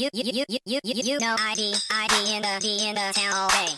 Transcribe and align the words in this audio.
you, 0.00 0.08
you, 0.14 0.32
you, 0.32 0.44
you, 0.48 0.58
you, 0.64 0.80
you, 0.82 1.02
you 1.04 1.18
know 1.18 1.36
ID, 1.38 1.74
ID 1.90 2.34
in 2.34 2.40
the 2.40 2.58
D 2.58 2.88
in 2.88 2.94
the 2.94 3.12
town 3.12 3.34
all 3.34 3.50
day. 3.50 3.68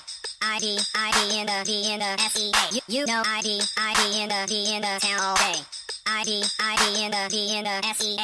ID, 0.41 0.79
ID 0.95 1.41
in 1.41 1.47
the 1.47 1.65
D 1.65 1.93
in 1.93 1.98
the 1.98 2.17
SEA. 2.31 2.52
You, 2.71 2.81
you 2.87 3.06
know 3.06 3.25
ID, 3.27 3.60
ID 3.77 4.22
in 4.22 4.29
the 4.29 4.46
D 4.46 4.77
in 4.77 4.82
the 4.82 5.00
town 5.00 5.19
all 5.21 5.35
day. 5.35 5.58
ID, 6.06 6.45
ID 6.61 7.04
in 7.06 7.11
the 7.11 7.29
D 7.29 7.58
in 7.58 7.64
the 7.64 7.95
SEA. 7.95 8.16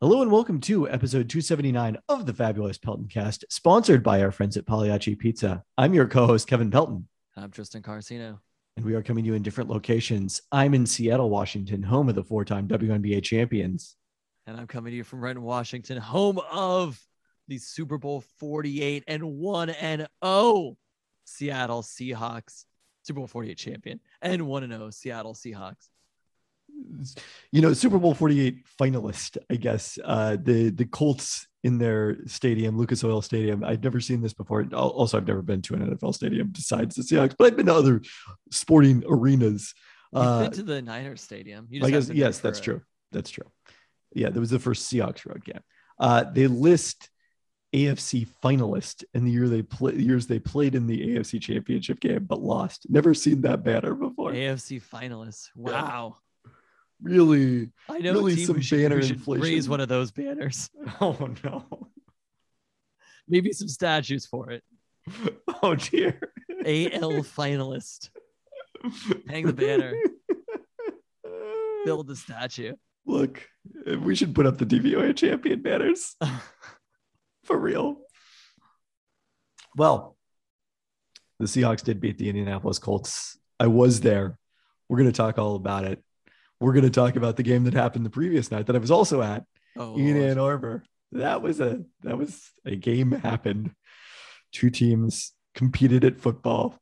Hello 0.00 0.22
and 0.22 0.30
welcome 0.30 0.60
to 0.60 0.88
episode 0.88 1.28
279 1.28 1.98
of 2.08 2.24
the 2.24 2.32
Fabulous 2.32 2.78
Pelton 2.78 3.06
Cast, 3.06 3.44
sponsored 3.50 4.02
by 4.02 4.22
our 4.22 4.30
friends 4.30 4.56
at 4.56 4.64
Pagliacci 4.64 5.14
Pizza. 5.18 5.62
I'm 5.76 5.92
your 5.92 6.08
co-host 6.08 6.46
Kevin 6.46 6.70
Pelton, 6.70 7.06
I'm 7.36 7.50
Tristan 7.50 7.82
Carcino. 7.82 8.38
and 8.78 8.86
we 8.86 8.94
are 8.94 9.02
coming 9.02 9.24
to 9.24 9.28
you 9.28 9.34
in 9.34 9.42
different 9.42 9.68
locations. 9.68 10.40
I'm 10.52 10.72
in 10.72 10.86
Seattle, 10.86 11.28
Washington, 11.28 11.82
home 11.82 12.08
of 12.08 12.14
the 12.14 12.24
four-time 12.24 12.66
WNBA 12.66 13.22
champions. 13.22 13.96
And 14.46 14.58
I'm 14.58 14.66
coming 14.66 14.92
to 14.92 14.96
you 14.96 15.04
from 15.04 15.20
Renton, 15.20 15.44
Washington, 15.44 15.98
home 15.98 16.40
of 16.50 16.98
the 17.50 17.58
Super 17.58 17.98
Bowl 17.98 18.22
48 18.38 19.02
and 19.08 19.22
1 19.24 19.70
and 19.70 20.06
0 20.24 20.76
Seattle 21.24 21.82
Seahawks. 21.82 22.64
Super 23.02 23.18
Bowl 23.20 23.26
48 23.26 23.58
champion 23.58 24.00
and 24.22 24.46
1 24.46 24.62
and 24.62 24.72
0 24.72 24.90
Seattle 24.90 25.34
Seahawks. 25.34 25.88
You 27.50 27.60
know, 27.60 27.72
Super 27.72 27.98
Bowl 27.98 28.14
48 28.14 28.64
finalist, 28.80 29.36
I 29.50 29.56
guess. 29.56 29.98
Uh, 30.02 30.36
the 30.40 30.70
the 30.70 30.84
Colts 30.84 31.48
in 31.64 31.76
their 31.78 32.18
stadium, 32.26 32.78
Lucas 32.78 33.02
Oil 33.02 33.20
Stadium. 33.20 33.64
I'd 33.64 33.82
never 33.82 33.98
seen 34.00 34.22
this 34.22 34.32
before. 34.32 34.64
Also, 34.72 35.16
I've 35.18 35.26
never 35.26 35.42
been 35.42 35.60
to 35.62 35.74
an 35.74 35.84
NFL 35.90 36.14
stadium 36.14 36.48
besides 36.52 36.94
the 36.94 37.02
Seahawks, 37.02 37.34
but 37.36 37.48
I've 37.48 37.56
been 37.56 37.66
to 37.66 37.74
other 37.74 38.00
sporting 38.52 39.02
arenas. 39.08 39.74
You've 40.12 40.22
Uh, 40.22 40.42
been 40.44 40.52
to 40.52 40.62
the 40.62 40.80
Niners 40.82 41.20
Stadium. 41.20 41.66
You 41.68 41.80
I 41.84 41.90
guess 41.90 42.04
haven't 42.04 42.08
been 42.10 42.16
there 42.20 42.28
yes, 42.28 42.38
that's 42.38 42.60
a- 42.60 42.62
true. 42.62 42.82
That's 43.10 43.30
true. 43.30 43.50
Yeah, 44.14 44.30
that 44.30 44.38
was 44.38 44.50
the 44.50 44.60
first 44.60 44.90
Seahawks 44.90 45.26
road 45.26 45.44
game. 45.44 45.60
Uh, 45.98 46.22
they 46.24 46.46
list 46.46 47.10
AFC 47.74 48.26
finalist 48.42 49.04
in 49.14 49.24
the 49.24 49.30
year 49.30 49.48
they 49.48 49.62
play 49.62 49.94
years 49.94 50.26
they 50.26 50.40
played 50.40 50.74
in 50.74 50.86
the 50.86 51.14
AFC 51.16 51.40
championship 51.40 52.00
game 52.00 52.24
but 52.24 52.40
lost. 52.40 52.86
Never 52.88 53.14
seen 53.14 53.42
that 53.42 53.62
banner 53.62 53.94
before. 53.94 54.32
AFC 54.32 54.82
finalists. 54.82 55.48
Yeah. 55.54 55.62
Wow. 55.82 56.16
Really? 57.02 57.70
I 57.88 57.98
know 57.98 58.12
Really 58.14 58.36
team 58.36 58.46
some 58.46 58.60
should, 58.60 58.78
banner 58.82 58.98
inflation. 58.98 59.42
raise 59.42 59.68
one 59.68 59.80
of 59.80 59.88
those 59.88 60.10
banners. 60.10 60.68
Oh 61.00 61.30
no. 61.44 61.64
Maybe 63.28 63.52
some 63.52 63.68
statues 63.68 64.26
for 64.26 64.50
it. 64.50 64.62
Oh 65.62 65.74
dear. 65.74 66.18
AL 66.64 67.22
finalist. 67.22 68.08
Hang 69.28 69.46
the 69.46 69.52
banner. 69.52 69.92
Build 71.84 72.06
the 72.08 72.16
statue. 72.16 72.74
Look, 73.06 73.42
we 74.00 74.14
should 74.14 74.34
put 74.34 74.46
up 74.46 74.58
the 74.58 74.66
DVOA 74.66 75.14
champion 75.16 75.62
banners 75.62 76.16
for 77.50 77.58
real. 77.58 77.96
Well, 79.76 80.16
the 81.40 81.46
Seahawks 81.46 81.82
did 81.82 82.00
beat 82.00 82.16
the 82.18 82.28
Indianapolis 82.28 82.78
Colts. 82.78 83.38
I 83.58 83.66
was 83.66 84.00
there. 84.00 84.38
We're 84.88 84.98
going 84.98 85.10
to 85.10 85.16
talk 85.16 85.38
all 85.38 85.56
about 85.56 85.84
it. 85.84 86.02
We're 86.60 86.72
going 86.72 86.84
to 86.84 86.90
talk 86.90 87.16
about 87.16 87.36
the 87.36 87.42
game 87.42 87.64
that 87.64 87.74
happened 87.74 88.06
the 88.06 88.10
previous 88.10 88.50
night 88.50 88.66
that 88.66 88.76
I 88.76 88.78
was 88.78 88.90
also 88.90 89.20
at 89.22 89.44
Oh, 89.76 89.96
in. 89.96 90.16
Ann 90.20 90.38
Arbor. 90.38 90.84
That 91.12 91.42
was 91.42 91.60
a 91.60 91.82
that 92.02 92.18
was 92.18 92.50
a 92.64 92.76
game 92.76 93.10
happened. 93.12 93.72
Two 94.52 94.70
teams 94.70 95.32
competed 95.54 96.04
at 96.04 96.20
football 96.20 96.76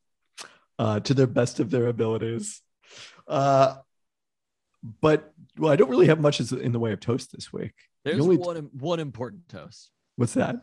uh, 0.77 0.99
to 1.01 1.13
the 1.15 1.25
best 1.27 1.59
of 1.59 1.71
their 1.71 1.87
abilities. 1.87 2.61
Uh, 3.27 3.75
but 5.01 5.33
well, 5.57 5.71
I 5.71 5.75
don't 5.75 5.89
really 5.89 6.07
have 6.07 6.19
much 6.19 6.39
in 6.51 6.71
the 6.71 6.79
way 6.79 6.91
of 6.91 6.99
toast 6.99 7.31
this 7.31 7.51
week. 7.53 7.73
The 8.03 8.11
There's 8.11 8.23
only- 8.23 8.37
one 8.37 8.69
one 8.73 8.99
important 8.99 9.47
toast. 9.49 9.91
What's 10.19 10.33
that? 10.33 10.57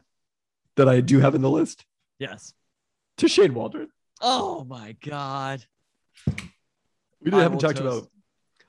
That 0.77 0.87
I 0.87 1.01
do 1.01 1.19
have 1.21 1.35
in 1.35 1.41
the 1.41 1.49
list 1.49 1.87
Yes. 2.19 2.53
to 3.17 3.27
Shane 3.27 3.55
Waldron. 3.55 3.89
Oh 4.21 4.65
my 4.65 4.95
God. 5.03 5.65
We 7.23 7.33
I 7.33 7.41
haven't 7.41 7.61
talked 7.61 7.81
about. 7.81 8.07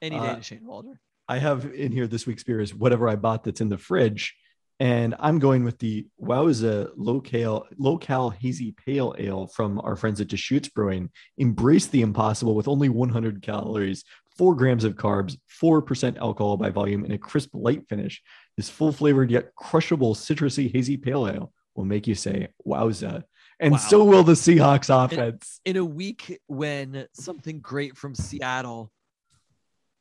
Any 0.02 0.18
day 0.18 0.28
uh, 0.28 0.36
to 0.38 0.44
Shane 0.44 0.66
Waldron. 0.66 0.98
I 1.28 1.40
have 1.40 1.66
in 1.74 1.92
here 1.92 2.08
this 2.08 2.26
week's 2.26 2.46
beer 2.46 2.62
is 2.62 2.74
whatever 2.74 3.10
I 3.10 3.18
bought 3.18 3.44
that's 3.44 3.60
in 3.60 3.68
the 3.68 3.78
fridge, 3.78 4.34
and 4.80 5.14
I'm 5.20 5.40
going 5.40 5.66
with 5.66 5.78
the 5.80 6.08
Wowza 6.22 6.92
Local 6.96 7.68
Local 7.78 8.30
Hazy 8.30 8.72
Pale 8.72 9.16
Ale 9.20 9.48
from 9.48 9.82
our 9.82 9.98
friends 9.98 10.22
at 10.22 10.30
Deschutes 10.30 10.70
Brewing. 10.70 11.10
Embrace 11.38 11.88
the 11.88 12.02
impossible 12.02 12.56
with 12.56 12.70
only 12.70 12.88
100 12.88 13.42
calories, 13.42 14.06
four 14.38 14.56
grams 14.56 14.86
of 14.86 14.96
carbs, 14.96 15.38
four 15.48 15.82
percent 15.82 16.18
alcohol 16.18 16.56
by 16.56 16.70
volume, 16.70 17.04
and 17.04 17.12
a 17.12 17.18
crisp 17.18 17.50
light 17.54 17.90
finish. 17.90 18.22
This 18.58 18.70
full 18.70 18.92
flavored 18.92 19.30
yet 19.30 19.54
crushable 19.56 20.16
citrusy 20.16 20.74
hazy 20.74 20.98
pale 20.98 21.28
ale 21.28 21.54
will 21.76 21.86
make 21.86 22.08
you 22.08 22.16
say 22.16 22.48
"Wowza," 22.66 23.24
and 23.60 23.74
Wow. 23.74 23.78
so 23.78 24.04
will 24.04 24.24
the 24.24 24.34
Seahawks 24.34 24.90
offense. 24.90 25.62
In 25.64 25.78
a 25.78 25.86
week 25.86 26.40
when 26.48 27.08
something 27.14 27.60
great 27.60 27.96
from 27.96 28.16
Seattle 28.16 28.92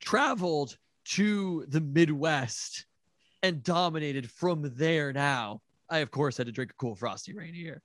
traveled 0.00 0.78
to 1.04 1.66
the 1.68 1.82
Midwest 1.82 2.86
and 3.42 3.62
dominated 3.62 4.30
from 4.30 4.72
there 4.76 5.12
now, 5.12 5.60
I 5.90 5.98
of 5.98 6.10
course 6.10 6.38
had 6.38 6.46
to 6.46 6.52
drink 6.52 6.70
a 6.70 6.74
cool 6.74 6.94
frosty 6.96 7.34
rainier. 7.34 7.82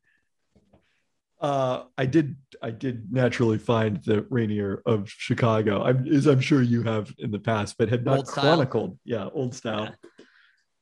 Uh, 1.42 1.86
I 1.98 2.06
did. 2.06 2.38
I 2.62 2.72
did 2.72 3.12
naturally 3.12 3.58
find 3.58 4.02
the 4.06 4.22
Rainier 4.30 4.84
of 4.86 5.10
Chicago. 5.10 5.84
I'm, 5.84 6.08
as 6.08 6.28
I'm 6.28 6.40
sure 6.40 6.62
you 6.62 6.84
have 6.84 7.12
in 7.18 7.32
the 7.32 7.40
past, 7.40 7.76
but 7.80 7.90
had 7.90 8.06
not 8.06 8.18
Old 8.20 8.28
style? 8.28 8.44
chronicled. 8.44 9.00
Yeah, 9.04 9.28
old 9.34 9.54
style. 9.56 9.86
Yeah. 10.20 10.26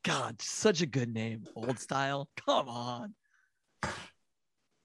God, 0.04 0.42
such 0.42 0.82
a 0.82 0.86
good 0.86 1.14
name. 1.14 1.46
Old 1.56 1.80
style. 1.80 2.30
Come 2.46 2.70
on. 2.70 3.14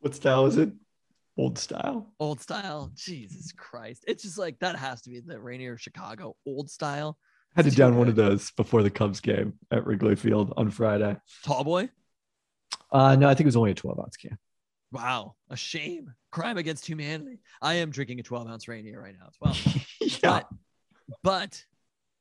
What 0.01 0.15
style 0.15 0.47
is 0.47 0.57
it? 0.57 0.71
Old 1.37 1.59
style. 1.59 2.13
Old 2.21 2.41
style. 2.41 2.91
Jesus 2.95 3.53
Christ. 3.53 4.05
It's 4.07 4.23
just 4.23 4.39
like 4.39 4.59
that 4.61 4.77
has 4.77 5.03
to 5.03 5.11
be 5.11 5.21
the 5.21 5.39
Rainier 5.39 5.77
Chicago. 5.77 6.37
Old 6.47 6.71
style. 6.71 7.17
Had 7.57 7.67
to 7.67 7.71
down 7.71 7.97
one 7.97 8.09
of 8.09 8.17
those 8.17 8.51
before 8.53 8.83
the 8.83 8.91
Cubs 8.91 9.21
game 9.21 9.55
at 9.71 9.87
Wrigley 9.87 10.17
Field 10.17 10.53
on 10.57 10.71
Friday. 10.71 11.17
Tall 11.45 11.63
boy. 11.63 11.89
Uh, 12.91 13.15
no, 13.17 13.29
I 13.29 13.35
think 13.35 13.43
it 13.43 13.47
was 13.47 13.57
only 13.57 13.71
a 13.71 13.75
12 13.75 13.99
ounce 13.99 14.17
can. 14.17 14.39
Wow, 14.91 15.35
a 15.51 15.57
shame. 15.57 16.15
Crime 16.31 16.57
against 16.57 16.87
humanity. 16.87 17.41
I 17.63 17.75
am 17.75 17.91
drinking 17.91 18.21
a 18.21 18.23
12 18.23 18.49
ounce 18.49 18.69
Rainier 18.69 19.01
right 19.01 19.15
now 19.19 19.27
as 19.27 19.35
well, 19.41 19.57
yeah. 20.01 20.19
but 20.23 20.49
but 21.23 21.65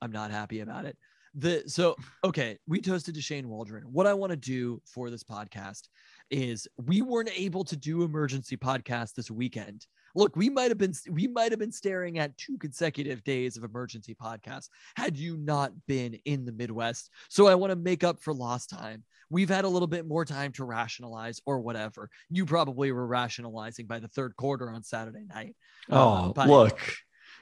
I'm 0.01 0.11
not 0.11 0.31
happy 0.31 0.59
about 0.59 0.85
it. 0.85 0.97
The 1.35 1.63
so 1.67 1.95
okay, 2.23 2.57
we 2.67 2.79
toasted 2.79 3.15
to 3.15 3.21
Shane 3.21 3.49
Waldron. 3.49 3.83
What 3.91 4.05
I 4.05 4.13
want 4.13 4.29
to 4.31 4.37
do 4.37 4.81
for 4.85 5.09
this 5.09 5.23
podcast 5.23 5.87
is 6.29 6.67
we 6.77 7.01
weren't 7.01 7.31
able 7.35 7.63
to 7.65 7.75
do 7.75 8.03
emergency 8.03 8.55
podcast 8.55 9.13
this 9.15 9.31
weekend. 9.31 9.87
Look, 10.15 10.35
we 10.35 10.47
might 10.49 10.69
have 10.69 10.77
been 10.77 10.93
we 11.09 11.27
might 11.27 11.51
have 11.51 11.57
been 11.59 11.71
staring 11.71 12.19
at 12.19 12.37
two 12.37 12.57
consecutive 12.59 13.23
days 13.23 13.57
of 13.57 13.63
emergency 13.63 14.13
podcasts 14.13 14.69
had 14.95 15.17
you 15.17 15.37
not 15.37 15.71
been 15.87 16.13
in 16.25 16.45
the 16.45 16.51
Midwest. 16.51 17.09
So 17.29 17.47
I 17.47 17.55
want 17.55 17.71
to 17.71 17.75
make 17.75 18.03
up 18.03 18.19
for 18.21 18.31
lost 18.33 18.69
time. 18.69 19.03
We've 19.31 19.49
had 19.49 19.65
a 19.65 19.69
little 19.69 19.87
bit 19.87 20.05
more 20.05 20.25
time 20.25 20.51
to 20.53 20.65
rationalize 20.65 21.41
or 21.47 21.61
whatever. 21.61 22.11
You 22.29 22.45
probably 22.45 22.91
were 22.91 23.07
rationalizing 23.07 23.87
by 23.87 23.97
the 23.97 24.07
third 24.07 24.35
quarter 24.35 24.69
on 24.69 24.83
Saturday 24.83 25.25
night. 25.27 25.55
Uh, 25.91 26.27
Oh, 26.27 26.33
by- 26.33 26.45
look. 26.45 26.79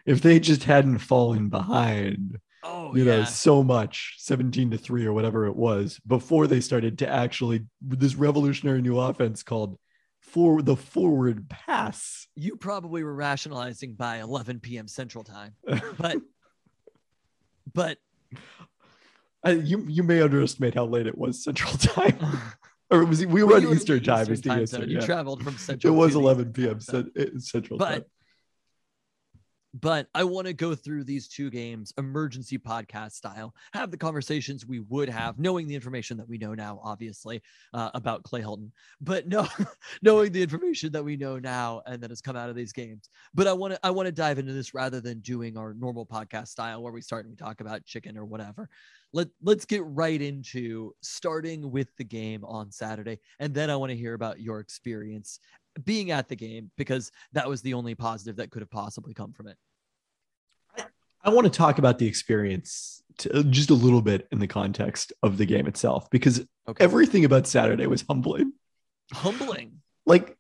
If 0.06 0.22
they 0.22 0.40
just 0.40 0.64
hadn't 0.64 1.00
fallen 1.00 1.50
behind, 1.50 2.40
Oh 2.64 2.96
you 2.96 3.06
know, 3.06 3.24
so 3.24 3.64
much, 3.64 4.16
17 4.20 4.72
to 4.72 4.78
3 4.78 5.06
or 5.06 5.14
whatever 5.14 5.46
it 5.48 5.56
was, 5.56 6.00
before 6.06 6.48
they 6.48 6.62
started 6.62 7.00
to 7.00 7.08
actually 7.08 7.66
this 7.82 8.16
revolutionary 8.16 8.82
new 8.82 9.00
offense 9.00 9.44
called 9.44 9.78
for 10.20 10.62
the 10.62 10.76
forward 10.76 11.50
pass. 11.50 12.28
You 12.36 12.56
probably 12.56 13.04
were 13.04 13.16
rationalizing 13.16 13.96
by 13.96 14.18
11 14.18 14.60
p.m. 14.60 14.88
Central 14.88 15.24
Time, 15.24 15.56
but 15.98 16.18
but 17.74 17.98
I, 19.44 19.52
you 19.52 19.86
you 19.88 20.04
may 20.04 20.22
underestimate 20.22 20.76
how 20.76 20.86
late 20.86 21.08
it 21.08 21.18
was 21.18 21.44
Central 21.44 21.74
Time, 21.78 22.18
or 22.92 23.02
it 23.02 23.06
was 23.06 23.26
we 23.26 23.44
were 23.44 23.56
on 23.56 23.62
you 23.62 23.68
were 23.70 23.74
in 23.74 23.80
Eastern 23.80 24.00
the 24.00 24.06
time. 24.06 24.32
Eastern 24.32 24.52
time 24.52 24.64
Eastern, 24.64 24.82
zone. 24.82 24.90
You 24.90 25.02
traveled 25.02 25.44
from 25.44 25.58
central 25.58 25.94
It 25.94 25.98
was 25.98 26.16
11 26.16 26.54
p.m. 26.54 26.80
time 26.80 27.12
uh, 27.20 27.24
Central 27.40 27.80
But 27.80 27.90
time. 27.90 28.04
But 29.74 30.08
I 30.14 30.24
want 30.24 30.48
to 30.48 30.54
go 30.54 30.76
through 30.76 31.06
these 31.06 31.28
two 31.28 31.50
games 31.50 31.94
emergency 31.98 32.58
podcast 32.58 33.14
style, 33.14 33.56
have 33.74 33.92
the 33.92 33.98
conversations 33.98 34.66
we 34.66 34.80
would 34.82 35.10
have, 35.10 35.40
knowing 35.40 35.68
the 35.68 35.76
information 35.76 36.18
that 36.18 36.28
we 36.28 36.38
know 36.38 36.54
now, 36.54 36.80
obviously, 36.84 37.42
uh, 37.74 37.90
about 37.94 38.24
Clay 38.24 38.42
Helton, 38.42 38.72
but 39.00 39.28
no, 39.28 39.48
knowing 40.02 40.32
the 40.32 40.42
information 40.42 40.92
that 40.92 41.04
we 41.04 41.16
know 41.16 41.40
now 41.40 41.82
and 41.86 42.02
that 42.04 42.12
has 42.12 42.22
come 42.22 42.36
out 42.36 42.50
of 42.50 42.56
these 42.56 42.74
games. 42.74 43.10
But 43.34 43.48
I 43.48 43.54
want 43.54 43.74
to 43.74 43.80
I 43.84 43.92
want 43.92 44.08
to 44.08 44.12
dive 44.12 44.40
into 44.40 44.54
this 44.54 44.74
rather 44.74 45.00
than 45.00 45.20
doing 45.20 45.58
our 45.58 45.74
normal 45.74 46.06
podcast 46.06 46.50
style 46.50 46.82
where 46.82 46.94
we 46.94 47.02
start 47.02 47.26
and 47.26 47.32
we 47.32 47.38
talk 47.38 47.62
about 47.62 47.86
chicken 47.86 48.18
or 48.18 48.26
whatever. 48.26 48.70
Let 49.14 49.28
let's 49.42 49.66
get 49.66 49.84
right 49.86 50.22
into 50.22 50.94
starting 51.02 51.70
with 51.72 51.96
the 51.98 52.04
game 52.04 52.44
on 52.46 52.72
Saturday, 52.72 53.20
and 53.40 53.54
then 53.54 53.70
I 53.70 53.76
want 53.76 53.92
to 53.92 53.98
hear 53.98 54.14
about 54.14 54.40
your 54.40 54.60
experience 54.60 55.40
being 55.84 56.12
at 56.12 56.28
the 56.28 56.36
game 56.36 56.72
because 56.78 57.12
that 57.34 57.48
was 57.48 57.62
the 57.62 57.74
only 57.74 57.96
positive 57.96 58.38
that 58.38 58.52
could 58.52 58.62
have 58.62 58.72
possibly 58.72 59.14
come 59.14 59.34
from 59.34 59.48
it. 59.48 59.58
I 61.24 61.30
want 61.30 61.46
to 61.46 61.52
talk 61.56 61.78
about 61.78 62.00
the 62.00 62.08
experience 62.08 63.04
to, 63.20 63.44
just 63.44 63.70
a 63.70 63.76
little 63.76 64.02
bit 64.02 64.28
in 64.32 64.40
the 64.40 64.48
context 64.48 65.14
of 65.22 65.38
the 65.38 65.46
game 65.46 65.68
itself 65.68 66.10
because 66.10 66.44
Okay. 66.68 66.84
everything 66.84 67.26
about 67.26 67.48
Saturday 67.48 67.86
was 67.88 68.04
humbling. 68.08 68.54
Humbling. 69.14 69.82
Like 70.06 70.38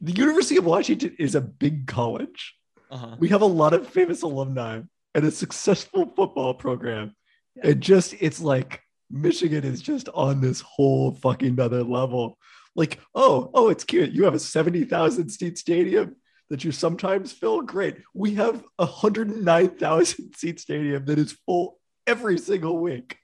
the 0.00 0.12
University 0.12 0.56
of 0.56 0.64
Washington 0.66 1.16
is 1.18 1.34
a 1.34 1.40
big 1.40 1.86
college. 1.86 2.54
Uh-huh. 2.90 3.16
We 3.18 3.28
have 3.30 3.42
a 3.42 3.46
lot 3.46 3.72
of 3.72 3.88
famous 3.88 4.22
alumni 4.22 4.82
and 5.14 5.24
a 5.24 5.30
successful 5.30 6.12
football 6.14 6.54
program. 6.54 7.16
It 7.56 7.80
just, 7.80 8.14
it's 8.20 8.40
like 8.40 8.82
Michigan 9.10 9.64
is 9.64 9.80
just 9.80 10.08
on 10.14 10.40
this 10.40 10.60
whole 10.60 11.12
fucking 11.12 11.58
other 11.58 11.82
level. 11.82 12.38
Like, 12.76 12.98
oh, 13.14 13.50
oh, 13.54 13.68
it's 13.68 13.84
cute. 13.84 14.10
You 14.12 14.24
have 14.24 14.34
a 14.34 14.38
70,000 14.38 15.28
seat 15.28 15.58
stadium 15.58 16.16
that 16.50 16.64
you 16.64 16.72
sometimes 16.72 17.32
fill. 17.32 17.62
Great. 17.62 17.96
We 18.14 18.34
have 18.34 18.62
a 18.78 18.86
109,000 18.86 20.32
seat 20.36 20.60
stadium 20.60 21.04
that 21.06 21.18
is 21.18 21.32
full 21.46 21.78
every 22.06 22.38
single 22.38 22.78
week. 22.78 23.16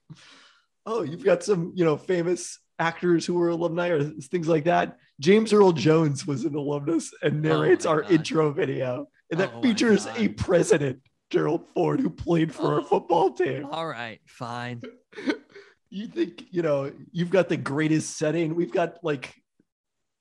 Oh, 0.87 1.03
you've 1.03 1.25
got 1.25 1.43
some, 1.43 1.73
you 1.75 1.85
know, 1.85 1.97
famous 1.97 2.59
actors 2.79 3.27
who 3.27 3.35
were 3.35 3.51
alumni 3.51 3.89
or 3.89 4.03
things 4.05 4.49
like 4.49 4.65
that. 4.65 4.97
James 5.21 5.53
Earl 5.53 5.73
Jones 5.73 6.27
was 6.27 6.45
an 6.45 6.55
alumnus 6.55 7.13
and 7.23 7.45
oh 7.45 7.49
narrates 7.49 7.85
my 7.85 7.91
our 7.91 8.03
God. 8.03 8.11
intro 8.13 8.53
video. 8.53 9.09
And 9.31 9.39
that 9.41 9.53
Oh 9.55 9.63
features 9.63 10.07
a 10.17 10.29
president, 10.29 11.01
Gerald 11.29 11.67
Ford, 11.75 12.01
who 12.01 12.09
played 12.09 12.55
for 12.55 12.75
our 12.75 12.81
Oh. 12.81 12.85
football 12.85 13.33
team. 13.33 13.67
All 13.71 13.87
right, 13.87 14.21
fine. 14.27 14.81
You 15.93 16.07
think, 16.07 16.45
you 16.53 16.63
know, 16.63 16.93
you've 17.11 17.31
got 17.31 17.49
the 17.49 17.57
greatest 17.57 18.17
setting. 18.17 18.55
We've 18.55 18.71
got 18.73 19.03
like 19.03 19.35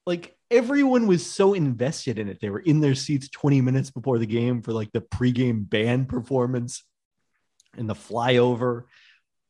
like 0.10 0.36
everyone 0.50 1.06
was 1.06 1.24
so 1.24 1.54
invested 1.54 2.18
in 2.18 2.28
it. 2.28 2.40
They 2.42 2.50
were 2.50 2.60
in 2.60 2.80
their 2.82 2.96
seats 2.96 3.30
20 3.30 3.62
minutes 3.62 3.92
before 3.92 4.18
the 4.18 4.26
game 4.26 4.64
for 4.64 4.74
like 4.74 4.92
the 4.92 5.02
pregame 5.02 5.70
band 5.70 6.10
performance 6.10 6.84
and 7.78 7.88
the 7.88 7.94
flyover. 7.94 8.86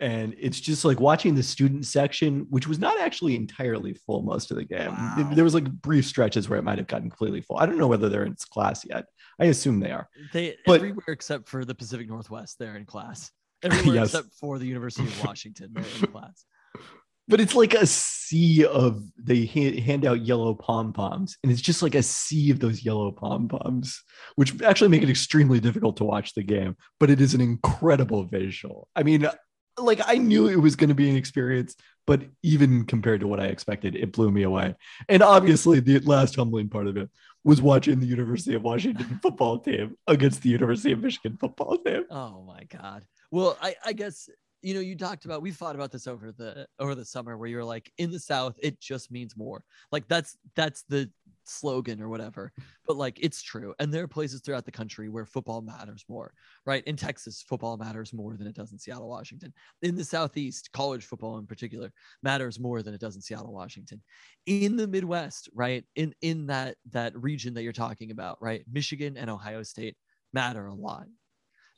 And 0.01 0.35
it's 0.37 0.59
just 0.59 0.83
like 0.83 0.99
watching 0.99 1.35
the 1.35 1.43
student 1.43 1.85
section, 1.85 2.45
which 2.49 2.67
was 2.67 2.77
not 2.79 2.99
actually 2.99 3.35
entirely 3.37 3.93
full 3.93 4.21
most 4.21 4.51
of 4.51 4.57
the 4.57 4.65
game. 4.65 4.91
Wow. 4.91 5.31
There 5.33 5.45
was 5.45 5.53
like 5.53 5.71
brief 5.71 6.05
stretches 6.05 6.49
where 6.49 6.59
it 6.59 6.63
might 6.63 6.77
have 6.77 6.87
gotten 6.87 7.09
completely 7.09 7.39
full. 7.41 7.57
I 7.57 7.65
don't 7.65 7.77
know 7.77 7.87
whether 7.87 8.09
they're 8.09 8.25
in 8.25 8.35
class 8.49 8.85
yet. 8.85 9.05
I 9.39 9.45
assume 9.45 9.79
they 9.79 9.91
are. 9.91 10.09
They 10.33 10.57
But- 10.65 10.75
everywhere 10.81 11.05
except 11.07 11.47
for 11.47 11.63
the 11.63 11.73
Pacific 11.75 12.09
Northwest, 12.09 12.59
they're 12.59 12.75
in 12.75 12.85
class. 12.85 13.31
Everywhere 13.63 13.95
Yes. 14.01 14.07
except 14.13 14.33
for 14.35 14.59
the 14.59 14.65
University 14.67 15.07
of 15.07 15.23
Washington, 15.25 15.69
they're 15.73 15.83
in 16.01 16.07
class. 16.07 16.45
but 17.29 17.39
it's 17.39 17.55
like 17.55 17.75
a 17.75 17.85
sea 17.85 18.65
of 18.65 19.01
they 19.17 19.45
ha- 19.45 19.79
hand 19.79 20.05
out 20.05 20.25
yellow 20.25 20.53
pom 20.53 20.91
poms 20.91 21.37
and 21.43 21.51
it's 21.51 21.61
just 21.61 21.81
like 21.81 21.95
a 21.95 22.03
sea 22.03 22.51
of 22.51 22.59
those 22.59 22.83
yellow 22.83 23.11
pom 23.11 23.47
poms 23.47 24.03
which 24.35 24.61
actually 24.63 24.89
make 24.89 25.03
it 25.03 25.09
extremely 25.09 25.59
difficult 25.59 25.95
to 25.95 26.03
watch 26.03 26.33
the 26.33 26.43
game 26.43 26.75
but 26.99 27.09
it 27.09 27.21
is 27.21 27.33
an 27.33 27.41
incredible 27.41 28.23
visual. 28.25 28.89
I 28.95 29.03
mean 29.03 29.29
like 29.77 30.01
i 30.07 30.17
knew 30.17 30.49
it 30.49 30.57
was 30.57 30.75
going 30.75 30.89
to 30.89 30.95
be 30.95 31.09
an 31.09 31.15
experience 31.15 31.73
but 32.05 32.21
even 32.43 32.83
compared 32.83 33.21
to 33.21 33.27
what 33.27 33.39
i 33.39 33.45
expected 33.45 33.95
it 33.95 34.11
blew 34.11 34.29
me 34.29 34.43
away. 34.43 34.75
And 35.07 35.23
obviously 35.23 35.79
the 35.79 35.99
last 35.99 36.35
humbling 36.35 36.67
part 36.67 36.87
of 36.87 36.97
it 36.97 37.09
was 37.45 37.61
watching 37.61 37.99
the 37.99 38.07
university 38.07 38.55
of 38.55 38.63
washington 38.63 39.19
football 39.23 39.59
team 39.59 39.95
against 40.07 40.41
the 40.41 40.49
university 40.49 40.91
of 40.91 40.99
michigan 40.99 41.37
football 41.39 41.77
team. 41.77 42.03
Oh 42.09 42.43
my 42.43 42.63
god. 42.63 43.05
Well, 43.31 43.57
I, 43.61 43.75
I 43.85 43.93
guess 43.93 44.27
you 44.61 44.73
know 44.73 44.79
you 44.79 44.95
talked 44.95 45.25
about 45.25 45.41
we 45.41 45.51
thought 45.51 45.75
about 45.75 45.91
this 45.91 46.07
over 46.07 46.31
the 46.31 46.67
over 46.79 46.95
the 46.95 47.05
summer 47.05 47.37
where 47.37 47.47
you're 47.49 47.63
like 47.63 47.91
in 47.97 48.11
the 48.11 48.19
South 48.19 48.57
it 48.61 48.79
just 48.79 49.11
means 49.11 49.37
more. 49.37 49.63
Like 49.91 50.07
that's 50.07 50.37
that's 50.55 50.83
the 50.83 51.11
slogan 51.45 52.01
or 52.01 52.09
whatever. 52.09 52.51
But 52.85 52.97
like 52.97 53.17
it's 53.21 53.41
true, 53.41 53.73
and 53.79 53.93
there 53.93 54.03
are 54.03 54.07
places 54.07 54.41
throughout 54.41 54.65
the 54.65 54.71
country 54.71 55.09
where 55.09 55.25
football 55.25 55.61
matters 55.61 56.03
more. 56.09 56.33
Right 56.65 56.83
in 56.85 56.95
Texas, 56.95 57.41
football 57.41 57.77
matters 57.77 58.13
more 58.13 58.35
than 58.35 58.47
it 58.47 58.55
does 58.55 58.71
in 58.71 58.79
Seattle, 58.79 59.09
Washington. 59.09 59.53
In 59.81 59.95
the 59.95 60.03
Southeast, 60.05 60.71
college 60.73 61.05
football 61.05 61.37
in 61.37 61.47
particular 61.47 61.91
matters 62.23 62.59
more 62.59 62.81
than 62.83 62.93
it 62.93 63.01
does 63.01 63.15
in 63.15 63.21
Seattle, 63.21 63.53
Washington. 63.53 64.01
In 64.45 64.75
the 64.75 64.87
Midwest, 64.87 65.49
right 65.53 65.85
in 65.95 66.13
in 66.21 66.47
that 66.47 66.77
that 66.91 67.15
region 67.17 67.53
that 67.53 67.63
you're 67.63 67.73
talking 67.73 68.11
about, 68.11 68.37
right, 68.41 68.63
Michigan 68.71 69.17
and 69.17 69.29
Ohio 69.29 69.63
State 69.63 69.95
matter 70.33 70.67
a 70.67 70.73
lot. 70.75 71.07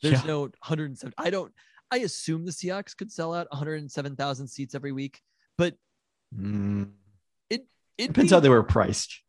There's 0.01 0.21
Yeah. 0.21 0.27
no 0.27 0.39
107. 0.41 1.13
I 1.17 1.29
don't. 1.29 1.53
I 1.91 1.97
assume 1.97 2.45
the 2.45 2.51
Seahawks 2.51 2.95
could 2.95 3.11
sell 3.11 3.33
out 3.33 3.47
107,000 3.51 4.47
seats 4.47 4.73
every 4.75 4.91
week, 4.91 5.21
but 5.57 5.75
Mm, 6.33 6.91
it 7.49 7.67
depends 7.97 8.31
how 8.31 8.39
they 8.39 8.47
were 8.47 8.63
priced 8.63 9.21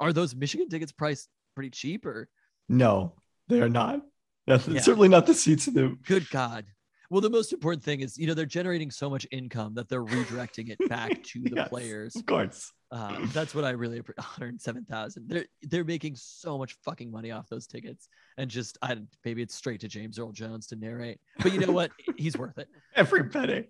are 0.00 0.12
those 0.12 0.34
Michigan 0.34 0.68
tickets 0.68 0.90
priced 0.90 1.28
pretty 1.54 1.70
cheap 1.70 2.04
or 2.04 2.28
No, 2.68 3.14
they 3.46 3.60
are 3.60 3.68
not. 3.68 4.02
That's 4.48 4.66
Yeah. 4.66 4.80
certainly 4.80 5.08
not 5.08 5.26
the 5.26 5.34
seats 5.34 5.68
in 5.68 5.74
the. 5.74 5.96
good 6.04 6.28
God. 6.30 6.66
Well, 7.10 7.20
the 7.20 7.30
most 7.30 7.52
important 7.52 7.84
thing 7.84 8.00
is, 8.00 8.18
you 8.18 8.26
know, 8.26 8.34
they're 8.34 8.44
generating 8.44 8.90
so 8.90 9.08
much 9.08 9.24
income 9.30 9.74
that 9.74 9.88
they're 9.88 10.02
redirecting 10.04 10.70
it 10.70 10.88
back 10.88 11.22
to 11.22 11.42
the 11.44 11.54
Yes, 11.56 11.68
players. 11.68 12.16
Of 12.16 12.26
course. 12.26 12.72
Uh, 12.94 13.16
that's 13.32 13.56
what 13.56 13.64
I 13.64 13.70
really 13.70 14.00
appre- 14.00 14.16
107,000. 14.16 15.28
They're 15.28 15.46
they're 15.62 15.84
making 15.84 16.14
so 16.14 16.56
much 16.56 16.76
fucking 16.84 17.10
money 17.10 17.32
off 17.32 17.48
those 17.48 17.66
tickets, 17.66 18.08
and 18.38 18.48
just 18.48 18.78
I 18.82 18.96
maybe 19.24 19.42
it's 19.42 19.54
straight 19.54 19.80
to 19.80 19.88
James 19.88 20.16
Earl 20.16 20.30
Jones 20.30 20.68
to 20.68 20.76
narrate, 20.76 21.18
but 21.40 21.52
you 21.52 21.58
know 21.58 21.72
what? 21.72 21.90
He's 22.16 22.38
worth 22.38 22.56
it. 22.56 22.68
Every 22.94 23.24
penny. 23.24 23.64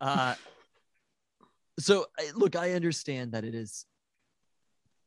Uh, 0.00 0.34
so 1.78 2.06
look, 2.34 2.56
I 2.56 2.72
understand 2.72 3.30
that 3.32 3.44
it 3.44 3.54
is, 3.54 3.86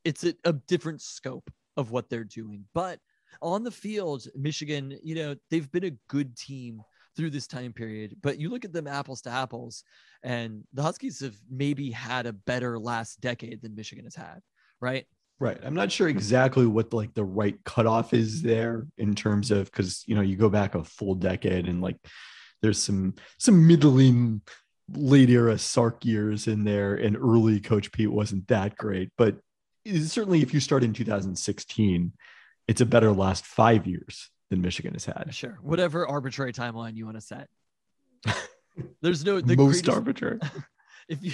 it's 0.06 0.24
a, 0.24 0.34
a 0.46 0.54
different 0.54 1.02
scope 1.02 1.52
of 1.76 1.92
what 1.92 2.10
they're 2.10 2.24
doing, 2.24 2.64
but 2.74 3.00
on 3.42 3.66
the 3.66 3.72
field, 3.72 4.28
Michigan, 4.34 4.98
you 5.04 5.14
know, 5.14 5.36
they've 5.52 5.70
been 5.74 5.84
a 5.84 5.98
good 6.08 6.38
team 6.38 6.82
through 7.16 7.30
this 7.30 7.48
time 7.48 7.74
period. 7.74 8.16
But 8.22 8.40
you 8.40 8.50
look 8.50 8.66
at 8.66 8.74
them 8.74 8.88
apples 8.88 9.22
to 9.22 9.30
apples, 9.30 9.84
and 10.24 10.64
the 10.74 10.84
Huskies 10.84 11.20
have 11.22 11.36
maybe 11.50 11.92
had 11.92 12.26
a 12.26 12.34
better 12.34 12.78
last 12.78 13.22
decade 13.22 13.62
than 13.62 13.76
Michigan 13.76 14.06
has 14.06 14.16
had, 14.16 14.42
right? 14.82 15.06
Right. 15.40 15.60
I'm 15.64 15.74
not 15.74 15.92
sure 15.92 16.08
exactly 16.08 16.66
what 16.66 16.94
like 16.94 17.14
the 17.14 17.26
right 17.26 17.58
cutoff 17.66 18.14
is 18.14 18.42
there 18.42 18.88
in 18.98 19.16
terms 19.16 19.52
of 19.52 19.66
because 19.66 20.04
you 20.08 20.16
know 20.16 20.22
you 20.22 20.38
go 20.38 20.50
back 20.50 20.76
a 20.76 20.84
full 20.84 21.14
decade 21.14 21.68
and 21.68 21.82
like 21.82 21.98
there's 22.62 22.82
some 22.82 23.16
some 23.38 23.68
middling 23.68 24.42
late 24.94 25.30
era 25.30 25.58
Sark 25.58 26.06
years 26.06 26.48
in 26.48 26.64
there 26.64 26.96
and 26.96 27.18
early 27.18 27.60
Coach 27.60 27.92
Pete 27.92 28.12
wasn't 28.12 28.48
that 28.48 28.78
great, 28.78 29.10
but 29.18 29.36
certainly 30.04 30.42
if 30.42 30.54
you 30.54 30.62
start 30.62 30.84
in 30.84 30.94
2016, 30.94 32.14
it's 32.68 32.82
a 32.82 32.86
better 32.86 33.12
last 33.12 33.46
five 33.46 33.86
years 33.86 34.30
than 34.50 34.62
Michigan 34.62 34.94
has 34.94 35.06
had. 35.06 35.30
Sure, 35.34 35.58
whatever 35.62 36.08
arbitrary 36.08 36.54
timeline 36.54 36.96
you 36.96 37.06
want 37.06 37.18
to 37.18 37.22
set. 37.22 37.48
There's 39.02 39.24
no 39.24 39.42
the 39.42 39.56
Most 39.56 39.84
greatest- 39.84 39.90
arbitrary. 39.90 40.40
if 41.10 41.24
you 41.24 41.32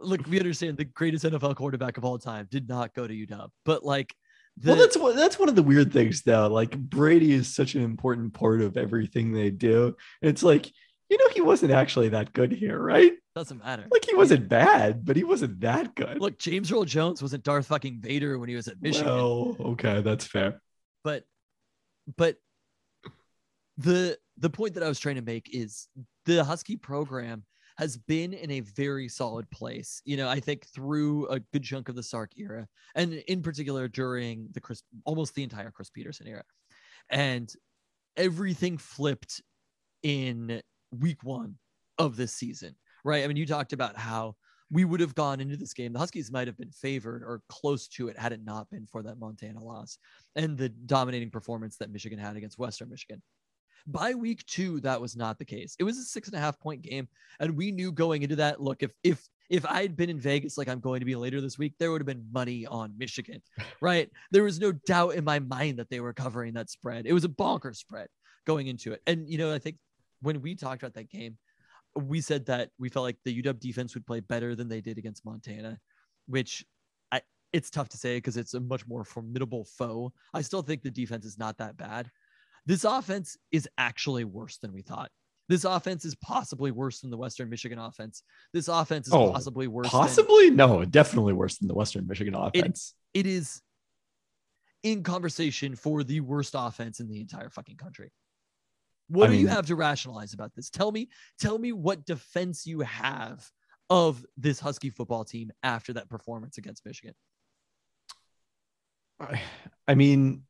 look, 0.00 0.26
we 0.26 0.38
understand 0.38 0.76
the 0.76 0.84
greatest 0.84 1.24
NFL 1.24 1.56
quarterback 1.56 1.98
of 1.98 2.04
all 2.04 2.18
time 2.18 2.46
did 2.50 2.68
not 2.68 2.94
go 2.94 3.06
to 3.06 3.14
UW, 3.14 3.48
but 3.64 3.84
like, 3.84 4.14
the, 4.56 4.70
well, 4.72 4.76
that's 4.80 4.96
what 4.96 5.16
that's 5.16 5.38
one 5.38 5.48
of 5.48 5.54
the 5.56 5.62
weird 5.62 5.92
things 5.92 6.22
though. 6.22 6.48
Like 6.48 6.76
Brady 6.76 7.32
is 7.32 7.54
such 7.54 7.74
an 7.74 7.82
important 7.82 8.32
part 8.34 8.60
of 8.60 8.76
everything 8.76 9.32
they 9.32 9.50
do. 9.50 9.96
It's 10.20 10.42
like, 10.42 10.70
you 11.08 11.16
know, 11.16 11.28
he 11.32 11.40
wasn't 11.40 11.72
actually 11.72 12.08
that 12.10 12.32
good 12.32 12.52
here, 12.52 12.78
right? 12.78 13.12
doesn't 13.36 13.62
matter. 13.62 13.86
Like 13.88 14.04
he 14.04 14.16
wasn't 14.16 14.48
bad, 14.48 15.04
but 15.04 15.14
he 15.14 15.22
wasn't 15.22 15.60
that 15.60 15.94
good. 15.94 16.20
Look, 16.20 16.40
James 16.40 16.72
Earl 16.72 16.84
Jones 16.84 17.22
wasn't 17.22 17.44
Darth 17.44 17.66
fucking 17.68 18.00
Vader 18.00 18.36
when 18.36 18.48
he 18.48 18.56
was 18.56 18.66
at 18.66 18.82
Michigan, 18.82 19.06
Well, 19.14 19.56
okay, 19.60 20.00
that's 20.00 20.24
fair. 20.24 20.60
but 21.04 21.22
but 22.16 22.36
the 23.76 24.18
the 24.36 24.50
point 24.50 24.74
that 24.74 24.82
I 24.82 24.88
was 24.88 24.98
trying 24.98 25.16
to 25.16 25.22
make 25.22 25.54
is 25.54 25.88
the 26.24 26.44
Husky 26.44 26.76
program 26.76 27.44
has 27.76 27.96
been 27.96 28.32
in 28.32 28.50
a 28.50 28.60
very 28.60 29.08
solid 29.08 29.48
place. 29.50 30.02
You 30.04 30.16
know, 30.16 30.28
I 30.28 30.40
think 30.40 30.66
through 30.66 31.28
a 31.28 31.38
good 31.38 31.62
chunk 31.62 31.88
of 31.88 31.94
the 31.94 32.02
Sark 32.02 32.32
era, 32.36 32.66
and 32.94 33.12
in 33.12 33.42
particular 33.42 33.86
during 33.86 34.48
the 34.52 34.60
Chris, 34.60 34.82
almost 35.04 35.34
the 35.34 35.44
entire 35.44 35.70
Chris 35.70 35.90
Peterson 35.90 36.26
era, 36.26 36.42
and 37.08 37.52
everything 38.16 38.78
flipped 38.78 39.40
in 40.02 40.60
week 40.98 41.22
one 41.22 41.56
of 41.98 42.16
this 42.16 42.32
season, 42.32 42.74
right? 43.04 43.24
I 43.24 43.28
mean, 43.28 43.36
you 43.36 43.46
talked 43.46 43.72
about 43.72 43.96
how 43.96 44.34
we 44.70 44.84
would 44.84 45.00
have 45.00 45.14
gone 45.14 45.40
into 45.40 45.56
this 45.56 45.72
game. 45.72 45.92
The 45.92 45.98
Huskies 45.98 46.30
might 46.30 46.46
have 46.46 46.58
been 46.58 46.70
favored 46.70 47.22
or 47.22 47.42
close 47.48 47.88
to 47.88 48.08
it 48.08 48.18
had 48.18 48.32
it 48.32 48.44
not 48.44 48.68
been 48.70 48.86
for 48.86 49.02
that 49.02 49.18
Montana 49.18 49.62
loss 49.62 49.98
and 50.36 50.58
the 50.58 50.68
dominating 50.68 51.30
performance 51.30 51.76
that 51.78 51.90
Michigan 51.90 52.18
had 52.18 52.36
against 52.36 52.58
Western 52.58 52.90
Michigan. 52.90 53.22
By 53.86 54.12
week 54.12 54.44
two, 54.44 54.80
that 54.80 55.00
was 55.00 55.16
not 55.16 55.38
the 55.38 55.46
case. 55.46 55.74
It 55.78 55.84
was 55.84 55.96
a 55.96 56.02
six 56.02 56.28
and 56.28 56.36
a 56.36 56.40
half 56.40 56.60
point 56.60 56.82
game, 56.82 57.08
and 57.40 57.56
we 57.56 57.72
knew 57.72 57.90
going 57.90 58.22
into 58.22 58.36
that. 58.36 58.60
Look, 58.60 58.82
if 58.82 58.90
if 59.02 59.26
if 59.48 59.64
I 59.64 59.80
had 59.80 59.96
been 59.96 60.10
in 60.10 60.20
Vegas 60.20 60.58
like 60.58 60.68
I'm 60.68 60.80
going 60.80 61.00
to 61.00 61.06
be 61.06 61.16
later 61.16 61.40
this 61.40 61.56
week, 61.56 61.72
there 61.78 61.90
would 61.90 62.02
have 62.02 62.06
been 62.06 62.26
money 62.30 62.66
on 62.66 62.92
Michigan, 62.98 63.40
right? 63.80 64.10
There 64.30 64.42
was 64.42 64.60
no 64.60 64.72
doubt 64.72 65.14
in 65.14 65.24
my 65.24 65.38
mind 65.38 65.78
that 65.78 65.88
they 65.88 66.00
were 66.00 66.12
covering 66.12 66.52
that 66.54 66.68
spread. 66.68 67.06
It 67.06 67.14
was 67.14 67.24
a 67.24 67.30
bonker 67.30 67.72
spread 67.72 68.08
going 68.46 68.66
into 68.66 68.92
it, 68.92 69.00
and 69.06 69.26
you 69.26 69.38
know 69.38 69.54
I 69.54 69.58
think 69.58 69.76
when 70.20 70.42
we 70.42 70.54
talked 70.54 70.82
about 70.82 70.94
that 70.94 71.08
game, 71.08 71.38
we 71.96 72.20
said 72.20 72.46
that 72.46 72.70
we 72.78 72.88
felt 72.88 73.04
like 73.04 73.16
the 73.24 73.42
UW 73.42 73.58
defense 73.58 73.94
would 73.94 74.06
play 74.06 74.20
better 74.20 74.54
than 74.54 74.68
they 74.68 74.80
did 74.80 74.98
against 74.98 75.24
Montana, 75.24 75.78
which 76.26 76.64
I 77.10 77.22
it's 77.52 77.70
tough 77.70 77.88
to 77.90 77.96
say 77.98 78.18
because 78.18 78.36
it's 78.36 78.54
a 78.54 78.60
much 78.60 78.86
more 78.86 79.04
formidable 79.04 79.64
foe. 79.64 80.12
I 80.34 80.42
still 80.42 80.62
think 80.62 80.82
the 80.82 80.90
defense 80.90 81.24
is 81.24 81.38
not 81.38 81.58
that 81.58 81.76
bad. 81.76 82.10
This 82.66 82.84
offense 82.84 83.36
is 83.50 83.68
actually 83.78 84.24
worse 84.24 84.58
than 84.58 84.72
we 84.72 84.82
thought. 84.82 85.10
This 85.48 85.64
offense 85.64 86.04
is 86.04 86.14
possibly 86.16 86.70
worse 86.70 87.00
than 87.00 87.10
the 87.10 87.16
Western 87.16 87.48
Michigan 87.48 87.78
offense. 87.78 88.22
This 88.52 88.68
offense 88.68 89.06
is 89.08 89.14
Oh, 89.14 89.32
possibly 89.32 89.66
worse. 89.66 89.86
than- 89.90 90.00
Possibly? 90.00 90.50
No, 90.50 90.84
definitely 90.84 91.32
worse 91.32 91.56
than 91.56 91.68
the 91.68 91.74
Western 91.74 92.06
Michigan 92.06 92.34
offense. 92.34 92.92
it 93.14 93.26
is 93.26 93.62
in 94.82 95.02
conversation 95.02 95.74
for 95.74 96.04
the 96.04 96.20
worst 96.20 96.54
offense 96.56 97.00
in 97.00 97.08
the 97.08 97.20
entire 97.20 97.48
fucking 97.48 97.76
country. 97.78 98.12
What 99.08 99.30
I 99.30 99.32
do 99.32 99.38
you 99.38 99.48
have 99.48 99.66
to 99.66 99.76
rationalize 99.76 100.34
about 100.34 100.54
this? 100.54 100.70
Tell 100.70 100.92
me, 100.92 101.08
tell 101.40 101.58
me 101.58 101.72
what 101.72 102.04
defense 102.04 102.66
you 102.66 102.80
have 102.80 103.50
of 103.90 104.24
this 104.36 104.60
Husky 104.60 104.90
football 104.90 105.24
team 105.24 105.50
after 105.62 105.94
that 105.94 106.08
performance 106.08 106.58
against 106.58 106.84
Michigan. 106.84 107.14
I- 109.18 109.42
I 109.86 109.94
mean, 109.94 110.44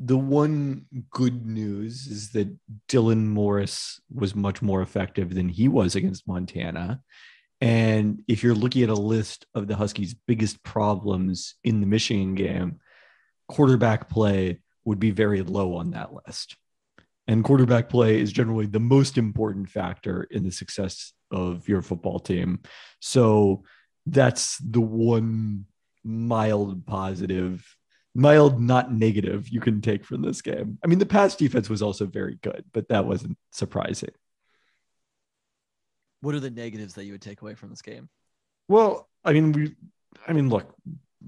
the 0.00 0.18
one 0.18 0.86
good 1.10 1.46
news 1.46 2.06
is 2.08 2.32
that 2.32 2.48
Dylan 2.88 3.26
Morris 3.26 4.00
was 4.12 4.34
much 4.34 4.60
more 4.60 4.82
effective 4.82 5.34
than 5.34 5.48
he 5.48 5.68
was 5.68 5.94
against 5.94 6.26
Montana. 6.26 7.00
And 7.60 8.24
if 8.26 8.42
you're 8.42 8.54
looking 8.56 8.82
at 8.82 8.88
a 8.90 8.94
list 8.94 9.46
of 9.54 9.68
the 9.68 9.76
Huskies' 9.76 10.14
biggest 10.26 10.62
problems 10.64 11.54
in 11.62 11.80
the 11.80 11.86
Michigan 11.86 12.34
game, 12.34 12.80
quarterback 13.48 14.10
play 14.10 14.60
would 14.84 14.98
be 14.98 15.12
very 15.12 15.42
low 15.42 15.76
on 15.76 15.92
that 15.92 16.10
list. 16.26 16.56
And 17.26 17.42
quarterback 17.42 17.88
play 17.88 18.20
is 18.20 18.32
generally 18.32 18.66
the 18.66 18.80
most 18.80 19.16
important 19.16 19.70
factor 19.70 20.24
in 20.30 20.44
the 20.44 20.52
success 20.52 21.12
of 21.30 21.68
your 21.68 21.80
football 21.80 22.18
team. 22.18 22.60
So 23.00 23.64
that's 24.06 24.58
the 24.58 24.80
one 24.80 25.64
mild 26.04 26.86
positive, 26.86 27.76
mild, 28.14 28.60
not 28.60 28.92
negative, 28.92 29.48
you 29.48 29.60
can 29.60 29.80
take 29.80 30.04
from 30.04 30.20
this 30.20 30.42
game. 30.42 30.78
I 30.84 30.86
mean, 30.86 30.98
the 30.98 31.06
pass 31.06 31.34
defense 31.34 31.70
was 31.70 31.82
also 31.82 32.04
very 32.04 32.38
good, 32.42 32.64
but 32.72 32.88
that 32.88 33.06
wasn't 33.06 33.38
surprising. 33.52 34.12
What 36.20 36.34
are 36.34 36.40
the 36.40 36.50
negatives 36.50 36.94
that 36.94 37.04
you 37.04 37.12
would 37.12 37.22
take 37.22 37.42
away 37.42 37.54
from 37.54 37.70
this 37.70 37.82
game? 37.82 38.08
Well, 38.68 39.08
I 39.24 39.32
mean, 39.32 39.52
we, 39.52 39.74
I 40.26 40.32
mean, 40.32 40.48
look, 40.48 40.74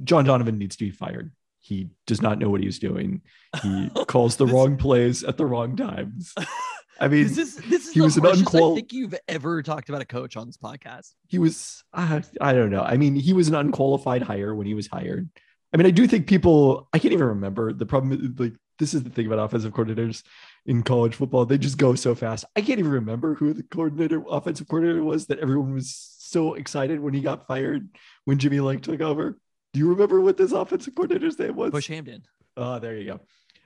John 0.05 0.25
Donovan 0.25 0.59
needs 0.59 0.76
to 0.76 0.85
be 0.85 0.91
fired. 0.91 1.33
He 1.66 1.88
does 2.06 2.23
not 2.23 2.38
know 2.38 2.49
what 2.49 2.62
he's 2.62 2.78
doing. 2.78 3.23
He 3.62 3.90
calls 4.06 4.37
the 4.37 4.46
wrong 4.46 4.76
plays 4.76 5.25
at 5.25 5.37
the 5.37 5.44
wrong 5.46 5.75
times. 5.76 6.32
I 7.00 7.08
mean, 7.08 7.25
This 7.25 7.38
is 7.38 7.56
this 7.56 7.88
is 7.88 7.92
he 7.92 8.00
was 8.00 8.16
an 8.16 8.23
harshest 8.25 8.54
I 8.54 8.75
think 8.75 8.92
you've 8.92 9.14
ever 9.28 9.62
talked 9.62 9.88
about 9.88 10.00
a 10.00 10.06
coach 10.06 10.37
on 10.37 10.46
this 10.46 10.56
podcast. 10.56 11.11
he 11.26 11.38
was 11.38 11.82
uh, 11.92 12.20
i 12.40 12.52
don't 12.54 12.70
know 12.70 12.80
i 12.82 12.96
mean 12.96 13.14
he 13.16 13.32
was 13.35 13.49
an 13.49 13.54
unqualified 13.54 14.23
hire 14.23 14.54
when 14.54 14.66
he 14.66 14.73
was 14.75 14.87
hired 14.87 15.28
i 15.75 15.76
mean 15.76 15.87
i 15.87 15.90
do 15.90 16.06
think 16.06 16.26
people 16.26 16.88
i 16.94 16.99
can't 16.99 17.12
even 17.12 17.26
remember 17.26 17.73
the 17.75 17.85
problem 17.85 18.12
is, 18.12 18.40
like 18.40 18.54
this 18.78 18.94
is 18.94 19.02
the 19.02 19.11
thing 19.11 19.26
about 19.26 19.38
offensive 19.40 19.73
coordinators 19.75 20.23
in 20.64 20.82
college 20.82 21.14
football 21.16 21.44
they 21.44 21.58
just 21.58 21.76
go 21.76 21.94
so 21.94 22.14
fast 22.14 22.46
i 22.56 22.61
can't 22.62 22.78
even 22.78 22.90
remember 22.92 23.35
who 23.35 23.52
the 23.52 23.62
coordinator 23.64 24.23
offensive 24.30 24.66
coordinator 24.68 25.04
was 25.04 25.26
that 25.26 25.38
everyone 25.40 25.75
was 25.75 25.94
so 26.18 26.54
excited 26.54 26.99
when 27.00 27.12
he 27.12 27.20
got 27.20 27.46
fired 27.46 27.88
when 28.25 28.38
jimmy 28.38 28.61
lake 28.61 28.80
took 28.80 29.02
over 29.02 29.37
do 29.76 29.80
you 29.80 29.90
remember 29.90 30.23
what 30.23 30.38
this 30.38 30.52
offensive 30.52 30.95
coordinator's 30.95 31.38
name 31.38 31.54
was 31.54 31.71
Bush 31.71 31.90
Hamdan. 31.90 32.23
Oh, 32.56 32.78
there 32.78 32.97
you 32.97 33.04
go. 33.04 33.21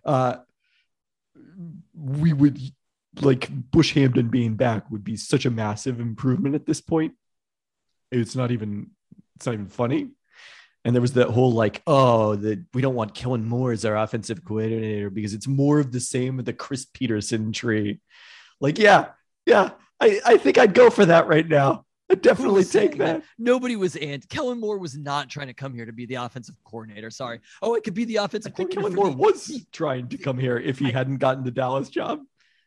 Uh, 0.05 0.39
we 1.95 2.33
would 2.33 2.59
like 3.21 3.49
Bush 3.71 3.95
Hamdan 3.95 4.29
being 4.29 4.57
back 4.57 4.91
would 4.91 5.05
be 5.05 5.15
such 5.15 5.47
a 5.47 5.53
massive 5.53 6.01
improvement 6.01 6.57
at 6.57 6.67
this 6.67 6.81
point. 6.81 7.15
It's 8.11 8.35
not 8.35 8.51
even 8.51 8.91
it's 9.37 9.47
not 9.47 9.53
even 9.53 9.69
funny. 9.69 10.09
And 10.85 10.97
there 10.97 11.01
was 11.01 11.13
that 11.13 11.29
whole 11.29 11.53
like, 11.53 11.81
oh, 11.87 12.35
that 12.35 12.65
we 12.75 12.83
don't 12.83 12.97
want 12.97 13.15
Kellen 13.15 13.45
Moore 13.45 13.71
as 13.71 13.85
our 13.85 13.97
offensive 13.97 14.45
coordinator 14.45 15.11
because 15.11 15.33
it's 15.33 15.47
more 15.47 15.79
of 15.79 15.93
the 15.93 16.01
same 16.01 16.41
of 16.41 16.45
the 16.45 16.53
Chris 16.53 16.87
Peterson 16.93 17.53
tree. 17.53 18.01
Like, 18.61 18.81
yeah, 18.81 19.11
yeah, 19.47 19.71
I, 20.01 20.21
I 20.27 20.37
think 20.39 20.59
I'd 20.59 20.75
go 20.75 20.91
for 20.91 21.07
that 21.07 21.29
right 21.29 21.47
now. 21.47 21.85
Definitely 22.21 22.65
take 22.65 22.73
saying 22.95 22.99
that. 22.99 23.23
Nobody 23.39 23.77
was 23.77 23.97
and 23.97 24.29
Kellen 24.29 24.59
Moore 24.61 24.79
was 24.79 24.97
not 24.97 25.29
trying 25.29 25.47
to 25.47 25.55
come 25.55 25.73
here 25.75 25.87
to 25.87 25.93
be 25.93 26.07
the 26.07 26.17
offensive 26.17 26.57
coordinator. 26.65 27.11
Sorry. 27.11 27.41
Oh, 27.63 27.75
it 27.75 27.85
could 27.85 27.95
be 27.95 28.05
the 28.05 28.19
I 28.19 28.25
offensive 28.25 28.55
think 28.55 28.71
coordinator. 28.75 28.97
Kellen 29.01 29.17
Moore 29.17 29.33
the- 29.33 29.33
was 29.33 29.67
trying 29.73 30.09
to 30.09 30.19
come 30.19 30.39
here 30.39 30.59
if 30.59 30.79
he 30.79 30.87
I- 30.87 30.91
hadn't 30.91 31.19
gotten 31.19 31.45
the 31.45 31.51
Dallas 31.51 31.89
job. 31.89 32.21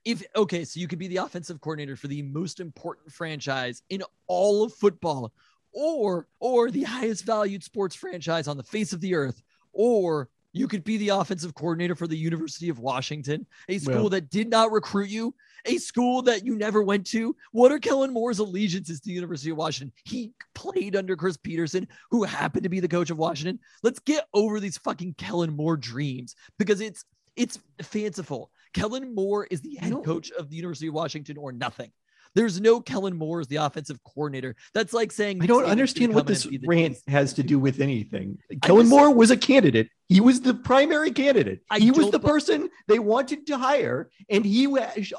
if 0.05 0.23
okay, 0.35 0.63
so 0.65 0.79
you 0.79 0.87
could 0.87 0.99
be 0.99 1.07
the 1.07 1.17
offensive 1.17 1.59
coordinator 1.61 1.95
for 1.95 2.07
the 2.07 2.21
most 2.23 2.59
important 2.59 3.11
franchise 3.11 3.83
in 3.89 4.03
all 4.27 4.63
of 4.63 4.73
football, 4.73 5.33
or 5.71 6.27
or 6.39 6.71
the 6.71 6.83
highest 6.83 7.25
valued 7.25 7.63
sports 7.63 7.95
franchise 7.95 8.47
on 8.47 8.57
the 8.57 8.63
face 8.63 8.93
of 8.93 9.01
the 9.01 9.13
earth, 9.15 9.41
or 9.71 10.29
you 10.53 10.67
could 10.67 10.83
be 10.83 10.97
the 10.97 11.09
offensive 11.09 11.55
coordinator 11.55 11.95
for 11.95 12.07
the 12.07 12.17
University 12.17 12.69
of 12.69 12.79
Washington, 12.79 13.45
a 13.67 13.79
school 13.79 13.95
Well- 13.95 14.09
that 14.09 14.29
did 14.29 14.49
not 14.49 14.71
recruit 14.71 15.09
you, 15.09 15.35
a 15.65 15.77
school 15.77 16.21
that 16.23 16.45
you 16.45 16.55
never 16.55 16.83
went 16.83 17.07
to. 17.07 17.35
What 17.51 17.71
are 17.71 17.79
Kellen 17.79 18.13
Moore's 18.13 18.39
allegiances 18.39 18.99
to 19.01 19.07
the 19.07 19.13
University 19.13 19.49
of 19.49 19.57
Washington? 19.57 19.91
He 20.05 20.31
played 20.53 20.95
under 20.95 21.15
Chris 21.15 21.37
Peterson, 21.37 21.87
who 22.11 22.23
happened 22.23 22.63
to 22.63 22.69
be 22.69 22.79
the 22.79 22.87
coach 22.87 23.09
of 23.09 23.17
Washington. 23.17 23.59
Let's 23.81 23.99
get 23.99 24.27
over 24.33 24.59
these 24.59 24.77
fucking 24.77 25.15
Kellen 25.15 25.55
Moore 25.55 25.75
dreams 25.75 26.35
because 26.57 26.79
it's 26.81 27.03
it's 27.35 27.57
fanciful. 27.81 28.51
Kellen 28.75 29.15
Moore 29.15 29.47
is 29.49 29.61
the 29.61 29.75
head 29.75 30.03
coach 30.03 30.29
of 30.31 30.51
the 30.51 30.55
University 30.55 30.87
of 30.87 30.93
Washington 30.93 31.35
or 31.37 31.51
nothing. 31.51 31.91
There's 32.35 32.59
no 32.59 32.79
Kellen 32.79 33.15
Moore 33.15 33.41
as 33.41 33.47
the 33.47 33.57
offensive 33.57 34.03
coordinator. 34.03 34.55
That's 34.73 34.93
like 34.93 35.11
saying 35.11 35.41
I 35.41 35.45
don't 35.45 35.65
understand 35.65 36.13
what 36.13 36.25
this 36.25 36.47
rant 36.65 36.97
has 37.07 37.33
to 37.33 37.43
do 37.43 37.59
with 37.59 37.79
anything. 37.79 38.39
Kellen 38.63 38.87
Moore 38.87 39.13
was 39.13 39.29
a 39.31 39.37
candidate. 39.37 39.89
He 40.13 40.21
was 40.21 40.41
the 40.41 40.53
primary 40.53 41.11
candidate. 41.11 41.61
I 41.71 41.79
he 41.79 41.89
was 41.89 42.11
the 42.11 42.19
bu- 42.19 42.27
person 42.27 42.69
they 42.87 42.99
wanted 42.99 43.47
to 43.47 43.57
hire, 43.57 44.09
and 44.29 44.45
he 44.45 44.67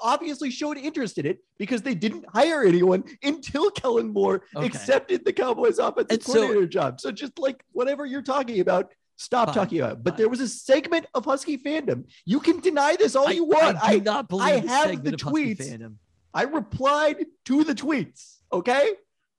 obviously 0.01 0.51
showed 0.51 0.77
interest 0.79 1.19
in 1.19 1.27
it 1.27 1.39
because 1.59 1.83
they 1.83 1.97
didn't 1.97 2.25
hire 2.33 2.63
anyone 2.63 3.03
until 3.23 3.71
Kellen 3.73 4.09
Moore 4.13 4.43
Okay. 4.55 4.67
accepted 4.67 5.25
the 5.25 5.33
Cowboys 5.33 5.79
offensive 5.81 6.13
And 6.13 6.23
so- 6.23 6.35
coordinator 6.35 6.67
job. 6.69 7.01
So 7.01 7.11
just 7.11 7.39
like 7.41 7.65
whatever 7.73 8.07
you're 8.07 8.23
talking 8.23 8.61
about, 8.61 8.93
stop 9.17 9.49
Fine, 9.49 9.55
talking 9.57 9.81
about. 9.81 9.93
it. 9.95 10.05
But 10.05 10.11
fine. 10.13 10.19
there 10.19 10.29
was 10.29 10.41
a 10.41 10.49
segment 10.49 11.07
of 11.15 11.25
Husky 11.25 11.59
fandom. 11.59 12.05
You 12.25 12.39
can 12.39 12.61
deny 12.61 12.95
this 12.97 13.17
all 13.17 13.27
I, 13.29 13.33
you 13.33 13.45
want. 13.47 13.79
I 13.83 13.95
do 13.95 13.97
I, 13.97 13.99
not 14.13 14.29
believe 14.29 14.47
I 14.47 14.53
have 14.75 14.91
segment 14.91 15.05
the 15.19 15.27
of 15.27 15.33
tweets. 15.35 15.61
fandom. 15.73 15.95
I 16.33 16.43
replied 16.45 17.27
to 17.47 17.65
the 17.65 17.75
tweets. 17.75 18.37
Okay. 18.53 18.91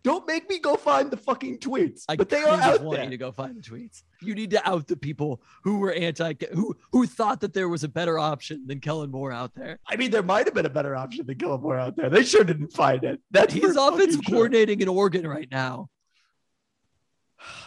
Don't 0.04 0.28
make 0.28 0.48
me 0.48 0.60
go 0.60 0.76
find 0.76 1.10
the 1.10 1.18
fucking 1.18 1.58
tweets, 1.58 2.04
I 2.08 2.16
but 2.16 2.30
they 2.30 2.44
are 2.44 2.60
out 2.62 2.84
want 2.84 2.98
there. 2.98 3.06
you 3.06 3.10
to 3.10 3.18
go 3.18 3.32
find 3.32 3.56
the 3.58 3.62
tweets. 3.62 4.04
You 4.26 4.36
need 4.36 4.52
to 4.52 4.68
out 4.68 4.88
the 4.88 4.98
people 4.98 5.42
who 5.64 5.78
were 5.78 5.94
anti, 5.94 6.34
who 6.54 6.76
who 6.92 7.06
thought 7.06 7.42
that 7.42 7.54
there 7.54 7.70
was 7.70 7.84
a 7.84 7.88
better 7.88 8.18
option 8.20 8.66
than 8.68 8.80
Kellen 8.80 9.12
Moore 9.12 9.32
out 9.32 9.54
there. 9.56 9.80
I 9.88 9.96
mean, 9.96 10.12
there 10.12 10.24
might 10.24 10.46
have 10.46 10.54
been 10.54 10.66
a 10.66 10.70
better 10.70 10.96
option 10.96 11.26
than 11.26 11.38
Kellen 11.38 11.62
Moore 11.62 11.78
out 11.78 11.96
there. 11.96 12.10
They 12.10 12.24
sure 12.24 12.44
didn't 12.44 12.74
find 12.74 13.04
it. 13.04 13.22
That 13.32 13.52
He's 13.52 13.76
offensive 13.76 14.22
sure. 14.24 14.36
coordinating 14.36 14.82
in 14.82 14.88
Oregon 14.88 15.28
right 15.28 15.50
now. 15.52 15.90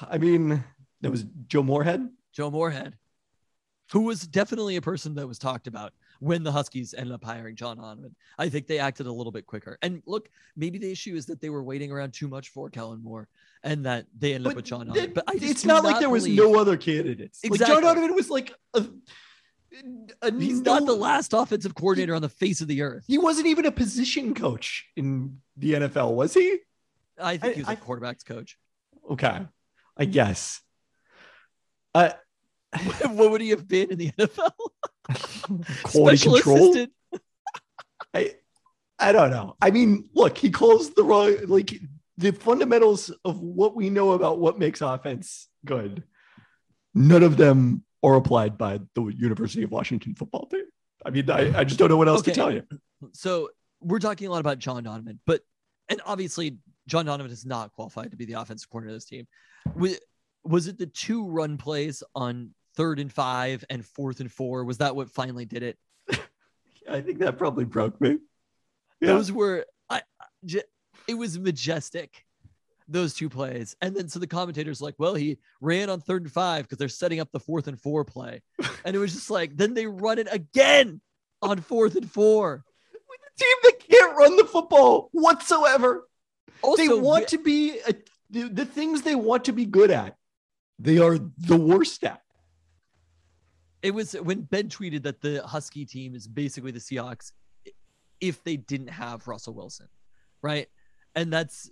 I 0.09 0.19
mean, 0.19 0.65
there 1.01 1.11
was 1.11 1.25
Joe 1.47 1.63
Moorhead. 1.63 2.09
Joe 2.33 2.51
Moorhead, 2.51 2.95
who 3.93 4.03
was 4.03 4.27
definitely 4.27 4.77
a 4.77 4.83
person 4.83 5.15
that 5.17 5.27
was 5.27 5.39
talked 5.39 5.67
about 5.67 5.93
when 6.21 6.43
the 6.43 6.51
Huskies 6.53 6.95
ended 6.95 7.15
up 7.15 7.23
hiring 7.25 7.55
John 7.57 7.77
Donovan. 7.77 8.15
I 8.39 8.49
think 8.49 8.67
they 8.67 8.79
acted 8.79 9.07
a 9.07 9.13
little 9.13 9.31
bit 9.33 9.47
quicker. 9.47 9.79
And 9.83 10.03
look, 10.07 10.29
maybe 10.57 10.79
the 10.79 10.91
issue 10.91 11.15
is 11.15 11.27
that 11.27 11.41
they 11.41 11.51
were 11.51 11.63
waiting 11.63 11.93
around 11.93 12.13
too 12.13 12.29
much 12.29 12.49
for 12.49 12.69
Kellen 12.71 13.03
Moore 13.03 13.29
and 13.63 13.87
that 13.87 14.07
they 14.19 14.35
ended 14.35 14.49
up 14.51 14.57
with 14.57 14.65
John 14.65 14.95
it- 14.97 15.15
But 15.15 15.25
I 15.29 15.33
it's 15.37 15.63
do 15.63 15.69
not 15.69 15.85
like 15.85 15.99
there 16.01 16.11
was 16.11 16.25
believe- 16.25 16.39
no 16.39 16.59
other 16.59 16.77
candidates. 16.77 17.41
Like 17.45 17.53
Exactly. 17.53 17.77
Joe 17.77 17.81
Donovan 17.83 18.15
was 18.15 18.31
like 18.31 18.53
a, 18.75 18.87
a 20.23 20.33
He's 20.33 20.61
no- 20.63 20.75
not 20.79 20.87
the 20.87 20.95
last 20.97 21.33
offensive 21.35 21.75
coordinator 21.75 22.15
on 22.15 22.23
the 22.23 22.29
face 22.29 22.61
of 22.61 22.69
the 22.69 22.83
earth. 22.83 23.05
He 23.07 23.19
wasn't 23.19 23.47
even 23.47 23.67
a 23.67 23.73
position 23.73 24.35
coach 24.35 24.87
in 24.97 25.41
the 25.57 25.75
NFL, 25.75 26.15
was 26.15 26.35
he? 26.35 26.59
I 27.21 27.37
think 27.37 27.53
I- 27.53 27.55
he 27.55 27.61
was 27.63 27.69
I- 27.69 27.73
a 27.75 27.77
quarterback's 27.77 28.25
coach. 28.25 28.59
Okay, 29.11 29.41
I 29.97 30.05
guess. 30.05 30.61
Uh, 31.95 32.11
what 33.11 33.31
would 33.31 33.41
he 33.41 33.51
have 33.51 33.67
been 33.67 33.91
in 33.91 33.99
the 33.99 34.11
NFL? 34.13 34.51
quality 35.85 36.17
Special 36.17 36.35
control. 36.35 36.57
assistant. 36.71 36.93
I 38.15 38.35
I 38.99 39.13
don't 39.13 39.31
know. 39.31 39.57
I 39.63 39.71
mean, 39.71 40.09
look, 40.15 40.37
he 40.39 40.51
calls 40.51 40.91
the 40.95 41.03
wrong 41.05 41.37
like 41.47 41.79
the 42.17 42.33
fundamentals 42.33 43.11
of 43.25 43.41
what 43.41 43.77
we 43.77 43.91
know 43.91 44.13
about 44.13 44.39
what 44.39 44.59
makes 44.59 44.81
offense 44.81 45.49
good. 45.65 46.03
None 46.95 47.23
of 47.23 47.37
them 47.37 47.85
are 48.03 48.15
applied 48.17 48.59
by 48.59 48.81
the 48.95 49.05
University 49.05 49.63
of 49.63 49.71
Washington 49.71 50.15
football 50.15 50.47
team. 50.47 50.65
I 51.07 51.11
mean, 51.11 51.31
I, 51.31 51.61
I 51.61 51.65
just 51.65 51.79
don't 51.79 51.89
know 51.89 51.97
what 51.97 52.09
else 52.09 52.21
Okay. 52.21 52.33
to 52.33 52.35
tell 52.37 52.53
you. 52.53 52.65
So 53.13 53.51
we're 53.81 54.01
talking 54.01 54.27
a 54.27 54.31
lot 54.31 54.41
about 54.41 54.59
John 54.59 54.83
Donovan, 54.83 55.21
but 55.27 55.43
and 55.89 56.01
obviously 56.05 56.59
John 56.89 57.07
Donovan 57.07 57.31
is 57.31 57.47
not 57.47 57.73
qualified 57.73 58.11
to 58.11 58.17
be 58.17 58.25
the 58.25 58.33
offensive 58.35 58.69
coordinator 58.69 58.97
of 58.97 58.97
this 58.97 59.05
team. 59.05 59.27
Was, 59.77 59.99
was 60.45 60.67
it 60.67 60.77
the 60.79 60.87
two 60.87 61.29
run 61.29 61.57
plays 61.57 62.03
on 62.17 62.51
third 62.79 63.01
and 63.01 63.13
five 63.13 63.65
and 63.69 63.85
fourth 63.85 64.21
and 64.21 64.31
four? 64.31 64.63
Was 64.65 64.79
that 64.79 64.95
what 64.95 65.11
finally 65.11 65.45
did 65.45 65.65
it? 65.65 65.79
I 66.89 67.01
think 67.01 67.19
that 67.19 67.37
probably 67.37 67.65
broke 67.65 68.01
me. 68.01 68.19
Yeah. 69.01 69.09
Those 69.09 69.33
were 69.33 69.67
I, 69.91 69.97
I 70.21 70.25
j- 70.45 70.63
it 71.09 71.15
was 71.15 71.37
majestic. 71.39 72.25
Those 72.87 73.15
two 73.15 73.29
plays. 73.29 73.75
And 73.83 73.97
then 73.97 74.09
so 74.09 74.21
the 74.21 74.29
commentators 74.29 74.81
like, 74.81 74.95
well, 74.97 75.15
he 75.15 75.39
ran 75.61 75.91
on 75.91 76.01
third 76.01 76.23
and 76.23 76.33
five 76.33 76.63
because 76.65 76.79
they're 76.79 76.89
setting 76.89 77.19
up 77.19 77.31
the 77.33 77.41
fourth 77.41 77.67
and 77.67 77.79
four 77.79 78.05
play. 78.05 78.43
And 78.85 78.95
it 78.95 79.01
was 79.01 79.13
just 79.13 79.29
like, 79.29 79.57
then 79.57 79.75
they 79.75 79.87
run 79.87 80.19
it 80.19 80.29
again. 80.31 81.01
on 81.43 81.61
fourth 81.61 81.97
and 81.97 82.11
four. 82.11 82.65
With 82.93 83.21
a 83.27 83.39
team 83.39 83.57
that 83.65 83.89
can't 83.91 84.17
run 84.17 84.37
the 84.37 84.45
football 84.45 85.09
whatsoever. 85.13 86.09
Also, 86.63 86.83
they 86.83 86.89
want 86.89 87.29
to 87.29 87.39
be 87.39 87.81
a, 87.87 87.93
the, 88.31 88.49
the 88.49 88.65
things 88.65 89.03
they 89.03 89.17
want 89.17 89.45
to 89.47 89.53
be 89.53 89.67
good 89.67 89.91
at. 89.91 90.17
They 90.79 90.99
are 90.99 91.19
the 91.39 91.57
worst 91.57 92.05
at. 92.05 92.23
It 93.83 93.93
was 93.93 94.13
when 94.15 94.43
Ben 94.43 94.69
tweeted 94.69 95.03
that 95.05 95.21
the 95.21 95.43
Husky 95.47 95.85
team 95.85 96.15
is 96.15 96.27
basically 96.27 96.71
the 96.73 96.79
Seahawks 96.81 97.33
if 98.21 98.43
they 98.43 98.57
didn't 98.57 98.89
have 98.89 99.29
Russell 99.29 99.55
Wilson, 99.55 99.89
right? 100.43 100.69
And 101.15 101.33
that's 101.33 101.71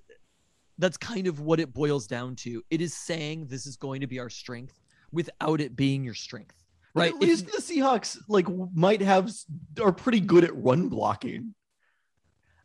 that's 0.78 0.96
kind 0.96 1.26
of 1.26 1.40
what 1.40 1.58
it 1.58 1.72
boils 1.72 2.06
down 2.06 2.36
to. 2.36 2.62
It 2.70 2.80
is 2.80 2.94
saying 2.94 3.46
this 3.46 3.66
is 3.66 3.76
going 3.76 4.02
to 4.02 4.06
be 4.06 4.18
our 4.20 4.28
strength 4.30 4.78
without 5.10 5.60
it 5.60 5.74
being 5.74 6.04
your 6.04 6.14
strength, 6.14 6.54
But 6.94 7.00
right? 7.00 7.14
At 7.14 7.22
If- 7.22 7.28
least 7.28 7.46
the 7.46 7.74
Seahawks 7.74 8.18
like 8.28 8.46
might 8.74 9.00
have 9.00 9.32
are 9.82 9.92
pretty 9.92 10.20
good 10.20 10.44
at 10.44 10.54
run 10.56 10.88
blocking. 10.88 11.54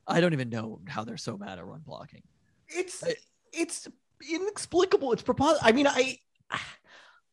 I 0.07 0.19
don't 0.19 0.33
even 0.33 0.49
know 0.49 0.81
how 0.87 1.03
they're 1.03 1.17
so 1.17 1.37
bad 1.37 1.57
at 1.57 1.65
run 1.65 1.81
blocking. 1.85 2.23
It's 2.67 3.03
I- 3.03 3.15
it's 3.53 3.87
inexplicable. 4.29 5.13
It's 5.13 5.21
propos. 5.23 5.57
I 5.61 5.71
mean, 5.71 5.87
I 5.87 6.17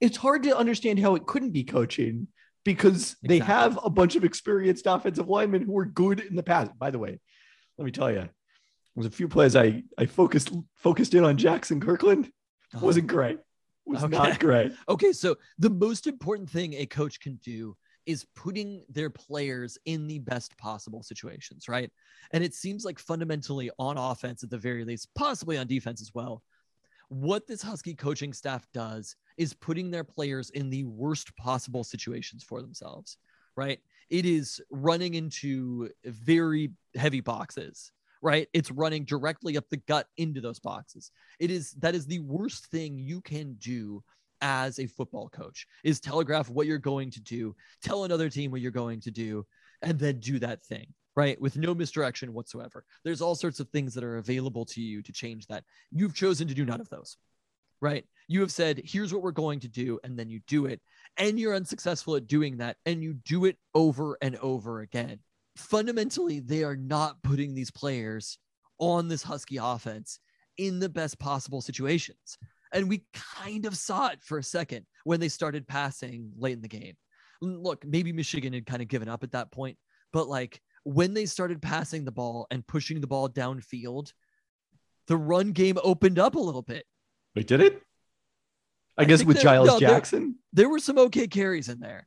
it's 0.00 0.16
hard 0.16 0.42
to 0.44 0.56
understand 0.56 0.98
how 0.98 1.14
it 1.14 1.26
couldn't 1.26 1.50
be 1.50 1.64
coaching 1.64 2.28
because 2.64 3.16
they 3.22 3.36
Exactly. 3.36 3.54
have 3.54 3.78
a 3.84 3.90
bunch 3.90 4.16
of 4.16 4.24
experienced 4.24 4.86
offensive 4.86 5.28
linemen 5.28 5.62
who 5.62 5.72
were 5.72 5.86
good 5.86 6.20
in 6.20 6.36
the 6.36 6.42
past. 6.42 6.70
By 6.78 6.90
the 6.90 6.98
way, 6.98 7.18
let 7.76 7.84
me 7.84 7.90
tell 7.90 8.10
you, 8.10 8.28
there's 8.94 9.06
a 9.06 9.10
few 9.10 9.28
plays 9.28 9.56
I 9.56 9.82
I 9.96 10.06
focused 10.06 10.52
focused 10.76 11.14
in 11.14 11.24
on 11.24 11.36
Jackson 11.36 11.80
Kirkland. 11.80 12.26
Uh-huh. 12.74 12.84
Wasn't 12.86 13.06
great. 13.06 13.38
Was 13.86 14.04
Okay. 14.04 14.16
not 14.16 14.38
great. 14.38 14.72
Okay, 14.88 15.12
so 15.12 15.36
the 15.58 15.70
most 15.70 16.06
important 16.06 16.50
thing 16.50 16.74
a 16.74 16.84
coach 16.86 17.20
can 17.20 17.36
do 17.36 17.74
is 18.04 18.26
putting 18.34 18.84
their 18.88 19.10
players 19.10 19.78
in 19.84 20.06
the 20.06 20.18
best 20.18 20.56
possible 20.58 21.02
situations, 21.02 21.68
right? 21.68 21.90
And 22.32 22.42
it 22.42 22.54
seems 22.54 22.84
like 22.84 22.98
fundamentally 22.98 23.70
on 23.78 23.96
offense, 23.98 24.42
at 24.42 24.50
the 24.50 24.58
very 24.58 24.84
least, 24.84 25.08
possibly 25.14 25.58
on 25.58 25.66
defense 25.66 26.00
as 26.00 26.12
well, 26.14 26.42
what 27.08 27.46
this 27.46 27.62
Husky 27.62 27.94
coaching 27.94 28.32
staff 28.32 28.66
does 28.72 29.16
is 29.36 29.54
putting 29.54 29.90
their 29.90 30.04
players 30.04 30.50
in 30.50 30.70
the 30.70 30.84
worst 30.84 31.34
possible 31.36 31.84
situations 31.84 32.42
for 32.44 32.60
themselves, 32.60 33.16
right? 33.56 33.78
It 34.10 34.24
is 34.24 34.60
running 34.70 35.14
into 35.14 35.90
very 36.04 36.70
heavy 36.96 37.20
boxes, 37.20 37.92
right? 38.22 38.48
It's 38.52 38.70
running 38.70 39.04
directly 39.04 39.56
up 39.56 39.68
the 39.70 39.76
gut 39.76 40.06
into 40.16 40.40
those 40.40 40.58
boxes. 40.58 41.10
It 41.38 41.50
is 41.50 41.72
that 41.78 41.94
is 41.94 42.06
the 42.06 42.20
worst 42.20 42.66
thing 42.66 42.98
you 42.98 43.20
can 43.20 43.54
do 43.54 44.02
as 44.40 44.78
a 44.78 44.86
football 44.86 45.28
coach 45.28 45.66
is 45.84 46.00
telegraph 46.00 46.48
what 46.48 46.66
you're 46.66 46.78
going 46.78 47.10
to 47.10 47.20
do, 47.20 47.54
tell 47.82 48.04
another 48.04 48.30
team 48.30 48.50
what 48.50 48.60
you're 48.60 48.70
going 48.70 49.00
to 49.00 49.10
do, 49.10 49.44
and 49.82 49.98
then 49.98 50.20
do 50.20 50.38
that 50.38 50.62
thing, 50.64 50.86
right? 51.18 51.40
With 51.40 51.56
no 51.56 51.74
misdirection 51.74 52.32
whatsoever. 52.32 52.84
There's 53.02 53.20
all 53.20 53.34
sorts 53.34 53.58
of 53.58 53.68
things 53.70 53.92
that 53.94 54.04
are 54.04 54.18
available 54.18 54.64
to 54.66 54.80
you 54.80 55.02
to 55.02 55.10
change 55.10 55.48
that. 55.48 55.64
You've 55.90 56.14
chosen 56.14 56.46
to 56.46 56.54
do 56.54 56.64
none 56.64 56.80
of 56.80 56.88
those, 56.90 57.16
right? 57.80 58.04
You 58.28 58.40
have 58.42 58.52
said, 58.52 58.80
here's 58.84 59.12
what 59.12 59.24
we're 59.24 59.32
going 59.32 59.58
to 59.60 59.68
do, 59.68 59.98
and 60.04 60.16
then 60.16 60.30
you 60.30 60.38
do 60.46 60.66
it. 60.66 60.80
And 61.16 61.36
you're 61.36 61.56
unsuccessful 61.56 62.14
at 62.14 62.28
doing 62.28 62.58
that, 62.58 62.76
and 62.86 63.02
you 63.02 63.14
do 63.14 63.46
it 63.46 63.56
over 63.74 64.16
and 64.22 64.36
over 64.36 64.78
again. 64.82 65.18
Fundamentally, 65.56 66.38
they 66.38 66.62
are 66.62 66.76
not 66.76 67.20
putting 67.24 67.52
these 67.52 67.72
players 67.72 68.38
on 68.78 69.08
this 69.08 69.24
Husky 69.24 69.56
offense 69.56 70.20
in 70.56 70.78
the 70.78 70.88
best 70.88 71.18
possible 71.18 71.60
situations. 71.60 72.38
And 72.72 72.88
we 72.88 73.02
kind 73.42 73.66
of 73.66 73.76
saw 73.76 74.10
it 74.10 74.22
for 74.22 74.38
a 74.38 74.44
second 74.44 74.86
when 75.02 75.18
they 75.18 75.30
started 75.30 75.66
passing 75.66 76.30
late 76.38 76.52
in 76.52 76.62
the 76.62 76.68
game. 76.68 76.94
Look, 77.42 77.84
maybe 77.84 78.12
Michigan 78.12 78.52
had 78.52 78.66
kind 78.66 78.82
of 78.82 78.86
given 78.86 79.08
up 79.08 79.24
at 79.24 79.32
that 79.32 79.50
point, 79.50 79.78
but 80.12 80.28
like 80.28 80.60
when 80.88 81.12
they 81.12 81.26
started 81.26 81.60
passing 81.60 82.04
the 82.04 82.10
ball 82.10 82.46
and 82.50 82.66
pushing 82.66 83.00
the 83.00 83.06
ball 83.06 83.28
downfield, 83.28 84.12
the 85.06 85.16
run 85.16 85.52
game 85.52 85.76
opened 85.84 86.18
up 86.18 86.34
a 86.34 86.38
little 86.38 86.62
bit. 86.62 86.86
Wait, 87.36 87.46
did 87.46 87.60
it? 87.60 87.82
I, 88.96 89.02
I 89.02 89.04
guess 89.04 89.22
with 89.22 89.36
there- 89.36 89.44
Giles 89.44 89.68
no, 89.68 89.80
Jackson. 89.80 90.36
There 90.52 90.68
were 90.68 90.78
some 90.78 90.98
okay 90.98 91.26
carries 91.26 91.68
in 91.68 91.80
there. 91.80 92.06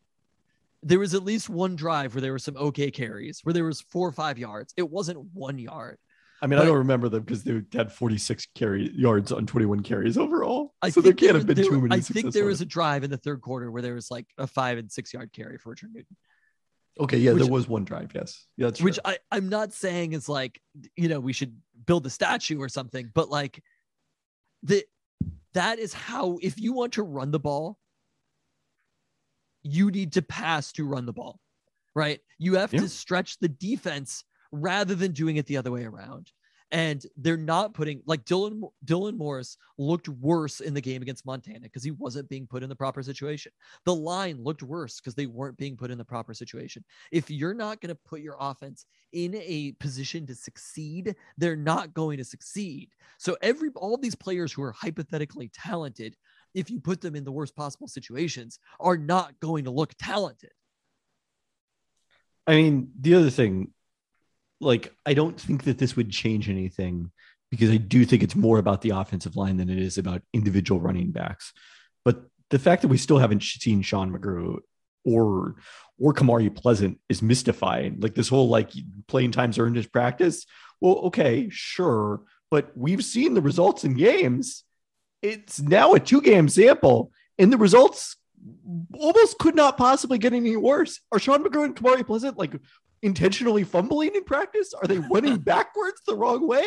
There 0.82 0.98
was 0.98 1.14
at 1.14 1.24
least 1.24 1.48
one 1.48 1.76
drive 1.76 2.16
where 2.16 2.22
there 2.22 2.32
were 2.32 2.40
some 2.40 2.58
okay 2.58 2.90
carries 2.90 3.42
where 3.44 3.54
there 3.54 3.66
was 3.66 3.82
four 3.82 4.08
or 4.08 4.12
five 4.12 4.40
yards. 4.40 4.74
It 4.76 4.90
wasn't 4.90 5.20
one 5.32 5.60
yard. 5.60 6.00
I 6.42 6.48
mean, 6.48 6.58
I 6.58 6.66
don't 6.66 6.80
remember 6.80 7.08
them 7.08 7.22
because 7.22 7.44
they 7.44 7.62
had 7.72 7.92
46 7.92 8.48
carry 8.56 8.90
yards 8.96 9.32
on 9.32 9.46
21 9.46 9.84
carries 9.84 10.18
overall. 10.18 10.74
I 10.82 10.90
so 10.90 11.02
there 11.02 11.14
can't 11.14 11.34
there- 11.34 11.38
have 11.38 11.46
been 11.46 11.56
there- 11.56 11.66
too 11.66 11.82
many. 11.82 11.96
I 11.96 12.00
think 12.00 12.34
there 12.34 12.46
was 12.46 12.62
a 12.62 12.66
drive 12.66 13.04
in 13.04 13.12
the 13.12 13.18
third 13.18 13.42
quarter 13.42 13.70
where 13.70 13.84
there 13.84 13.94
was 13.94 14.10
like 14.10 14.26
a 14.40 14.48
five 14.48 14.80
and 14.80 14.92
six 14.92 15.14
yard 15.14 15.32
carry 15.34 15.60
for 15.60 15.70
Richard 15.70 15.94
Newton. 15.94 16.18
Okay. 17.00 17.18
Yeah, 17.18 17.34
which- 17.34 17.44
there 17.44 17.52
was 17.52 17.68
one 17.68 17.84
drive. 17.84 18.12
Yes, 18.14 18.46
yeah, 18.58 18.68
that's 18.68 18.82
which 18.82 18.96
true. 18.96 19.14
I, 19.14 19.18
I'm 19.32 19.50
not 19.50 19.74
saying 19.74 20.14
is 20.14 20.28
like, 20.30 20.62
you 20.96 21.08
know, 21.08 21.20
we 21.20 21.34
should 21.34 21.56
build 21.86 22.06
a 22.06 22.10
statue 22.10 22.60
or 22.60 22.70
something, 22.70 23.10
but 23.14 23.30
like 23.30 23.64
the 24.64 24.84
that 25.54 25.80
is 25.80 25.94
how 25.94 26.38
if 26.42 26.60
you 26.60 26.74
want 26.74 26.94
to 26.94 27.04
run 27.04 27.32
the 27.32 27.40
ball, 27.40 27.78
you 29.64 29.92
need 29.92 30.14
to 30.14 30.22
pass 30.22 30.72
to 30.74 30.86
run 30.86 31.06
the 31.06 31.14
ball, 31.14 31.40
right? 31.96 32.20
You 32.40 32.56
have 32.56 32.74
Yeah. 32.74 32.82
to 32.82 32.90
stretch 32.90 33.38
the 33.40 33.50
defense 33.50 34.24
rather 34.52 34.96
than 34.96 35.12
doing 35.12 35.38
it 35.38 35.46
the 35.46 35.58
other 35.58 35.72
way 35.72 35.86
around. 35.86 36.32
And 36.72 37.06
they're 37.18 37.36
not 37.36 37.74
putting 37.74 38.02
like 38.06 38.24
Dylan 38.24 38.62
Dylan 38.86 39.18
Morris 39.18 39.58
looked 39.78 40.08
worse 40.08 40.62
in 40.62 40.74
the 40.74 40.82
game 40.82 41.02
against 41.02 41.26
Montana 41.26 41.62
because 41.62 41.84
he 41.84 41.92
wasn't 41.92 42.30
being 42.30 42.48
put 42.48 42.64
in 42.64 42.70
the 42.70 42.76
proper 42.76 43.04
situation. 43.04 43.52
The 43.86 43.94
line 43.94 44.42
looked 44.42 44.64
worse 44.64 45.00
because 45.00 45.14
they 45.14 45.26
weren't 45.26 45.58
being 45.58 45.76
put 45.76 45.92
in 45.92 45.98
the 45.98 46.06
proper 46.06 46.34
situation. 46.34 46.86
If 47.12 47.30
you're 47.30 47.54
not 47.54 47.82
going 47.82 47.94
to 47.94 48.00
put 48.06 48.22
your 48.22 48.38
offense 48.40 48.86
in 49.12 49.36
a 49.36 49.74
position 49.80 50.26
to 50.28 50.36
succeed, 50.36 51.16
they're 51.38 51.58
not 51.58 51.94
going 51.94 52.18
to 52.20 52.24
succeed. 52.24 52.90
So 53.18 53.36
every 53.42 53.70
all 53.76 53.98
these 53.98 54.16
players 54.16 54.54
who 54.54 54.64
are 54.64 54.72
hypothetically 54.72 55.52
talented, 55.54 56.16
if 56.54 56.70
you 56.70 56.80
put 56.80 57.02
them 57.02 57.16
in 57.16 57.26
the 57.26 57.32
worst 57.32 57.56
possible 57.56 57.88
situations, 57.90 58.60
are 58.80 58.98
not 58.98 59.38
going 59.42 59.66
to 59.66 59.72
look 59.72 59.94
talented. 60.00 60.52
I 62.48 62.56
mean, 62.56 62.92
the 63.00 63.16
other 63.16 63.30
thing, 63.30 63.72
like, 64.62 64.96
I 65.06 65.14
don't 65.14 65.40
think 65.40 65.64
that 65.66 65.78
this 65.78 65.96
would 65.96 66.10
change 66.12 66.50
anything 66.50 67.12
because 67.50 67.70
I 67.70 67.78
do 67.78 68.06
think 68.06 68.24
it's 68.24 68.36
more 68.36 68.60
about 68.60 68.82
the 68.82 68.92
offensive 68.92 69.36
line 69.36 69.58
than 69.58 69.70
it 69.70 69.78
is 69.78 69.98
about 69.98 70.22
individual 70.34 70.80
running 70.80 71.12
backs. 71.12 71.52
But 72.06 72.24
the 72.50 72.60
fact 72.60 72.82
that 72.84 72.88
we 72.88 72.98
still 72.98 73.18
haven't 73.18 73.44
seen 73.44 73.82
Sean 73.82 74.12
McGrew 74.12 74.60
or 75.04 75.56
or 76.00 76.14
Kamari 76.14 76.56
Pleasant 76.56 77.00
is 77.10 77.22
mystifying. 77.22 78.00
Like 78.00 78.16
this 78.16 78.30
whole 78.30 78.48
like 78.48 78.72
playing 79.08 79.32
times 79.32 79.60
earned 79.60 79.76
his 79.76 79.88
practice. 79.88 80.46
Well, 80.80 80.96
okay, 81.06 81.50
sure, 81.52 82.22
but 82.50 82.72
we've 82.76 83.04
seen 83.04 83.34
the 83.34 83.42
results 83.42 83.84
in 83.84 83.96
games. 83.96 84.64
It's 85.22 85.60
now 85.60 85.94
a 85.94 86.00
two 86.00 86.22
game 86.22 86.50
sample, 86.50 87.12
and 87.38 87.52
the 87.52 87.58
results 87.58 88.16
almost 88.94 89.38
could 89.38 89.56
not 89.56 89.78
possibly 89.78 90.18
get 90.18 90.34
any 90.34 90.56
worse. 90.56 91.00
Are 91.12 91.20
Sean 91.20 91.44
McGrew 91.44 91.66
and 91.66 91.76
Kamari 91.76 92.06
Pleasant 92.06 92.38
like 92.38 92.54
intentionally 93.02 93.64
fumbling 93.64 94.16
in 94.16 94.24
practice? 94.24 94.74
Are 94.74 94.88
they 94.88 95.00
running 95.12 95.38
backwards 95.38 96.02
the 96.06 96.16
wrong 96.16 96.48
way? 96.48 96.66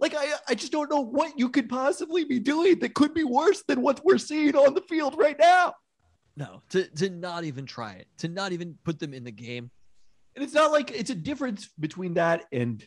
Like 0.00 0.14
I, 0.16 0.32
I 0.48 0.54
just 0.54 0.72
don't 0.72 0.90
know 0.90 1.00
what 1.00 1.38
you 1.38 1.48
could 1.48 1.68
possibly 1.68 2.24
be 2.24 2.40
doing 2.40 2.80
that 2.80 2.94
could 2.94 3.14
be 3.14 3.24
worse 3.24 3.62
than 3.68 3.82
what 3.82 4.04
we're 4.04 4.18
seeing 4.18 4.56
on 4.56 4.74
the 4.74 4.82
field 4.82 5.16
right 5.16 5.38
now. 5.38 5.74
No, 6.36 6.62
to, 6.70 6.88
to 6.96 7.10
not 7.10 7.44
even 7.44 7.66
try 7.66 7.92
it, 7.92 8.08
to 8.18 8.28
not 8.28 8.52
even 8.52 8.76
put 8.84 8.98
them 8.98 9.14
in 9.14 9.22
the 9.22 9.30
game. 9.30 9.70
And 10.34 10.42
it's 10.42 10.54
not 10.54 10.72
like 10.72 10.90
it's 10.90 11.10
a 11.10 11.14
difference 11.14 11.68
between 11.78 12.14
that 12.14 12.44
and 12.50 12.84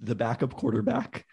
the 0.00 0.14
backup 0.14 0.54
quarterback, 0.54 1.24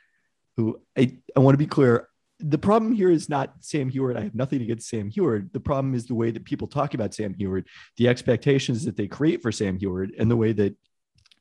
who 0.57 0.79
I, 0.97 1.17
I 1.35 1.39
want 1.39 1.55
to 1.55 1.59
be 1.59 1.65
clear. 1.65 2.07
The 2.39 2.57
problem 2.57 2.93
here 2.93 3.09
is 3.09 3.29
not 3.29 3.55
Sam 3.61 3.89
Huard. 3.89 4.17
I 4.17 4.21
have 4.21 4.35
nothing 4.35 4.61
against 4.61 4.89
Sam 4.89 5.09
Huard. 5.09 5.51
The 5.53 5.59
problem 5.59 5.95
is 5.95 6.05
the 6.05 6.15
way 6.15 6.31
that 6.31 6.45
people 6.45 6.67
talk 6.67 6.93
about 6.93 7.13
Sam 7.13 7.33
Huard, 7.33 7.65
the 7.97 8.07
expectations 8.07 8.85
that 8.85 8.95
they 8.95 9.07
create 9.07 9.41
for 9.41 9.51
Sam 9.51 9.77
Huard, 9.79 10.11
and 10.19 10.29
the 10.29 10.35
way 10.35 10.53
that 10.53 10.75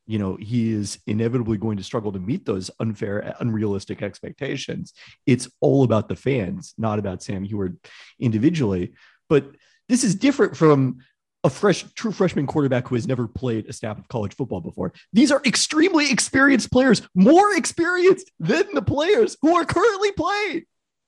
you 0.07 0.19
know 0.19 0.37
he 0.37 0.73
is 0.73 0.99
inevitably 1.07 1.57
going 1.57 1.77
to 1.77 1.85
struggle 1.85 2.13
to 2.13 2.19
meet 2.19 2.45
those 2.45 2.71
unfair, 2.81 3.35
unrealistic 3.41 4.03
expectations. 4.03 4.93
It's 5.27 5.49
all 5.61 5.85
about 5.85 6.09
the 6.09 6.17
fans, 6.17 6.75
not 6.79 6.99
about 6.99 7.23
Sam 7.23 7.45
Huard 7.45 7.79
individually. 8.19 8.95
But 9.29 9.55
this 9.89 10.05
is 10.05 10.15
different 10.15 10.57
from 10.57 10.99
a 11.45 11.51
fresh, 11.51 11.85
true 11.95 12.11
freshman 12.11 12.47
quarterback 12.47 12.89
who 12.89 12.95
has 12.95 13.07
never 13.07 13.29
played 13.29 13.67
a 13.69 13.73
snap 13.73 13.99
of 13.99 14.09
college 14.09 14.35
football 14.35 14.61
before. 14.61 14.93
These 15.13 15.31
are 15.31 15.43
extremely 15.45 16.11
experienced 16.11 16.73
players, 16.73 17.03
more 17.15 17.55
experienced 17.55 18.33
than 18.41 18.65
the 18.75 18.83
players 18.83 19.37
who 19.43 19.55
are 19.55 19.65
currently 19.65 20.13
playing. 20.13 20.65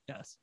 Yes. 0.09 0.37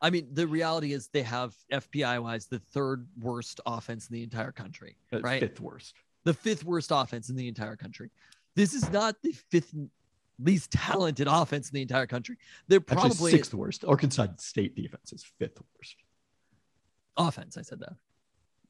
I 0.00 0.10
mean, 0.10 0.28
the 0.32 0.46
reality 0.46 0.92
is 0.92 1.08
they 1.08 1.22
have 1.22 1.54
FPI 1.72 2.22
wise 2.22 2.46
the 2.46 2.58
third 2.58 3.06
worst 3.18 3.60
offense 3.64 4.08
in 4.08 4.14
the 4.14 4.22
entire 4.22 4.52
country, 4.52 4.96
right? 5.12 5.40
Fifth 5.40 5.60
worst. 5.60 5.94
The 6.24 6.34
fifth 6.34 6.64
worst 6.64 6.90
offense 6.92 7.28
in 7.28 7.36
the 7.36 7.48
entire 7.48 7.76
country. 7.76 8.10
This 8.56 8.72
is 8.74 8.90
not 8.90 9.16
the 9.22 9.32
fifth 9.50 9.74
least 10.38 10.70
talented 10.70 11.28
offense 11.30 11.70
in 11.70 11.74
the 11.74 11.82
entire 11.82 12.06
country. 12.06 12.36
They're 12.68 12.80
Actually, 12.80 12.94
probably 13.10 13.30
sixth 13.32 13.54
worst. 13.54 13.84
Arkansas 13.84 14.26
State 14.38 14.74
defense 14.74 15.12
is 15.12 15.24
fifth 15.38 15.58
worst. 15.76 15.96
offense. 17.16 17.56
I 17.56 17.62
said 17.62 17.80
that. 17.80 17.94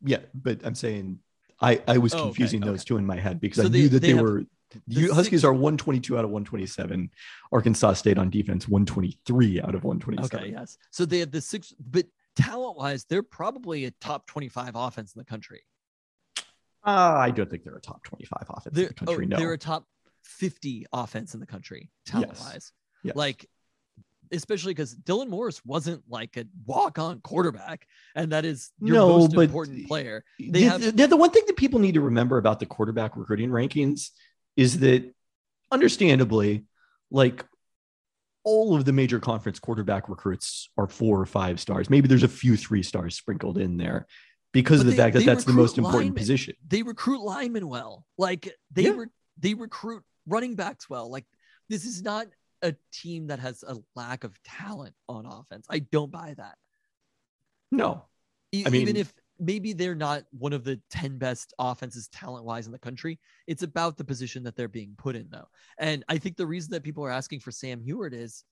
Yeah, 0.04 0.18
but 0.34 0.60
I'm 0.64 0.74
saying 0.74 1.18
I, 1.60 1.80
I 1.88 1.98
was 1.98 2.12
Oh, 2.14 2.18
okay, 2.18 2.24
confusing 2.26 2.60
those 2.60 2.80
okay. 2.80 2.88
two 2.88 2.96
in 2.98 3.06
my 3.06 3.18
head 3.18 3.40
because 3.40 3.56
So 3.62 3.66
I 3.66 3.68
they- 3.68 3.78
knew 3.82 3.88
that 3.90 4.00
they 4.02 4.12
they, 4.12 4.20
were 4.20 4.44
the 4.88 5.06
Huskies 5.14 5.40
six- 5.40 5.44
are 5.44 5.52
122 5.52 6.18
out 6.18 6.24
of 6.24 6.30
127. 6.30 7.08
Arkansas 7.52 7.92
State 7.94 8.18
on 8.18 8.28
defense 8.30 8.66
123 8.68 9.60
out 9.62 9.74
of 9.74 9.84
127. 9.84 10.38
Okay, 10.46 10.50
yes. 10.52 10.76
So 10.90 11.06
they 11.06 11.20
have 11.20 11.30
the 11.30 11.40
six, 11.40 11.72
but 11.78 12.06
talent 12.34 12.76
wise, 12.76 13.04
they're 13.04 13.22
probably 13.22 13.84
a 13.84 13.92
top 13.92 14.26
25 14.26 14.72
offense 14.74 15.14
in 15.14 15.20
the 15.20 15.24
country. 15.24 15.62
Uh, 16.84 17.16
I 17.18 17.30
don't 17.30 17.48
think 17.48 17.64
they're 17.64 17.76
a 17.76 17.80
top 17.80 18.02
25 18.04 18.42
offense 18.50 18.74
They're, 18.76 18.84
in 18.84 18.88
the 18.88 18.94
country. 18.94 19.24
oh, 19.24 19.28
no. 19.28 19.36
they're 19.38 19.52
a 19.52 19.58
top 19.58 19.86
50 20.24 20.86
offense 20.92 21.34
in 21.34 21.40
the 21.40 21.46
country, 21.46 21.90
talent 22.06 22.38
wise. 22.40 22.72
Yes. 23.02 23.16
Like, 23.16 23.46
especially 24.32 24.74
because 24.74 24.94
Dylan 24.94 25.28
Morris 25.28 25.64
wasn't 25.64 26.02
like 26.08 26.36
a 26.36 26.44
walk 26.66 26.98
on 26.98 27.20
quarterback, 27.20 27.86
and 28.14 28.32
that 28.32 28.44
is 28.44 28.70
your 28.80 28.96
No, 28.96 29.18
most 29.18 29.34
important 29.34 29.86
player. 29.86 30.24
They 30.38 30.46
the, 30.46 30.60
have- 30.64 30.96
the, 30.96 31.06
the 31.06 31.16
one 31.16 31.30
thing 31.30 31.44
that 31.46 31.56
people 31.56 31.80
need 31.80 31.94
to 31.94 32.00
remember 32.00 32.38
about 32.38 32.60
the 32.60 32.66
quarterback 32.66 33.16
recruiting 33.16 33.50
rankings 33.50 34.10
is 34.56 34.80
that 34.80 35.12
understandably 35.72 36.64
like 37.10 37.44
all 38.44 38.76
of 38.76 38.84
the 38.84 38.92
major 38.92 39.18
conference 39.18 39.58
quarterback 39.58 40.08
recruits 40.08 40.68
are 40.76 40.86
four 40.86 41.20
or 41.20 41.26
five 41.26 41.58
stars 41.58 41.88
maybe 41.90 42.06
there's 42.06 42.22
a 42.22 42.28
few 42.28 42.56
three 42.56 42.82
stars 42.82 43.16
sprinkled 43.16 43.58
in 43.58 43.76
there 43.76 44.06
because 44.54 44.78
But 44.78 44.80
of 44.80 44.86
the 44.86 44.90
they- 44.92 44.96
fact 44.96 45.14
that 45.16 45.24
that's 45.26 45.44
the 45.44 45.52
most 45.52 45.76
important 45.76 46.00
linemen. 46.04 46.14
position 46.18 46.54
They 46.66 46.82
recruit 46.82 47.20
linemen 47.20 47.68
well. 47.68 48.06
Like, 48.16 48.56
they, 48.72 48.84
Yeah. 48.84 48.90
re- 48.96 49.06
they 49.36 49.52
recruit 49.52 50.02
running 50.26 50.54
backs 50.54 50.88
well. 50.88 51.10
Like, 51.10 51.26
this 51.68 51.84
is 51.84 52.00
not 52.02 52.28
a 52.62 52.74
team 52.92 53.26
that 53.26 53.40
has 53.40 53.62
a 53.64 53.76
lack 53.94 54.24
of 54.24 54.42
talent 54.42 54.94
on 55.08 55.26
offense. 55.26 55.66
I 55.68 55.80
don't 55.80 56.10
buy 56.10 56.32
that. 56.38 56.56
no 57.70 58.04
E- 58.52 58.64
I 58.64 58.70
mean- 58.70 58.82
even 58.82 58.96
if 58.96 59.12
maybe 59.40 59.72
they're 59.72 59.96
not 59.96 60.24
one 60.30 60.52
of 60.52 60.62
the 60.62 60.80
10 60.90 61.18
best 61.18 61.52
offenses 61.58 62.06
talent 62.08 62.44
wise 62.44 62.66
in 62.66 62.72
the 62.72 62.78
country, 62.78 63.18
it's 63.48 63.64
about 63.64 63.96
the 63.96 64.04
position 64.04 64.44
that 64.44 64.54
they're 64.54 64.68
being 64.68 64.94
put 64.96 65.16
in, 65.16 65.28
though. 65.28 65.48
And 65.76 66.04
I 66.08 66.18
think 66.18 66.36
the 66.36 66.46
reason 66.46 66.70
that 66.70 66.84
people 66.84 67.04
are 67.04 67.10
asking 67.10 67.40
for 67.40 67.50
Sam 67.50 67.80
Huard 67.82 68.14
is 68.14 68.44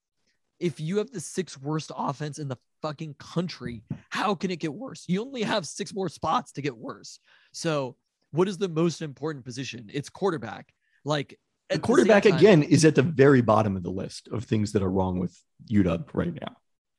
if 0.58 0.80
you 0.80 0.98
have 0.98 1.12
the 1.12 1.20
sixth 1.20 1.62
worst 1.62 1.92
offense 1.96 2.40
in 2.40 2.48
the 2.48 2.56
fucking 2.82 3.14
country, 3.18 3.82
how 4.10 4.34
can 4.34 4.50
it 4.50 4.58
get 4.58 4.74
worse? 4.74 5.04
You 5.08 5.22
only 5.22 5.42
have 5.42 5.66
six 5.66 5.94
more 5.94 6.08
spots 6.08 6.52
to 6.52 6.62
get 6.62 6.76
worse. 6.76 7.20
So, 7.52 7.96
what 8.32 8.48
is 8.48 8.58
the 8.58 8.68
most 8.68 9.00
important 9.02 9.44
position? 9.44 9.88
It's 9.92 10.10
quarterback. 10.10 10.72
Like, 11.04 11.38
the 11.70 11.78
quarterback 11.78 12.24
time- 12.24 12.34
again 12.34 12.62
is 12.62 12.84
at 12.84 12.94
the 12.94 13.02
very 13.02 13.40
bottom 13.40 13.76
of 13.76 13.82
the 13.82 13.90
list 13.90 14.28
of 14.28 14.44
things 14.44 14.72
that 14.72 14.82
are 14.82 14.90
wrong 14.90 15.18
with 15.18 15.38
UW 15.70 16.04
right 16.12 16.34
now. 16.34 16.56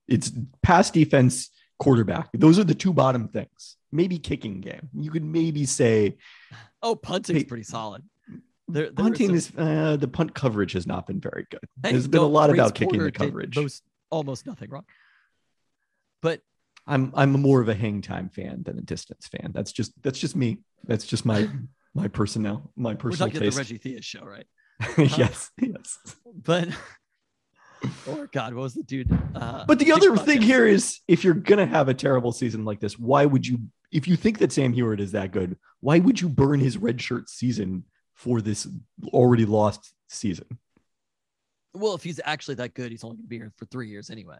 It's 0.08 0.32
pass 0.62 0.90
defense, 0.90 1.50
quarterback. 1.80 2.30
Those 2.34 2.58
are 2.60 2.64
the 2.64 2.76
two 2.76 2.94
bottom 2.94 3.28
things. 3.28 3.78
Maybe 3.92 4.18
kicking 4.18 4.62
game. 4.62 4.90
You 4.94 5.12
could 5.12 5.24
maybe 5.24 5.66
say 5.66 6.18
Oh, 6.82 6.96
punting's 6.96 7.40
Hey, 7.42 7.46
pretty 7.46 7.64
solid. 7.64 8.04
There, 8.68 8.86
there 8.86 8.92
punting 8.94 9.28
some- 9.28 9.36
is 9.36 9.52
uh, 9.58 9.98
the 9.98 10.08
punt 10.08 10.34
coverage 10.34 10.74
has 10.74 10.88
not 10.88 11.08
been 11.08 11.20
very 11.20 11.46
good. 11.50 11.62
Hey, 11.84 11.92
There's 11.92 12.08
been 12.08 12.22
a 12.22 12.28
lot 12.28 12.50
about 12.50 12.76
kicking 12.76 13.02
the 13.02 13.12
coverage. 13.12 13.56
Most 13.56 13.84
almost 14.10 14.46
nothing 14.46 14.70
wrong. 14.70 14.86
But 16.24 16.40
I'm 16.88 17.12
I'm 17.14 17.34
more 17.34 17.62
of 17.62 17.70
a 17.70 17.76
hang 17.76 18.02
time 18.02 18.30
fan 18.30 18.64
than 18.64 18.80
a 18.80 18.82
distance 18.82 19.28
fan. 19.28 19.52
That's 19.54 19.72
just 19.72 19.92
that's 20.02 20.18
just 20.18 20.36
me. 20.36 20.60
That's 20.86 21.06
just 21.06 21.26
my 21.26 21.48
my 21.94 22.08
personnel 22.08 22.72
my 22.76 22.92
we're 22.92 22.96
personal 22.96 23.28
talking 23.28 23.38
about 23.38 23.40
the 23.40 23.46
taste. 23.46 23.58
Reggie 23.58 23.80
Theus 23.80 24.04
show, 24.04 24.24
right? 24.26 24.48
yes, 24.98 25.52
yes. 25.62 26.00
But 26.34 26.70
oh 28.08 28.26
god, 28.32 28.54
what 28.54 28.64
was 28.64 28.74
the 28.74 28.84
dude? 28.84 29.12
Uh, 29.36 29.66
But 29.68 29.80
the 29.80 29.92
other 29.92 30.16
thing 30.18 30.42
here 30.42 30.66
is 30.66 31.02
if 31.08 31.24
you're 31.24 31.34
gonna 31.34 31.66
have 31.66 31.90
a 31.90 31.94
terrible 31.94 32.32
season 32.32 32.64
like 32.66 32.80
this, 32.80 32.98
why 32.98 33.26
would 33.26 33.46
you 33.46 33.60
if 33.92 34.08
you 34.08 34.16
think 34.16 34.40
that 34.40 34.54
Sam 34.54 34.74
Huard 34.74 35.02
is 35.02 35.12
that 35.12 35.32
good, 35.32 35.58
why 35.82 36.00
would 36.00 36.20
you 36.20 36.30
burn 36.30 36.62
his 36.62 36.78
red 36.78 37.02
shirt 37.02 37.30
season 37.30 37.84
for 38.14 38.42
this 38.42 38.66
already 39.08 39.46
lost 39.46 39.94
season? 40.08 40.58
Well, 41.74 41.96
if 41.96 42.04
he's 42.04 42.22
actually 42.24 42.56
that 42.56 42.74
good, 42.76 42.92
he's 42.92 43.04
only 43.04 43.18
gonna 43.18 43.28
be 43.28 43.38
here 43.38 43.52
for 43.58 43.66
three 43.66 43.90
years 43.90 44.10
anyway. 44.10 44.38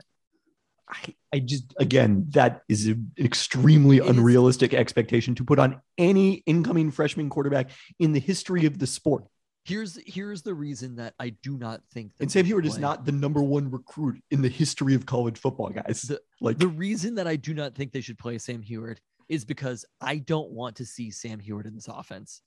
I, 0.90 1.16
I 1.34 1.40
just 1.40 1.74
again 1.80 2.26
that 2.32 2.62
is 2.68 2.88
an 2.88 3.12
extremely 3.18 3.98
It 3.98 4.04
is- 4.04 4.10
unrealistic 4.10 4.74
expectation 4.74 5.34
to 5.36 5.44
put 5.44 5.60
on 5.60 5.82
any 5.98 6.44
incoming 6.46 6.92
freshman 6.92 7.30
quarterback 7.30 7.70
in 8.00 8.12
the 8.14 8.20
history 8.20 8.66
of 8.66 8.80
the 8.80 8.88
sport. 8.88 9.26
Here's 9.66 9.98
here's 10.06 10.42
the 10.42 10.54
reason 10.54 10.98
that 10.98 11.14
I 11.20 11.30
do 11.30 11.58
not 11.58 11.82
think 11.94 12.12
that 12.18 12.24
And 12.24 12.32
Sam 12.32 12.46
Huard 12.46 12.66
is 12.66 12.78
not 12.78 13.06
the 13.06 13.14
number 13.14 13.42
one 13.42 13.72
recruit 13.72 14.22
in 14.30 14.42
the 14.42 14.50
history 14.50 14.94
of 14.94 15.06
college 15.06 15.38
football, 15.38 15.70
guys. 15.70 16.02
The- 16.02 16.22
like 16.42 16.58
The 16.60 16.68
reason 16.68 17.16
that 17.16 17.28
I 17.28 17.38
do 17.38 17.54
not 17.54 17.74
think 17.74 17.94
they 17.94 18.02
should 18.02 18.18
play 18.18 18.38
Sam 18.38 18.62
Huard 18.62 19.00
is 19.30 19.46
because 19.46 19.86
I 20.02 20.18
don't 20.18 20.52
want 20.52 20.76
to 20.78 20.86
see 20.86 21.10
Sam 21.12 21.40
Huard 21.40 21.66
in 21.66 21.76
this 21.76 21.88
offense. 21.88 22.42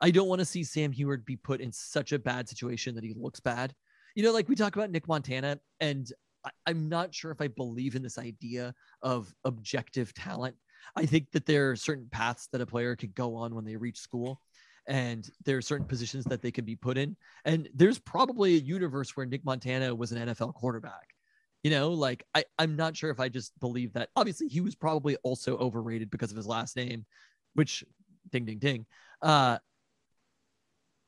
I 0.00 0.10
don't 0.10 0.28
want 0.28 0.38
to 0.38 0.46
see 0.46 0.64
Sam 0.64 0.92
Huard 0.92 1.26
be 1.26 1.36
put 1.36 1.60
in 1.60 1.70
such 1.72 2.12
a 2.12 2.18
bad 2.18 2.48
situation 2.48 2.94
that 2.94 3.04
he 3.04 3.12
looks 3.14 3.38
bad. 3.38 3.74
You 4.16 4.22
know, 4.22 4.32
like 4.32 4.48
we 4.48 4.54
talk 4.56 4.74
about 4.74 4.90
Nick 4.90 5.06
Montana, 5.06 5.60
and 5.78 6.10
I, 6.44 6.50
I'm 6.66 6.88
not 6.88 7.14
sure 7.14 7.30
if 7.30 7.40
I 7.40 7.48
believe 7.48 7.94
in 7.94 8.02
this 8.02 8.18
idea 8.18 8.74
of 9.02 9.32
objective 9.44 10.12
talent. 10.14 10.56
I 10.96 11.06
think 11.06 11.30
that 11.32 11.46
there 11.46 11.70
are 11.70 11.76
certain 11.76 12.08
paths 12.10 12.48
that 12.52 12.60
a 12.60 12.66
player 12.66 12.96
could 12.96 13.14
go 13.14 13.36
on 13.36 13.54
when 13.54 13.64
they 13.64 13.76
reach 13.76 13.98
school, 13.98 14.40
and 14.86 15.28
there 15.44 15.56
are 15.56 15.62
certain 15.62 15.86
positions 15.86 16.24
that 16.24 16.42
they 16.42 16.50
could 16.50 16.66
be 16.66 16.76
put 16.76 16.98
in. 16.98 17.16
And 17.44 17.68
there's 17.74 17.98
probably 17.98 18.54
a 18.54 18.60
universe 18.60 19.16
where 19.16 19.26
Nick 19.26 19.44
Montana 19.44 19.94
was 19.94 20.12
an 20.12 20.28
NFL 20.28 20.54
quarterback. 20.54 21.14
You 21.62 21.70
know, 21.70 21.90
like 21.92 22.24
I, 22.34 22.44
I'm 22.58 22.74
not 22.74 22.96
sure 22.96 23.10
if 23.10 23.20
I 23.20 23.28
just 23.28 23.58
believe 23.60 23.92
that. 23.92 24.08
Obviously, 24.16 24.48
he 24.48 24.60
was 24.60 24.74
probably 24.74 25.16
also 25.22 25.56
overrated 25.58 26.10
because 26.10 26.32
of 26.32 26.36
his 26.36 26.46
last 26.46 26.74
name, 26.74 27.06
which 27.54 27.84
ding 28.30 28.44
ding 28.44 28.58
ding. 28.58 28.86
Uh 29.20 29.58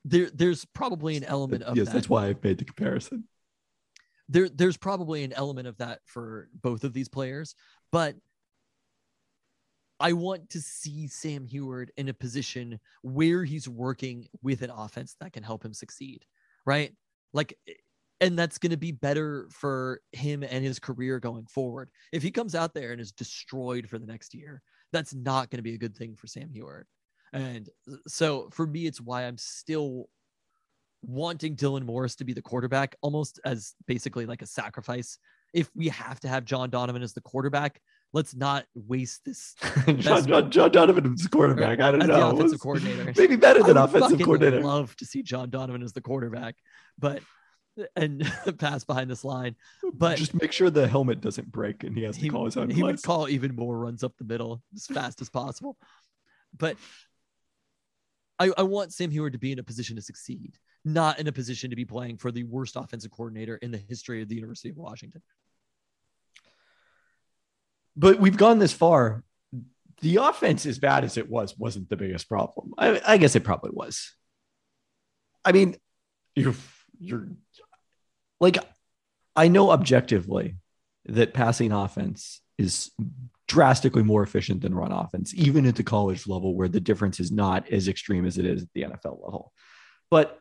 there 0.05 0.31
there's 0.33 0.65
probably 0.67 1.17
an 1.17 1.25
element 1.25 1.63
of 1.63 1.77
yes, 1.77 1.87
that. 1.87 1.95
that's 1.95 2.09
why 2.09 2.27
I've 2.27 2.45
made 2.45 2.59
the 2.59 2.65
comparison. 2.65 3.25
There 4.29 4.49
there's 4.49 4.77
probably 4.77 5.25
an 5.25 5.33
element 5.33 5.69
of 5.69 5.77
that 5.79 6.01
for 6.07 6.49
both 6.63 6.85
of 6.85 6.93
these 6.93 7.09
players, 7.09 7.55
but 7.93 8.17
I 10.01 10.13
want 10.13 10.51
to 10.51 10.61
see 10.61 11.07
Sam 11.07 11.47
Huard 11.47 11.93
in 11.97 12.09
a 12.09 12.15
position 12.15 12.81
where 13.03 13.45
he's 13.45 13.69
working 13.69 14.27
with 14.43 14.63
an 14.63 14.71
offense 14.71 15.17
that 15.21 15.33
can 15.33 15.43
help 15.43 15.65
him 15.65 15.73
succeed, 15.73 16.25
right? 16.67 16.93
Like, 17.33 17.57
and 18.21 18.39
that's 18.39 18.59
going 18.59 18.71
to 18.71 18.77
be 18.77 18.93
better 18.93 19.49
for 19.51 20.01
him 20.13 20.43
and 20.43 20.65
his 20.65 20.79
career 20.79 21.21
going 21.21 21.47
forward. 21.47 21.91
If 22.13 22.23
he 22.23 22.31
comes 22.31 22.55
out 22.55 22.75
there 22.75 22.93
and 22.93 23.01
is 23.01 23.13
destroyed 23.13 23.89
for 23.89 23.99
the 23.99 24.07
next 24.07 24.35
year, 24.35 24.63
that's 24.93 25.15
not 25.15 25.51
going 25.51 25.59
to 25.59 25.63
be 25.63 25.75
a 25.75 25.79
good 25.79 25.97
thing 25.97 26.17
for 26.17 26.27
Sam 26.27 26.51
Huard. 26.53 26.87
And 27.33 27.69
so 28.07 28.49
for 28.53 28.67
me, 28.67 28.87
it's 28.87 29.01
why 29.01 29.23
I'm 29.23 29.39
still 29.39 30.09
wanting 31.07 31.57
Dylan 31.57 31.85
Morris 31.85 32.17
to 32.17 32.25
be 32.25 32.33
the 32.33 32.43
quarterback, 32.43 32.97
almost 33.01 33.41
as 33.45 33.75
basically 33.87 34.27
like 34.27 34.43
a 34.43 34.47
sacrifice. 34.47 35.19
If 35.53 35.71
we 35.75 35.89
have 35.89 36.19
to 36.21 36.29
have 36.29 36.45
John 36.45 36.71
Donovan 36.71 37.03
as 37.03 37.13
the 37.13 37.21
quarterback, 37.21 37.81
let's 38.13 38.35
not 38.35 38.65
waste 38.75 39.25
this 39.25 39.55
John, 39.99 40.27
John, 40.27 40.51
John 40.51 40.71
Donovan 40.71 41.15
is 41.15 41.27
quarterback. 41.29 41.81
I 41.81 41.91
don't 41.91 42.03
as 42.03 42.09
know. 42.09 42.31
the 42.31 42.37
offensive 42.37 42.61
coordinator. 42.61 43.13
Maybe 43.17 43.37
better 43.37 43.63
than 43.63 43.77
offensive 43.77 43.77
coordinator 43.77 43.77
I 43.77 43.79
would 43.79 43.95
offensive 44.05 44.27
coordinator. 44.27 44.63
Love 44.63 44.97
to 44.97 45.07
see 45.07 45.23
John 45.23 45.51
Donovan 45.51 45.83
as 45.83 45.93
the 45.93 46.01
quarterback, 46.01 46.57
but 46.99 47.21
and 47.97 48.31
pass 48.59 48.85
behind 48.85 49.11
this 49.11 49.25
line. 49.25 49.57
But 49.93 50.19
just 50.19 50.35
make 50.35 50.53
sure 50.53 50.71
the 50.71 50.89
helmet 50.89 51.21
doesn't 51.21 51.51
break 51.51 51.85
and 51.85 51.97
he 51.97 52.05
has 52.05 52.17
to 52.17 52.23
he, 52.23 52.29
call 52.29 52.45
his 52.45 52.57
own 52.57 52.71
he 52.71 52.83
would 52.83 53.03
call 53.03 53.29
even 53.29 53.55
more 53.55 53.77
runs 53.79 54.05
up 54.05 54.17
the 54.17 54.25
middle 54.25 54.63
as 54.75 54.87
fast 54.87 55.21
as 55.21 55.29
possible. 55.29 55.77
But 56.57 56.77
I, 58.39 58.51
I 58.57 58.63
want 58.63 58.93
Sam 58.93 59.11
Huard 59.11 59.33
to 59.33 59.39
be 59.39 59.53
in 59.53 59.59
a 59.59 59.63
position 59.63 59.97
to 59.97 60.03
succeed, 60.03 60.57
not 60.85 61.19
in 61.19 61.27
a 61.27 61.33
position 61.33 61.71
to 61.71 61.77
be 61.77 61.85
playing 61.85 62.19
for 62.19 62.31
the 62.31 62.45
worst 62.45 62.77
offensive 62.77 63.11
coordinator 63.11 63.57
in 63.57 63.71
the 63.71 63.79
history 63.79 64.23
of 64.23 64.29
the 64.29 64.35
University 64.35 64.69
of 64.71 64.77
Washington. 64.77 65.23
but 67.97 68.19
we've 68.19 68.37
gone 68.37 68.59
this 68.59 68.73
far. 68.73 69.23
The 70.01 70.17
offense, 70.17 70.67
as 70.67 70.79
bad 70.79 71.05
as 71.05 71.17
it 71.17 71.31
was, 71.31 71.57
wasn't 71.57 71.89
the 71.89 71.97
biggest 71.97 72.29
problem. 72.29 72.75
I, 72.77 73.01
I 73.07 73.17
guess 73.17 73.37
it 73.37 73.45
probably 73.45 73.71
was. 73.73 74.13
I 75.45 75.53
mean, 75.53 75.77
you're 76.35 76.55
you're 76.99 77.29
like, 78.41 78.59
I 79.37 79.49
know 79.49 79.71
objectively 79.71 80.57
that 81.07 81.35
passing 81.35 81.73
offense 81.73 82.41
is 82.59 82.91
drastically 83.47 84.03
more 84.03 84.23
efficient 84.23 84.63
than 84.63 84.75
run 84.75 84.93
offense, 84.93 85.35
even 85.35 85.67
at 85.67 85.77
the 85.77 85.83
college 85.83 86.27
level, 86.27 86.55
where 86.55 86.69
the 86.69 86.81
difference 86.81 87.21
is 87.21 87.31
not 87.31 87.71
as 87.71 87.89
extreme 87.89 88.27
as 88.27 88.39
it 88.39 88.47
is 88.47 88.63
at 88.63 88.69
the 88.75 88.83
NFL 88.83 89.23
level. 89.23 89.53
But 90.11 90.39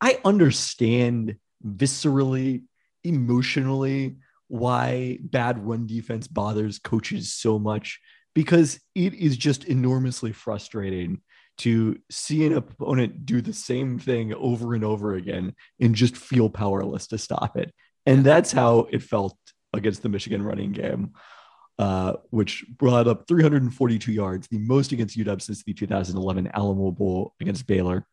I 0.00 0.18
understand 0.24 1.36
viscerally, 1.66 2.62
emotionally, 3.04 4.16
why 4.48 5.18
bad 5.20 5.66
run 5.66 5.86
defense 5.86 6.26
bothers 6.26 6.78
coaches 6.78 7.32
so 7.32 7.58
much 7.58 8.00
because 8.34 8.80
it 8.94 9.14
is 9.14 9.36
just 9.36 9.64
enormously 9.64 10.32
frustrating 10.32 11.20
to 11.58 11.98
see 12.10 12.46
an 12.46 12.54
opponent 12.54 13.26
do 13.26 13.40
the 13.40 13.52
same 13.52 13.98
thing 13.98 14.32
over 14.34 14.74
and 14.74 14.84
over 14.84 15.14
again 15.14 15.52
and 15.80 15.94
just 15.94 16.16
feel 16.16 16.48
powerless 16.48 17.08
to 17.08 17.18
stop 17.18 17.56
it. 17.56 17.74
And 18.06 18.24
that's 18.24 18.52
how 18.52 18.86
it 18.90 19.02
felt 19.02 19.36
against 19.74 20.02
the 20.02 20.08
Michigan 20.08 20.42
running 20.42 20.72
game. 20.72 21.12
uh, 21.78 22.14
which 22.30 22.64
brought 22.76 23.06
up 23.06 23.28
342 23.28 24.12
yards, 24.12 24.48
the 24.48 24.58
most 24.58 24.92
against 24.92 25.16
UW 25.16 25.40
since 25.40 25.62
the 25.62 25.72
2011 25.72 26.50
Alamo 26.52 26.90
Bowl 26.90 27.34
against 27.40 27.66
Baylor. 27.66 28.06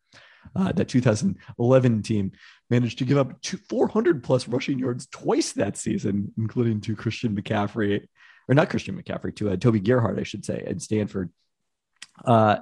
Uh, 0.55 0.71
that 0.71 0.89
2011 0.89 2.01
team 2.01 2.31
managed 2.69 2.97
to 2.99 3.05
give 3.05 3.17
up 3.17 3.41
two, 3.41 3.57
400 3.69 4.23
plus 4.23 4.47
rushing 4.47 4.79
yards 4.79 5.07
twice 5.07 5.53
that 5.53 5.77
season, 5.77 6.33
including 6.37 6.81
to 6.81 6.95
Christian 6.95 7.35
McCaffrey, 7.35 8.07
or 8.47 8.55
not 8.55 8.69
Christian 8.69 9.01
McCaffrey, 9.01 9.35
to 9.37 9.51
uh, 9.51 9.55
Toby 9.55 9.79
Gerhart, 9.79 10.19
I 10.19 10.23
should 10.23 10.45
say, 10.45 10.63
at 10.67 10.81
Stanford. 10.81 11.31
Uh, 12.23 12.57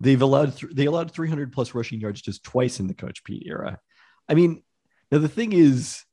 they've 0.00 0.22
allowed 0.22 0.56
th- 0.56 0.72
they 0.72 0.86
allowed 0.86 1.10
300 1.10 1.52
plus 1.52 1.74
rushing 1.74 2.00
yards 2.00 2.20
just 2.20 2.42
twice 2.42 2.80
in 2.80 2.86
the 2.86 2.94
Coach 2.94 3.24
Pete 3.24 3.46
era. 3.46 3.78
I 4.28 4.34
mean, 4.34 4.62
now 5.10 5.18
the 5.18 5.28
thing 5.28 5.52
is, 5.52 6.04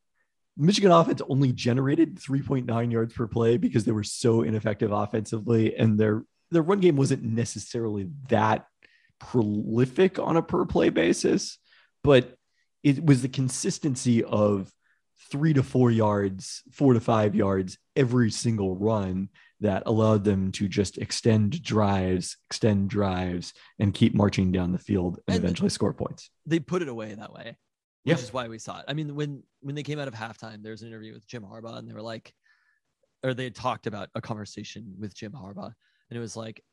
Michigan 0.58 0.92
offense 0.92 1.22
only 1.30 1.54
generated 1.54 2.16
3.9 2.16 2.92
yards 2.92 3.14
per 3.14 3.28
play 3.28 3.58
because 3.58 3.86
they 3.86 3.92
were 3.92 4.04
so 4.04 4.42
ineffective 4.42 4.92
offensively, 4.92 5.76
and 5.76 6.00
their 6.00 6.24
their 6.52 6.62
run 6.62 6.80
game 6.80 6.96
wasn't 6.96 7.24
necessarily 7.24 8.10
that 8.30 8.68
prolific 9.20 10.20
on 10.20 10.38
a 10.38 10.42
per 10.42 10.66
play 10.66 10.90
basis, 10.90 11.58
but 12.04 12.36
it 12.84 13.04
was 13.06 13.22
the 13.22 13.30
consistency 13.30 14.24
of 14.24 14.72
three 15.32 15.54
to 15.54 15.64
four 15.64 15.92
yards, 15.92 16.64
four 16.72 16.94
to 16.94 17.00
five 17.00 17.36
yards 17.36 17.78
every 17.96 18.32
single 18.32 18.76
run 18.76 19.30
that 19.60 19.84
allowed 19.88 20.24
them 20.24 20.52
to 20.52 20.68
just 20.68 20.98
extend 21.00 21.62
drives, 21.64 22.38
extend 22.50 22.90
drives, 22.90 23.54
and 23.80 23.94
keep 23.94 24.14
marching 24.14 24.52
down 24.52 24.72
the 24.72 24.78
field 24.78 25.20
and, 25.28 25.36
And- 25.36 25.44
eventually 25.44 25.70
score 25.70 25.94
points. 25.94 26.30
They 26.46 26.60
put 26.60 26.82
it 26.82 26.88
away 26.88 27.14
that 27.16 27.34
way, 27.34 27.58
Yeah. 28.06 28.14
which 28.14 28.24
is 28.24 28.32
why 28.32 28.48
we 28.48 28.60
saw 28.60 28.80
it. 28.80 28.86
I 28.88 28.94
mean, 28.94 29.16
when 29.16 29.44
when 29.62 29.74
they 29.76 29.84
came 29.84 30.00
out 30.00 30.08
of 30.08 30.14
halftime, 30.14 30.62
there 30.62 30.72
was 30.72 30.84
an 30.84 30.88
interview 30.90 31.14
with 31.14 31.28
Jim 31.28 31.44
Harbaugh, 31.44 31.78
and 31.80 31.90
they 31.90 31.94
were 31.94 32.02
like, 32.04 32.32
or 33.24 33.34
they 33.34 33.46
had 33.46 33.56
talked 33.56 33.88
about 33.88 34.10
a 34.14 34.22
conversation 34.22 34.94
with 35.00 35.16
Jim 35.16 35.32
Harbaugh, 35.34 35.74
and 36.10 36.18
it 36.18 36.20
was 36.20 36.38
like, 36.38 36.64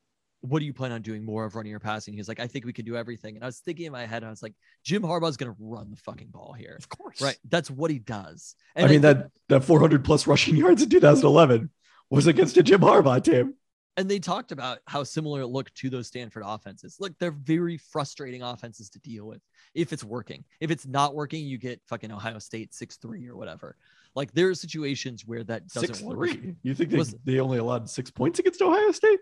"What 0.45 0.59
do 0.61 0.65
you 0.67 0.73
plan 0.75 0.93
on 0.93 1.03
doing 1.03 1.25
more 1.25 1.45
of 1.45 1.55
running 1.55 1.73
or 1.75 1.79
passing?" 1.81 2.15
He's 2.15 2.29
like, 2.29 2.41
"I 2.41 2.47
think 2.47 2.65
we 2.65 2.73
can 2.73 2.85
do 2.85 2.97
everything." 2.97 3.35
And 3.37 3.43
I 3.45 3.47
was 3.47 3.59
thinking 3.59 3.87
in 3.87 3.93
my 3.93 4.07
head, 4.07 4.23
I 4.25 4.31
was 4.31 4.43
like, 4.43 4.55
"Jim 4.85 5.03
Harbaugh's 5.03 5.37
gonna 5.37 5.57
run 5.59 5.91
the 5.91 5.97
fucking 5.97 6.29
ball 6.29 6.53
here." 6.53 6.77
Of 6.79 6.89
course. 6.89 7.21
Right. 7.21 7.39
That's 7.49 7.71
what 7.71 7.91
he 7.91 7.99
does. 7.99 8.55
I 8.77 8.81
think- 8.81 8.91
mean, 8.91 9.01
that, 9.03 9.31
that 9.49 9.65
400 9.65 10.05
plus 10.05 10.27
rushing 10.27 10.57
yards 10.57 10.83
in 10.83 10.89
2011 10.91 11.71
was 12.11 12.27
against 12.27 12.57
a 12.57 12.63
Jim 12.63 12.81
Harbaugh 12.81 13.23
team. 13.23 13.55
and 13.97 14.11
they 14.11 14.19
talked 14.19 14.51
about 14.51 14.81
how 14.89 15.05
similar 15.05 15.43
it 15.43 15.47
looked 15.47 15.73
to 15.77 15.89
those 15.89 16.09
Stanford 16.09 16.43
offenses. 16.45 16.97
Look, 16.99 17.17
they're 17.21 17.31
very 17.31 17.77
frustrating 17.79 18.43
offenses 18.43 18.91
to 18.91 18.99
deal 18.99 19.25
with 19.25 19.41
if 19.73 19.93
it's 19.93 20.03
working. 20.03 20.45
If 20.61 20.73
it's 20.73 20.85
not 20.85 21.15
working, 21.15 21.47
you 21.47 21.59
get 21.59 21.81
fucking 21.87 22.11
Ohio 22.11 22.41
State 22.41 22.73
6-3 22.73 23.29
or 23.29 23.37
whatever. 23.37 23.77
Like 24.17 24.33
there 24.33 24.49
are 24.49 24.55
situations 24.55 25.25
where 25.25 25.45
that 25.45 25.69
doesn't 25.69 25.95
Six 25.95 26.03
work. 26.03 26.17
three. 26.17 26.57
You 26.65 26.75
think 26.75 26.91
they, 26.91 26.97
Was- 26.99 27.15
they 27.25 27.39
only 27.39 27.59
allowed 27.59 27.89
six 27.89 28.11
points 28.11 28.41
against 28.41 28.61
Ohio 28.63 28.91
State? 28.91 29.21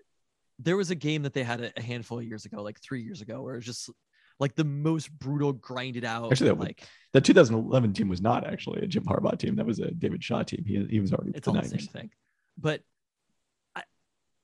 There 0.59 0.77
was 0.77 0.91
a 0.91 0.95
game 0.95 1.23
that 1.23 1.33
they 1.33 1.43
had 1.43 1.61
a, 1.61 1.73
a 1.77 1.83
handful 1.83 2.19
of 2.19 2.25
years 2.25 2.45
ago, 2.45 2.63
like 2.63 2.81
three 2.81 3.03
years 3.03 3.21
ago, 3.21 3.43
where 3.43 3.55
it 3.55 3.59
was 3.59 3.67
just 3.67 3.91
like 4.39 4.55
the 4.55 4.65
most 4.65 5.11
brutal, 5.19 5.53
grinded 5.53 6.05
out. 6.05 6.31
Actually, 6.31 6.49
that 6.49 6.59
like 6.59 6.83
That 7.13 7.25
2011 7.25 7.93
team 7.93 8.09
was 8.09 8.21
not 8.21 8.47
actually 8.47 8.83
a 8.83 8.87
Jim 8.87 9.05
Harbaugh 9.05 9.39
team. 9.39 9.57
That 9.57 9.67
was 9.67 9.79
a 9.79 9.91
David 9.91 10.23
Shaw 10.23 10.43
team. 10.43 10.65
He, 10.67 10.85
he 10.89 11.01
was 11.01 11.13
already 11.13 11.33
it's 11.35 11.45
the 11.45 11.53
all 11.53 11.61
the 11.61 11.69
same 11.69 11.81
thing. 11.81 12.11
But 12.59 12.83
I 13.75 13.83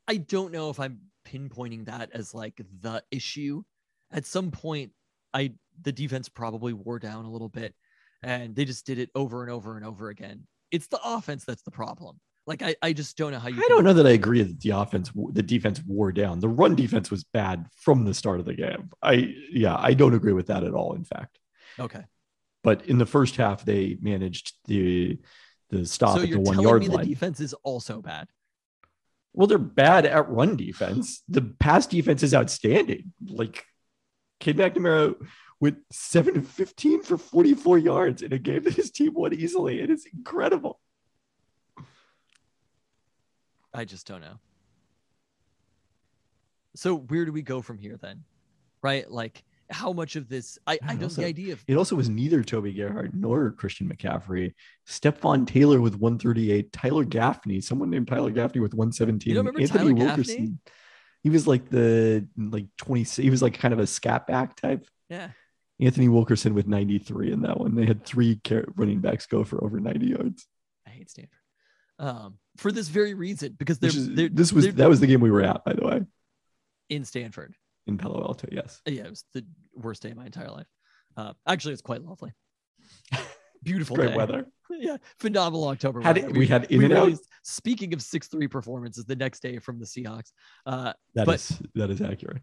I 0.06 0.16
don't 0.16 0.52
know 0.52 0.70
if 0.70 0.80
I'm 0.80 1.00
pinpointing 1.26 1.86
that 1.86 2.10
as 2.12 2.34
like 2.34 2.60
the 2.80 3.02
issue. 3.10 3.62
At 4.10 4.24
some 4.24 4.50
point, 4.50 4.92
I 5.34 5.52
the 5.82 5.92
defense 5.92 6.28
probably 6.28 6.72
wore 6.72 6.98
down 6.98 7.24
a 7.24 7.30
little 7.30 7.48
bit 7.48 7.74
and 8.22 8.54
they 8.54 8.64
just 8.64 8.86
did 8.86 8.98
it 8.98 9.10
over 9.14 9.42
and 9.42 9.50
over 9.50 9.76
and 9.76 9.84
over 9.84 10.08
again. 10.08 10.46
It's 10.70 10.88
the 10.88 11.00
offense 11.04 11.44
that's 11.44 11.62
the 11.62 11.70
problem. 11.70 12.20
Like 12.48 12.62
I, 12.62 12.74
I 12.80 12.94
just 12.94 13.18
don't 13.18 13.32
know 13.32 13.38
how 13.38 13.48
you 13.48 13.62
I 13.62 13.68
don't 13.68 13.84
know 13.84 13.92
that 13.92 14.06
I 14.06 14.12
agree 14.12 14.42
that 14.42 14.58
the 14.60 14.70
offense, 14.70 15.12
the 15.32 15.42
defense 15.42 15.82
wore 15.86 16.12
down. 16.12 16.40
The 16.40 16.48
run 16.48 16.74
defense 16.74 17.10
was 17.10 17.22
bad 17.22 17.66
from 17.76 18.06
the 18.06 18.14
start 18.14 18.40
of 18.40 18.46
the 18.46 18.54
game. 18.54 18.88
I, 19.02 19.34
yeah, 19.52 19.76
I 19.78 19.92
don't 19.92 20.14
agree 20.14 20.32
with 20.32 20.46
that 20.46 20.64
at 20.64 20.72
all. 20.72 20.94
In 20.94 21.04
fact, 21.04 21.38
Okay. 21.78 22.02
but 22.64 22.86
in 22.86 22.96
the 22.96 23.04
first 23.04 23.36
half, 23.36 23.66
they 23.66 23.98
managed 24.00 24.54
the 24.64 25.18
the 25.68 25.84
stop 25.84 26.16
so 26.16 26.22
at 26.22 26.30
the 26.30 26.40
one 26.40 26.58
yard 26.60 26.80
me 26.80 26.88
line. 26.88 27.04
the 27.04 27.10
defense 27.12 27.38
is 27.40 27.52
also 27.62 28.00
bad. 28.00 28.28
well, 29.34 29.46
they're 29.46 29.58
bad 29.58 30.06
at 30.06 30.30
run 30.30 30.56
defense. 30.56 31.22
The 31.28 31.42
pass 31.42 31.86
defense 31.86 32.22
is 32.22 32.32
outstanding. 32.34 33.12
Like 33.26 33.62
Cade 34.40 34.56
McNamara 34.56 35.16
went 35.60 35.78
seven 35.92 36.32
to 36.32 36.40
fifteen 36.42 37.02
for 37.02 37.18
forty 37.18 37.52
four 37.52 37.76
yards 37.76 38.22
in 38.22 38.32
a 38.32 38.38
game 38.38 38.62
that 38.62 38.72
his 38.74 38.90
team 38.90 39.12
won 39.12 39.34
easily. 39.34 39.80
It 39.82 39.90
is 39.90 40.06
incredible. 40.06 40.80
I 43.78 43.84
just 43.84 44.08
don't 44.08 44.20
know. 44.20 44.40
So 46.74 46.96
where 46.96 47.24
do 47.24 47.32
we 47.32 47.42
go 47.42 47.62
from 47.62 47.78
here 47.78 47.96
then? 47.96 48.24
Right? 48.82 49.08
Like 49.08 49.44
how 49.70 49.92
much 49.92 50.16
of 50.16 50.28
this 50.28 50.58
I, 50.66 50.78
I 50.82 50.94
don't 50.94 51.04
also- 51.04 51.20
the 51.22 51.28
idea 51.28 51.52
of 51.52 51.62
It 51.68 51.76
also 51.76 51.94
was 51.94 52.08
neither 52.08 52.42
Toby 52.42 52.72
Gerhart 52.72 53.10
nor 53.14 53.52
Christian 53.52 53.88
McCaffrey. 53.88 54.54
Stepfan 54.88 55.46
Taylor 55.46 55.80
with 55.80 55.94
138, 55.94 56.72
Tyler 56.72 57.04
Gaffney, 57.04 57.60
someone 57.60 57.90
named 57.90 58.08
Tyler 58.08 58.30
Gaffney 58.32 58.60
with 58.60 58.74
117. 58.74 59.32
You 59.32 59.40
Anthony 59.40 59.66
Tyler 59.66 59.92
Gaffney? 59.92 60.06
Wilkerson. 60.06 60.60
He 61.22 61.30
was 61.30 61.46
like 61.46 61.68
the 61.68 62.26
like 62.36 62.66
20, 62.78 63.04
he 63.22 63.30
was 63.30 63.42
like 63.42 63.58
kind 63.58 63.72
of 63.74 63.78
a 63.78 63.86
scat 63.86 64.26
back 64.26 64.56
type. 64.56 64.86
yeah. 65.08 65.30
Anthony 65.80 66.08
Wilkerson 66.08 66.54
with 66.54 66.66
93 66.66 67.30
in 67.30 67.42
that 67.42 67.60
one. 67.60 67.76
They 67.76 67.86
had 67.86 68.04
three 68.04 68.40
running 68.74 68.98
backs 68.98 69.26
go 69.26 69.44
for 69.44 69.62
over 69.62 69.78
90 69.78 70.06
yards. 70.06 70.44
I 70.84 70.90
hate 70.90 71.08
Stanford. 71.08 71.37
Um, 71.98 72.38
for 72.56 72.70
this 72.72 72.88
very 72.88 73.14
reason, 73.14 73.54
because 73.58 73.78
they're, 73.78 73.88
is, 73.88 74.14
they're 74.14 74.28
this 74.28 74.52
was 74.52 74.64
they're 74.64 74.72
that 74.74 74.88
was 74.88 75.00
the 75.00 75.06
game 75.06 75.20
we 75.20 75.30
were 75.30 75.42
at, 75.42 75.64
by 75.64 75.72
the 75.72 75.84
way, 75.86 76.02
in 76.88 77.04
Stanford. 77.04 77.54
in 77.86 77.98
Palo 77.98 78.22
Alto. 78.22 78.48
Yes. 78.52 78.80
Yeah, 78.86 79.04
it 79.04 79.10
was 79.10 79.24
the 79.34 79.44
worst 79.74 80.02
day 80.02 80.10
of 80.10 80.16
my 80.16 80.26
entire 80.26 80.50
life. 80.50 80.66
Uh, 81.16 81.32
actually, 81.46 81.72
it's 81.72 81.82
quite 81.82 82.02
lovely. 82.04 82.32
Beautiful 83.64 83.96
Great 83.96 84.10
day. 84.10 84.16
weather. 84.16 84.46
yeah, 84.70 84.98
phenomenal 85.18 85.66
October. 85.68 86.00
Had 86.00 86.18
it- 86.18 86.32
we 86.32 86.46
had 86.46 86.64
in 86.70 86.84
and 86.84 86.92
out. 86.92 87.12
Speaking 87.42 87.92
of 87.94 88.00
six 88.02 88.28
three 88.28 88.46
performances, 88.46 89.04
the 89.04 89.16
next 89.16 89.40
day 89.40 89.58
from 89.58 89.78
the 89.80 89.84
Seahawks. 89.86 90.30
Uh, 90.66 90.92
That 91.14 91.28
is 91.28 91.58
that 91.74 91.90
is 91.90 92.00
accurate. 92.00 92.42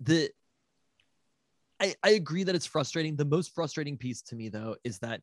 the 0.00 0.30
I, 1.80 1.94
I 2.02 2.10
agree 2.10 2.44
that 2.44 2.54
it's 2.54 2.66
frustrating. 2.66 3.16
The 3.16 3.24
most 3.26 3.54
frustrating 3.54 3.96
piece 3.98 4.22
to 4.22 4.34
me 4.36 4.48
though 4.48 4.76
is 4.84 4.98
that 5.00 5.20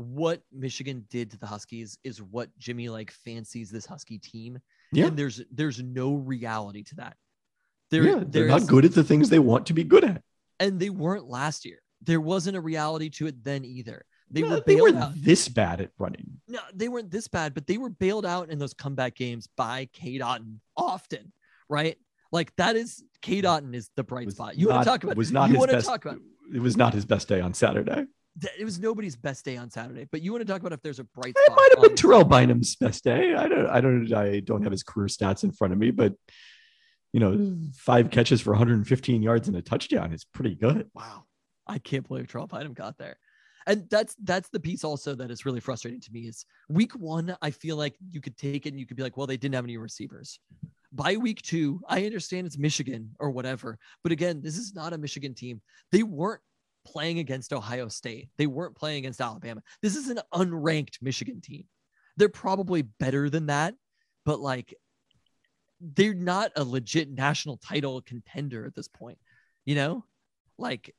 what 0.00 0.42
Michigan 0.52 1.06
did 1.10 1.30
to 1.30 1.38
the 1.38 1.46
Huskies 1.46 1.98
is 2.04 2.20
what 2.22 2.48
Jimmy 2.58 2.88
Lake 2.88 3.10
fancies 3.10 3.70
this 3.70 3.86
Husky 3.86 4.18
team. 4.18 4.58
Yeah. 4.92 5.06
And 5.06 5.16
there's 5.16 5.40
there's 5.52 5.82
no 5.82 6.14
reality 6.14 6.82
to 6.84 6.94
that. 6.96 7.16
There, 7.90 8.04
yeah, 8.04 8.22
they're 8.26 8.46
not 8.48 8.66
good 8.66 8.84
at 8.84 8.92
the 8.94 9.02
things 9.04 9.28
they 9.28 9.38
want 9.40 9.66
to 9.66 9.72
be 9.72 9.84
good 9.84 10.04
at. 10.04 10.22
and 10.60 10.78
they 10.78 10.90
weren't 10.90 11.26
last 11.28 11.64
year. 11.64 11.80
There 12.02 12.20
wasn't 12.20 12.56
a 12.56 12.60
reality 12.60 13.10
to 13.10 13.26
it 13.26 13.42
then 13.42 13.64
either. 13.64 14.04
They 14.30 14.42
No, 14.42 14.50
were 14.50 14.62
they 14.64 14.80
were 14.80 14.94
out. 14.96 15.12
this 15.16 15.48
bad 15.48 15.80
at 15.80 15.90
running. 15.98 16.40
No, 16.46 16.60
they 16.72 16.88
weren't 16.88 17.10
this 17.10 17.26
bad, 17.26 17.52
but 17.52 17.66
they 17.66 17.78
were 17.78 17.90
bailed 17.90 18.24
out 18.24 18.48
in 18.50 18.58
those 18.60 18.74
comeback 18.74 19.16
games 19.16 19.48
by 19.56 19.88
Cade 19.92 20.20
Otton 20.20 20.60
often, 20.76 21.32
right? 21.68 21.96
Like 22.30 22.54
that 22.56 22.76
is 22.76 23.02
Cade 23.22 23.44
Otton 23.44 23.74
is 23.74 23.90
the 23.96 24.04
bright 24.04 24.26
Was 24.26 24.36
spot. 24.36 24.56
You 24.56 24.68
want 24.68 24.82
to 24.84 24.88
talk 24.88 25.02
about 25.02 25.16
was 25.16 25.32
not 25.32 25.48
you 25.48 25.54
his 25.54 25.58
want 25.58 25.70
to 25.72 25.82
talk 25.82 26.04
about 26.04 26.18
It 26.54 26.60
was 26.60 26.76
not 26.76 26.94
his 26.94 27.04
best 27.04 27.26
day 27.26 27.40
on 27.40 27.54
Saturday. 27.54 28.06
It 28.58 28.64
was 28.64 28.78
nobody's 28.78 29.16
best 29.16 29.44
day 29.44 29.56
on 29.56 29.70
Saturday, 29.70 30.06
but 30.10 30.22
you 30.22 30.32
want 30.32 30.46
to 30.46 30.50
talk 30.50 30.60
about 30.60 30.72
if 30.72 30.82
there's 30.82 30.98
a 30.98 31.04
bright 31.04 31.36
spot? 31.36 31.44
It 31.48 31.54
might 31.56 31.68
have 31.74 31.82
been 31.82 31.96
Terrell 31.96 32.24
Bynum's 32.24 32.76
best 32.76 33.04
day. 33.04 33.34
I 33.34 33.48
don't. 33.48 33.66
I 33.66 33.80
don't. 33.80 34.12
I 34.12 34.40
don't 34.40 34.62
have 34.62 34.72
his 34.72 34.82
career 34.82 35.08
stats 35.08 35.44
in 35.44 35.52
front 35.52 35.72
of 35.72 35.78
me, 35.78 35.90
but 35.90 36.14
you 37.12 37.20
know, 37.20 37.56
five 37.74 38.10
catches 38.10 38.40
for 38.40 38.50
115 38.50 39.22
yards 39.22 39.48
and 39.48 39.56
a 39.56 39.62
touchdown 39.62 40.12
is 40.12 40.24
pretty 40.24 40.54
good. 40.54 40.88
Wow. 40.94 41.24
I 41.66 41.78
can't 41.78 42.06
believe 42.06 42.28
Terrell 42.28 42.46
Bynum 42.46 42.74
got 42.74 42.98
there. 42.98 43.16
And 43.66 43.88
that's 43.90 44.16
that's 44.24 44.48
the 44.48 44.60
piece 44.60 44.84
also 44.84 45.14
that 45.14 45.30
is 45.30 45.44
really 45.44 45.60
frustrating 45.60 46.00
to 46.00 46.12
me 46.12 46.20
is 46.20 46.44
week 46.68 46.92
one, 46.92 47.36
I 47.42 47.50
feel 47.50 47.76
like 47.76 47.94
you 48.10 48.20
could 48.20 48.36
take 48.36 48.66
it 48.66 48.70
and 48.70 48.80
you 48.80 48.86
could 48.86 48.96
be 48.96 49.02
like, 49.02 49.16
well, 49.16 49.26
they 49.26 49.36
didn't 49.36 49.54
have 49.54 49.64
any 49.64 49.76
receivers. 49.76 50.40
By 50.92 51.16
week 51.16 51.42
two, 51.42 51.80
I 51.86 52.04
understand 52.04 52.46
it's 52.46 52.58
Michigan 52.58 53.14
or 53.20 53.30
whatever. 53.30 53.78
But 54.02 54.12
again, 54.12 54.40
this 54.42 54.56
is 54.56 54.74
not 54.74 54.92
a 54.92 54.98
Michigan 54.98 55.34
team. 55.34 55.60
They 55.92 56.02
weren't 56.02 56.40
playing 56.84 57.18
against 57.18 57.52
Ohio 57.52 57.88
State. 57.88 58.28
They 58.36 58.46
weren't 58.46 58.76
playing 58.76 58.98
against 58.98 59.20
Alabama. 59.20 59.62
This 59.82 59.96
is 59.96 60.08
an 60.08 60.20
unranked 60.34 61.02
Michigan 61.02 61.40
team. 61.40 61.64
They're 62.16 62.28
probably 62.28 62.82
better 62.82 63.30
than 63.30 63.46
that, 63.46 63.74
but 64.24 64.40
like 64.40 64.74
they're 65.80 66.14
not 66.14 66.52
a 66.56 66.64
legit 66.64 67.10
national 67.10 67.56
title 67.56 68.02
contender 68.02 68.66
at 68.66 68.74
this 68.74 68.88
point. 68.88 69.18
You 69.64 69.74
know, 69.74 70.04
like 70.58 70.94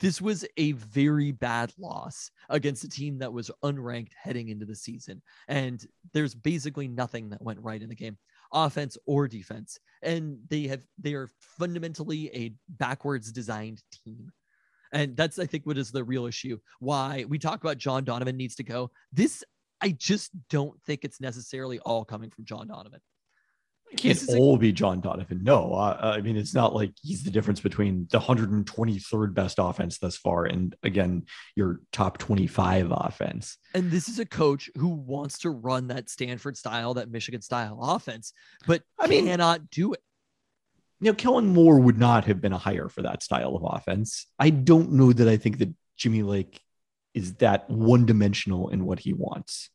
this 0.00 0.20
was 0.20 0.44
a 0.56 0.72
very 0.72 1.32
bad 1.32 1.72
loss 1.78 2.30
against 2.50 2.84
a 2.84 2.88
team 2.88 3.18
that 3.18 3.32
was 3.32 3.50
unranked 3.64 4.12
heading 4.20 4.48
into 4.48 4.66
the 4.66 4.74
season. 4.74 5.22
And 5.48 5.84
there's 6.12 6.34
basically 6.34 6.88
nothing 6.88 7.30
that 7.30 7.42
went 7.42 7.60
right 7.60 7.80
in 7.80 7.88
the 7.88 7.94
game, 7.94 8.18
offense 8.52 8.98
or 9.06 9.28
defense. 9.28 9.78
And 10.02 10.38
they 10.48 10.64
have 10.64 10.84
they 10.98 11.14
are 11.14 11.28
fundamentally 11.40 12.30
a 12.34 12.54
backwards 12.68 13.32
designed 13.32 13.82
team. 14.04 14.30
And 14.92 15.16
that's 15.16 15.38
I 15.38 15.46
think 15.46 15.66
what 15.66 15.78
is 15.78 15.90
the 15.90 16.04
real 16.04 16.26
issue. 16.26 16.58
Why 16.80 17.24
we 17.28 17.38
talk 17.38 17.62
about 17.62 17.78
John 17.78 18.04
Donovan 18.04 18.36
needs 18.36 18.54
to 18.56 18.64
go. 18.64 18.90
This 19.12 19.44
I 19.80 19.90
just 19.90 20.30
don't 20.50 20.80
think 20.84 21.04
it's 21.04 21.20
necessarily 21.20 21.78
all 21.80 22.04
coming 22.04 22.30
from 22.30 22.44
John 22.44 22.68
Donovan. 22.68 23.00
It 23.90 23.96
can't 24.00 24.16
is 24.20 24.34
a- 24.34 24.36
all 24.36 24.58
be 24.58 24.70
John 24.72 25.00
Donovan. 25.00 25.42
No, 25.42 25.72
uh, 25.72 25.98
I 26.16 26.20
mean 26.20 26.36
it's 26.36 26.52
not 26.52 26.74
like 26.74 26.92
he's 27.02 27.22
the 27.22 27.30
difference 27.30 27.60
between 27.60 28.06
the 28.10 28.18
123rd 28.20 29.32
best 29.34 29.56
offense 29.58 29.98
thus 29.98 30.16
far 30.16 30.44
and 30.44 30.76
again 30.82 31.24
your 31.56 31.80
top 31.92 32.18
25 32.18 32.88
offense. 32.90 33.56
And 33.74 33.90
this 33.90 34.08
is 34.08 34.18
a 34.18 34.26
coach 34.26 34.70
who 34.76 34.88
wants 34.88 35.38
to 35.40 35.50
run 35.50 35.88
that 35.88 36.10
Stanford 36.10 36.56
style, 36.56 36.94
that 36.94 37.10
Michigan 37.10 37.40
style 37.40 37.78
offense, 37.82 38.32
but 38.66 38.82
I 38.98 39.06
mean- 39.06 39.24
cannot 39.26 39.70
do 39.70 39.92
it. 39.94 40.02
You 41.00 41.10
know, 41.10 41.14
Kellen 41.14 41.48
Moore 41.48 41.78
would 41.78 41.98
not 41.98 42.24
have 42.24 42.40
been 42.40 42.52
a 42.52 42.58
hire 42.58 42.88
for 42.88 43.02
that 43.02 43.22
style 43.22 43.54
of 43.54 43.62
offense. 43.64 44.26
I 44.38 44.50
don't 44.50 44.92
know 44.92 45.12
that 45.12 45.28
I 45.28 45.36
think 45.36 45.58
that 45.58 45.72
Jimmy 45.96 46.22
Lake 46.22 46.60
is 47.14 47.34
that 47.34 47.68
one 47.70 48.06
dimensional 48.06 48.68
in 48.68 48.84
what 48.84 48.98
he 48.98 49.12
wants. 49.12 49.70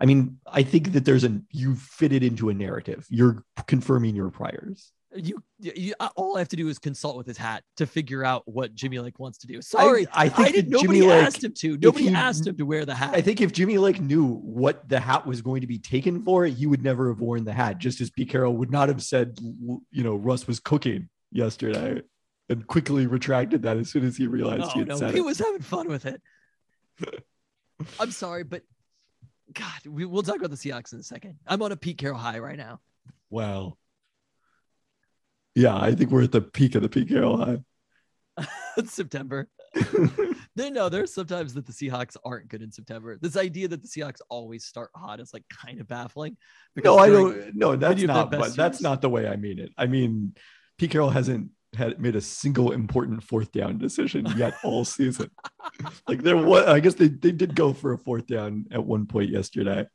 I 0.00 0.06
mean, 0.06 0.38
I 0.46 0.62
think 0.62 0.92
that 0.92 1.04
there's 1.04 1.24
a 1.24 1.40
you 1.50 1.76
fit 1.76 2.12
it 2.12 2.22
into 2.22 2.48
a 2.48 2.54
narrative. 2.54 3.06
You're 3.08 3.44
confirming 3.66 4.16
your 4.16 4.30
priors. 4.30 4.90
You, 5.16 5.42
you, 5.60 5.94
uh, 6.00 6.08
all 6.16 6.36
I 6.36 6.40
have 6.40 6.48
to 6.48 6.56
do 6.56 6.68
is 6.68 6.78
consult 6.78 7.16
with 7.16 7.26
his 7.26 7.36
hat 7.36 7.62
to 7.76 7.86
figure 7.86 8.24
out 8.24 8.42
what 8.46 8.74
Jimmy 8.74 8.98
Lake 8.98 9.18
wants 9.20 9.38
to 9.38 9.46
do. 9.46 9.62
Sorry, 9.62 10.06
I 10.12 10.28
think 10.28 10.48
didn't. 10.54 10.70
that 10.70 10.76
Nobody 10.82 10.98
Jimmy 11.00 11.10
Lake- 11.12 11.24
asked 11.26 11.44
him 11.44 11.52
to. 11.54 11.78
Nobody 11.78 12.08
he- 12.08 12.14
asked 12.14 12.46
him 12.46 12.56
to 12.56 12.64
wear 12.66 12.84
the 12.84 12.94
hat. 12.96 13.14
I 13.14 13.20
think 13.20 13.40
if 13.40 13.52
Jimmy 13.52 13.78
Lake 13.78 14.00
knew 14.00 14.26
what 14.26 14.88
the 14.88 14.98
hat 14.98 15.24
was 15.26 15.40
going 15.40 15.60
to 15.60 15.66
be 15.68 15.78
taken 15.78 16.22
for, 16.24 16.44
he 16.46 16.66
would 16.66 16.82
never 16.82 17.08
have 17.08 17.20
worn 17.20 17.44
the 17.44 17.52
hat. 17.52 17.78
Just 17.78 18.00
as 18.00 18.10
Pete 18.10 18.28
Carroll 18.30 18.56
would 18.56 18.70
not 18.72 18.88
have 18.88 19.02
said, 19.02 19.38
you 19.40 20.02
know, 20.02 20.16
Russ 20.16 20.46
was 20.48 20.58
cooking 20.58 21.08
yesterday, 21.30 22.02
and 22.48 22.66
quickly 22.66 23.06
retracted 23.06 23.62
that 23.62 23.76
as 23.76 23.90
soon 23.90 24.04
as 24.04 24.16
he 24.16 24.26
realized 24.26 24.72
he 24.72 24.76
Oh 24.76 24.78
had 24.80 24.88
no, 24.88 24.96
said 24.96 25.12
he 25.12 25.18
it. 25.20 25.24
was 25.24 25.38
having 25.38 25.62
fun 25.62 25.88
with 25.88 26.06
it. 26.06 26.20
I'm 28.00 28.10
sorry, 28.10 28.42
but 28.44 28.62
God, 29.52 29.86
we, 29.86 30.04
we'll 30.04 30.22
talk 30.22 30.36
about 30.36 30.50
the 30.50 30.56
Seahawks 30.56 30.92
in 30.92 30.98
a 30.98 31.02
second. 31.02 31.36
I'm 31.46 31.62
on 31.62 31.70
a 31.72 31.76
Pete 31.76 31.98
Carroll 31.98 32.18
high 32.18 32.38
right 32.38 32.56
now. 32.56 32.80
Wow. 33.30 33.76
Yeah, 35.54 35.76
I 35.76 35.94
think 35.94 36.10
we're 36.10 36.24
at 36.24 36.32
the 36.32 36.40
peak 36.40 36.74
of 36.74 36.82
the 36.82 36.88
Pete 36.88 37.08
Carroll 37.08 37.36
high. 37.36 37.58
It's 38.76 38.92
September. 38.92 39.48
They 40.56 40.70
know 40.70 40.88
there's 40.88 41.12
sometimes 41.12 41.54
that 41.54 41.66
the 41.66 41.72
Seahawks 41.72 42.16
aren't 42.24 42.48
good 42.48 42.62
in 42.62 42.70
September. 42.70 43.18
This 43.20 43.36
idea 43.36 43.66
that 43.68 43.82
the 43.82 43.88
Seahawks 43.88 44.20
always 44.28 44.64
start 44.64 44.90
hot 44.94 45.18
is 45.18 45.32
like 45.32 45.44
kind 45.48 45.80
of 45.80 45.88
baffling. 45.88 46.36
no, 46.76 46.96
I 46.96 47.08
don't. 47.08 47.56
No, 47.56 47.74
that's 47.74 48.02
not. 48.02 48.30
But 48.30 48.54
that's 48.54 48.80
not 48.80 49.02
the 49.02 49.10
way 49.10 49.26
I 49.26 49.36
mean 49.36 49.58
it. 49.58 49.72
I 49.76 49.86
mean, 49.86 50.34
Pete 50.78 50.92
Carroll 50.92 51.10
hasn't 51.10 51.50
had 51.74 52.00
made 52.00 52.14
a 52.14 52.20
single 52.20 52.70
important 52.70 53.24
fourth 53.24 53.50
down 53.50 53.78
decision 53.78 54.26
yet 54.36 54.54
all 54.62 54.84
season. 54.84 55.28
like 56.08 56.22
there 56.22 56.36
was, 56.36 56.66
I 56.66 56.78
guess 56.78 56.94
they 56.94 57.08
they 57.08 57.32
did 57.32 57.56
go 57.56 57.72
for 57.72 57.92
a 57.92 57.98
fourth 57.98 58.28
down 58.28 58.66
at 58.70 58.84
one 58.84 59.06
point 59.06 59.30
yesterday, 59.30 59.86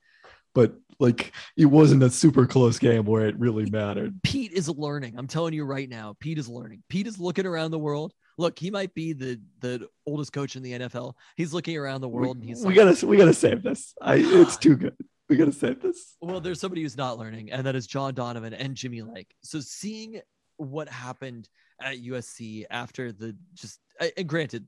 but 0.54 0.74
like 1.00 1.32
it 1.56 1.66
wasn't 1.66 2.04
a 2.04 2.10
super 2.10 2.46
close 2.46 2.78
game 2.78 3.06
where 3.06 3.28
it 3.28 3.38
really 3.40 3.70
mattered. 3.70 4.22
Pete 4.24 4.52
is 4.52 4.70
learning. 4.70 5.16
I'm 5.18 5.28
telling 5.28 5.54
you 5.54 5.64
right 5.64 5.90
now, 5.90 6.16
Pete 6.20 6.38
is 6.38 6.50
learning. 6.50 6.84
Pete 6.90 7.08
is 7.08 7.20
looking 7.20 7.46
around 7.46 7.72
the 7.72 7.80
world. 7.80 8.14
Look, 8.38 8.60
he 8.60 8.70
might 8.72 8.94
be 8.94 9.14
the 9.14 9.40
the 9.60 9.88
oldest 10.06 10.34
coach 10.34 10.56
in 10.56 10.64
the 10.64 10.74
NFL. 10.74 11.14
He's 11.38 11.54
looking 11.54 11.78
around 11.78 12.02
the 12.02 12.10
world 12.10 12.38
and 12.38 12.46
we, 12.46 12.50
he's 12.50 12.60
we 12.62 12.76
like, 12.76 12.76
gotta 12.76 13.08
we 13.08 13.18
gotta 13.18 13.34
save 13.34 13.64
this. 13.64 13.94
I 14.02 14.16
it's 14.16 14.58
too 14.58 14.76
good. 14.76 14.96
We 15.30 15.38
gotta 15.38 15.52
save 15.52 15.82
this. 15.82 16.16
Well, 16.22 16.42
there's 16.42 16.60
somebody 16.60 16.82
who's 16.82 16.98
not 16.98 17.18
learning, 17.18 17.52
and 17.52 17.66
that 17.66 17.76
is 17.76 17.88
John 17.88 18.14
Donovan 18.14 18.54
and 18.54 18.76
Jimmy 18.76 19.02
Lake. 19.02 19.34
So 19.44 19.60
seeing 19.60 20.22
what 20.58 20.90
happened 20.90 21.48
at 21.82 21.98
USC 21.98 22.66
after 22.70 23.12
the 23.12 23.36
just 23.54 23.80
and 24.18 24.28
granted, 24.28 24.66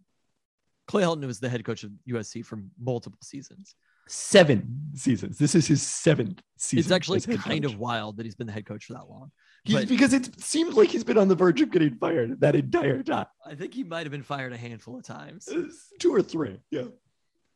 Clay 0.87 1.03
Helton 1.03 1.25
was 1.25 1.39
the 1.39 1.49
head 1.49 1.63
coach 1.65 1.83
of 1.83 1.91
USC 2.09 2.45
for 2.45 2.59
multiple 2.79 3.19
seasons. 3.21 3.75
Seven 4.07 4.89
seasons. 4.93 5.37
This 5.37 5.55
is 5.55 5.67
his 5.67 5.81
seventh 5.81 6.41
season. 6.57 6.79
it's 6.79 6.91
actually 6.91 7.21
kind 7.21 7.63
coach. 7.63 7.73
of 7.73 7.79
wild 7.79 8.17
that 8.17 8.25
he's 8.25 8.35
been 8.35 8.47
the 8.47 8.53
head 8.53 8.65
coach 8.65 8.85
for 8.85 8.93
that 8.93 9.09
long. 9.09 9.31
He's- 9.63 9.81
but- 9.81 9.89
because 9.89 10.13
it 10.13 10.39
seems 10.41 10.75
like 10.75 10.89
he's 10.89 11.03
been 11.03 11.17
on 11.17 11.27
the 11.27 11.35
verge 11.35 11.61
of 11.61 11.71
getting 11.71 11.95
fired 11.95 12.39
that 12.41 12.55
entire 12.55 13.03
time. 13.03 13.27
I 13.45 13.55
think 13.55 13.73
he 13.73 13.83
might 13.83 14.03
have 14.03 14.11
been 14.11 14.23
fired 14.23 14.53
a 14.53 14.57
handful 14.57 14.97
of 14.97 15.03
times. 15.03 15.47
Uh, 15.47 15.63
two 15.99 16.13
or 16.13 16.21
three. 16.21 16.59
Yeah. 16.71 16.85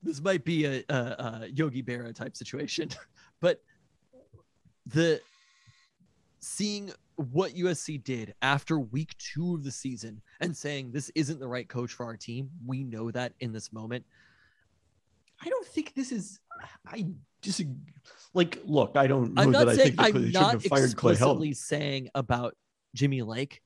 This 0.04 0.22
might 0.22 0.46
be 0.46 0.66
a, 0.66 0.84
a, 0.88 0.96
a 0.96 1.48
Yogi 1.54 1.82
Berra 1.82 2.14
type 2.14 2.38
situation, 2.38 2.90
but 3.42 3.62
the 4.86 5.20
seeing 6.40 6.92
what 7.16 7.54
USC 7.56 8.04
did 8.04 8.36
after 8.42 8.78
week 8.80 9.18
two 9.18 9.56
of 9.56 9.64
the 9.64 9.72
season 9.72 10.22
and 10.42 10.56
saying 10.56 10.92
this 10.92 11.10
isn't 11.16 11.40
the 11.40 11.48
right 11.48 11.68
coach 11.68 11.92
for 11.94 12.06
our 12.06 12.16
team, 12.18 12.50
we 12.66 12.84
know 12.84 13.10
that 13.10 13.34
in 13.40 13.52
this 13.52 13.74
moment. 13.74 14.06
I 15.43 15.50
don't 15.50 15.65
think 15.67 15.93
this 15.95 16.12
is. 16.12 16.39
I 16.88 17.06
disagree. 17.41 17.76
Like, 18.34 18.62
look, 18.65 18.93
I 18.95 19.08
don't 19.08 19.34
know 19.34 19.41
I'm 19.41 19.52
that 19.52 19.65
not 19.65 19.69
I 19.69 19.76
saying 19.76 19.95
think 19.95 20.00
I'm 20.00 20.32
shouldn't 20.32 20.63
fired 20.63 20.91
explicitly 20.91 21.54
saying 21.54 22.10
about 22.15 22.54
Jimmy 22.93 23.21
Lake. 23.21 23.62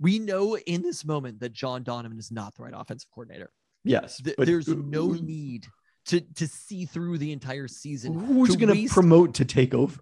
We 0.00 0.18
know 0.18 0.56
in 0.56 0.82
this 0.82 1.04
moment 1.04 1.40
that 1.40 1.52
John 1.52 1.82
Donovan 1.82 2.18
is 2.18 2.30
not 2.30 2.54
the 2.54 2.62
right 2.62 2.72
offensive 2.74 3.10
coordinator. 3.14 3.50
Yes, 3.84 4.20
Th- 4.22 4.36
but 4.36 4.46
there's 4.46 4.68
no 4.68 5.08
need 5.12 5.66
to 6.06 6.20
to 6.20 6.46
see 6.48 6.86
through 6.86 7.18
the 7.18 7.32
entire 7.32 7.68
season. 7.68 8.14
Who's 8.18 8.56
going 8.56 8.68
to 8.68 8.74
waste- 8.74 8.92
promote 8.94 9.34
to 9.34 9.44
take 9.44 9.74
over? 9.74 10.00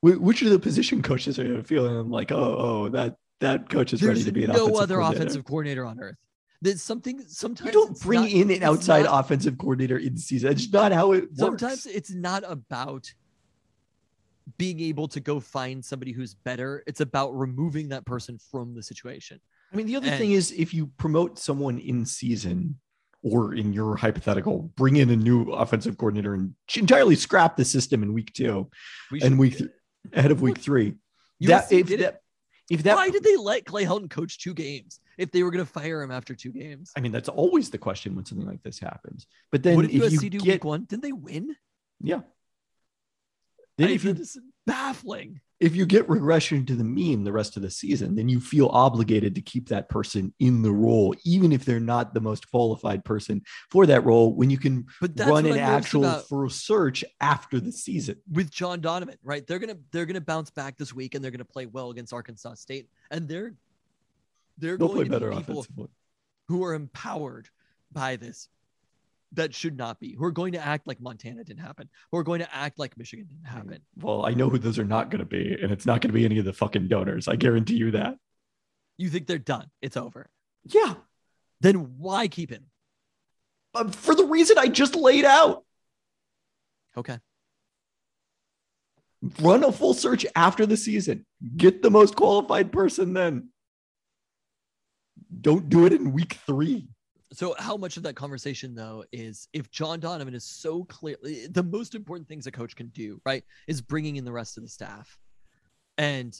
Which 0.00 0.42
of 0.42 0.50
the 0.50 0.58
position 0.60 1.02
coaches 1.02 1.38
are 1.38 1.44
going 1.44 1.56
to 1.56 1.64
feel? 1.64 1.86
And 1.86 1.96
I'm 1.96 2.10
like, 2.10 2.30
oh, 2.30 2.56
oh, 2.58 2.88
that 2.90 3.16
that 3.40 3.68
coach 3.68 3.92
is 3.92 4.02
ready 4.02 4.22
to 4.24 4.32
be 4.32 4.44
an 4.44 4.50
no 4.50 4.64
offensive 4.66 4.82
other 4.82 4.94
coordinator. 4.96 5.22
offensive 5.22 5.44
coordinator 5.44 5.84
on 5.84 6.00
earth. 6.00 6.16
There's 6.60 6.82
something 6.82 7.20
sometimes 7.26 7.66
You 7.66 7.72
don't 7.72 8.00
bring 8.00 8.20
not- 8.22 8.30
in 8.30 8.50
an 8.50 8.62
outside 8.62 9.04
not- 9.04 9.24
offensive 9.24 9.58
coordinator 9.58 9.98
in 9.98 10.16
season. 10.16 10.50
It's 10.50 10.70
not 10.72 10.92
how 10.92 11.12
it 11.12 11.24
works. 11.24 11.38
Sometimes 11.38 11.86
it's 11.86 12.10
not 12.10 12.42
about 12.46 13.12
being 14.56 14.80
able 14.80 15.06
to 15.08 15.20
go 15.20 15.38
find 15.40 15.84
somebody 15.84 16.10
who's 16.12 16.34
better. 16.34 16.82
It's 16.86 17.00
about 17.00 17.36
removing 17.38 17.90
that 17.90 18.04
person 18.06 18.38
from 18.50 18.74
the 18.74 18.82
situation. 18.82 19.40
I 19.72 19.76
mean, 19.76 19.86
the 19.86 19.96
other 19.96 20.08
And- 20.08 20.18
thing 20.18 20.32
is 20.32 20.50
if 20.52 20.74
you 20.74 20.86
promote 20.98 21.38
someone 21.38 21.78
in 21.78 22.04
season 22.06 22.80
or 23.22 23.54
in 23.54 23.72
your 23.72 23.96
hypothetical, 23.96 24.72
bring 24.74 24.96
in 24.96 25.10
a 25.10 25.16
new 25.16 25.52
offensive 25.52 25.96
coordinator 25.98 26.34
and 26.34 26.54
entirely 26.76 27.14
scrap 27.14 27.56
the 27.56 27.64
system 27.64 28.02
in 28.02 28.12
week 28.12 28.32
two 28.32 28.68
We 29.12 29.20
and 29.20 29.38
week 29.38 29.58
th- 29.58 29.70
ahead 30.12 30.30
of 30.32 30.40
week 30.40 30.58
three. 30.58 30.94
That 31.40 31.70
if 31.70 31.86
that 31.88 32.22
if 32.70 32.82
that 32.84 32.96
Why 32.96 33.10
did 33.10 33.22
they 33.22 33.36
let 33.36 33.64
Clay 33.64 33.84
Helton 33.84 34.10
coach 34.10 34.38
two 34.38 34.54
games 34.54 35.00
if 35.18 35.32
they 35.32 35.42
were 35.42 35.50
going 35.50 35.64
to 35.64 35.70
fire 35.70 36.00
him 36.00 36.10
after 36.10 36.34
two 36.34 36.52
games? 36.52 36.92
I 36.96 37.00
mean, 37.00 37.12
that's 37.12 37.28
always 37.28 37.70
the 37.70 37.78
question 37.78 38.14
when 38.14 38.24
something 38.24 38.46
like 38.46 38.62
this 38.62 38.78
happens. 38.78 39.26
But 39.52 39.62
then 39.62 39.76
what 39.76 39.86
did 39.86 39.94
if 39.94 40.12
USC 40.12 40.22
you 40.22 40.30
do 40.30 40.38
get 40.38 40.54
week 40.54 40.64
one? 40.64 40.84
Didn't 40.84 41.02
they 41.02 41.12
win? 41.12 41.54
yeah, 42.00 42.20
then 43.78 43.88
I 43.88 43.92
if 43.92 44.04
you 44.04 44.12
this 44.12 44.36
baffling. 44.66 45.40
if 45.60 45.74
you 45.74 45.86
get 45.86 46.08
regression 46.08 46.66
to 46.66 46.74
the 46.74 46.84
mean 46.84 47.24
the 47.24 47.32
rest 47.32 47.56
of 47.56 47.62
the 47.62 47.70
season, 47.70 48.16
then 48.16 48.28
you 48.28 48.40
feel 48.40 48.68
obligated 48.68 49.34
to 49.36 49.40
keep 49.40 49.68
that 49.68 49.88
person 49.88 50.34
in 50.40 50.62
the 50.62 50.72
role, 50.72 51.14
even 51.24 51.52
if 51.52 51.64
they're 51.64 51.80
not 51.80 52.12
the 52.12 52.20
most 52.20 52.50
qualified 52.50 53.04
person 53.04 53.42
for 53.70 53.86
that 53.86 54.04
role. 54.04 54.34
When 54.34 54.50
you 54.50 54.58
can 54.58 54.86
run 55.00 55.46
an 55.46 55.58
actual 55.58 56.10
full 56.10 56.50
search 56.50 57.04
after 57.20 57.60
the 57.60 57.72
season. 57.72 58.16
with 58.30 58.50
John 58.50 58.80
Donovan, 58.80 59.16
right? 59.22 59.46
They're 59.46 59.60
gonna 59.60 59.78
they're 59.92 60.06
gonna 60.06 60.20
bounce 60.20 60.50
back 60.50 60.76
this 60.76 60.92
week 60.92 61.14
and 61.14 61.24
they're 61.24 61.30
gonna 61.30 61.44
play 61.44 61.66
well 61.66 61.90
against 61.90 62.12
Arkansas 62.12 62.54
State, 62.54 62.88
and 63.10 63.28
they're 63.28 63.54
they're 64.58 64.76
They'll 64.76 64.88
going 64.88 65.04
to 65.06 65.10
better 65.10 65.30
be 65.30 65.36
people 65.36 65.66
who 66.48 66.64
are 66.64 66.74
empowered 66.74 67.48
by 67.92 68.16
this. 68.16 68.48
That 69.32 69.54
should 69.54 69.76
not 69.76 70.00
be. 70.00 70.14
Who 70.14 70.24
are 70.24 70.30
going 70.30 70.52
to 70.52 70.64
act 70.66 70.86
like 70.86 71.00
Montana 71.00 71.44
didn't 71.44 71.62
happen. 71.62 71.90
Who 72.10 72.18
are 72.18 72.22
going 72.22 72.40
to 72.40 72.54
act 72.54 72.78
like 72.78 72.96
Michigan 72.96 73.26
didn't 73.28 73.46
happen. 73.46 73.80
Well, 74.00 74.24
I 74.24 74.32
know 74.32 74.48
who 74.48 74.58
those 74.58 74.78
are 74.78 74.84
not 74.84 75.10
going 75.10 75.18
to 75.20 75.26
be, 75.26 75.54
and 75.60 75.70
it's 75.70 75.84
not 75.84 76.00
going 76.00 76.08
to 76.10 76.14
be 76.18 76.24
any 76.24 76.38
of 76.38 76.46
the 76.46 76.52
fucking 76.54 76.88
donors. 76.88 77.28
I 77.28 77.36
guarantee 77.36 77.76
you 77.76 77.90
that. 77.90 78.16
You 78.96 79.10
think 79.10 79.26
they're 79.26 79.38
done? 79.38 79.70
It's 79.82 79.96
over. 79.98 80.30
Yeah, 80.64 80.94
Then 81.60 81.98
why 81.98 82.28
keep 82.28 82.50
him? 82.50 82.66
uh, 83.74 83.88
for 83.90 84.14
the 84.14 84.24
reason 84.24 84.56
I 84.58 84.68
just 84.68 84.96
laid 84.96 85.24
out. 85.26 85.62
Okay. 86.96 87.18
Run 89.40 89.62
a 89.64 89.72
full 89.72 89.94
search 89.94 90.24
after 90.34 90.64
the 90.64 90.76
season. 90.76 91.26
Get 91.56 91.82
the 91.82 91.90
most 91.90 92.16
qualified 92.16 92.72
person 92.72 93.12
then. 93.12 93.48
Don't 95.40 95.68
do 95.68 95.86
it 95.86 95.92
in 95.92 96.12
week 96.12 96.38
three. 96.46 96.88
So, 97.32 97.54
how 97.58 97.76
much 97.76 97.98
of 97.98 98.02
that 98.04 98.16
conversation, 98.16 98.74
though, 98.74 99.04
is 99.12 99.48
if 99.52 99.70
John 99.70 100.00
Donovan 100.00 100.34
is 100.34 100.44
so 100.44 100.84
clearly 100.84 101.46
the 101.48 101.62
most 101.62 101.94
important 101.94 102.26
things 102.26 102.46
a 102.46 102.50
coach 102.50 102.74
can 102.74 102.88
do, 102.88 103.20
right, 103.26 103.44
is 103.66 103.82
bringing 103.82 104.16
in 104.16 104.24
the 104.24 104.32
rest 104.32 104.56
of 104.56 104.62
the 104.62 104.68
staff. 104.68 105.18
And 105.98 106.34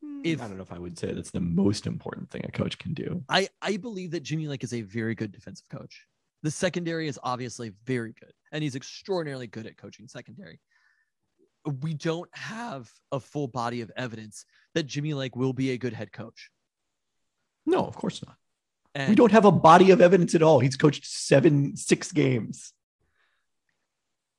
hmm. 0.00 0.20
If- 0.22 0.40
I 0.40 0.46
don't 0.46 0.56
know 0.56 0.62
if 0.62 0.72
I 0.72 0.78
would 0.78 0.96
say 0.96 1.12
that's 1.12 1.32
the 1.32 1.40
most 1.40 1.86
important 1.86 2.30
thing 2.30 2.42
a 2.44 2.52
coach 2.52 2.78
can 2.78 2.94
do. 2.94 3.24
I, 3.28 3.48
I 3.60 3.78
believe 3.78 4.12
that 4.12 4.22
Jimmy 4.22 4.46
Lake 4.46 4.62
is 4.62 4.72
a 4.72 4.82
very 4.82 5.14
good 5.14 5.32
defensive 5.32 5.68
coach. 5.70 6.06
The 6.44 6.50
secondary 6.52 7.08
is 7.08 7.18
obviously 7.24 7.72
very 7.84 8.12
good, 8.12 8.32
and 8.52 8.62
he's 8.62 8.76
extraordinarily 8.76 9.48
good 9.48 9.66
at 9.66 9.76
coaching 9.76 10.06
secondary. 10.06 10.60
We 11.82 11.94
don't 11.94 12.30
have 12.32 12.88
a 13.10 13.18
full 13.18 13.48
body 13.48 13.80
of 13.80 13.90
evidence 13.96 14.44
that 14.74 14.84
Jimmy 14.84 15.14
Lake 15.14 15.34
will 15.34 15.52
be 15.52 15.72
a 15.72 15.78
good 15.78 15.92
head 15.92 16.12
coach. 16.12 16.50
No, 17.68 17.84
of 17.84 17.94
course 17.94 18.24
not. 18.26 18.36
And 18.94 19.10
We 19.10 19.14
don't 19.14 19.30
have 19.32 19.44
a 19.44 19.52
body 19.52 19.90
of 19.90 20.00
evidence 20.00 20.34
at 20.34 20.42
all. 20.42 20.58
He's 20.58 20.76
coached 20.76 21.06
seven, 21.06 21.76
six 21.76 22.10
games. 22.12 22.72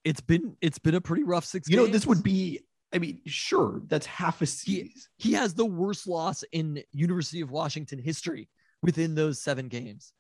it's 0.04 0.22
been 0.22 0.56
it's 0.62 0.80
been 0.80 0.96
a 0.96 1.02
pretty 1.02 1.24
rough 1.24 1.46
six. 1.46 1.70
You 1.70 1.78
know, 1.78 1.88
this 1.88 2.06
would 2.08 2.24
be. 2.24 2.62
I 2.92 2.98
mean, 2.98 3.22
sure, 3.28 3.82
that's 3.88 4.08
half 4.08 4.42
a 4.42 4.48
season. 4.48 4.90
he 5.18 5.34
has 5.34 5.54
the 5.54 5.66
worst 5.66 6.08
loss 6.08 6.44
in 6.52 6.82
University 6.92 7.42
of 7.42 7.52
Washington 7.52 8.00
history 8.00 8.50
within 8.82 9.14
those 9.14 9.40
seven 9.40 9.68
games. 9.68 10.12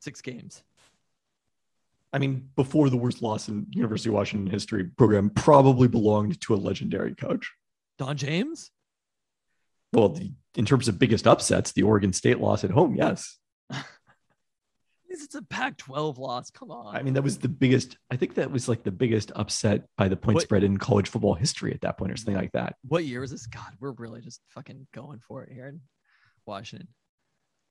Six 0.00 0.20
games. 0.20 0.62
I 2.12 2.18
mean, 2.18 2.50
before 2.56 2.90
the 2.90 2.98
worst 2.98 3.22
loss 3.22 3.48
in 3.48 3.66
University 3.70 4.10
of 4.10 4.14
Washington 4.16 4.50
history 4.50 4.84
program 4.84 5.30
probably 5.30 5.88
belonged 5.88 6.38
to 6.42 6.54
a 6.54 6.56
legendary 6.56 7.14
coach. 7.14 7.50
Don 7.98 8.18
James? 8.18 8.70
Well, 9.94 10.10
the, 10.10 10.30
in 10.56 10.64
terms 10.64 10.88
of 10.88 10.98
biggest 10.98 11.26
upsets, 11.26 11.72
the 11.72 11.82
Oregon 11.82 12.12
State 12.12 12.40
loss 12.40 12.64
at 12.64 12.70
home, 12.70 12.94
yes. 12.96 13.38
It's 15.16 15.36
a 15.36 15.42
Pac 15.42 15.76
12 15.78 16.18
loss. 16.18 16.50
Come 16.50 16.72
on. 16.72 16.96
I 16.96 17.02
mean, 17.02 17.14
that 17.14 17.22
was 17.22 17.38
the 17.38 17.48
biggest. 17.48 17.96
I 18.10 18.16
think 18.16 18.34
that 18.34 18.50
was 18.50 18.68
like 18.68 18.82
the 18.82 18.90
biggest 18.90 19.30
upset 19.36 19.84
by 19.96 20.08
the 20.08 20.16
point 20.16 20.34
What- 20.34 20.42
spread 20.42 20.64
in 20.64 20.76
college 20.76 21.08
football 21.08 21.34
history 21.34 21.72
at 21.72 21.82
that 21.82 21.96
point, 21.98 22.10
or 22.10 22.16
something 22.16 22.34
like 22.34 22.50
that. 22.52 22.74
what 22.82 23.04
year 23.04 23.20
was 23.20 23.30
this? 23.30 23.46
God, 23.46 23.74
we're 23.78 23.92
really 23.92 24.20
just 24.20 24.40
fucking 24.48 24.88
going 24.92 25.20
for 25.20 25.44
it 25.44 25.52
here 25.52 25.68
in 25.68 25.80
Washington. 26.46 26.88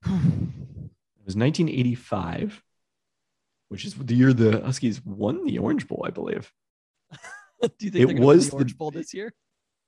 It 1.26 1.26
was 1.28 1.36
1985, 1.38 2.62
which 3.70 3.86
is 3.86 3.94
the 3.94 4.14
year 4.14 4.34
the 4.34 4.60
Huskies 4.62 5.02
won 5.06 5.46
the 5.46 5.58
Orange 5.58 5.88
Bowl, 5.88 6.04
I 6.06 6.10
believe. 6.12 6.52
Do 7.62 7.70
you 7.80 7.92
think 7.92 7.96
It 8.04 8.08
they're 8.08 8.08
gonna 8.08 8.20
win 8.20 8.38
was 8.38 8.46
the 8.48 8.50
the- 8.52 8.56
Orange 8.58 8.78
Bowl 8.78 8.92
this 8.92 9.14
year? 9.14 9.34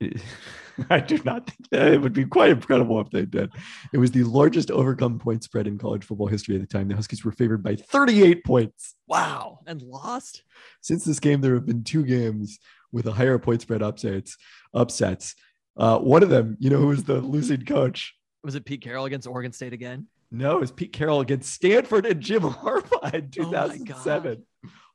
I 0.90 1.00
do 1.00 1.20
not 1.24 1.50
think 1.50 1.70
that 1.70 1.94
it 1.94 2.02
would 2.02 2.14
be 2.14 2.26
quite 2.26 2.52
incredible 2.52 3.00
if 3.00 3.10
they 3.10 3.26
did. 3.26 3.52
It 3.94 3.98
was 3.98 4.12
the 4.12 4.24
largest 4.24 4.70
overcome 4.72 5.20
point 5.20 5.44
spread 5.44 5.68
in 5.68 5.78
college 5.78 6.04
football 6.04 6.28
history 6.28 6.56
at 6.56 6.62
the 6.62 6.68
time. 6.68 6.88
The 6.88 6.96
Huskies 6.96 7.24
were 7.24 7.32
favored 7.32 7.64
by 7.64 7.76
38 7.76 8.44
points. 8.44 8.96
Wow. 9.08 9.60
And 9.66 9.82
lost? 9.82 10.44
Since 10.82 11.06
this 11.06 11.20
game, 11.20 11.42
there 11.42 11.54
have 11.54 11.66
been 11.66 11.84
two 11.84 12.04
games 12.04 12.60
with 12.92 13.08
a 13.08 13.14
higher 13.14 13.40
point 13.40 13.62
spread 13.62 13.82
upsets. 13.82 14.38
Upsets. 14.74 15.36
Uh, 15.78 16.00
one 16.00 16.24
of 16.24 16.30
them, 16.30 16.58
you 16.60 16.70
know, 16.70 16.78
who 16.78 16.88
was 16.88 17.04
the 17.04 17.22
losing 17.22 17.64
coach? 17.66 18.14
Was 18.44 18.56
it 18.56 18.66
Pete 18.66 18.82
Carroll 18.82 19.06
against 19.06 19.28
Oregon 19.28 19.52
State 19.52 19.74
again? 19.74 20.08
No, 20.32 20.58
it 20.58 20.62
was 20.62 20.72
Pete 20.72 20.94
Carroll 20.94 21.22
against 21.22 21.54
Stanford 21.54 22.06
and 22.06 22.22
Jim 22.22 22.42
Harbaugh 22.42 23.14
in 23.14 23.26
Oh 23.40 23.44
2007. 23.44 24.44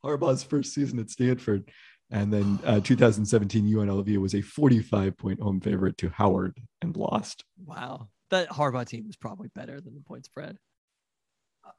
Harbaugh's 0.04 0.42
first 0.42 0.74
season 0.74 0.98
at 0.98 1.10
Stanford. 1.10 1.70
And 2.10 2.32
then 2.32 2.58
uh, 2.64 2.80
2017, 2.80 3.64
UNLV 3.66 4.16
was 4.18 4.34
a 4.34 4.40
45 4.42 5.16
point 5.16 5.40
home 5.40 5.60
favorite 5.60 5.96
to 5.98 6.08
Howard 6.10 6.56
and 6.82 6.96
lost. 6.96 7.44
Wow. 7.64 8.08
That 8.30 8.48
Harbaugh 8.48 8.86
team 8.86 9.06
was 9.06 9.16
probably 9.16 9.48
better 9.54 9.80
than 9.80 9.94
the 9.94 10.00
point 10.00 10.24
spread. 10.24 10.58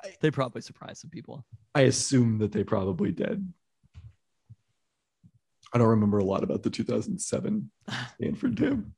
I- 0.04 0.16
They 0.22 0.32
probably 0.32 0.62
surprised 0.62 1.02
some 1.02 1.10
people. 1.10 1.46
I 1.76 1.82
assume 1.82 2.38
that 2.40 2.52
they 2.54 2.64
probably 2.64 3.12
did. 3.12 3.52
I 5.74 5.78
don't 5.78 5.88
remember 5.88 6.18
a 6.18 6.24
lot 6.24 6.44
about 6.44 6.64
the 6.64 6.70
2007 6.70 7.72
Stanford 8.16 8.58
team, 8.58 8.94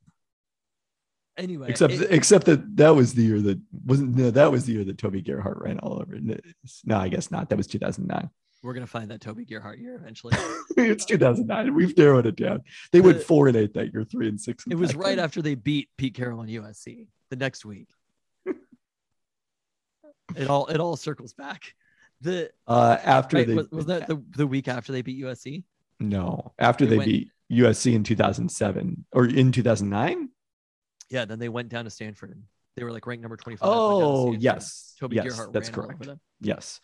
Anyway, 1.36 1.68
except 1.68 1.94
it- 1.94 2.12
except 2.12 2.46
that 2.46 2.76
that 2.76 2.90
was 2.94 3.14
the 3.14 3.22
year 3.22 3.40
that 3.40 3.60
wasn't. 3.84 4.14
No, 4.16 4.30
that 4.30 4.52
was 4.52 4.66
the 4.66 4.72
year 4.72 4.84
that 4.84 4.98
Toby 4.98 5.20
Gerhart 5.20 5.58
ran 5.60 5.80
all 5.80 6.00
over. 6.00 6.16
No, 6.84 6.96
I 6.98 7.08
guess 7.08 7.30
not. 7.32 7.48
That 7.48 7.56
was 7.56 7.66
2009. 7.66 8.30
We're 8.64 8.72
gonna 8.72 8.86
find 8.86 9.10
that 9.10 9.20
Toby 9.20 9.44
Gerhart 9.44 9.78
year 9.78 9.94
eventually. 9.94 10.34
it's 10.76 11.04
2009. 11.04 11.74
We've 11.74 11.96
narrowed 11.96 12.26
it 12.26 12.36
down. 12.36 12.62
They 12.92 13.02
went 13.02 13.22
four 13.22 13.46
and 13.46 13.56
eight 13.56 13.74
that 13.74 13.92
year, 13.92 14.04
three 14.04 14.26
and 14.26 14.40
six. 14.40 14.64
it 14.68 14.74
was 14.74 14.94
right 14.94 15.18
after 15.18 15.42
they 15.42 15.54
beat 15.54 15.90
Pete 15.98 16.14
Carroll 16.14 16.40
and 16.40 16.48
USC 16.48 17.06
the 17.28 17.36
next 17.36 17.66
week. 17.66 17.88
it 20.34 20.48
all 20.48 20.66
it 20.66 20.80
all 20.80 20.96
circles 20.96 21.34
back. 21.34 21.74
The 22.22 22.50
Uh, 22.66 22.96
after 23.04 23.36
right, 23.36 23.46
they 23.46 23.54
was, 23.54 23.70
was 23.70 23.86
that 23.86 24.06
the, 24.08 24.22
the 24.30 24.46
week 24.46 24.66
after 24.66 24.92
they 24.92 25.02
beat 25.02 25.22
USC? 25.22 25.64
no 26.00 26.52
after 26.58 26.86
They 26.86 26.98
they 26.98 27.04
beat 27.04 27.30
USC 27.52 27.94
in 27.94 28.02
2007 28.02 29.04
or 29.12 29.26
in 29.26 29.52
2009. 29.52 30.30
Yeah, 31.10 31.26
then 31.26 31.38
they 31.38 31.50
went 31.50 31.68
down 31.68 31.84
to 31.84 31.90
Stanford. 31.90 32.42
They 32.76 32.82
were 32.82 32.90
like 32.90 33.06
ranked 33.06 33.22
number 33.22 33.36
25. 33.36 33.68
went 33.68 33.78
down 33.78 34.00
to 34.00 34.06
Oh 34.06 34.32
yes, 34.32 34.94
Toby 34.98 35.16
yes, 35.16 35.26
Gerhart 35.26 35.52
that's 35.52 35.68
ran 35.68 35.78
all 35.78 35.84
over 35.84 35.92
correct. 35.92 36.06
them. 36.06 36.20
Yes. 36.40 36.80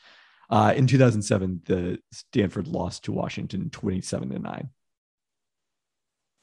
Uh, 0.50 0.74
in 0.76 0.86
2007, 0.86 1.62
the 1.64 1.98
Stanford 2.10 2.66
lost 2.66 3.04
to 3.04 3.12
Washington 3.12 3.70
27 3.70 4.30
to 4.30 4.38
9. 4.40 4.68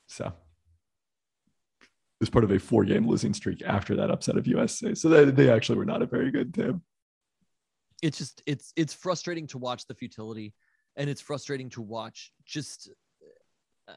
So 0.08 0.26
it 0.28 2.22
was 2.22 2.30
part 2.30 2.45
of 2.45 2.51
a 2.51 2.60
four 2.60 2.86
game 2.86 3.05
losing 3.05 3.34
streak 3.34 3.62
after 3.66 3.97
that 3.97 4.10
upset 4.10 4.38
of 4.38 4.45
USC. 4.45 4.97
So 4.97 5.10
they, 5.10 5.26
they 5.26 5.51
actually 5.51 5.78
were 5.78 5.86
not 5.86 6.01
a 6.01 6.08
very 6.08 6.32
good 6.32 6.53
team. 6.53 6.82
It's 8.01 8.18
just 8.18 8.41
it's 8.45 8.72
it's 8.76 8.93
frustrating 8.93 9.47
to 9.47 9.58
watch 9.58 9.86
the 9.88 9.95
futility, 9.95 10.53
and 10.95 11.10
it's 11.10 11.22
frustrating 11.22 11.70
to 11.72 11.82
watch 11.82 12.32
just 12.45 12.89
uh, 13.88 13.93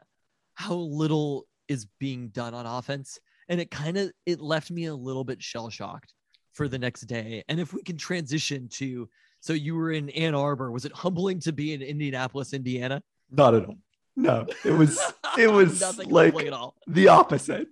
how 0.54 0.74
little 0.74 1.46
is 1.68 1.86
being 2.00 2.28
done 2.28 2.54
on 2.54 2.66
offense. 2.66 3.18
And 3.48 3.61
it 3.61 3.70
kind 3.70 3.96
of 3.96 4.11
it 4.26 4.40
left 4.40 4.70
me 4.70 4.86
a 4.86 4.94
little 4.94 5.22
bit 5.22 5.42
shell 5.42 5.70
shocked 5.70 6.14
for 6.52 6.66
the 6.66 6.78
next 6.78 7.02
day. 7.02 7.44
And 7.48 7.61
if 7.61 7.72
we 7.72 7.82
can 7.82 7.96
transition 7.96 8.68
to 8.72 9.08
so 9.41 9.53
you 9.53 9.74
were 9.74 9.91
in 9.93 10.11
Ann 10.11 10.34
Arbor, 10.34 10.70
was 10.70 10.84
it 10.84 10.93
humbling 10.93 11.41
to 11.41 11.53
be 11.53 11.72
in 11.74 11.82
Indianapolis, 11.82 12.53
Indiana? 12.53 13.03
Not 13.30 13.55
at 13.55 13.66
all. 13.66 13.76
No, 14.16 14.47
it 14.64 14.72
was 14.72 15.01
it 15.38 15.47
was 15.53 15.80
like 16.07 16.34
at 16.47 16.53
all. 16.53 16.74
the 16.86 17.09
opposite. 17.09 17.68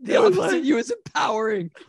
The 0.00 0.14
it 0.14 0.20
was 0.20 0.38
opposite 0.38 0.56
like- 0.58 0.64
you 0.64 0.78
is 0.78 0.90
empowering. 0.90 1.70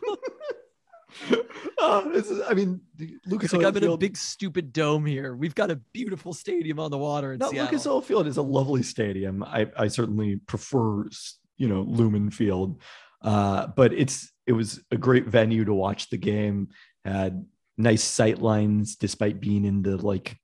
Uh, 1.80 2.08
this 2.10 2.30
is, 2.30 2.42
I 2.48 2.54
mean, 2.54 2.80
Lucas 3.26 3.46
It's 3.46 3.52
like 3.54 3.62
Oil 3.62 3.68
I'm 3.68 3.76
in 3.76 3.84
a 3.90 3.96
big 3.96 4.16
stupid 4.16 4.72
dome 4.72 5.06
here. 5.06 5.34
We've 5.34 5.54
got 5.54 5.70
a 5.70 5.76
beautiful 5.92 6.32
stadium 6.34 6.78
on 6.80 6.90
the 6.90 6.98
water 6.98 7.32
in 7.32 7.38
No, 7.38 7.50
Seattle. 7.50 7.64
Lucas 7.70 7.86
Oil 7.86 8.02
Field 8.02 8.26
is 8.26 8.36
a 8.36 8.42
lovely 8.42 8.82
stadium. 8.82 9.42
I, 9.42 9.68
I 9.76 9.88
certainly 9.88 10.36
prefer, 10.36 11.08
you 11.56 11.68
know, 11.68 11.82
Lumen 11.82 12.30
Field, 12.30 12.80
uh, 13.22 13.68
but 13.68 13.92
it's 13.94 14.30
it 14.46 14.52
was 14.52 14.80
a 14.90 14.96
great 14.96 15.26
venue 15.26 15.64
to 15.64 15.72
watch 15.72 16.10
the 16.10 16.18
game. 16.18 16.68
Had 17.04 17.46
nice 17.78 18.02
sight 18.02 18.42
lines 18.42 18.96
despite 18.96 19.40
being 19.40 19.64
in 19.64 19.82
the 19.82 19.96
like 19.96 20.36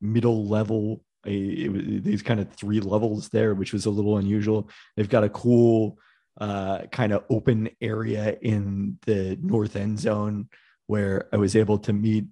middle 0.00 0.46
level. 0.46 1.02
A, 1.26 1.32
it 1.32 1.72
was 1.72 2.02
these 2.02 2.22
kind 2.22 2.38
of 2.38 2.52
three 2.52 2.80
levels 2.80 3.30
there, 3.30 3.54
which 3.54 3.72
was 3.72 3.86
a 3.86 3.90
little 3.90 4.18
unusual. 4.18 4.68
They've 4.96 5.08
got 5.08 5.24
a 5.24 5.30
cool 5.30 5.98
uh, 6.40 6.82
kind 6.92 7.12
of 7.12 7.24
open 7.30 7.70
area 7.80 8.36
in 8.42 8.98
the 9.06 9.38
north 9.40 9.76
end 9.76 9.98
zone 9.98 10.48
where 10.86 11.28
I 11.32 11.36
was 11.38 11.56
able 11.56 11.78
to 11.78 11.92
meet 11.92 12.26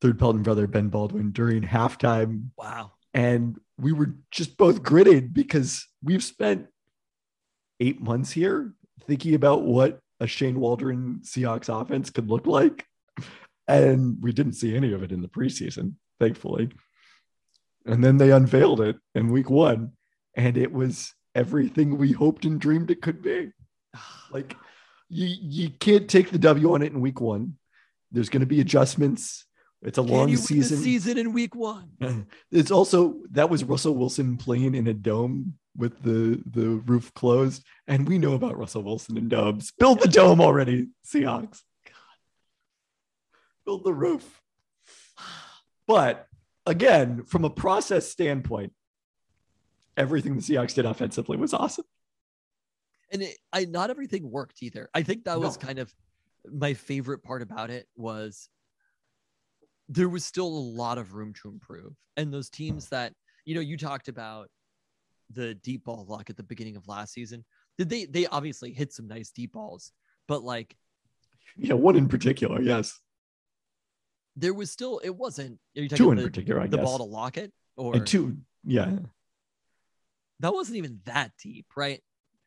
third 0.00 0.18
Pelton 0.18 0.42
brother 0.42 0.66
Ben 0.66 0.88
Baldwin 0.88 1.32
during 1.32 1.62
halftime 1.62 2.48
wow. 2.56 2.92
and 3.12 3.58
we 3.78 3.92
were 3.92 4.14
just 4.30 4.56
both 4.56 4.82
gritting 4.82 5.28
because 5.28 5.86
we've 6.02 6.22
spent 6.22 6.66
eight 7.80 8.00
months 8.00 8.30
here 8.30 8.74
thinking 9.06 9.34
about 9.34 9.62
what 9.62 10.00
a 10.20 10.26
Shane 10.26 10.60
Waldron 10.60 11.20
Seahawks 11.22 11.68
offense 11.68 12.10
could 12.10 12.28
look 12.28 12.46
like. 12.46 12.86
And 13.68 14.18
we 14.20 14.32
didn't 14.32 14.54
see 14.54 14.74
any 14.74 14.92
of 14.92 15.02
it 15.02 15.12
in 15.12 15.22
the 15.22 15.28
preseason, 15.28 15.94
thankfully. 16.18 16.70
And 17.86 18.04
then 18.04 18.18
they 18.18 18.30
unveiled 18.30 18.80
it 18.80 18.96
in 19.14 19.30
week 19.30 19.48
one, 19.48 19.92
and 20.36 20.56
it 20.56 20.72
was 20.72 21.14
everything 21.34 21.96
we 21.96 22.12
hoped 22.12 22.44
and 22.44 22.60
dreamed 22.60 22.90
it 22.90 23.02
could 23.02 23.22
be. 23.22 23.52
Like 24.32 24.54
you, 25.08 25.26
you 25.40 25.70
can't 25.70 26.08
take 26.08 26.30
the 26.30 26.38
W 26.38 26.72
on 26.72 26.82
it 26.82 26.92
in 26.92 27.00
week 27.00 27.20
one. 27.20 27.56
There's 28.12 28.28
going 28.28 28.40
to 28.40 28.46
be 28.46 28.60
adjustments. 28.60 29.44
It's 29.82 29.98
a 29.98 30.02
Can 30.02 30.10
long 30.12 30.36
season. 30.36 30.76
the 30.78 30.84
season 30.84 31.18
in 31.18 31.32
week 31.32 31.56
one? 31.56 31.90
It's 32.52 32.70
also 32.70 33.16
that 33.32 33.50
was 33.50 33.64
Russell 33.64 33.96
Wilson 33.96 34.36
playing 34.36 34.76
in 34.76 34.86
a 34.86 34.94
dome 34.94 35.54
with 35.76 36.00
the 36.02 36.40
the 36.48 36.68
roof 36.86 37.12
closed, 37.14 37.64
and 37.88 38.08
we 38.08 38.18
know 38.18 38.34
about 38.34 38.56
Russell 38.56 38.82
Wilson 38.84 39.16
and 39.16 39.28
dubs. 39.28 39.72
Build 39.78 40.00
the 40.00 40.08
dome 40.08 40.40
already, 40.40 40.88
Seahawks. 41.04 41.62
Build 43.70 43.84
the 43.84 43.94
roof. 43.94 44.42
But 45.86 46.26
again, 46.66 47.22
from 47.22 47.44
a 47.44 47.50
process 47.50 48.08
standpoint, 48.08 48.72
everything 49.96 50.34
the 50.34 50.42
Seahawks 50.42 50.74
did 50.74 50.86
offensively 50.86 51.36
was 51.36 51.54
awesome. 51.54 51.84
And 53.12 53.22
it, 53.22 53.38
I 53.52 53.66
not 53.66 53.88
everything 53.90 54.28
worked 54.28 54.60
either. 54.64 54.90
I 54.92 55.04
think 55.04 55.22
that 55.22 55.38
was 55.40 55.56
No. 55.56 55.66
kind 55.68 55.78
of 55.78 55.94
my 56.52 56.74
favorite 56.74 57.22
part 57.22 57.42
about 57.42 57.70
it 57.70 57.86
was 57.94 58.48
there 59.88 60.08
was 60.08 60.24
still 60.24 60.48
a 60.48 60.66
lot 60.82 60.98
of 60.98 61.14
room 61.14 61.32
to 61.42 61.48
improve. 61.48 61.92
And 62.16 62.34
those 62.34 62.50
teams 62.50 62.88
that, 62.88 63.12
you 63.44 63.54
know, 63.54 63.60
you 63.60 63.76
talked 63.76 64.08
about 64.08 64.48
the 65.32 65.54
deep 65.54 65.84
ball 65.84 66.06
luck 66.08 66.28
at 66.28 66.36
the 66.36 66.42
beginning 66.42 66.74
of 66.74 66.88
last 66.88 67.12
season. 67.12 67.44
Did 67.78 67.88
they 67.88 68.06
they 68.06 68.26
obviously 68.26 68.72
hit 68.72 68.92
some 68.92 69.06
nice 69.06 69.30
deep 69.30 69.52
balls, 69.52 69.92
but 70.26 70.42
like 70.42 70.76
Yeah, 71.56 71.74
one 71.74 71.94
in 71.94 72.08
particular, 72.08 72.60
yes. 72.60 72.98
There 74.40 74.54
was 74.54 74.70
still 74.70 74.98
it 75.04 75.10
wasn't 75.14 75.58
are 75.76 75.82
you 75.82 75.88
talking 75.88 76.04
Two 76.06 76.10
in 76.12 76.16
the, 76.18 76.24
particular, 76.24 76.60
I 76.60 76.66
the 76.66 76.76
guess. 76.78 76.86
ball 76.86 76.98
to 76.98 77.04
lock 77.04 77.36
it 77.36 77.52
or 77.76 77.94
And 77.96 78.06
two, 78.06 78.38
yeah. 78.64 78.90
that 80.40 80.52
wasn't 80.54 80.78
even 80.78 81.00
that 81.04 81.32
deep, 81.42 81.66
right? 81.76 82.00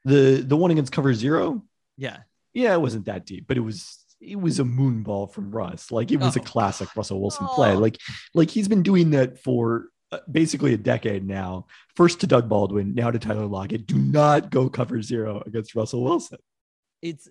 The 0.06 0.44
the 0.46 0.58
one 0.58 0.72
against 0.72 0.92
cover 0.92 1.14
zero, 1.14 1.64
Yeah. 1.98 2.18
yeah, 2.54 2.74
it 2.74 2.82
wasn't 2.82 3.06
that 3.06 3.26
deep, 3.26 3.46
but 3.48 3.58
it 3.58 3.62
was 3.62 4.00
it 4.20 4.40
was 4.40 4.60
a 4.60 4.66
moon 4.66 5.04
ball 5.04 5.28
from 5.28 5.52
Russ. 5.52 5.92
Like 5.92 6.12
it 6.12 6.18
was 6.20 6.36
a 6.36 6.40
Oh. 6.42 6.44
classic 6.44 6.96
Russell 6.96 7.22
Wilson 7.22 7.48
play. 7.48 7.74
Oh. 7.74 7.78
Like 7.80 7.98
like 8.34 8.50
he's 8.50 8.68
been 8.68 8.84
doing 8.84 9.12
that 9.12 9.40
for 9.40 9.88
uh, 10.12 10.20
basically 10.32 10.74
a 10.74 10.78
decade 10.78 11.26
now. 11.28 11.68
First 11.96 12.20
to 12.22 12.28
Doug 12.28 12.48
Baldwin, 12.50 12.94
now 12.96 13.12
to 13.12 13.20
Tyler 13.20 13.46
Lockett. 13.48 13.86
Do 13.88 13.98
not 13.98 14.50
go 14.50 14.70
cover 14.70 15.02
zero 15.02 15.42
against 15.46 15.76
Russell 15.76 16.04
Wilson. 16.04 16.38
It's, 17.02 17.28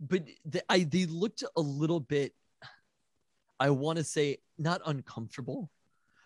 but 0.00 0.26
the, 0.44 0.62
I 0.68 0.84
they 0.84 1.06
looked 1.06 1.42
a 1.56 1.60
little 1.60 2.00
bit. 2.00 2.34
I 3.62 3.70
want 3.70 3.96
to 3.98 4.04
say 4.04 4.38
not 4.58 4.80
uncomfortable. 4.86 5.70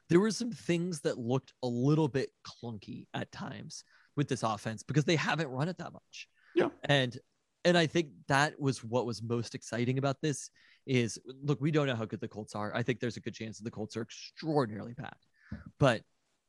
There 0.09 0.21
were 0.21 0.31
some 0.31 0.53
things 0.53 1.03
that 1.03 1.19
looked 1.19 1.53
a 1.63 1.67
little 1.67 2.09
bit 2.09 2.31
clunky 2.47 3.09
at 3.13 3.31
times 3.31 3.85
with 4.17 4.27
this 4.27 4.43
offense 4.43 4.83
because 4.83 5.05
they 5.05 5.17
haven't 5.17 5.49
run 5.49 5.69
it 5.69 5.77
that 5.77 5.93
much. 5.93 6.29
Yeah. 6.55 6.69
And 6.85 7.19
and 7.67 7.77
I 7.77 7.87
think 7.87 8.09
that 8.29 8.59
was 8.59 8.83
what 8.83 9.05
was 9.05 9.23
most 9.23 9.55
exciting 9.55 9.99
about 9.99 10.17
this 10.23 10.49
is 10.87 11.19
look, 11.43 11.61
we 11.61 11.71
don't 11.71 11.87
know 11.87 11.95
how 11.95 12.07
good 12.07 12.21
the 12.21 12.29
Colts 12.29 12.55
are. 12.55 12.75
I 12.75 12.83
think 12.83 13.01
there's 13.01 13.19
a 13.19 13.21
good 13.21 13.35
chance 13.35 13.59
that 13.59 13.65
the 13.65 13.71
Colts 13.71 13.99
are 13.99 14.03
extraordinarily 14.03 14.95
bad. 14.95 15.17
But 15.79 16.01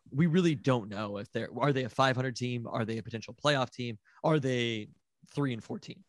we 0.10 0.28
really 0.28 0.56
don't 0.56 0.88
know 0.88 1.18
if 1.18 1.30
they're 1.34 1.50
are 1.60 1.74
they 1.74 1.84
a 1.84 1.90
500 1.90 2.34
team? 2.34 2.66
Are 2.66 2.86
they 2.86 2.98
a 2.98 3.04
potential 3.04 3.36
playoff 3.36 3.72
team? 3.72 3.98
Are 4.24 4.40
they 4.40 4.88
3 5.36 5.52
and 5.52 5.64
14? 5.64 6.02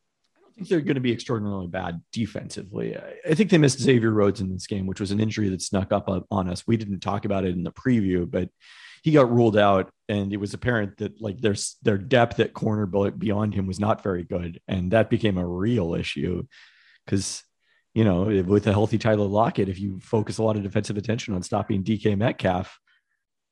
Think 0.58 0.68
they're 0.68 0.80
going 0.80 0.96
to 0.96 1.00
be 1.00 1.12
extraordinarily 1.12 1.68
bad 1.68 2.02
defensively. 2.12 2.96
I 3.28 3.34
think 3.34 3.50
they 3.50 3.58
missed 3.58 3.78
Xavier 3.78 4.10
Rhodes 4.10 4.40
in 4.40 4.52
this 4.52 4.66
game, 4.66 4.86
which 4.86 4.98
was 4.98 5.12
an 5.12 5.20
injury 5.20 5.48
that 5.50 5.62
snuck 5.62 5.92
up 5.92 6.08
on 6.32 6.48
us. 6.48 6.66
We 6.66 6.76
didn't 6.76 6.98
talk 6.98 7.24
about 7.24 7.44
it 7.44 7.54
in 7.54 7.62
the 7.62 7.70
preview, 7.70 8.28
but 8.28 8.48
he 9.02 9.12
got 9.12 9.30
ruled 9.30 9.56
out 9.56 9.90
and 10.08 10.32
it 10.32 10.38
was 10.38 10.54
apparent 10.54 10.96
that 10.98 11.20
like 11.20 11.40
their 11.40 11.54
their 11.82 11.98
depth 11.98 12.40
at 12.40 12.54
corner 12.54 12.86
beyond 12.86 13.54
him 13.54 13.66
was 13.66 13.80
not 13.80 14.02
very 14.02 14.24
good 14.24 14.60
and 14.66 14.90
that 14.90 15.10
became 15.10 15.38
a 15.38 15.46
real 15.46 15.94
issue 15.94 16.44
because 17.04 17.42
you 17.94 18.04
know 18.04 18.24
with 18.44 18.66
a 18.66 18.72
healthy 18.72 18.98
Tyler 18.98 19.26
Lockett 19.26 19.68
if 19.68 19.78
you 19.78 20.00
focus 20.00 20.38
a 20.38 20.42
lot 20.42 20.56
of 20.56 20.62
defensive 20.62 20.96
attention 20.96 21.34
on 21.34 21.42
stopping 21.42 21.84
DK 21.84 22.16
Metcalf 22.16 22.78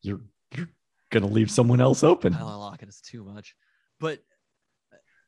you're 0.02 0.20
you're 0.56 0.68
gonna 1.10 1.26
leave 1.26 1.50
someone 1.50 1.80
else 1.80 2.02
open 2.02 2.32
Tyler 2.32 2.56
Lockett 2.56 2.88
is 2.88 3.00
too 3.00 3.24
much 3.24 3.54
but 4.00 4.20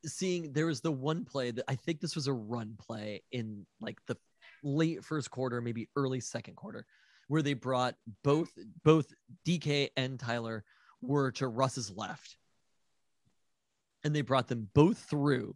seeing 0.05 0.53
there 0.53 0.65
was 0.67 0.81
the 0.81 0.91
one 0.91 1.25
play 1.25 1.51
that 1.51 1.65
I 1.67 1.75
think 1.75 1.99
this 1.99 2.15
was 2.15 2.27
a 2.27 2.33
run 2.33 2.75
play 2.79 3.21
in 3.31 3.65
like 3.81 3.97
the 4.07 4.17
late 4.63 5.03
first 5.03 5.31
quarter 5.31 5.61
maybe 5.61 5.89
early 5.95 6.19
second 6.19 6.55
quarter 6.55 6.85
where 7.27 7.41
they 7.41 7.53
brought 7.53 7.95
both 8.23 8.51
both 8.83 9.13
DK 9.47 9.89
and 9.95 10.19
Tyler 10.19 10.65
were 11.01 11.31
to 11.33 11.47
Russ's 11.47 11.91
left. 11.95 12.35
And 14.03 14.15
they 14.15 14.21
brought 14.21 14.47
them 14.47 14.69
both 14.73 14.97
through. 14.97 15.55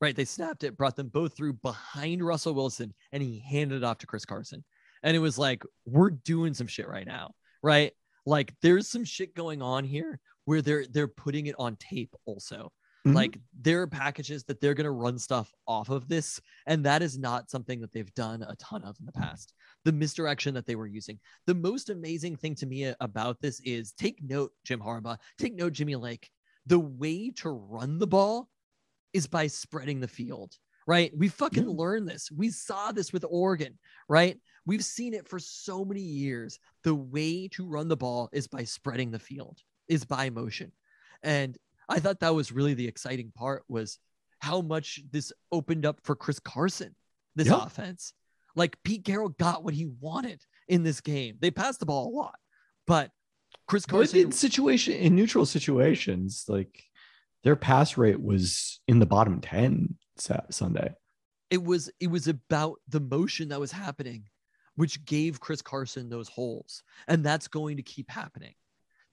Right, 0.00 0.14
they 0.14 0.24
snapped 0.24 0.62
it, 0.62 0.76
brought 0.76 0.94
them 0.94 1.08
both 1.08 1.36
through 1.36 1.54
behind 1.54 2.24
Russell 2.24 2.54
Wilson, 2.54 2.94
and 3.10 3.20
he 3.20 3.40
handed 3.40 3.78
it 3.78 3.84
off 3.84 3.98
to 3.98 4.06
Chris 4.06 4.24
Carson. 4.24 4.64
And 5.02 5.16
it 5.16 5.20
was 5.20 5.38
like, 5.38 5.64
we're 5.86 6.10
doing 6.10 6.54
some 6.54 6.68
shit 6.68 6.86
right 6.88 7.06
now, 7.06 7.32
right? 7.64 7.92
Like 8.24 8.54
there's 8.62 8.88
some 8.88 9.04
shit 9.04 9.34
going 9.34 9.60
on 9.60 9.82
here 9.82 10.20
where 10.44 10.62
they're 10.62 10.86
they're 10.90 11.08
putting 11.08 11.46
it 11.46 11.56
on 11.58 11.76
tape 11.76 12.14
also. 12.26 12.72
Mm-hmm. 13.08 13.16
Like 13.16 13.38
there 13.58 13.82
are 13.82 13.86
packages 13.86 14.44
that 14.44 14.60
they're 14.60 14.74
going 14.74 14.84
to 14.84 14.90
run 14.90 15.18
stuff 15.18 15.52
off 15.66 15.88
of 15.88 16.08
this. 16.08 16.40
And 16.66 16.84
that 16.84 17.02
is 17.02 17.18
not 17.18 17.50
something 17.50 17.80
that 17.80 17.92
they've 17.92 18.12
done 18.14 18.42
a 18.42 18.54
ton 18.56 18.82
of 18.84 18.96
in 19.00 19.06
the 19.06 19.12
past. 19.12 19.54
The 19.84 19.92
misdirection 19.92 20.54
that 20.54 20.66
they 20.66 20.76
were 20.76 20.86
using. 20.86 21.18
The 21.46 21.54
most 21.54 21.90
amazing 21.90 22.36
thing 22.36 22.54
to 22.56 22.66
me 22.66 22.92
about 23.00 23.40
this 23.40 23.60
is 23.64 23.92
take 23.92 24.22
note, 24.22 24.52
Jim 24.64 24.80
Harbaugh, 24.80 25.16
take 25.38 25.54
note, 25.54 25.72
Jimmy 25.72 25.96
Lake. 25.96 26.28
The 26.66 26.78
way 26.78 27.30
to 27.36 27.50
run 27.50 27.98
the 27.98 28.06
ball 28.06 28.50
is 29.14 29.26
by 29.26 29.46
spreading 29.46 30.00
the 30.00 30.08
field, 30.08 30.54
right? 30.86 31.10
We 31.16 31.28
fucking 31.28 31.64
yeah. 31.64 31.74
learned 31.74 32.08
this. 32.08 32.30
We 32.30 32.50
saw 32.50 32.92
this 32.92 33.10
with 33.10 33.24
Oregon, 33.28 33.78
right? 34.08 34.38
We've 34.66 34.84
seen 34.84 35.14
it 35.14 35.26
for 35.26 35.38
so 35.38 35.82
many 35.82 36.02
years. 36.02 36.58
The 36.84 36.94
way 36.94 37.48
to 37.48 37.66
run 37.66 37.88
the 37.88 37.96
ball 37.96 38.28
is 38.32 38.46
by 38.46 38.64
spreading 38.64 39.10
the 39.10 39.18
field, 39.18 39.60
is 39.88 40.04
by 40.04 40.28
motion. 40.28 40.72
And 41.22 41.56
I 41.88 42.00
thought 42.00 42.20
that 42.20 42.34
was 42.34 42.52
really 42.52 42.74
the 42.74 42.88
exciting 42.88 43.32
part 43.34 43.64
was 43.68 43.98
how 44.40 44.60
much 44.60 45.00
this 45.10 45.32
opened 45.50 45.86
up 45.86 46.00
for 46.02 46.14
Chris 46.14 46.38
Carson, 46.38 46.94
this 47.34 47.48
yep. 47.48 47.60
offense. 47.62 48.12
Like 48.54 48.82
Pete 48.82 49.04
Carroll 49.04 49.30
got 49.30 49.64
what 49.64 49.74
he 49.74 49.86
wanted 49.86 50.42
in 50.66 50.82
this 50.82 51.00
game. 51.00 51.36
They 51.40 51.50
passed 51.50 51.80
the 51.80 51.86
ball 51.86 52.08
a 52.08 52.14
lot, 52.16 52.34
but 52.86 53.10
Chris 53.66 53.86
Carson 53.86 54.20
in 54.20 54.32
situation 54.32 54.94
in 54.94 55.14
neutral 55.14 55.46
situations, 55.46 56.44
like 56.48 56.84
their 57.44 57.56
pass 57.56 57.96
rate 57.96 58.20
was 58.20 58.80
in 58.88 58.98
the 58.98 59.06
bottom 59.06 59.40
10 59.40 59.96
Sunday. 60.50 60.94
It 61.50 61.62
was 61.62 61.90
it 62.00 62.08
was 62.08 62.28
about 62.28 62.78
the 62.88 63.00
motion 63.00 63.48
that 63.48 63.60
was 63.60 63.72
happening, 63.72 64.24
which 64.74 65.04
gave 65.04 65.40
Chris 65.40 65.62
Carson 65.62 66.08
those 66.08 66.28
holes. 66.28 66.82
And 67.06 67.24
that's 67.24 67.48
going 67.48 67.76
to 67.76 67.82
keep 67.82 68.10
happening. 68.10 68.54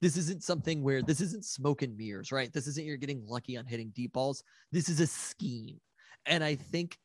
This 0.02 0.16
isn't 0.16 0.42
something 0.42 0.82
where 0.82 1.02
this 1.02 1.20
isn't 1.20 1.44
smoke 1.44 1.82
and 1.82 1.96
mirrors, 1.96 2.30
right? 2.32 2.52
This 2.52 2.66
isn't 2.66 2.84
you're 2.84 2.96
getting 2.96 3.24
lucky 3.26 3.56
on 3.56 3.66
hitting 3.66 3.92
deep 3.94 4.12
balls. 4.12 4.42
This 4.72 4.88
is 4.88 5.00
a 5.00 5.06
scheme. 5.06 5.80
And 6.26 6.44
I 6.44 6.56
think 6.56 6.98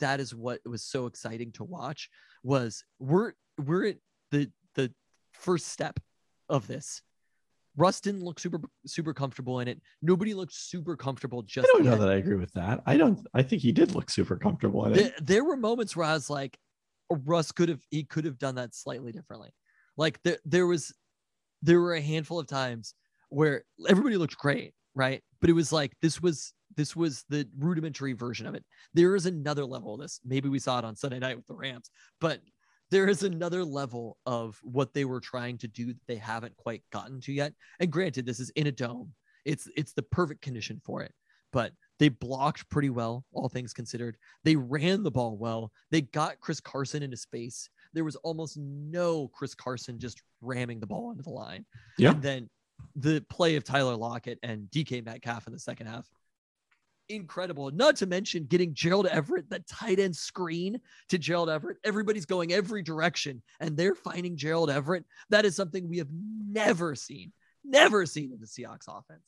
that 0.00 0.18
is 0.20 0.34
what 0.34 0.60
was 0.64 0.82
so 0.82 1.06
exciting 1.06 1.52
to 1.52 1.64
watch 1.64 2.08
was 2.42 2.84
we're 2.98 3.32
we're 3.58 3.86
at 3.88 3.96
the 4.30 4.50
the 4.74 4.92
first 5.32 5.68
step 5.68 6.00
of 6.48 6.66
this. 6.66 7.02
Russ 7.76 8.00
didn't 8.00 8.22
look 8.22 8.38
super 8.40 8.60
super 8.86 9.12
comfortable 9.12 9.60
in 9.60 9.68
it. 9.68 9.80
Nobody 10.00 10.34
looked 10.34 10.54
super 10.54 10.96
comfortable 10.96 11.42
just 11.42 11.68
I 11.68 11.72
don't 11.72 11.84
yet. 11.84 11.90
know 11.90 11.96
that 11.98 12.08
I 12.08 12.16
agree 12.16 12.36
with 12.36 12.52
that. 12.52 12.82
I 12.86 12.96
don't 12.96 13.26
I 13.34 13.42
think 13.42 13.62
he 13.62 13.72
did 13.72 13.94
look 13.94 14.10
super 14.10 14.36
comfortable 14.36 14.86
in 14.86 14.92
it. 14.92 14.96
There, 14.96 15.12
there 15.20 15.44
were 15.44 15.56
moments 15.56 15.96
where 15.96 16.06
I 16.06 16.14
was 16.14 16.30
like, 16.30 16.56
oh, 17.10 17.20
Russ 17.24 17.52
could 17.52 17.68
have 17.68 17.82
he 17.90 18.04
could 18.04 18.24
have 18.24 18.38
done 18.38 18.54
that 18.56 18.74
slightly 18.74 19.12
differently. 19.12 19.50
Like 19.96 20.20
there 20.22 20.38
there 20.44 20.66
was 20.66 20.92
there 21.64 21.80
were 21.80 21.94
a 21.94 22.00
handful 22.00 22.38
of 22.38 22.46
times 22.46 22.94
where 23.30 23.64
everybody 23.88 24.16
looked 24.16 24.36
great, 24.36 24.74
right? 24.94 25.22
But 25.40 25.50
it 25.50 25.54
was 25.54 25.72
like 25.72 25.92
this 26.02 26.20
was 26.20 26.52
this 26.76 26.94
was 26.94 27.24
the 27.28 27.48
rudimentary 27.58 28.12
version 28.12 28.46
of 28.46 28.54
it. 28.54 28.64
There 28.92 29.14
is 29.14 29.26
another 29.26 29.64
level 29.64 29.94
of 29.94 30.00
this. 30.00 30.20
Maybe 30.24 30.48
we 30.48 30.58
saw 30.58 30.78
it 30.78 30.84
on 30.84 30.96
Sunday 30.96 31.18
night 31.18 31.36
with 31.36 31.46
the 31.46 31.54
Rams, 31.54 31.90
but 32.20 32.40
there 32.90 33.08
is 33.08 33.22
another 33.22 33.64
level 33.64 34.18
of 34.26 34.60
what 34.62 34.92
they 34.92 35.04
were 35.04 35.20
trying 35.20 35.58
to 35.58 35.68
do 35.68 35.86
that 35.86 35.96
they 36.06 36.16
haven't 36.16 36.56
quite 36.56 36.82
gotten 36.92 37.20
to 37.22 37.32
yet. 37.32 37.54
And 37.80 37.90
granted, 37.90 38.26
this 38.26 38.40
is 38.40 38.50
in 38.50 38.66
a 38.66 38.72
dome. 38.72 39.12
It's 39.44 39.68
it's 39.76 39.94
the 39.94 40.02
perfect 40.02 40.42
condition 40.42 40.80
for 40.84 41.02
it. 41.02 41.12
But 41.52 41.72
they 41.98 42.08
blocked 42.08 42.68
pretty 42.68 42.90
well, 42.90 43.24
all 43.32 43.48
things 43.48 43.72
considered. 43.72 44.16
They 44.42 44.56
ran 44.56 45.02
the 45.02 45.10
ball 45.10 45.36
well. 45.38 45.70
They 45.90 46.02
got 46.02 46.40
Chris 46.40 46.60
Carson 46.60 47.02
into 47.02 47.16
space. 47.16 47.70
There 47.94 48.04
was 48.04 48.16
almost 48.16 48.58
no 48.58 49.28
Chris 49.28 49.54
Carson 49.54 49.98
just 49.98 50.22
ramming 50.40 50.80
the 50.80 50.86
ball 50.86 51.10
into 51.10 51.22
the 51.22 51.30
line. 51.30 51.64
Yeah. 51.96 52.10
And 52.10 52.22
then 52.22 52.50
the 52.96 53.24
play 53.30 53.56
of 53.56 53.64
Tyler 53.64 53.96
Lockett 53.96 54.38
and 54.42 54.68
DK 54.70 55.04
Metcalf 55.04 55.46
in 55.46 55.52
the 55.52 55.58
second 55.58 55.86
half. 55.86 56.06
Incredible. 57.08 57.70
Not 57.70 57.96
to 57.96 58.06
mention 58.06 58.44
getting 58.44 58.74
Gerald 58.74 59.06
Everett, 59.06 59.48
the 59.50 59.60
tight 59.60 59.98
end 59.98 60.16
screen 60.16 60.80
to 61.10 61.18
Gerald 61.18 61.50
Everett. 61.50 61.76
Everybody's 61.84 62.26
going 62.26 62.52
every 62.52 62.82
direction 62.82 63.42
and 63.60 63.76
they're 63.76 63.94
finding 63.94 64.36
Gerald 64.36 64.70
Everett. 64.70 65.04
That 65.30 65.44
is 65.44 65.54
something 65.54 65.88
we 65.88 65.98
have 65.98 66.08
never 66.12 66.94
seen, 66.94 67.32
never 67.64 68.06
seen 68.06 68.32
in 68.32 68.40
the 68.40 68.46
Seahawks 68.46 68.88
offense 68.88 69.22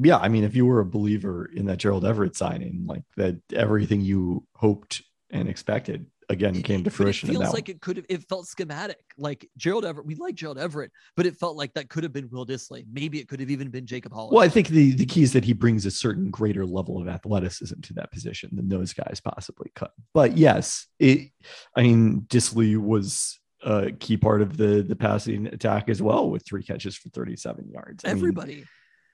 yeah, 0.00 0.16
I 0.16 0.28
mean, 0.28 0.44
if 0.44 0.54
you 0.54 0.64
were 0.64 0.80
a 0.80 0.86
believer 0.86 1.50
in 1.52 1.66
that 1.66 1.78
Gerald 1.78 2.04
Everett 2.04 2.36
signing, 2.36 2.84
like 2.86 3.02
that, 3.16 3.36
everything 3.52 4.00
you 4.00 4.46
hoped 4.54 5.02
and 5.30 5.48
expected 5.48 6.06
again 6.28 6.62
came 6.62 6.84
to 6.84 6.90
fruition. 6.90 7.30
It 7.30 7.32
feels 7.32 7.52
like 7.54 7.68
it 7.68 7.80
could 7.80 7.96
have. 7.96 8.06
It 8.08 8.28
felt 8.28 8.46
schematic. 8.46 8.98
Like 9.16 9.48
Gerald 9.56 9.84
Everett, 9.84 10.06
we 10.06 10.14
like 10.14 10.34
Gerald 10.34 10.58
Everett, 10.58 10.92
but 11.16 11.26
it 11.26 11.36
felt 11.36 11.56
like 11.56 11.74
that 11.74 11.88
could 11.88 12.02
have 12.02 12.12
been 12.12 12.28
Will 12.30 12.46
Dissly. 12.46 12.84
Maybe 12.92 13.18
it 13.18 13.28
could 13.28 13.40
have 13.40 13.50
even 13.50 13.70
been 13.70 13.86
Jacob 13.86 14.12
Hollister. 14.12 14.34
Well, 14.34 14.44
I 14.44 14.48
think 14.48 14.68
the 14.68 14.92
the 14.92 15.06
key 15.06 15.22
is 15.22 15.32
that 15.32 15.44
he 15.44 15.52
brings 15.52 15.86
a 15.86 15.90
certain 15.90 16.30
greater 16.30 16.66
level 16.66 17.00
of 17.00 17.08
athleticism 17.08 17.80
to 17.80 17.94
that 17.94 18.12
position 18.12 18.50
than 18.52 18.68
those 18.68 18.92
guys 18.92 19.20
possibly 19.24 19.70
could. 19.74 19.88
But 20.14 20.36
yes, 20.36 20.86
it. 20.98 21.30
I 21.76 21.82
mean, 21.82 22.22
Dissly 22.22 22.76
was 22.76 23.38
a 23.62 23.92
key 23.92 24.16
part 24.16 24.42
of 24.42 24.56
the 24.56 24.82
the 24.82 24.96
passing 24.96 25.46
attack 25.46 25.88
as 25.88 26.02
well, 26.02 26.30
with 26.30 26.44
three 26.46 26.62
catches 26.62 26.96
for 26.96 27.08
thirty 27.10 27.36
seven 27.36 27.68
yards. 27.70 28.04
I 28.04 28.10
Everybody. 28.10 28.56
Mean, 28.56 28.68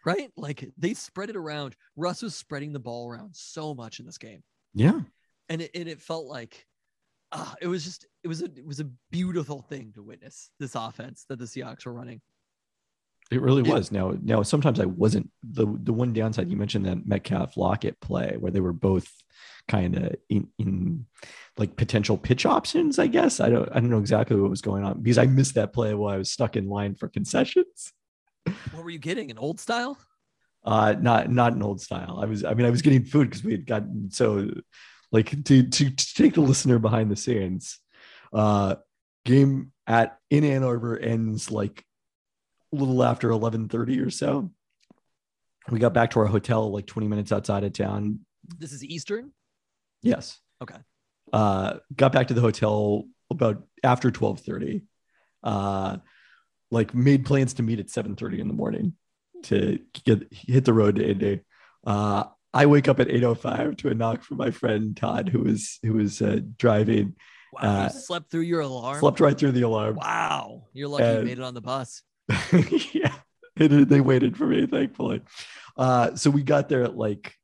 right? 0.04 0.30
Like 0.36 0.68
they 0.76 0.94
spread 0.94 1.30
it 1.30 1.36
around. 1.36 1.76
Russ 1.96 2.22
was 2.22 2.34
spreading 2.34 2.72
the 2.72 2.80
ball 2.80 3.08
around 3.08 3.34
so 3.34 3.74
much 3.74 4.00
in 4.00 4.06
this 4.06 4.18
game. 4.18 4.42
Yeah. 4.74 5.00
And 5.48 5.60
it, 5.60 5.70
and 5.74 5.88
it 5.88 6.00
felt 6.00 6.26
like 6.26 6.66
uh, 7.34 7.54
it 7.60 7.66
was 7.66 7.84
just 7.84 8.06
it 8.22 8.28
was 8.28 8.42
a 8.42 8.46
it 8.46 8.66
was 8.66 8.80
a 8.80 8.88
beautiful 9.10 9.60
thing 9.62 9.92
to 9.94 10.02
witness 10.02 10.50
this 10.60 10.74
offense 10.74 11.26
that 11.28 11.38
the 11.38 11.44
Seahawks 11.44 11.84
were 11.84 11.92
running. 11.92 12.20
It 13.30 13.40
really 13.40 13.62
was. 13.62 13.90
Now, 13.90 14.14
now 14.22 14.42
sometimes 14.42 14.78
I 14.78 14.84
wasn't 14.84 15.30
the 15.42 15.66
the 15.82 15.92
one 15.92 16.12
downside 16.12 16.50
you 16.50 16.56
mentioned 16.56 16.86
that 16.86 17.06
Metcalf 17.06 17.56
Lockett 17.56 18.00
play 18.00 18.36
where 18.38 18.52
they 18.52 18.60
were 18.60 18.72
both 18.72 19.10
kind 19.66 19.96
of 19.96 20.14
in, 20.28 20.48
in 20.58 21.06
like 21.56 21.74
potential 21.76 22.16
pitch 22.18 22.46
options. 22.46 22.98
I 22.98 23.08
guess 23.08 23.40
I 23.40 23.48
don't 23.48 23.68
I 23.70 23.80
don't 23.80 23.90
know 23.90 23.98
exactly 23.98 24.36
what 24.36 24.50
was 24.50 24.62
going 24.62 24.84
on 24.84 25.02
because 25.02 25.18
I 25.18 25.26
missed 25.26 25.54
that 25.54 25.72
play 25.72 25.94
while 25.94 26.14
I 26.14 26.18
was 26.18 26.30
stuck 26.30 26.56
in 26.56 26.68
line 26.68 26.94
for 26.94 27.08
concessions. 27.08 27.92
What 28.72 28.84
were 28.84 28.90
you 28.90 28.98
getting? 28.98 29.30
An 29.30 29.38
old 29.38 29.58
style? 29.58 29.98
Uh, 30.64 30.94
not 31.00 31.30
not 31.30 31.54
an 31.54 31.62
old 31.62 31.80
style. 31.80 32.20
I 32.22 32.26
was. 32.26 32.44
I 32.44 32.54
mean, 32.54 32.66
I 32.66 32.70
was 32.70 32.82
getting 32.82 33.04
food 33.04 33.30
because 33.30 33.42
we 33.42 33.52
had 33.52 33.66
gotten 33.66 34.10
so 34.10 34.50
like 35.12 35.30
to, 35.44 35.62
to 35.62 35.90
to 35.90 36.14
take 36.14 36.34
the 36.34 36.40
listener 36.40 36.78
behind 36.78 37.10
the 37.10 37.16
scenes. 37.16 37.78
Uh, 38.32 38.76
game 39.24 39.72
at 39.86 40.18
in 40.30 40.44
Ann 40.44 40.64
Arbor 40.64 40.98
ends 40.98 41.50
like 41.50 41.84
a 42.72 42.76
little 42.76 43.02
after 43.02 43.28
11:30 43.28 44.04
or 44.04 44.10
so. 44.10 44.50
We 45.70 45.78
got 45.78 45.94
back 45.94 46.10
to 46.10 46.20
our 46.20 46.26
hotel 46.26 46.70
like 46.70 46.86
20 46.86 47.08
minutes 47.08 47.32
outside 47.32 47.64
of 47.64 47.72
town. 47.72 48.20
This 48.58 48.72
is 48.72 48.84
Eastern. 48.84 49.32
Yes. 50.02 50.38
Okay. 50.62 50.76
Uh, 51.32 51.78
got 51.96 52.12
back 52.12 52.28
to 52.28 52.34
the 52.34 52.40
hotel 52.40 53.04
about 53.30 53.64
after 53.82 54.10
12:30. 54.10 54.82
Uh, 55.42 55.98
like 56.70 56.94
made 56.94 57.24
plans 57.24 57.54
to 57.54 57.62
meet 57.62 57.80
at 57.80 57.86
7:30 57.90 58.40
in 58.40 58.48
the 58.48 58.54
morning 58.54 58.94
to 59.44 59.78
get 60.04 60.26
hit 60.32 60.64
the 60.64 60.72
road 60.72 60.96
to 60.96 61.08
Indy. 61.08 61.40
Uh, 61.86 62.24
I 62.54 62.66
wake 62.66 62.88
up 62.88 63.00
at 63.00 63.08
8:05 63.08 63.76
to 63.78 63.88
a 63.88 63.94
knock 63.94 64.22
from 64.22 64.36
my 64.36 64.50
friend 64.52 64.96
Todd, 64.96 65.28
who 65.28 65.40
was 65.40 65.78
who 65.82 65.94
was 65.94 66.22
uh, 66.22 66.40
driving. 66.56 67.16
Wow. 67.52 67.60
Uh, 67.60 67.90
you 67.92 68.00
slept 68.00 68.30
through 68.30 68.42
your 68.42 68.60
alarm. 68.60 69.00
Slept 69.00 69.20
right 69.20 69.36
through 69.36 69.52
the 69.52 69.62
alarm. 69.62 69.96
Wow. 69.96 70.68
You're 70.72 70.88
lucky 70.88 71.04
you 71.04 71.24
made 71.24 71.38
it 71.38 71.44
on 71.44 71.54
the 71.54 71.60
bus. 71.60 72.02
yeah, 72.92 73.14
it, 73.56 73.88
they 73.88 74.00
waited 74.00 74.36
for 74.36 74.46
me, 74.46 74.66
thankfully. 74.66 75.22
Uh, 75.76 76.14
so 76.14 76.30
we 76.30 76.42
got 76.42 76.68
there 76.68 76.84
at 76.84 76.96
like 76.96 77.34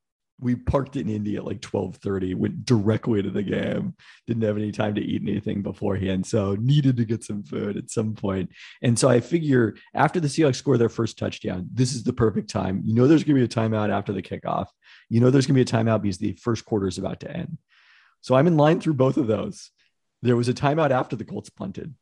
we 0.40 0.56
parked 0.56 0.96
in 0.96 1.08
Indy 1.08 1.36
at 1.36 1.44
like 1.44 1.60
twelve 1.60 1.96
thirty. 1.96 2.34
Went 2.34 2.64
directly 2.64 3.22
to 3.22 3.30
the 3.30 3.42
game. 3.42 3.94
Didn't 4.26 4.42
have 4.42 4.56
any 4.56 4.72
time 4.72 4.94
to 4.94 5.00
eat 5.02 5.22
anything 5.22 5.62
beforehand, 5.62 6.26
so 6.26 6.56
needed 6.60 6.96
to 6.96 7.04
get 7.04 7.22
some 7.22 7.42
food 7.42 7.76
at 7.76 7.90
some 7.90 8.14
point. 8.14 8.50
And 8.82 8.98
so 8.98 9.08
I 9.08 9.20
figure 9.20 9.76
after 9.94 10.18
the 10.20 10.28
Seahawks 10.28 10.56
score 10.56 10.78
their 10.78 10.88
first 10.88 11.18
touchdown, 11.18 11.68
this 11.72 11.94
is 11.94 12.02
the 12.02 12.12
perfect 12.12 12.50
time. 12.50 12.82
You 12.84 12.94
know, 12.94 13.06
there's 13.06 13.22
going 13.24 13.36
to 13.36 13.46
be 13.46 13.52
a 13.52 13.68
timeout 13.68 13.90
after 13.90 14.12
the 14.12 14.22
kickoff. 14.22 14.66
You 15.08 15.20
know, 15.20 15.30
there's 15.30 15.46
going 15.46 15.56
to 15.56 15.64
be 15.64 15.78
a 15.78 15.84
timeout 15.84 16.02
because 16.02 16.18
the 16.18 16.32
first 16.32 16.64
quarter 16.64 16.88
is 16.88 16.98
about 16.98 17.20
to 17.20 17.30
end. 17.30 17.58
So 18.22 18.34
I'm 18.34 18.46
in 18.46 18.56
line 18.56 18.80
through 18.80 18.94
both 18.94 19.16
of 19.16 19.26
those. 19.26 19.70
There 20.22 20.36
was 20.36 20.48
a 20.48 20.54
timeout 20.54 20.90
after 20.90 21.16
the 21.16 21.24
Colts 21.24 21.50
punted. 21.50 21.94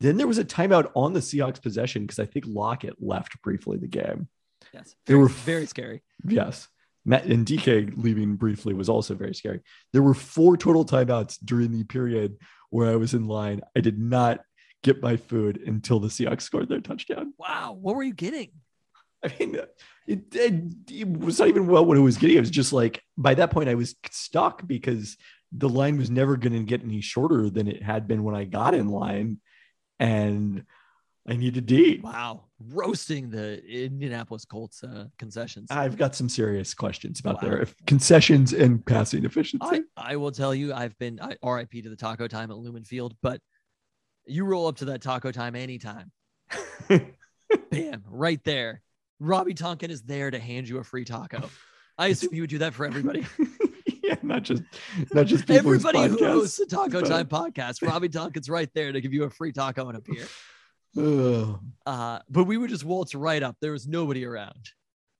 Then 0.00 0.16
there 0.16 0.26
was 0.26 0.38
a 0.38 0.44
timeout 0.44 0.90
on 0.94 1.12
the 1.12 1.20
Seahawks 1.20 1.62
possession 1.62 2.02
because 2.02 2.18
I 2.18 2.26
think 2.26 2.44
Lockett 2.46 2.96
left 3.00 3.40
briefly 3.42 3.78
the 3.78 3.86
game. 3.86 4.28
Yes. 4.74 4.94
They 5.06 5.14
were- 5.14 5.28
very 5.28 5.66
scary. 5.66 6.02
Yes. 6.26 6.68
Matt 7.06 7.24
and 7.26 7.46
DK 7.46 7.94
leaving 7.96 8.34
briefly 8.34 8.74
was 8.74 8.88
also 8.88 9.14
very 9.14 9.34
scary. 9.34 9.60
There 9.92 10.02
were 10.02 10.12
four 10.12 10.56
total 10.56 10.84
timeouts 10.84 11.38
during 11.42 11.70
the 11.70 11.84
period 11.84 12.36
where 12.70 12.90
I 12.90 12.96
was 12.96 13.14
in 13.14 13.28
line. 13.28 13.62
I 13.76 13.80
did 13.80 13.98
not 13.98 14.40
get 14.82 15.00
my 15.00 15.16
food 15.16 15.62
until 15.64 16.00
the 16.00 16.08
Seahawks 16.08 16.42
scored 16.42 16.68
their 16.68 16.80
touchdown. 16.80 17.32
Wow. 17.38 17.78
What 17.80 17.94
were 17.94 18.02
you 18.02 18.12
getting? 18.12 18.50
I 19.24 19.32
mean, 19.38 19.56
it, 20.06 20.34
it, 20.34 20.54
it 20.90 21.18
was 21.18 21.38
not 21.38 21.48
even 21.48 21.68
well 21.68 21.84
what 21.84 21.96
I 21.96 22.00
was 22.00 22.18
getting. 22.18 22.36
It 22.36 22.40
was 22.40 22.50
just 22.50 22.72
like 22.72 23.02
by 23.16 23.34
that 23.34 23.52
point 23.52 23.68
I 23.68 23.76
was 23.76 23.94
stuck 24.10 24.66
because 24.66 25.16
the 25.52 25.68
line 25.68 25.96
was 25.96 26.10
never 26.10 26.36
going 26.36 26.52
to 26.52 26.64
get 26.64 26.82
any 26.82 27.00
shorter 27.00 27.48
than 27.50 27.68
it 27.68 27.82
had 27.82 28.08
been 28.08 28.24
when 28.24 28.34
I 28.34 28.44
got 28.44 28.74
in 28.74 28.88
line, 28.88 29.38
and 29.98 30.64
I 31.28 31.36
needed 31.36 31.66
to 31.68 31.74
eat. 31.76 32.02
Wow. 32.02 32.44
Roasting 32.60 33.30
the 33.30 33.62
Indianapolis 33.64 34.44
Colts 34.44 34.84
uh, 34.84 35.06
concessions. 35.18 35.70
I've 35.70 35.96
got 35.96 36.14
some 36.14 36.28
serious 36.28 36.72
questions 36.72 37.20
about 37.20 37.42
Wow. 37.42 37.48
their 37.48 37.66
concessions 37.86 38.52
and 38.52 38.84
passing 38.84 39.24
efficiency. 39.24 39.82
I, 39.96 40.12
I 40.12 40.16
will 40.16 40.30
tell 40.30 40.54
you, 40.54 40.72
I've 40.72 40.96
been 40.98 41.20
I, 41.20 41.36
RIP 41.44 41.82
to 41.82 41.90
the 41.90 41.96
taco 41.96 42.28
time 42.28 42.50
at 42.50 42.56
Lumen 42.56 42.84
Field, 42.84 43.14
but 43.22 43.40
you 44.26 44.44
roll 44.44 44.66
up 44.66 44.76
to 44.76 44.86
that 44.86 45.02
taco 45.02 45.32
time 45.32 45.56
anytime. 45.56 46.12
Bam, 46.88 48.02
right 48.08 48.42
there. 48.44 48.82
Robbie 49.18 49.54
Tonkin 49.54 49.90
is 49.90 50.02
there 50.02 50.30
to 50.30 50.38
hand 50.38 50.68
you 50.68 50.78
a 50.78 50.84
free 50.84 51.04
taco. 51.04 51.48
I 51.98 52.08
assume 52.08 52.34
you 52.34 52.42
would 52.42 52.50
do 52.50 52.58
that 52.58 52.74
for 52.74 52.84
everybody. 52.84 53.26
yeah, 54.02 54.16
not 54.22 54.42
just 54.42 54.62
not 55.12 55.26
just 55.26 55.48
Everybody 55.50 56.06
who 56.06 56.24
hosts 56.24 56.58
a 56.60 56.66
Taco 56.66 57.00
Time 57.00 57.26
podcast, 57.26 57.86
Robbie 57.86 58.10
Tonkin's 58.10 58.50
right 58.50 58.68
there 58.74 58.92
to 58.92 59.00
give 59.00 59.14
you 59.14 59.24
a 59.24 59.30
free 59.30 59.52
taco 59.52 59.88
and 59.88 59.96
a 59.96 60.00
beer. 60.00 60.26
Uh, 60.96 62.18
but 62.28 62.44
we 62.44 62.56
would 62.56 62.70
just 62.70 62.84
waltz 62.84 63.14
right 63.14 63.42
up. 63.42 63.56
There 63.60 63.72
was 63.72 63.86
nobody 63.86 64.24
around. 64.24 64.70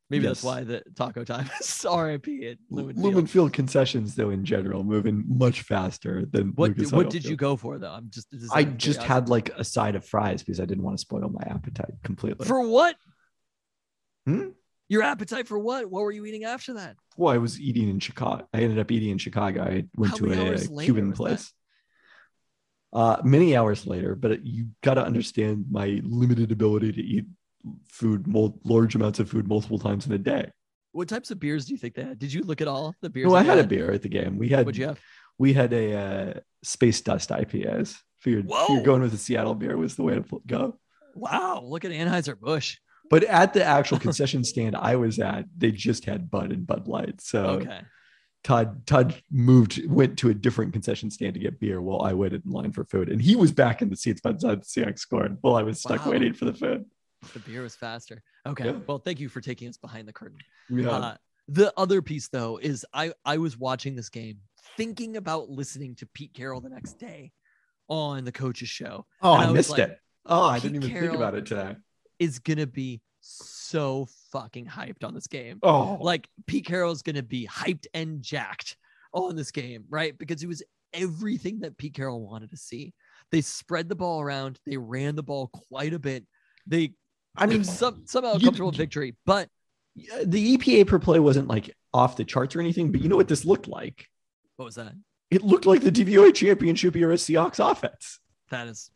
Maybe 0.09 0.27
that's 0.27 0.43
why 0.43 0.63
the 0.63 0.83
Taco 0.95 1.25
Time 1.25 1.51
is 1.61 1.85
RIP 1.93 2.29
at 2.45 2.59
Lumen 2.71 2.95
Field. 2.95 3.05
Lumen 3.05 3.27
Field 3.27 3.53
concessions, 3.53 4.15
though, 4.15 4.31
in 4.31 4.45
general, 4.45 4.85
moving 4.85 5.25
much 5.27 5.63
faster 5.63 6.25
than 6.31 6.53
What 6.55 6.71
Lucas 6.77 6.93
what 6.93 7.11
did 7.11 7.25
you 7.25 7.35
go 7.35 7.57
for 7.57 7.79
though? 7.79 7.91
I'm 7.91 8.09
just 8.11 8.29
I 8.53 8.63
just 8.63 9.03
had 9.03 9.29
like 9.29 9.49
a 9.57 9.65
side 9.65 9.97
of 9.97 10.05
fries 10.05 10.43
because 10.43 10.61
I 10.61 10.65
didn't 10.65 10.85
want 10.85 10.97
to 10.97 11.01
spoil 11.01 11.29
my 11.29 11.43
appetite 11.49 11.95
completely. 12.05 12.47
for 12.47 12.69
what? 12.69 12.95
Hmm? 14.27 14.51
Your 14.89 15.03
appetite 15.03 15.49
for 15.49 15.59
what? 15.59 15.91
What 15.91 16.03
were 16.03 16.13
you 16.13 16.25
eating 16.25 16.45
after 16.45 16.75
that? 16.75 16.97
well, 17.17 17.35
I 17.35 17.39
was 17.39 17.61
eating 17.61 17.89
in 17.89 17.99
Chicago. 17.99 18.47
I 18.55 18.61
ended 18.61 18.79
up 18.79 18.91
eating 18.93 19.11
in 19.11 19.19
Chicago. 19.19 19.63
I 19.63 19.85
went 19.97 20.13
How 20.13 20.19
to 20.19 20.55
a 20.55 20.85
Cuban 20.85 21.13
place. 21.13 21.47
that? 21.47 21.53
Uh, 22.93 23.21
many 23.25 23.57
hours 23.57 23.87
later, 23.87 24.15
but 24.15 24.47
you 24.47 24.69
got 24.83 24.95
to 24.95 25.05
understand 25.05 25.67
my 25.71 26.01
limited 26.05 26.51
ability 26.53 26.93
to 26.93 27.03
eat 27.03 27.27
food, 27.91 28.27
mul- 28.27 28.59
large 28.65 28.95
amounts 28.95 29.19
of 29.19 29.29
food, 29.29 29.49
multiple 29.49 29.79
times 29.79 30.07
in 30.07 30.13
a 30.13 30.19
day. 30.19 30.51
What 30.93 31.09
types 31.09 31.31
of 31.31 31.39
beers 31.39 31.67
do 31.67 31.73
you 31.73 31.79
think 31.79 31.95
they 31.95 32.05
had? 32.05 32.19
Did 32.19 32.33
you 32.33 32.43
look 32.43 32.61
at 32.61 32.69
all 32.69 32.95
the 33.03 33.11
beers? 33.11 33.29
No, 33.29 33.35
I 33.35 33.43
they 33.43 33.49
had 33.49 33.59
a 33.59 33.67
beer 33.67 33.91
at 33.93 34.03
the 34.03 34.09
game. 34.09 34.39
We 34.39 34.49
had 34.49 34.65
What'd 34.65 34.79
you 34.79 34.87
have? 34.87 35.01
we 35.39 35.53
had 35.53 35.73
a 35.73 35.95
uh, 35.95 36.41
space 36.63 37.01
dust 37.01 37.31
IPAs. 37.31 37.97
Figured, 38.21 38.47
Whoa. 38.47 38.67
figured 38.67 38.87
going 38.87 39.03
with 39.03 39.11
the 39.13 39.19
Seattle 39.19 39.55
beer 39.55 39.77
was 39.77 39.95
the 39.97 40.03
way 40.03 40.15
to 40.15 40.43
go. 40.47 40.79
Wow, 41.15 41.61
look 41.63 41.85
at 41.85 41.91
Anheuser 41.91 42.39
Busch. 42.39 42.79
But 43.11 43.25
at 43.25 43.53
the 43.53 43.63
actual 43.65 43.99
concession 44.07 44.43
stand 44.43 44.75
I 44.75 44.97
was 44.97 45.19
at, 45.19 45.45
they 45.57 45.71
just 45.71 46.07
had 46.07 46.31
Bud 46.31 46.51
and 46.51 46.67
Bud 46.67 46.89
Light. 46.89 47.21
So 47.21 47.45
Okay, 47.45 47.81
Todd 48.45 48.87
Todd 48.87 49.15
moved 49.31 49.85
went 49.89 50.17
to 50.19 50.31
a 50.31 50.35
different 50.35 50.73
concession 50.73 51.11
stand 51.11 51.35
to 51.35 51.41
get 51.41 51.59
beer 51.59 51.81
while 51.81 52.03
I 52.03 52.13
waited 52.15 52.45
in 52.45 52.53
line 52.53 52.73
for 52.73 52.85
food, 52.85 53.09
and 53.09 53.21
he 53.21 53.35
was 53.35 53.51
back 53.51 53.83
in 53.83 53.91
the 53.91 53.97
seats 53.97 54.21
by 54.21 54.33
the 54.33 54.39
time 54.39 54.59
the 54.61 54.65
Seahawks 54.65 55.01
scored 55.01 55.39
while 55.41 55.57
I 55.57 55.63
was 55.63 55.81
stuck 55.81 56.05
Wow. 56.07 56.13
waiting 56.13 56.33
for 56.33 56.45
the 56.45 56.55
food. 56.55 56.85
the 57.33 57.41
beer 57.41 57.63
was 57.63 57.75
faster. 57.75 58.23
Okay, 58.47 58.67
Yeah. 58.67 58.79
well, 58.87 58.99
thank 58.99 59.19
you 59.19 59.29
for 59.29 59.41
taking 59.41 59.69
us 59.69 59.77
behind 59.77 60.07
the 60.07 60.13
curtain. 60.13 60.39
Yeah, 60.69 60.91
Uh, 60.91 61.17
the 61.49 61.73
other 61.77 62.01
piece 62.03 62.29
though 62.29 62.59
is 62.59 62.87
I 62.95 63.13
I 63.25 63.39
was 63.39 63.59
watching 63.59 63.97
this 63.97 64.09
game 64.11 64.39
thinking 64.77 65.17
about 65.17 65.49
listening 65.51 65.97
to 65.97 66.07
Pete 66.07 66.33
Carroll 66.35 66.61
the 66.61 66.69
next 66.69 66.99
day 67.01 67.33
on 67.89 68.25
the 68.25 68.33
coach's 68.33 68.69
show. 68.69 69.07
oh, 69.23 69.33
I 69.33 69.45
I, 69.47 69.53
missed 69.53 69.71
like, 69.71 69.81
it. 69.81 69.99
Oh, 70.25 70.45
I 70.49 70.61
Pete 70.61 70.73
didn't 70.73 70.85
even 70.91 71.01
think 71.03 71.15
about 71.15 71.35
it 71.35 71.47
today. 71.47 71.77
Is 72.21 72.39
gonna 72.39 72.67
be 72.67 73.01
so 73.29 74.07
fucking 74.33 74.67
hyped 74.67 75.05
on 75.05 75.15
this 75.15 75.27
game. 75.27 75.59
Oh, 75.63 75.99
like 76.01 76.29
Pete 76.47 76.65
Carroll 76.67 76.93
is 76.93 77.03
going 77.03 77.17
to 77.17 77.23
be 77.23 77.47
hyped 77.47 77.87
and 77.95 78.23
jacked 78.23 78.77
on 79.13 79.35
this 79.37 79.51
game, 79.51 79.85
right? 79.89 80.17
Because 80.17 80.43
it 80.43 80.47
was 80.47 80.63
everything 80.93 81.61
that 81.61 81.77
Pete 81.77 81.95
Carroll 81.95 82.21
wanted 82.27 82.51
to 82.51 82.57
see. 82.57 82.93
They 83.33 83.41
spread 83.41 83.89
the 83.89 83.97
ball 83.97 84.21
around, 84.21 84.61
they 84.67 84.77
ran 84.77 85.17
the 85.17 85.23
ball 85.23 85.49
quite 85.69 85.93
a 85.93 85.99
bit. 85.99 86.25
They, 86.67 86.93
I 87.37 87.47
mean, 87.47 87.65
some, 87.65 88.03
somehow 88.07 88.33
a 88.33 88.39
you- 88.39 88.45
comfortable 88.47 88.71
victory, 88.73 89.17
but 89.27 89.49
the 90.25 90.57
EPA 90.57 90.87
per 90.87 90.99
play 90.99 91.19
wasn't 91.19 91.49
like 91.49 91.75
off 91.93 92.17
the 92.17 92.25
charts 92.25 92.55
or 92.55 92.61
anything, 92.61 92.93
but 92.93 93.01
you 93.01 93.09
know 93.09 93.17
what 93.17 93.29
this 93.29 93.45
looked 93.45 93.67
like? 93.69 94.07
what 94.57 94.67
was 94.67 94.75
that? 94.77 94.93
It 95.31 95.43
looked 95.43 95.67
like 95.67 95.83
the 95.83 95.91
DVOA 95.91 96.33
championship 96.35 96.95
era 96.97 97.15
Seahawks 97.17 97.59
offense. 97.59 98.21
That 98.51 98.69
is 98.69 98.91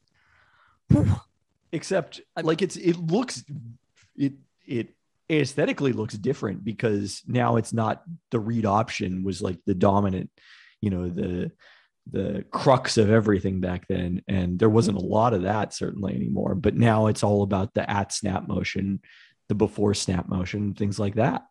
except 1.73 2.21
I'm- 2.37 2.47
like 2.47 2.63
it's 2.63 2.77
it 2.77 2.97
looks 2.97 3.45
it 4.21 4.35
it 4.67 4.95
aesthetically 5.31 5.93
looks 5.93 6.15
different 6.15 6.65
because 6.65 7.23
now 7.27 7.57
it's 7.57 7.73
not 7.73 8.03
the 8.31 8.41
read 8.41 8.67
option 8.67 9.23
was 9.23 9.41
like 9.41 9.59
the 9.67 9.75
dominant 9.75 10.31
you 10.81 10.91
know 10.91 11.09
the 11.09 11.51
the 12.11 12.45
crux 12.51 12.97
of 12.97 13.11
everything 13.11 13.61
back 13.61 13.87
then 13.87 14.23
and 14.27 14.59
there 14.59 14.71
wasn't 14.71 14.97
a 14.97 15.01
lot 15.01 15.33
of 15.35 15.43
that 15.43 15.73
certainly 15.73 16.15
anymore 16.15 16.55
but 16.55 16.75
now 16.75 17.07
it's 17.07 17.23
all 17.23 17.43
about 17.43 17.73
the 17.75 17.89
at 17.89 18.13
snap 18.13 18.49
motion 18.49 19.01
the 19.49 19.55
before 19.55 19.95
snap 19.95 20.29
motion 20.29 20.75
things 20.75 20.99
like 20.99 21.15
that 21.15 21.45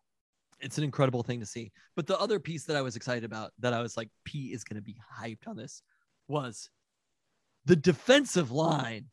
it's 0.61 0.77
an 0.77 0.83
incredible 0.83 1.23
thing 1.23 1.39
to 1.39 1.45
see. 1.45 1.71
But 1.95 2.07
the 2.07 2.19
other 2.19 2.39
piece 2.39 2.65
that 2.65 2.75
I 2.75 2.81
was 2.81 2.95
excited 2.95 3.23
about 3.23 3.51
that 3.59 3.73
I 3.73 3.81
was 3.81 3.95
like, 3.95 4.09
P 4.25 4.53
is 4.53 4.63
going 4.63 4.75
to 4.75 4.81
be 4.81 4.97
hyped 5.19 5.47
on 5.47 5.55
this 5.55 5.81
was 6.27 6.69
the 7.65 7.75
defensive 7.75 8.51
line 8.51 9.05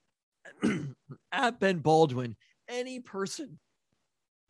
at 1.32 1.60
Ben 1.60 1.78
Baldwin. 1.78 2.36
Any 2.68 3.00
person 3.00 3.58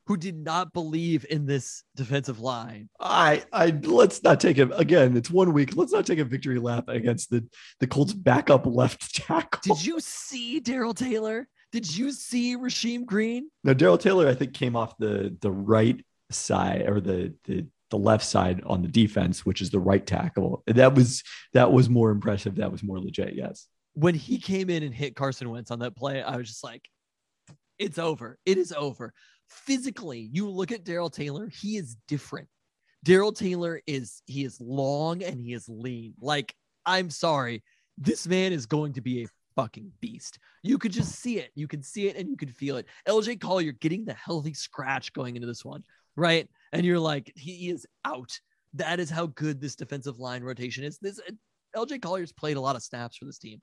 who 0.07 0.17
did 0.17 0.37
not 0.37 0.73
believe 0.73 1.27
in 1.29 1.47
this 1.47 1.83
defensive 1.97 2.41
line, 2.41 2.89
I 3.01 3.45
I 3.53 3.71
let's 3.83 4.23
not 4.23 4.41
take 4.41 4.59
it 4.59 4.71
again. 4.75 5.17
It's 5.17 5.31
one 5.31 5.53
week. 5.53 5.77
Let's 5.77 5.93
not 5.93 6.07
take 6.07 6.19
a 6.19 6.25
victory 6.25 6.59
lap 6.59 6.89
against 6.89 7.31
the 7.31 7.47
the 7.81 7.87
Colts 7.87 8.13
backup 8.13 8.67
left 8.67 9.15
tackle. 9.15 9.75
did 9.75 9.85
you 9.85 10.01
see 10.01 10.61
Darrell 10.61 10.95
Taylor? 10.95 11.49
Did 11.73 11.95
you 11.95 12.13
see 12.13 12.57
Rasheem 12.57 13.05
Green? 13.05 13.51
No, 13.65 13.75
Darrell 13.75 13.99
Taylor, 13.99 14.29
I 14.29 14.35
think, 14.35 14.55
came 14.55 14.77
off 14.77 14.97
the 14.99 15.37
the 15.41 15.51
right 15.51 16.05
side 16.31 16.89
or 16.89 17.01
the 17.01 17.35
the 17.45 17.67
the 17.91 17.99
left 17.99 18.25
side 18.25 18.63
on 18.67 18.83
the 18.83 18.89
defense, 18.89 19.47
which 19.47 19.61
is 19.61 19.71
the 19.71 19.79
right 19.79 20.05
tackle. 20.05 20.63
That 20.67 20.95
was 20.95 21.23
that 21.53 21.73
was 21.73 21.89
more 21.89 22.11
impressive. 22.11 22.57
That 22.57 22.73
was 22.73 22.83
more 22.83 22.99
legit. 22.99 23.35
Yes. 23.35 23.67
When 23.95 24.15
he 24.15 24.39
came 24.39 24.69
in 24.69 24.83
and 24.83 24.95
hit 24.95 25.17
Carson 25.17 25.49
Wentz 25.51 25.71
on 25.71 25.79
that 25.79 25.97
play, 25.97 26.23
I 26.23 26.37
was 26.37 26.49
just 26.49 26.63
like, 26.63 26.87
it's 27.79 27.99
over. 27.99 28.39
It 28.45 28.59
is 28.59 28.73
over. 28.73 29.13
Physically, 29.49 30.29
you 30.33 30.49
look 30.49 30.73
at 30.73 30.85
Darrell 30.85 31.11
Taylor, 31.11 31.49
he 31.49 31.77
is 31.77 31.97
different. 32.09 32.49
Darrell 33.05 33.33
Taylor 33.33 33.81
is 33.87 34.23
he 34.27 34.45
is 34.45 34.61
long 34.61 35.23
and 35.23 35.41
he 35.41 35.53
is 35.53 35.69
lean. 35.69 36.15
Like, 36.21 36.55
I'm 36.85 37.11
sorry, 37.11 37.63
this 37.99 38.27
man 38.27 38.53
is 38.53 38.67
going 38.67 38.95
to 38.95 39.01
be 39.01 39.23
a 39.23 39.29
fucking 39.55 39.93
beast. 40.01 40.39
You 40.63 40.79
could 40.79 40.93
just 40.93 41.21
see 41.21 41.39
it. 41.39 41.51
You 41.55 41.69
could 41.69 41.85
see 41.85 42.09
it 42.09 42.17
and 42.17 42.29
you 42.29 42.37
could 42.37 42.55
feel 42.55 42.77
it. 42.77 42.87
LJ 43.09 43.41
Collier 43.41 43.73
getting 43.73 44.05
the 44.05 44.15
healthy 44.15 44.55
scratch 44.55 45.13
going 45.13 45.37
into 45.37 45.47
this 45.47 45.65
one, 45.65 45.85
right? 46.17 46.49
And 46.73 46.85
you're 46.85 46.99
like, 46.99 47.33
he 47.37 47.71
is 47.71 47.87
out. 48.05 48.39
That 48.75 49.01
is 49.01 49.09
how 49.09 49.27
good 49.27 49.61
this 49.61 49.77
defensive 49.77 50.19
line 50.19 50.43
rotation 50.43 50.85
is. 50.85 50.99
This 50.99 51.21
LJ 51.75 52.03
Collier's 52.03 52.33
played 52.33 52.57
a 52.57 52.61
lot 52.61 52.77
of 52.77 52.83
snaps 52.83 53.17
for 53.17 53.25
this 53.25 53.39
team. 53.39 53.61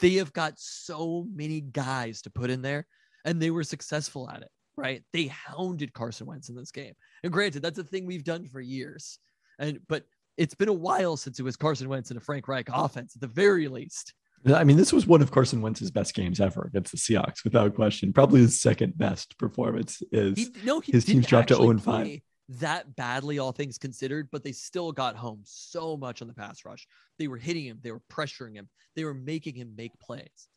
They 0.00 0.14
have 0.14 0.32
got 0.32 0.54
so 0.56 1.26
many 1.32 1.60
guys 1.60 2.22
to 2.22 2.30
put 2.30 2.50
in 2.50 2.62
there, 2.62 2.86
and 3.24 3.40
they 3.40 3.50
were 3.50 3.64
successful 3.64 4.28
at 4.30 4.42
it, 4.42 4.50
right? 4.76 5.02
They 5.12 5.26
hounded 5.26 5.92
Carson 5.92 6.26
Wentz 6.26 6.48
in 6.48 6.56
this 6.56 6.70
game. 6.70 6.94
And 7.22 7.32
granted, 7.32 7.62
that's 7.62 7.78
a 7.78 7.84
thing 7.84 8.06
we've 8.06 8.24
done 8.24 8.46
for 8.46 8.60
years. 8.60 9.18
And 9.58 9.80
but 9.88 10.04
it's 10.36 10.54
been 10.54 10.68
a 10.68 10.72
while 10.72 11.16
since 11.16 11.38
it 11.38 11.42
was 11.42 11.56
Carson 11.56 11.88
Wentz 11.88 12.10
and 12.10 12.18
a 12.18 12.20
Frank 12.20 12.48
Reich 12.48 12.68
offense, 12.72 13.14
at 13.14 13.20
the 13.20 13.26
very 13.26 13.68
least. 13.68 14.14
I 14.46 14.64
mean, 14.64 14.76
this 14.76 14.92
was 14.92 15.06
one 15.06 15.22
of 15.22 15.30
Carson 15.30 15.62
Wentz's 15.62 15.90
best 15.90 16.14
games 16.14 16.40
ever 16.40 16.64
against 16.64 16.90
the 16.90 16.98
Seahawks, 16.98 17.44
without 17.44 17.74
question. 17.74 18.12
Probably 18.12 18.40
his 18.40 18.60
second 18.60 18.98
best 18.98 19.38
performance 19.38 20.02
is 20.10 20.36
He, 20.36 20.48
no, 20.64 20.80
he 20.80 20.90
his 20.92 21.04
team's 21.04 21.26
dropped 21.26 21.48
to 21.48 21.54
actually 21.54 21.66
0 21.66 21.70
and 21.70 21.82
5. 21.82 22.20
That 22.60 22.96
badly, 22.96 23.38
all 23.38 23.52
things 23.52 23.78
considered, 23.78 24.28
but 24.32 24.42
they 24.42 24.52
still 24.52 24.90
got 24.90 25.14
home 25.14 25.42
so 25.44 25.96
much 25.96 26.22
on 26.22 26.28
the 26.28 26.34
pass 26.34 26.64
rush. 26.64 26.88
They 27.18 27.28
were 27.28 27.36
hitting 27.36 27.64
him, 27.64 27.78
they 27.82 27.92
were 27.92 28.02
pressuring 28.10 28.54
him, 28.54 28.68
they 28.96 29.04
were 29.04 29.14
making 29.14 29.54
him 29.54 29.74
make 29.76 29.98
plays. 30.00 30.48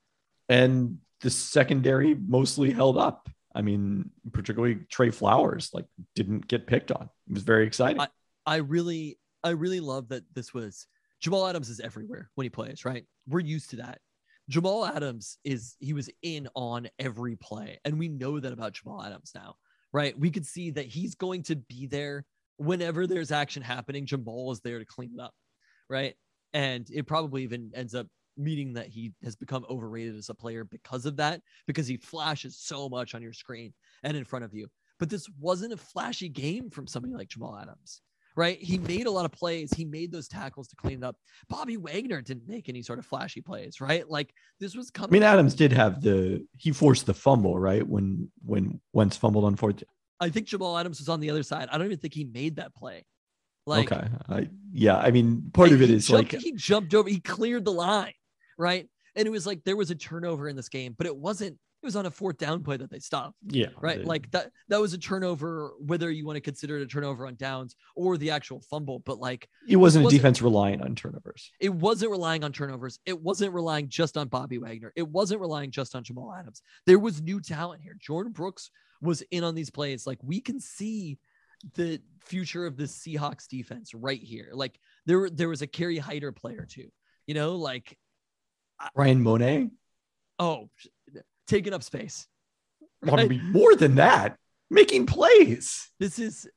And 0.50 1.00
the 1.22 1.30
secondary 1.30 2.16
mostly 2.16 2.72
held 2.72 2.98
up. 2.98 3.30
I 3.54 3.62
mean, 3.62 4.12
particularly 4.32 4.80
Tre 4.90 5.12
Flowers, 5.12 5.70
like 5.74 5.86
didn't 6.14 6.48
get 6.48 6.68
picked 6.68 6.92
on. 6.92 7.10
It 7.28 7.34
was 7.34 7.44
very 7.44 7.66
exciting. 7.66 8.06
I 8.46 8.58
really, 8.58 9.18
I 9.44 9.52
really 9.52 9.80
love 9.80 10.10
that 10.10 10.24
this 10.34 10.54
was 10.54 10.88
Jamal 11.22 11.48
Adams 11.48 11.70
is 11.70 11.80
everywhere 11.80 12.30
when 12.36 12.46
he 12.46 12.50
plays, 12.50 12.86
right? 12.86 13.06
We're 13.28 13.40
used 13.40 13.72
to 13.72 13.78
that. 13.78 14.00
Jamal 14.50 14.86
Adams 14.86 15.40
is 15.44 15.76
he 15.80 15.94
was 15.94 16.10
in 16.22 16.48
on 16.54 16.88
every 17.00 17.36
play, 17.36 17.80
and 17.84 17.98
we 17.98 18.10
know 18.10 18.40
that 18.40 18.54
about 18.54 18.74
Jamal 18.74 19.02
Adams 19.02 19.32
now, 19.34 19.56
right? 19.92 20.18
We 20.20 20.30
could 20.30 20.46
see 20.46 20.72
that 20.72 20.86
he's 20.86 21.16
going 21.16 21.44
to 21.44 21.56
be 21.56 21.88
there 21.88 22.26
whenever 22.58 23.08
there's 23.08 23.32
action 23.32 23.64
happening. 23.64 24.06
Jamal 24.06 24.52
is 24.52 24.60
there 24.60 24.78
to 24.78 24.86
clean 24.86 25.14
it 25.18 25.22
up, 25.22 25.34
right? 25.90 26.14
And 26.54 26.88
it 26.94 27.08
probably 27.08 27.44
even 27.44 27.72
ends 27.74 27.96
up 27.96 28.08
meaning 28.38 28.74
that 28.74 28.88
he 28.88 29.14
has 29.24 29.36
become 29.36 29.66
overrated 29.70 30.16
as 30.16 30.30
a 30.30 30.34
player 30.34 30.64
because 30.64 31.06
of 31.06 31.18
that, 31.18 31.42
because 31.68 31.88
he 31.88 31.98
flashes 31.98 32.58
so 32.58 32.90
much 32.90 33.16
on 33.16 33.22
your 33.22 33.34
screen 33.34 33.74
and 34.04 34.16
in 34.16 34.24
front 34.24 34.46
of 34.46 34.54
you. 34.54 34.68
But 35.00 35.10
this 35.10 35.28
wasn't 35.40 35.74
a 35.74 35.78
flashy 35.78 36.30
game 36.30 36.70
from 36.70 36.88
somebody 36.88 37.14
like 37.14 37.28
Jamal 37.28 37.58
Adams 37.58 38.02
right? 38.36 38.58
He 38.62 38.78
made 38.78 39.08
a 39.08 39.12
lot 39.12 39.26
of 39.26 39.32
plays. 39.32 39.74
He 39.74 39.86
made 39.86 40.12
those 40.12 40.28
tackles 40.28 40.68
to 40.68 40.76
clean 40.76 41.00
it 41.00 41.04
up. 41.04 41.16
Bobby 41.50 41.78
Wagner 41.78 42.22
didn't 42.22 42.48
make 42.48 42.70
any 42.70 42.82
sort 42.82 43.00
of 43.00 43.06
flashy 43.06 43.42
plays, 43.42 43.80
right? 43.80 44.10
Like 44.10 44.34
this 44.60 44.76
was 44.76 44.92
coming. 44.92 45.12
I 45.12 45.14
mean, 45.14 45.24
Adams 45.24 45.56
did 45.56 45.72
have 45.72 46.02
the 46.02 46.46
he 46.58 46.72
forced 46.72 47.06
the 47.06 47.14
fumble, 47.14 47.58
right? 47.58 47.88
When 47.88 48.30
when 48.46 48.80
Wentz 48.94 49.18
fumbled 49.18 49.46
on 49.46 49.56
fourth. 49.56 49.84
I 50.20 50.30
think 50.30 50.48
Jamal 50.48 50.78
Adams 50.78 51.00
was 51.00 51.10
on 51.10 51.20
the 51.20 51.30
other 51.30 51.44
side. 51.44 51.68
I 51.72 51.78
don't 51.78 51.88
even 51.88 52.00
think 52.00 52.14
he 52.14 52.26
made 52.26 52.58
that 52.58 52.74
play. 52.74 53.06
Like, 53.68 53.92
okay. 53.92 54.08
I, 54.30 54.50
yeah. 54.72 54.98
I 54.98 55.12
mean, 55.12 55.50
part 55.54 55.72
of 55.72 55.82
it 55.82 55.90
is 55.90 56.08
jumped- 56.08 56.34
like 56.34 56.42
he 56.42 56.54
jumped 56.54 56.94
over, 56.94 57.10
he 57.10 57.20
cleared 57.20 57.66
the 57.66 57.72
line, 57.72 58.14
right? 58.58 58.88
And 59.16 59.28
it 59.28 59.32
was 59.32 59.46
like 59.48 59.64
there 59.64 59.76
was 59.78 59.92
a 59.92 59.96
turnover 59.96 60.48
in 60.50 60.56
this 60.56 60.70
game, 60.70 60.94
but 60.98 61.08
it 61.08 61.16
wasn't. 61.16 61.58
It 61.84 61.86
was 61.86 61.96
on 61.96 62.08
a 62.08 62.12
fourth 62.12 62.40
down 62.40 62.64
play 62.64 62.78
that 62.78 62.90
they 62.90 62.98
stopped. 62.98 63.36
yeah, 63.48 63.68
right? 63.80 64.00
the- 64.02 64.08
Like 64.08 64.32
that 64.32 64.50
that 64.70 64.82
was 64.82 64.94
a 64.94 64.98
turnover, 64.98 65.74
whether 65.80 66.10
you 66.10 66.26
want 66.26 66.36
to 66.38 66.42
consider 66.42 66.78
it 66.78 66.82
a 66.82 66.88
turnover 66.88 67.28
on 67.28 67.36
downs 67.36 67.76
or 67.96 68.18
the 68.18 68.32
actual 68.32 68.60
fumble, 68.62 69.00
but 69.06 69.20
like 69.20 69.48
it 69.68 69.76
wasn't 69.76 70.02
a 70.02 70.06
wasn't- 70.06 70.20
defense 70.20 70.42
relying 70.42 70.82
on 70.82 70.96
turnovers. 70.96 71.52
it 71.60 71.72
wasn't 71.72 72.10
relying 72.10 72.44
on 72.44 72.52
turnovers. 72.52 72.98
It 73.06 73.22
wasn't 73.22 73.54
relying 73.54 73.88
just 73.88 74.18
on 74.18 74.30
Bobby 74.30 74.58
Wagner. 74.58 74.94
It 74.96 75.08
wasn't 75.08 75.42
relying 75.42 75.70
just 75.70 75.96
on 75.96 76.04
Jamal 76.04 76.34
Adams. 76.34 76.64
There 76.88 76.98
was 76.98 77.22
new 77.22 77.40
talent 77.40 77.84
here. 77.84 77.96
Jordyn 78.06 78.34
Brooks 78.34 78.72
was 79.02 79.22
in 79.30 79.44
on 79.44 79.54
these 79.54 79.70
plays. 79.70 80.08
Like 80.08 80.18
we 80.24 80.42
can 80.42 80.60
see 80.60 81.20
the 81.76 82.02
future 82.20 82.66
of 82.66 82.78
the 82.78 82.86
Seahawks 82.86 83.48
defense 83.48 83.94
right 83.94 84.22
here. 84.22 84.50
Like 84.54 84.80
there, 85.06 85.30
there 85.30 85.50
was 85.50 85.62
a 85.62 85.68
Kerry 85.68 86.00
Hyder 86.00 86.32
player 86.32 86.66
too. 86.68 86.90
You 87.28 87.36
know, 87.36 87.56
like 87.58 87.96
Ryan 88.96 89.22
Monet. 89.22 89.70
oh, 90.40 90.70
taking 91.48 91.74
up 91.74 91.84
space. 91.84 92.28
Want 93.04 93.22
to 93.22 93.28
be 93.28 93.40
more 93.40 93.76
than 93.76 93.96
that, 93.96 94.38
making 94.70 95.06
plays. 95.06 95.92
this 96.00 96.18
is 96.20 96.48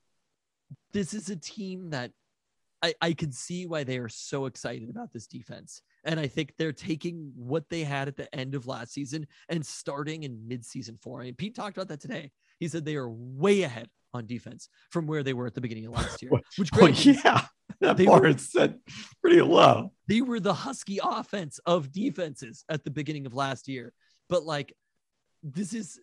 this 0.91 1.13
is 1.13 1.29
a 1.29 1.35
team 1.35 1.91
that 1.91 2.11
I, 2.81 2.93
I 3.01 3.13
can 3.13 3.31
see 3.31 3.65
why 3.65 3.83
they 3.83 3.97
are 3.97 4.09
so 4.09 4.45
excited 4.45 4.89
about 4.89 5.11
this 5.11 5.27
defense. 5.27 5.81
And 6.05 6.19
I 6.19 6.27
think 6.27 6.53
they're 6.57 6.71
taking 6.71 7.31
what 7.35 7.69
they 7.69 7.83
had 7.83 8.07
at 8.07 8.15
the 8.15 8.33
end 8.33 8.55
of 8.55 8.67
last 8.67 8.93
season 8.93 9.27
and 9.49 9.65
starting 9.65 10.23
in 10.23 10.47
mid-season 10.47 10.97
four. 11.01 11.21
I 11.21 11.25
mean, 11.25 11.35
Pete 11.35 11.55
talked 11.55 11.77
about 11.77 11.89
that 11.89 11.99
today. 11.99 12.31
He 12.59 12.67
said 12.67 12.85
they 12.85 12.95
are 12.95 13.09
way 13.09 13.63
ahead 13.63 13.89
on 14.13 14.25
defense 14.25 14.69
from 14.91 15.05
where 15.07 15.23
they 15.23 15.33
were 15.33 15.45
at 15.47 15.53
the 15.53 15.61
beginning 15.61 15.85
of 15.85 15.93
last 15.93 16.21
year. 16.21 16.31
Which 16.57 16.71
great. 16.71 17.05
yeah, 17.05 17.41
that 17.81 17.97
They 17.97 18.05
bar 18.05 18.21
were- 18.21 18.27
is 18.27 18.51
set 18.51 18.75
pretty 19.21 19.41
low. 19.41 19.91
they 20.07 20.21
were 20.21 20.39
the 20.39 20.53
husky 20.53 20.99
offense 21.03 21.59
of 21.65 21.91
defenses 21.91 22.63
at 22.69 22.83
the 22.83 22.91
beginning 22.91 23.25
of 23.25 23.33
last 23.33 23.67
year. 23.67 23.93
But 24.29 24.43
like 24.45 24.73
this 25.43 25.73
is 25.73 25.99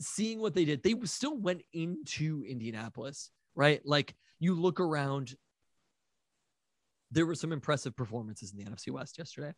seeing 0.00 0.40
what 0.40 0.54
they 0.54 0.64
did. 0.64 0.82
They 0.82 0.94
still 1.04 1.36
went 1.36 1.62
into 1.72 2.44
Indianapolis, 2.48 3.30
right? 3.54 3.80
Like 3.84 4.14
you 4.38 4.54
look 4.54 4.80
around 4.80 5.34
there 7.10 7.26
were 7.26 7.34
some 7.34 7.52
impressive 7.52 7.96
performances 7.96 8.52
in 8.52 8.58
the 8.58 8.70
NFC 8.70 8.90
West 8.90 9.18
yesterday. 9.18 9.52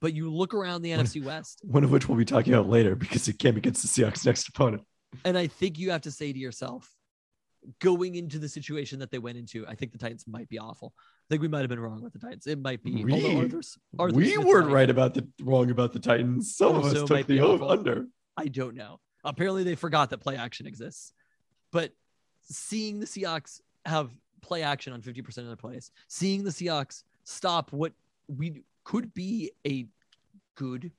But 0.00 0.14
you 0.14 0.32
look 0.32 0.54
around 0.54 0.82
the 0.82 0.92
What- 0.96 1.06
NFC 1.06 1.22
West 1.24 1.60
One 1.64 1.84
of 1.84 1.90
which 1.90 2.08
we'll 2.08 2.16
be 2.18 2.24
talking 2.24 2.54
about 2.54 2.68
later 2.68 2.94
because 2.94 3.28
it 3.28 3.38
came 3.38 3.56
against 3.56 3.82
the 3.82 3.88
Seahawks' 4.02 4.24
next 4.24 4.48
opponent. 4.48 4.82
And 5.24 5.36
I 5.36 5.46
think 5.46 5.78
you 5.78 5.90
have 5.90 6.02
to 6.02 6.10
say 6.10 6.32
to 6.32 6.38
yourself 6.38 6.94
going 7.80 8.14
into 8.14 8.38
the 8.38 8.48
situation 8.48 8.98
that 9.00 9.10
they 9.10 9.18
went 9.18 9.36
into, 9.36 9.66
I 9.66 9.74
think 9.74 9.92
the 9.92 9.98
Titans 9.98 10.26
might 10.26 10.48
be 10.48 10.58
awful. 10.58 10.94
I 10.98 11.26
think 11.30 11.42
we 11.42 11.48
might 11.48 11.60
have 11.60 11.68
been 11.68 11.80
wrong 11.80 12.02
with 12.02 12.12
the 12.12 12.18
Titans. 12.18 12.46
It 12.46 12.58
might 12.60 12.82
be 12.82 13.04
We- 13.04 13.36
Arthur's, 13.36 13.78
Arthur 13.98 14.16
we 14.16 14.38
weren't 14.38 14.70
right 14.70 14.88
about 14.88 15.14
the 15.14 15.26
wrong 15.42 15.70
about 15.70 15.92
the 15.92 15.98
Titans. 15.98 16.56
Some 16.56 16.76
of 16.76 16.84
us 16.84 17.08
took 17.08 17.26
the 17.26 17.40
awful. 17.40 17.70
under. 17.70 18.06
I 18.36 18.46
don't 18.46 18.74
know. 18.74 19.00
Apparently, 19.24 19.64
they 19.64 19.74
forgot 19.74 20.10
that 20.10 20.18
play 20.18 20.36
action 20.36 20.66
exists. 20.66 21.12
But 21.72 21.92
seeing 22.42 23.00
the 23.00 23.06
Seahawks 23.06 23.60
have 23.84 24.10
play 24.40 24.62
action 24.62 24.92
on 24.92 25.02
50% 25.02 25.38
of 25.38 25.46
their 25.46 25.56
plays, 25.56 25.90
seeing 26.06 26.44
the 26.44 26.50
Seahawks 26.50 27.02
stop 27.24 27.72
what 27.72 27.92
we 28.28 28.62
could 28.84 29.12
be 29.12 29.50
a 29.66 29.86
good 30.54 30.92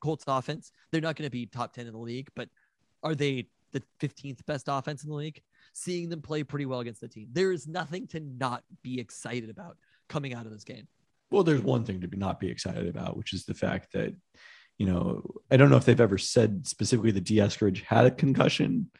Colts 0.00 0.24
offense, 0.26 0.72
they're 0.90 1.00
not 1.00 1.16
going 1.16 1.26
to 1.26 1.30
be 1.30 1.46
top 1.46 1.74
10 1.74 1.86
in 1.86 1.92
the 1.92 1.98
league, 1.98 2.28
but 2.34 2.48
are 3.06 3.14
they 3.14 3.48
the 3.72 3.82
15th 4.00 4.44
best 4.46 4.66
offense 4.68 5.04
in 5.04 5.10
the 5.10 5.16
league? 5.16 5.40
Seeing 5.72 6.08
them 6.08 6.22
play 6.22 6.42
pretty 6.42 6.66
well 6.66 6.80
against 6.80 7.00
the 7.00 7.08
team, 7.08 7.28
there 7.32 7.52
is 7.52 7.68
nothing 7.68 8.06
to 8.08 8.20
not 8.20 8.64
be 8.82 8.98
excited 8.98 9.50
about 9.50 9.76
coming 10.08 10.34
out 10.34 10.46
of 10.46 10.52
this 10.52 10.64
game. 10.64 10.88
Well, 11.30 11.42
there's 11.44 11.60
one 11.60 11.84
thing 11.84 12.00
to 12.00 12.08
be 12.08 12.16
not 12.16 12.40
be 12.40 12.48
excited 12.48 12.88
about, 12.88 13.16
which 13.16 13.32
is 13.34 13.44
the 13.44 13.54
fact 13.54 13.92
that, 13.92 14.14
you 14.78 14.86
know, 14.86 15.22
I 15.50 15.56
don't 15.56 15.70
know 15.70 15.76
if 15.76 15.84
they've 15.84 16.00
ever 16.00 16.18
said 16.18 16.66
specifically 16.66 17.10
that 17.12 17.24
D. 17.24 17.36
Eskridge 17.36 17.82
had 17.82 18.06
a 18.06 18.10
concussion, 18.10 18.90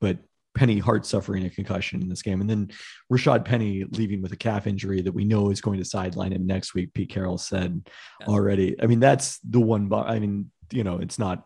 but 0.00 0.18
Penny 0.56 0.78
Hart 0.78 1.04
suffering 1.04 1.44
a 1.44 1.50
concussion 1.50 2.00
in 2.00 2.08
this 2.08 2.22
game, 2.22 2.40
and 2.40 2.48
then 2.48 2.70
Rashad 3.12 3.44
Penny 3.44 3.84
leaving 3.90 4.22
with 4.22 4.32
a 4.32 4.36
calf 4.36 4.66
injury 4.66 5.02
that 5.02 5.12
we 5.12 5.24
know 5.24 5.50
is 5.50 5.60
going 5.60 5.78
to 5.78 5.84
sideline 5.84 6.32
him 6.32 6.46
next 6.46 6.72
week. 6.72 6.94
Pete 6.94 7.10
Carroll 7.10 7.36
said 7.36 7.86
Yes. 8.20 8.28
already. 8.28 8.80
I 8.82 8.86
mean, 8.86 9.00
that's 9.00 9.38
the 9.40 9.60
one. 9.60 9.92
I 9.92 10.18
mean, 10.18 10.50
you 10.72 10.82
know, 10.82 10.96
it's 10.98 11.18
not. 11.18 11.44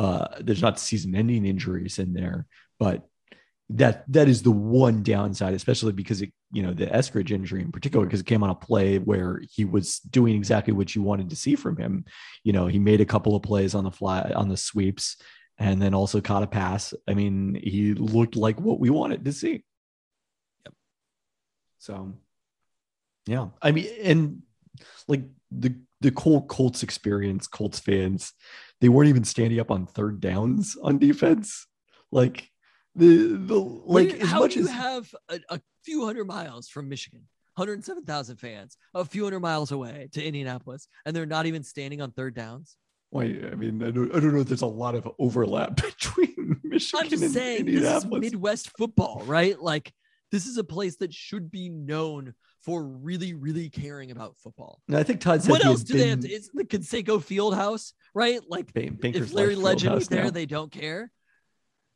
Uh, 0.00 0.26
there's 0.44 0.62
not 0.62 0.80
season-ending 0.80 1.44
injuries 1.44 1.98
in 1.98 2.14
there, 2.14 2.46
but 2.78 2.98
that 3.68 3.96
that 4.10 4.28
is 4.28 4.42
the 4.42 4.56
one 4.80 5.02
downside, 5.02 5.54
especially 5.54 5.92
because 5.92 6.22
it, 6.24 6.32
you 6.56 6.62
know, 6.62 6.72
the 6.72 6.86
Eskridge 6.86 7.30
injury 7.30 7.60
in 7.60 7.70
particular, 7.70 8.06
because 8.06 8.20
it 8.20 8.26
came 8.32 8.42
on 8.42 8.50
a 8.50 8.54
play 8.68 8.98
where 8.98 9.42
he 9.54 9.64
was 9.64 10.00
doing 10.10 10.34
exactly 10.34 10.72
what 10.72 10.94
you 10.94 11.02
wanted 11.02 11.28
to 11.30 11.36
see 11.36 11.54
from 11.54 11.76
him. 11.76 12.04
You 12.46 12.52
know, 12.54 12.66
he 12.66 12.78
made 12.78 13.02
a 13.02 13.10
couple 13.12 13.36
of 13.36 13.42
plays 13.42 13.74
on 13.74 13.84
the 13.84 13.90
fly 13.90 14.32
on 14.34 14.48
the 14.48 14.56
sweeps, 14.56 15.16
and 15.58 15.80
then 15.82 15.94
also 15.94 16.20
caught 16.20 16.42
a 16.42 16.46
pass. 16.46 16.94
I 17.06 17.14
mean, 17.14 17.60
he 17.62 17.94
looked 17.94 18.36
like 18.36 18.58
what 18.58 18.80
we 18.80 18.90
wanted 18.90 19.24
to 19.26 19.32
see. 19.32 19.64
Yep. 20.64 20.74
So, 21.78 22.14
yeah, 23.26 23.48
I 23.60 23.70
mean, 23.72 23.86
and 24.02 24.42
like 25.06 25.24
the 25.50 25.74
the 26.00 26.10
Col- 26.10 26.46
Colts 26.46 26.82
experience, 26.82 27.46
Colts 27.46 27.78
fans, 27.78 28.32
they 28.80 28.88
weren't 28.88 29.08
even 29.08 29.24
standing 29.24 29.60
up 29.60 29.70
on 29.70 29.86
third 29.86 30.20
downs 30.20 30.76
on 30.82 30.98
defense. 30.98 31.66
Like 32.10 32.48
the 32.94 33.36
the 33.36 33.54
like 33.58 34.08
When- 34.10 34.20
as 34.22 34.28
how 34.28 34.40
much 34.40 34.54
do 34.54 34.60
you 34.60 34.66
as 34.66 34.72
have 34.72 35.14
a, 35.28 35.40
a 35.48 35.60
few 35.84 36.04
hundred 36.04 36.26
miles 36.26 36.68
from 36.68 36.88
Michigan, 36.88 37.22
107,000 37.56 38.36
fans, 38.36 38.76
a 38.94 39.04
few 39.04 39.24
hundred 39.24 39.40
miles 39.40 39.70
away 39.72 40.08
to 40.12 40.24
Indianapolis, 40.24 40.88
and 41.06 41.14
they're 41.14 41.26
not 41.26 41.46
even 41.46 41.62
standing 41.62 42.00
on 42.00 42.10
third 42.10 42.34
downs? 42.34 42.76
Wait, 43.12 43.44
I 43.44 43.54
mean, 43.56 43.82
I 43.82 43.90
don't, 43.90 44.14
I 44.14 44.20
don't 44.20 44.32
know 44.32 44.40
if 44.40 44.46
there's 44.48 44.62
a 44.62 44.66
lot 44.66 44.94
of 44.94 45.08
overlap 45.18 45.76
between 45.82 46.60
Michigan 46.62 47.04
I'm 47.04 47.10
just 47.10 47.22
and 47.24 47.32
saying, 47.32 47.64
this 47.66 47.74
is 47.74 47.80
Indianapolis. 47.82 48.20
Midwest 48.20 48.70
football, 48.78 49.22
right? 49.26 49.60
Like 49.60 49.92
This 50.30 50.46
is 50.46 50.58
a 50.58 50.64
place 50.64 50.96
that 50.98 51.12
should 51.12 51.50
be 51.50 51.68
known 51.68 52.34
for 52.62 52.82
really, 52.82 53.32
really 53.34 53.70
caring 53.70 54.10
about 54.10 54.36
football. 54.36 54.80
And 54.88 54.96
I 54.96 55.02
think 55.02 55.20
Todd 55.20 55.42
said 55.42 55.50
What 55.50 55.64
else 55.64 55.82
do 55.82 55.96
they 55.96 56.08
have? 56.08 56.20
been- 56.20 56.30
To, 56.30 56.36
it's 56.36 56.50
the 56.52 56.64
Conseco 56.64 57.18
Fieldhouse, 57.18 57.92
right? 58.14 58.40
Like 58.48 58.72
Bankers 58.72 59.16
if 59.16 59.32
Larry 59.32 59.56
Legend 59.56 59.94
was 59.94 60.08
there, 60.08 60.24
now. 60.24 60.30
they 60.30 60.46
don't 60.46 60.70
care. 60.70 61.10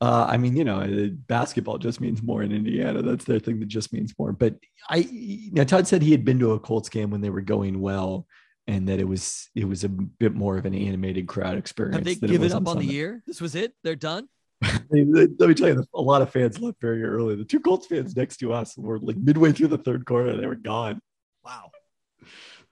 Uh, 0.00 0.26
I 0.28 0.36
mean, 0.36 0.56
you 0.56 0.64
know, 0.64 0.80
uh, 0.80 1.08
basketball 1.28 1.78
just 1.78 2.00
means 2.00 2.22
more 2.22 2.42
in 2.42 2.52
Indiana. 2.52 3.00
That's 3.00 3.24
their 3.24 3.38
thing 3.38 3.60
that 3.60 3.68
just 3.68 3.92
means 3.92 4.12
more. 4.18 4.32
But 4.32 4.56
I, 4.90 5.08
now 5.52 5.64
Todd 5.64 5.86
said 5.86 6.02
he 6.02 6.10
had 6.10 6.24
been 6.24 6.38
to 6.40 6.52
a 6.52 6.60
Colts 6.60 6.88
game 6.88 7.10
when 7.10 7.20
they 7.20 7.30
were 7.30 7.40
going 7.40 7.80
well, 7.80 8.26
and 8.66 8.88
that 8.88 8.98
it 8.98 9.04
was 9.08 9.48
it 9.54 9.66
was 9.66 9.84
a 9.84 9.88
bit 9.88 10.34
more 10.34 10.58
of 10.58 10.66
an 10.66 10.74
animated 10.74 11.26
crowd 11.28 11.56
experience. 11.56 11.96
Have 11.96 12.04
they 12.04 12.14
given 12.16 12.52
up 12.52 12.66
on 12.66 12.78
the 12.78 12.84
year? 12.84 13.22
This 13.26 13.40
was 13.40 13.54
it. 13.54 13.72
They're 13.82 13.96
done. 13.96 14.28
Let 14.62 15.48
me 15.48 15.54
tell 15.54 15.68
you, 15.68 15.84
a 15.94 16.00
lot 16.00 16.22
of 16.22 16.30
fans 16.30 16.60
left 16.60 16.80
very 16.80 17.04
early. 17.04 17.36
The 17.36 17.44
two 17.44 17.60
Colts 17.60 17.86
fans 17.86 18.16
next 18.16 18.38
to 18.38 18.52
us 18.52 18.76
were 18.76 18.98
like 18.98 19.16
midway 19.16 19.52
through 19.52 19.68
the 19.68 19.78
third 19.78 20.06
quarter, 20.06 20.36
they 20.36 20.46
were 20.46 20.54
gone. 20.54 21.00
Wow. 21.44 21.70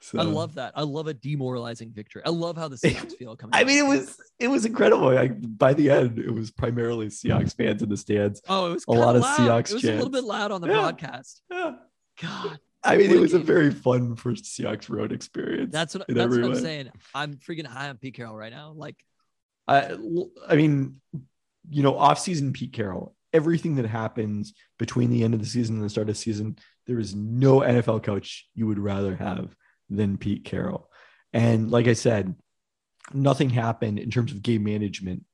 So 0.01 0.19
I 0.19 0.23
love 0.23 0.55
that. 0.55 0.73
I 0.75 0.83
love 0.83 1.07
a 1.07 1.15
demoralizing 1.15 1.93
victory. 1.93 2.23
I 2.27 2.31
love 2.31 2.57
how 2.57 2.67
the 2.67 2.77
Seahawks 2.85 3.17
feel 3.17 3.37
coming. 3.37 3.55
I 3.55 3.63
mean, 3.65 3.79
it 3.79 3.87
was 3.87 4.17
it 4.41 4.49
was 4.49 4.65
incredible. 4.65 5.15
Like 5.15 5.33
by 5.59 5.75
the 5.75 5.91
end, 5.91 6.19
it 6.19 6.31
was 6.33 6.51
primarily 6.51 7.07
Seahawks 7.07 7.57
fans 7.57 7.83
in 7.83 7.89
the 7.89 7.97
stands. 7.97 8.43
Oh, 8.49 8.71
it 8.71 8.75
was 8.75 8.85
a 8.89 8.93
lot 8.93 9.15
of 9.15 9.23
loud. 9.23 9.39
Seahawks 9.39 9.71
It 9.71 9.75
was 9.75 9.85
a 9.85 9.93
little 9.93 10.11
bit 10.11 10.25
loud 10.25 10.51
on 10.51 10.61
the 10.61 10.67
Yeah. 10.69 10.75
broadcast. 10.75 11.43
Yeah. 11.51 11.73
God, 12.21 12.59
I 12.85 12.97
mean, 12.97 13.11
it 13.11 13.21
was 13.21 13.33
a 13.33 13.39
very 13.39 13.71
fun 13.71 14.17
first 14.17 14.45
Seahawks 14.45 14.91
road 14.91 15.13
experience. 15.13 15.73
that's 15.73 15.95
what 15.95 16.05
that's 16.09 16.37
what 16.37 16.45
I'm 16.45 16.55
saying. 16.57 16.91
I'm 17.15 17.35
freaking 17.35 17.67
high 17.67 17.89
on 17.89 17.97
Pete 17.97 18.15
Carroll 18.15 18.35
right 18.37 18.53
now. 18.53 18.73
Like, 18.73 18.97
I, 19.69 19.97
I 20.49 20.57
mean, 20.57 21.01
you 21.69 21.83
know, 21.83 21.99
off-season 21.99 22.53
Pete 22.53 22.73
Carroll. 22.73 23.15
Everything 23.33 23.77
that 23.77 23.87
happens 23.87 24.53
between 24.79 25.11
the 25.11 25.25
end 25.25 25.35
of 25.35 25.41
the 25.41 25.47
season 25.47 25.77
and 25.77 25.85
the 25.85 25.91
start 25.91 26.09
of 26.09 26.15
the 26.15 26.21
season, 26.21 26.57
there 26.87 26.99
is 26.99 27.15
no 27.15 27.61
NFL 27.61 28.03
coach 28.03 28.49
you 28.55 28.67
would 28.67 28.79
rather 28.79 29.17
have 29.17 29.55
than 29.89 30.19
Pete 30.19 30.45
Carroll. 30.45 30.91
And 31.33 31.71
like 31.71 31.87
I 31.87 31.95
said, 31.95 32.35
nothing 33.13 33.51
happened 33.51 33.99
in 33.99 34.11
terms 34.11 34.33
of 34.33 34.43
game 34.43 34.65
management 34.65 35.25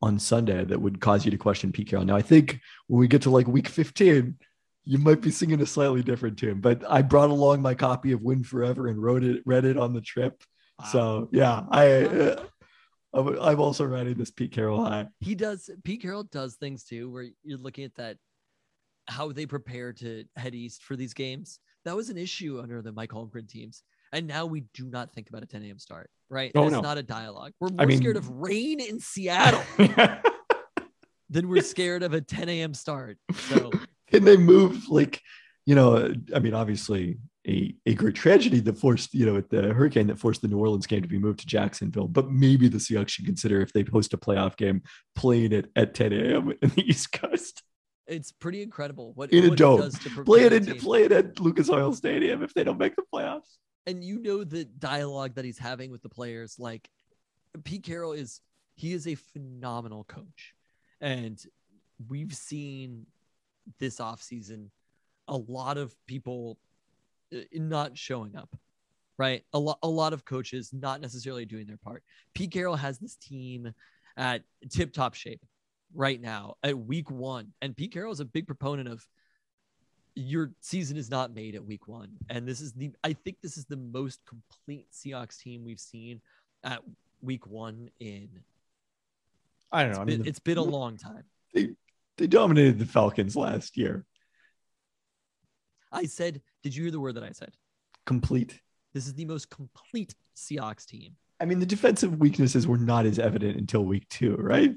on 0.00 0.18
Sunday 0.18 0.64
that 0.64 0.80
would 0.80 1.00
cause 1.00 1.24
you 1.24 1.30
to 1.32 1.36
question 1.36 1.72
Pete 1.72 1.88
Carroll. 1.88 2.04
Now, 2.04 2.16
I 2.16 2.22
think 2.22 2.60
when 2.86 3.00
we 3.00 3.08
get 3.08 3.22
to 3.22 3.30
like 3.30 3.48
week 3.48 3.68
15, 3.68 4.36
you 4.84 4.98
might 4.98 5.20
be 5.20 5.30
singing 5.30 5.60
a 5.60 5.66
slightly 5.66 6.02
different 6.02 6.38
tune. 6.38 6.60
But 6.60 6.82
I 6.88 7.02
brought 7.02 7.30
along 7.30 7.60
my 7.60 7.74
copy 7.74 8.12
of 8.12 8.22
Win 8.22 8.44
Forever 8.44 8.86
and 8.86 9.02
wrote 9.02 9.24
it, 9.24 9.42
read 9.44 9.64
it 9.64 9.76
on 9.76 9.92
the 9.92 10.00
trip. 10.00 10.42
wow. 10.78 10.86
So 10.86 11.28
yeah, 11.32 11.64
I 11.70 11.90
uh, 11.90 12.44
I'm 13.12 13.38
I'm 13.40 13.60
also 13.60 13.84
riding 13.84 14.14
this 14.14 14.30
Pete 14.30 14.52
Carroll 14.52 14.84
high. 14.84 15.06
he 15.20 15.34
does. 15.34 15.70
Pete 15.84 16.02
Carroll 16.02 16.24
does 16.24 16.56
things 16.56 16.84
too, 16.84 17.10
where 17.10 17.26
you're 17.42 17.58
looking 17.58 17.84
at 17.84 17.94
that, 17.96 18.18
how 19.08 19.32
they 19.32 19.46
prepare 19.46 19.92
to 19.94 20.24
head 20.36 20.54
east 20.54 20.82
for 20.82 20.96
these 20.96 21.14
games. 21.14 21.58
That 21.84 21.96
was 21.96 22.10
an 22.10 22.18
issue 22.18 22.60
under 22.62 22.82
the 22.82 22.92
Mike 22.92 23.10
Holmgren 23.10 23.48
teams. 23.48 23.82
And 24.12 24.26
now 24.26 24.46
we 24.46 24.64
do 24.74 24.88
not 24.88 25.12
think 25.12 25.28
about 25.28 25.42
a 25.42 25.46
10 25.46 25.62
a.m. 25.64 25.78
start, 25.78 26.10
right? 26.30 26.50
Oh, 26.54 26.62
it's 26.64 26.72
no. 26.72 26.80
not 26.80 26.96
a 26.98 27.02
dialogue. 27.02 27.52
We're 27.60 27.68
more 27.68 27.82
I 27.82 27.84
mean- 27.86 27.98
scared 27.98 28.16
of 28.16 28.28
rain 28.30 28.80
in 28.80 29.00
Seattle 29.00 29.62
than 31.30 31.48
we're 31.48 31.62
scared 31.62 32.02
of 32.02 32.14
a 32.14 32.20
10 32.20 32.48
a.m. 32.48 32.74
start. 32.74 33.18
So 33.34 33.70
and 34.12 34.26
they 34.26 34.36
move 34.36 34.88
like, 34.88 35.20
you 35.66 35.74
know, 35.74 36.12
I 36.34 36.38
mean, 36.38 36.54
obviously 36.54 37.18
a, 37.48 37.74
a 37.86 37.94
great 37.94 38.14
tragedy 38.14 38.60
that 38.60 38.78
forced, 38.78 39.14
you 39.14 39.24
know, 39.26 39.36
at 39.36 39.48
the 39.48 39.72
hurricane 39.72 40.06
that 40.08 40.18
forced 40.18 40.42
the 40.42 40.48
New 40.48 40.58
Orleans 40.58 40.86
game 40.86 41.02
to 41.02 41.08
be 41.08 41.18
moved 41.18 41.40
to 41.40 41.46
Jacksonville. 41.46 42.06
But 42.08 42.30
maybe 42.30 42.68
the 42.68 42.78
Seahawks 42.78 43.08
should 43.08 43.24
consider 43.26 43.60
if 43.62 43.72
they 43.72 43.82
host 43.82 44.12
a 44.12 44.18
playoff 44.18 44.56
game 44.56 44.82
playing 45.16 45.52
it 45.52 45.70
at 45.74 45.94
10 45.94 46.12
a.m. 46.12 46.52
in 46.62 46.68
the 46.70 46.82
East 46.86 47.12
Coast. 47.12 47.62
it's 48.06 48.32
pretty 48.32 48.62
incredible 48.62 49.12
what, 49.14 49.32
In 49.32 49.44
a 49.44 49.48
what 49.48 49.52
it 49.54 49.56
dome. 49.56 49.80
does 49.80 49.98
to 50.00 50.24
Play 50.24 50.42
it 50.44 50.52
in, 50.52 50.66
play 50.78 51.04
it 51.04 51.12
at 51.12 51.40
Lucas 51.40 51.70
Oil 51.70 51.92
Stadium 51.94 52.42
if 52.42 52.52
they 52.54 52.64
don't 52.64 52.78
make 52.78 52.94
the 52.96 53.02
playoffs. 53.12 53.56
and 53.86 54.04
you 54.04 54.18
know 54.20 54.44
the 54.44 54.64
dialogue 54.64 55.34
that 55.36 55.44
he's 55.44 55.58
having 55.58 55.90
with 55.90 56.02
the 56.02 56.08
players 56.08 56.56
like 56.58 56.88
pete 57.64 57.82
carroll 57.82 58.12
is 58.12 58.40
he 58.74 58.92
is 58.92 59.06
a 59.08 59.14
phenomenal 59.14 60.04
coach 60.04 60.54
and 61.00 61.42
we've 62.08 62.34
seen 62.34 63.06
this 63.78 63.98
offseason 63.98 64.68
a 65.26 65.36
lot 65.36 65.76
of 65.78 65.94
people 66.06 66.58
not 67.52 67.96
showing 67.96 68.36
up 68.36 68.54
right 69.18 69.44
a 69.52 69.58
lot 69.58 69.78
a 69.82 69.88
lot 69.88 70.12
of 70.12 70.24
coaches 70.24 70.70
not 70.72 71.00
necessarily 71.00 71.44
doing 71.44 71.66
their 71.66 71.76
part 71.78 72.02
pete 72.34 72.50
carroll 72.52 72.76
has 72.76 72.98
this 72.98 73.16
team 73.16 73.72
at 74.16 74.42
tip 74.70 74.92
top 74.92 75.14
shape 75.14 75.44
right 75.94 76.20
now 76.20 76.54
at 76.62 76.78
week 76.78 77.10
one 77.10 77.52
and 77.62 77.76
pete 77.76 77.92
carroll 77.92 78.12
is 78.12 78.20
a 78.20 78.24
big 78.24 78.46
proponent 78.46 78.88
of 78.88 79.06
your 80.14 80.50
season 80.60 80.96
is 80.96 81.10
not 81.10 81.32
made 81.32 81.54
at 81.54 81.64
week 81.64 81.86
one. 81.86 82.10
And 82.28 82.44
this 82.44 82.60
is 82.60 82.72
the, 82.72 82.90
I 83.04 83.12
think 83.12 83.36
this 83.40 83.56
is 83.56 83.66
the 83.66 83.76
most 83.76 84.18
complete 84.26 84.88
Seahawks 84.92 85.38
team 85.38 85.64
we've 85.64 85.78
seen 85.78 86.20
at 86.64 86.80
week 87.22 87.46
one 87.46 87.88
in, 88.00 88.28
I 89.70 89.84
don't 89.84 89.90
it's 89.90 89.96
know. 89.98 90.02
I 90.02 90.04
been, 90.06 90.14
mean, 90.14 90.22
the- 90.24 90.28
it's 90.28 90.40
been 90.40 90.58
a 90.58 90.62
long 90.64 90.96
time. 90.96 91.22
they, 91.54 91.68
they 92.16 92.26
dominated 92.26 92.80
the 92.80 92.86
Falcons 92.86 93.36
last 93.36 93.76
year. 93.76 94.04
I 95.92 96.06
said, 96.06 96.40
did 96.62 96.74
you 96.74 96.84
hear 96.84 96.92
the 96.92 97.00
word 97.00 97.14
that 97.14 97.24
I 97.24 97.32
said? 97.32 97.54
Complete. 98.06 98.60
This 98.94 99.06
is 99.06 99.14
the 99.14 99.24
most 99.24 99.50
complete 99.50 100.14
Seahawks 100.36 100.86
team. 100.86 101.16
I 101.40 101.44
mean, 101.44 101.60
the 101.60 101.66
defensive 101.66 102.18
weaknesses 102.18 102.66
were 102.66 102.78
not 102.78 103.06
as 103.06 103.18
evident 103.18 103.58
until 103.58 103.84
week 103.84 104.08
two, 104.08 104.34
right? 104.36 104.74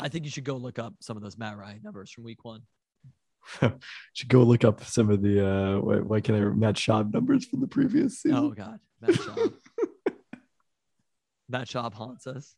I 0.00 0.08
think 0.08 0.24
you 0.24 0.30
should 0.30 0.44
go 0.44 0.56
look 0.56 0.78
up 0.78 0.94
some 1.00 1.16
of 1.16 1.22
those 1.22 1.38
Matt 1.38 1.56
Ryan 1.56 1.80
numbers 1.82 2.10
from 2.10 2.24
week 2.24 2.44
one. 2.44 2.62
Should 4.14 4.28
go 4.30 4.42
look 4.42 4.64
up 4.64 4.82
some 4.84 5.10
of 5.10 5.20
the 5.20 5.46
uh 5.46 5.78
why, 5.80 5.96
why 5.96 6.20
can 6.22 6.34
I 6.34 6.40
Matt 6.54 6.76
Schaub 6.76 7.12
numbers 7.12 7.44
from 7.44 7.60
the 7.60 7.66
previous 7.66 8.20
season. 8.20 8.38
Oh 8.38 8.50
God, 8.50 8.80
Matt 9.02 9.10
Schaub. 9.10 9.52
Matt 11.48 11.68
Schaub 11.68 11.92
haunts 11.92 12.26
us. 12.26 12.54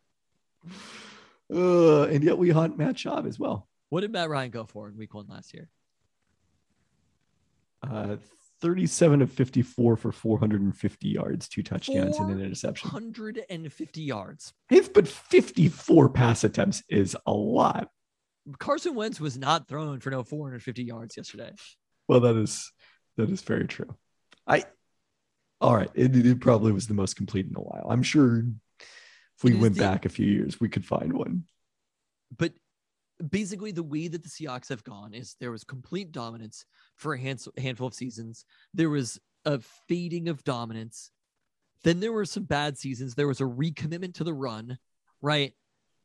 Uh, 1.52 2.04
and 2.04 2.22
yet 2.24 2.38
we 2.38 2.50
hunt 2.50 2.78
Matt 2.78 2.94
Schaub 2.96 3.26
as 3.26 3.38
well. 3.38 3.68
What 3.88 4.02
did 4.02 4.12
Matt 4.12 4.30
Ryan 4.30 4.50
go 4.50 4.64
for 4.64 4.88
in 4.88 4.96
week 4.96 5.14
one 5.14 5.26
last 5.28 5.54
year? 5.54 5.68
Uh 7.90 8.16
37 8.62 9.22
of 9.22 9.30
54 9.30 9.96
for 9.96 10.12
450 10.12 11.08
yards, 11.08 11.48
two 11.48 11.62
touchdowns 11.62 12.18
and 12.18 12.30
an 12.30 12.40
interception. 12.40 12.88
150 12.88 14.00
yards. 14.00 14.54
Hey, 14.68 14.80
but 14.80 15.06
54 15.06 16.08
pass 16.08 16.42
attempts 16.42 16.82
is 16.88 17.16
a 17.26 17.32
lot. 17.32 17.88
Carson 18.58 18.94
Wentz 18.94 19.20
was 19.20 19.36
not 19.36 19.68
thrown 19.68 20.00
for 20.00 20.10
no 20.10 20.22
450 20.22 20.84
yards 20.84 21.16
yesterday. 21.16 21.52
Well, 22.08 22.20
that 22.20 22.36
is 22.36 22.72
that 23.16 23.28
is 23.30 23.42
very 23.42 23.66
true. 23.66 23.94
I 24.46 24.64
all 25.60 25.74
right. 25.74 25.90
It, 25.94 26.14
it 26.14 26.40
probably 26.40 26.72
was 26.72 26.86
the 26.86 26.94
most 26.94 27.16
complete 27.16 27.46
in 27.46 27.56
a 27.56 27.60
while. 27.60 27.86
I'm 27.90 28.02
sure 28.02 28.44
if 28.78 29.44
we 29.44 29.54
went 29.54 29.74
the- 29.74 29.80
back 29.80 30.04
a 30.04 30.10
few 30.10 30.26
years, 30.26 30.60
we 30.60 30.68
could 30.68 30.84
find 30.84 31.12
one. 31.12 31.44
But 32.36 32.52
basically, 33.30 33.72
the 33.72 33.82
way 33.82 34.08
that 34.08 34.22
the 34.22 34.28
Seahawks 34.28 34.68
have 34.68 34.84
gone 34.84 35.14
is 35.14 35.36
there 35.40 35.50
was 35.50 35.64
complete 35.64 36.12
dominance 36.12 36.64
for 36.96 37.14
a 37.14 37.20
hands- 37.20 37.48
handful 37.58 37.86
of 37.86 37.94
seasons. 37.94 38.44
There 38.74 38.90
was 38.90 39.18
a 39.44 39.60
fading 39.88 40.28
of 40.28 40.44
dominance. 40.44 41.10
Then 41.84 42.00
there 42.00 42.12
were 42.12 42.24
some 42.24 42.44
bad 42.44 42.76
seasons. 42.76 43.14
There 43.14 43.28
was 43.28 43.40
a 43.40 43.44
recommitment 43.44 44.14
to 44.14 44.24
the 44.24 44.34
run, 44.34 44.78
right? 45.22 45.52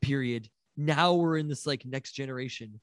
Period. 0.02 0.50
Now 0.78 1.14
we're 1.14 1.38
in 1.38 1.48
this 1.48 1.66
like 1.66 1.86
next 1.86 2.14
generation. 2.14 2.80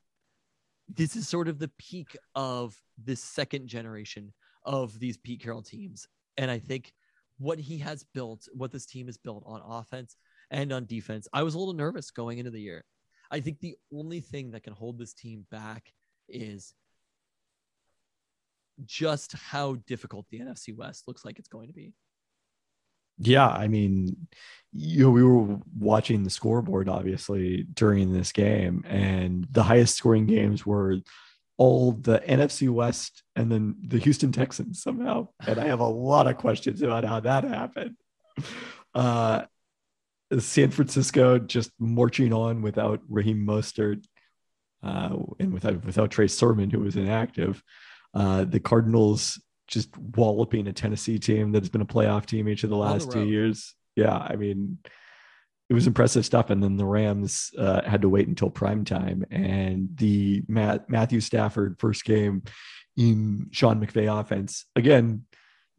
This 0.89 1.17
is 1.17 1.29
sort 1.29 1.49
of 1.49 1.59
the 1.59 1.71
peak 1.79 2.17
of 2.35 2.77
this 2.97 3.23
second 3.23 3.69
generation 3.69 4.33
of 4.65 4.99
these 4.99 5.17
Pete 5.17 5.43
Carroll 5.43 5.63
teams. 5.63 6.07
And 6.37 6.51
I 6.51 6.59
think 6.59 6.93
what 7.39 7.59
he 7.59 7.79
has 7.79 8.05
built, 8.15 8.49
what 8.53 8.73
this 8.73 8.87
team 8.87 9.07
has 9.07 9.17
built 9.17 9.43
on 9.47 9.63
offense 9.65 10.17
and 10.51 10.73
on 10.73 10.87
defense, 10.87 11.29
I 11.33 11.43
was 11.43 11.55
a 11.55 11.59
little 11.59 11.75
nervous 11.75 12.11
going 12.11 12.39
into 12.39 12.51
the 12.51 12.61
year. 12.61 12.85
I 13.31 13.41
think 13.41 13.61
the 13.61 13.77
only 13.93 14.21
thing 14.21 14.53
that 14.53 14.63
can 14.63 14.73
hold 14.73 14.99
this 14.99 15.13
team 15.13 15.47
back 15.51 15.93
is 16.29 16.75
just 18.85 19.33
how 19.33 19.77
difficult 19.87 20.27
the 20.31 20.41
NFC 20.41 20.75
West 20.77 21.07
looks 21.07 21.25
like 21.25 21.39
it's 21.39 21.49
going 21.49 21.69
to 21.69 21.75
be. 21.75 21.93
Yeah, 23.21 23.49
I 23.49 23.67
mean, 23.67 24.29
you 24.73 25.05
know, 25.05 25.11
we 25.11 25.25
were 25.25 25.59
watching 25.77 26.23
the 26.23 26.31
scoreboard 26.31 26.89
obviously 26.89 27.65
during 27.75 28.13
this 28.13 28.31
game, 28.31 28.85
and 28.87 29.47
the 29.51 29.65
highest 29.65 29.97
scoring 29.97 30.27
games 30.27 30.65
were 30.65 30.99
all 31.57 31.93
the 31.93 32.21
NFC 32.21 32.69
West 32.71 33.25
and 33.35 33.51
then 33.51 33.75
the 33.85 33.99
Houston 33.99 34.31
Texans 34.31 34.81
somehow. 34.81 35.29
And 35.45 35.59
I 35.59 35.67
have 35.67 35.81
a 35.81 35.87
lot 35.87 36.29
of 36.29 36.37
questions 36.37 36.83
about 36.83 37.05
how 37.05 37.19
that 37.21 37.43
happened. 37.43 37.97
Uh, 38.95 39.43
San 40.39 40.71
Francisco 40.71 41.39
just 41.39 41.71
marching 41.79 42.33
on 42.33 42.63
without 42.63 43.01
Raheem 43.09 43.47
Mostert 43.47 44.05
uh, 44.83 45.17
and 45.39 45.53
without 45.53 45.85
without 45.85 46.11
Trey 46.11 46.29
Sermon, 46.29 46.71
who 46.71 46.81
was 46.81 46.97
inactive. 46.97 47.63
Uh, 48.15 48.45
the 48.45 48.61
Cardinals 48.61 49.41
just 49.67 49.97
walloping 49.97 50.67
a 50.67 50.73
Tennessee 50.73 51.19
team 51.19 51.53
that 51.53 51.63
has 51.63 51.69
been 51.69 51.83
a 51.83 51.87
playoff 51.87 52.27
team 52.27 52.49
each 52.49 52.65
of 52.65 52.71
the 52.71 52.77
On 52.77 52.87
the 52.87 52.93
last 52.93 53.13
two 53.13 53.27
years. 53.27 53.75
Yeah, 53.97 54.17
I 54.17 54.37
mean, 54.37 54.79
it 55.69 55.75
was 55.75 55.87
impressive 55.87 56.25
stuff. 56.25 56.51
And 56.51 56.63
then 56.63 56.77
the 56.77 56.87
Rams 56.87 57.51
uh, 57.59 57.83
had 57.83 58.03
to 58.03 58.09
wait 58.09 58.29
until 58.29 58.51
prime 58.51 58.85
time, 58.85 59.25
and 59.31 59.89
the 59.95 60.43
Matt, 60.49 60.89
Matthew 60.89 61.21
Stafford 61.21 61.77
first 61.79 62.05
game 62.05 62.43
in 62.97 63.49
Sean 63.53 63.85
McVay 63.85 64.21
offense 64.21 64.67
again. 64.77 65.25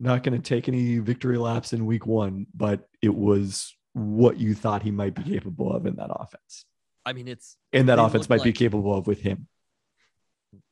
Not 0.01 0.23
going 0.23 0.41
to 0.41 0.55
take 0.55 0.69
any 0.69 0.99
victory 0.99 1.37
laps 1.37 1.73
in 1.73 1.85
week 1.85 2.07
one, 2.07 2.47
but 2.55 2.87
it 3.01 3.13
was 3.13 3.75
what 3.93 4.37
you 4.37 4.53
thought 4.53 4.83
he 4.83 4.91
might 4.91 5.15
be 5.15 5.23
capable 5.23 5.71
of 5.73 5.85
in 5.85 5.95
that 5.95 6.09
offense. 6.11 6.65
I 7.05 7.13
mean, 7.13 7.27
it's 7.27 7.57
And 7.73 7.89
that 7.89 7.99
offense 7.99 8.29
might 8.29 8.43
be 8.43 8.53
capable 8.53 8.95
of 8.95 9.07
with 9.07 9.21
him. 9.21 9.47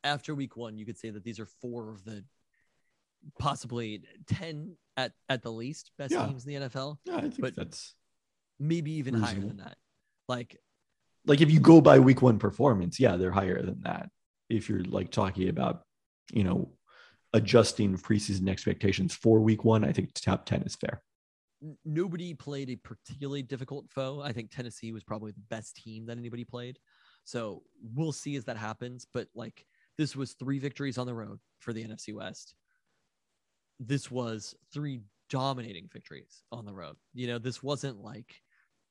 after 0.03 0.33
week 0.33 0.55
one, 0.57 0.77
you 0.77 0.85
could 0.85 0.97
say 0.97 1.09
that 1.09 1.23
these 1.23 1.39
are 1.39 1.45
four 1.45 1.89
of 1.91 2.03
the 2.03 2.23
possibly 3.39 4.03
10 4.27 4.75
at, 4.95 5.13
at 5.29 5.41
the 5.43 5.51
least 5.51 5.91
best 5.97 6.13
Yeah. 6.13 6.25
teams 6.27 6.45
in 6.45 6.49
the 6.61 6.67
NFL, 6.67 6.99
Yeah, 7.05 7.17
I 7.17 7.21
think 7.21 7.39
But- 7.39 7.55
that's 7.55 7.95
maybe 8.59 8.91
even 8.93 9.15
higher 9.15 9.39
than 9.39 9.57
that. 9.57 9.77
Like, 10.27 10.57
like 11.25 11.41
if 11.41 11.51
you 11.51 11.59
go 11.59 11.81
by 11.81 11.99
week 11.99 12.21
one 12.21 12.39
performance, 12.39 12.99
yeah, 12.99 13.15
they're 13.17 13.31
higher 13.31 13.61
than 13.61 13.81
that. 13.81 14.09
If 14.49 14.69
you're 14.69 14.83
like 14.83 15.11
talking 15.11 15.49
about, 15.49 15.85
you 16.31 16.43
know, 16.43 16.73
adjusting 17.33 17.97
preseason 17.97 18.49
expectations 18.49 19.13
for 19.13 19.39
week 19.41 19.63
one, 19.63 19.83
I 19.83 19.91
think 19.91 20.13
top 20.13 20.45
10 20.45 20.63
is 20.63 20.75
fair. 20.75 21.03
Nobody 21.85 22.33
played 22.33 22.69
a 22.69 22.75
particularly 22.75 23.41
difficult 23.41 23.89
foe. 23.89 24.21
I 24.21 24.31
think 24.31 24.51
Tennessee 24.51 24.91
was 24.91 25.03
probably 25.03 25.31
the 25.31 25.43
best 25.49 25.75
team 25.75 26.05
that 26.05 26.17
anybody 26.17 26.43
played. 26.43 26.77
So 27.23 27.63
we'll 27.95 28.11
see 28.11 28.35
as 28.35 28.45
that 28.45 28.57
happens. 28.57 29.05
But 29.13 29.27
like 29.35 29.65
this 29.97 30.15
was 30.15 30.33
three 30.33 30.59
victories 30.59 30.97
on 30.97 31.07
the 31.07 31.13
road 31.13 31.39
for 31.59 31.73
the 31.73 31.83
NFC 31.83 32.13
West. 32.13 32.53
This 33.79 34.09
was 34.09 34.55
three 34.73 35.01
dominating 35.29 35.89
victories 35.91 36.41
on 36.51 36.65
the 36.65 36.73
road. 36.73 36.95
You 37.13 37.27
know, 37.27 37.39
this 37.39 37.61
wasn't 37.61 37.99
like 37.99 38.35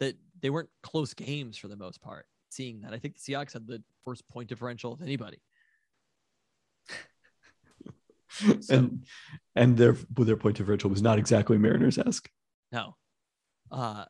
that 0.00 0.16
they 0.40 0.50
weren't 0.50 0.68
close 0.82 1.14
games 1.14 1.56
for 1.56 1.68
the 1.68 1.76
most 1.76 2.00
part. 2.02 2.26
Seeing 2.50 2.82
that, 2.82 2.92
I 2.92 2.98
think 2.98 3.16
the 3.16 3.32
Seahawks 3.32 3.52
had 3.52 3.66
the 3.66 3.82
worst 4.04 4.28
point 4.28 4.48
differential 4.48 4.92
of 4.92 5.02
anybody. 5.02 5.38
So- 8.60 8.74
and 8.74 9.06
and 9.54 9.76
their 9.76 9.96
their 10.10 10.36
point 10.36 10.56
differential 10.56 10.90
was 10.90 11.02
not 11.02 11.18
exactly 11.18 11.58
Mariners 11.58 11.98
esque. 11.98 12.28
No. 12.72 12.96
Uh 13.70 14.04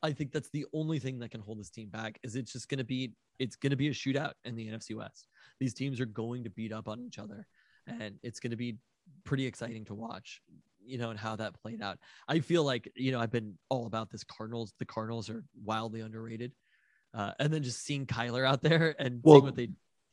I 0.00 0.12
think 0.12 0.30
that's 0.30 0.50
the 0.50 0.66
only 0.72 1.00
thing 1.00 1.18
that 1.18 1.30
can 1.30 1.40
hold 1.40 1.58
this 1.58 1.70
team 1.70 1.88
back 1.88 2.18
is 2.22 2.36
it's 2.36 2.52
just 2.52 2.68
gonna 2.68 2.84
be 2.84 3.12
it's 3.38 3.56
gonna 3.56 3.76
be 3.76 3.88
a 3.88 3.92
shootout 3.92 4.32
in 4.44 4.54
the 4.54 4.66
NFC 4.68 4.94
West. 4.96 5.28
These 5.58 5.74
teams 5.74 6.00
are 6.00 6.06
going 6.06 6.44
to 6.44 6.50
beat 6.50 6.72
up 6.72 6.88
on 6.88 7.00
each 7.00 7.18
other 7.18 7.46
and 7.86 8.18
it's 8.22 8.40
gonna 8.40 8.56
be 8.56 8.76
pretty 9.24 9.46
exciting 9.46 9.84
to 9.86 9.94
watch, 9.94 10.40
you 10.84 10.98
know, 10.98 11.10
and 11.10 11.18
how 11.18 11.36
that 11.36 11.60
played 11.60 11.82
out. 11.82 11.98
I 12.28 12.40
feel 12.40 12.62
like, 12.64 12.90
you 12.94 13.10
know, 13.12 13.20
I've 13.20 13.30
been 13.30 13.58
all 13.68 13.86
about 13.86 14.10
this 14.10 14.24
Cardinals. 14.24 14.72
The 14.78 14.84
Cardinals 14.84 15.30
are 15.30 15.44
wildly 15.64 16.00
underrated. 16.00 16.52
Uh, 17.14 17.32
and 17.38 17.52
then 17.52 17.62
just 17.62 17.82
seeing 17.84 18.06
Kyler 18.06 18.46
out 18.46 18.62
there 18.62 18.94
and 18.98 19.20
Well, 19.22 19.36
seeing 19.36 19.44
what 19.44 19.56
they 19.56 19.70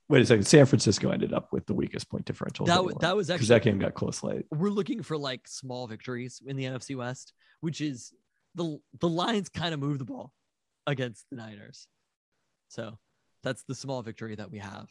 Wait 0.07 0.21
a 0.21 0.25
second. 0.25 0.43
San 0.45 0.65
Francisco 0.67 1.09
ended 1.09 1.33
up 1.33 1.51
with 1.51 1.65
the 1.65 1.73
weakest 1.73 2.09
point 2.09 2.25
differential. 2.25 2.65
that, 2.67 2.75
w- 2.75 2.95
that 3.01 3.15
was 3.15 3.29
actually 3.29 3.37
because 3.37 3.47
that 3.49 3.63
game 3.63 3.79
got 3.79 3.93
close 3.95 4.21
late. 4.23 4.45
we're 4.51 4.69
looking 4.69 5.01
for 5.01 5.17
like 5.17 5.47
small 5.47 5.87
victories 5.87 6.41
in 6.45 6.55
the 6.55 6.63
NFC 6.65 6.95
West, 6.95 7.33
which 7.61 7.81
is 7.81 8.13
the 8.53 8.77
the 8.99 9.09
Lions 9.09 9.49
kind 9.49 9.73
of 9.73 9.79
move 9.79 9.97
the 9.97 10.05
ball 10.05 10.31
against 10.85 11.25
the 11.31 11.35
Niners. 11.37 11.87
So 12.67 12.97
that's 13.41 13.63
the 13.63 13.73
small 13.75 14.01
victory 14.03 14.35
that 14.35 14.51
we 14.51 14.59
have. 14.59 14.87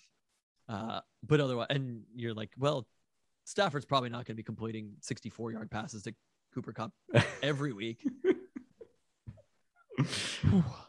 Uh, 0.68 1.00
but 1.22 1.40
otherwise, 1.40 1.66
and 1.70 2.02
you're 2.16 2.34
like, 2.34 2.50
well, 2.58 2.86
Stafford's 3.44 3.84
probably 3.84 4.08
not 4.08 4.18
going 4.18 4.34
to 4.34 4.34
be 4.34 4.42
completing 4.42 4.94
64 5.00 5.52
yard 5.52 5.70
passes 5.70 6.02
to 6.04 6.14
Cooper 6.54 6.72
Kupp 6.72 6.92
every 7.42 7.72
week. 7.72 8.04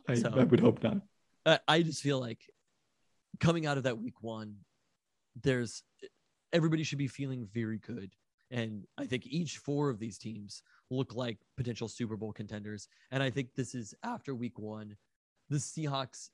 I, 0.08 0.16
So- 0.16 0.32
I 0.36 0.44
would 0.44 0.60
hope 0.60 0.82
not. 0.84 0.98
I, 1.46 1.60
I 1.68 1.82
just 1.84 2.02
feel 2.02 2.20
like 2.20 2.40
coming 3.40 3.66
out 3.66 3.78
of 3.78 3.84
that 3.84 4.00
week 4.00 4.22
one, 4.22 4.56
there's 5.42 5.84
everybody 6.54 6.84
should 6.84 6.98
be 6.98 7.08
feeling 7.08 7.48
very 7.54 7.80
good. 7.80 8.14
And 8.52 8.86
I 8.98 9.06
think 9.06 9.26
each 9.26 9.58
four 9.58 9.90
of 9.90 10.00
these 10.00 10.18
teams 10.18 10.62
look 10.90 11.16
like 11.16 11.38
potential 11.58 11.88
Super 11.88 12.16
Bowl 12.16 12.32
contenders. 12.32 12.88
And 13.12 13.22
I 13.22 13.30
think 13.30 13.50
this 13.56 13.76
is 13.76 13.94
after 14.04 14.36
week 14.36 14.60
one, 14.60 14.96
the 15.50 15.58
Seahawks, 15.58 16.30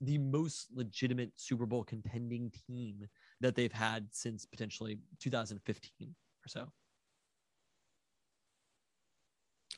the 0.00 0.18
most 0.18 0.68
legitimate 0.74 1.32
Super 1.36 1.66
Bowl 1.66 1.84
contending 1.84 2.52
team 2.66 3.06
that 3.40 3.54
they've 3.54 3.72
had 3.72 4.06
since 4.12 4.46
potentially 4.46 4.98
2015 5.20 5.90
or 6.08 6.48
so. 6.48 6.70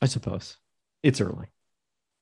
I 0.01 0.05
suppose 0.05 0.57
it's 1.03 1.21
early. 1.21 1.47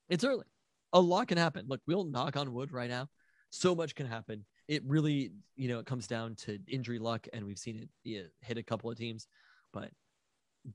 It's 0.09 0.23
early. 0.23 0.45
A 0.93 0.99
lot 0.99 1.27
can 1.27 1.37
happen. 1.37 1.65
Look, 1.67 1.81
we'll 1.85 2.05
knock 2.05 2.35
on 2.35 2.53
wood 2.53 2.71
right 2.71 2.89
now. 2.89 3.09
So 3.51 3.73
much 3.73 3.95
can 3.95 4.05
happen. 4.05 4.45
It 4.67 4.83
really, 4.85 5.31
you 5.55 5.67
know, 5.67 5.79
it 5.79 5.85
comes 5.85 6.07
down 6.07 6.35
to 6.35 6.59
injury 6.67 6.99
luck, 6.99 7.27
and 7.33 7.45
we've 7.45 7.57
seen 7.57 7.77
it 7.77 7.89
yeah, 8.03 8.21
hit 8.41 8.57
a 8.57 8.63
couple 8.63 8.89
of 8.91 8.97
teams. 8.97 9.27
But 9.73 9.89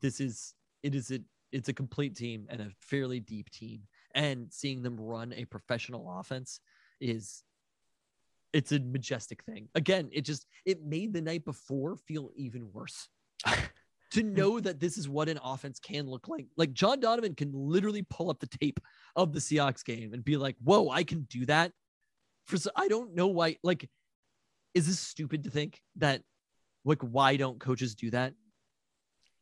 this 0.00 0.20
is 0.20 0.54
it 0.82 0.94
is 0.94 1.10
a 1.10 1.20
it's 1.52 1.68
a 1.68 1.72
complete 1.72 2.16
team 2.16 2.46
and 2.50 2.60
a 2.60 2.70
fairly 2.80 3.20
deep 3.20 3.50
team. 3.50 3.82
And 4.14 4.52
seeing 4.52 4.82
them 4.82 4.96
run 4.98 5.32
a 5.36 5.44
professional 5.44 6.18
offense 6.18 6.60
is 7.00 7.42
it's 8.52 8.72
a 8.72 8.80
majestic 8.80 9.42
thing. 9.44 9.68
Again, 9.74 10.08
it 10.12 10.22
just 10.22 10.46
it 10.64 10.84
made 10.84 11.12
the 11.12 11.20
night 11.20 11.44
before 11.44 11.96
feel 11.96 12.30
even 12.36 12.70
worse. 12.72 13.08
to 14.12 14.22
know 14.22 14.60
that 14.60 14.78
this 14.78 14.96
is 14.96 15.08
what 15.08 15.28
an 15.28 15.40
offense 15.42 15.80
can 15.80 16.08
look 16.08 16.28
like. 16.28 16.46
Like 16.56 16.72
John 16.72 17.00
Donovan 17.00 17.34
can 17.34 17.50
literally 17.52 18.06
pull 18.08 18.30
up 18.30 18.38
the 18.38 18.46
tape 18.46 18.78
of 19.16 19.32
the 19.32 19.40
Seahawks 19.40 19.84
game 19.84 20.14
and 20.14 20.24
be 20.24 20.36
like, 20.36 20.56
"Whoa, 20.62 20.88
I 20.88 21.02
can 21.02 21.22
do 21.22 21.44
that." 21.46 21.72
For 22.46 22.58
I 22.76 22.88
don't 22.88 23.14
know 23.14 23.28
why. 23.28 23.56
Like, 23.62 23.88
is 24.74 24.86
this 24.86 25.00
stupid 25.00 25.44
to 25.44 25.50
think 25.50 25.80
that? 25.96 26.22
Like, 26.84 27.00
why 27.00 27.36
don't 27.36 27.58
coaches 27.58 27.94
do 27.94 28.10
that? 28.10 28.34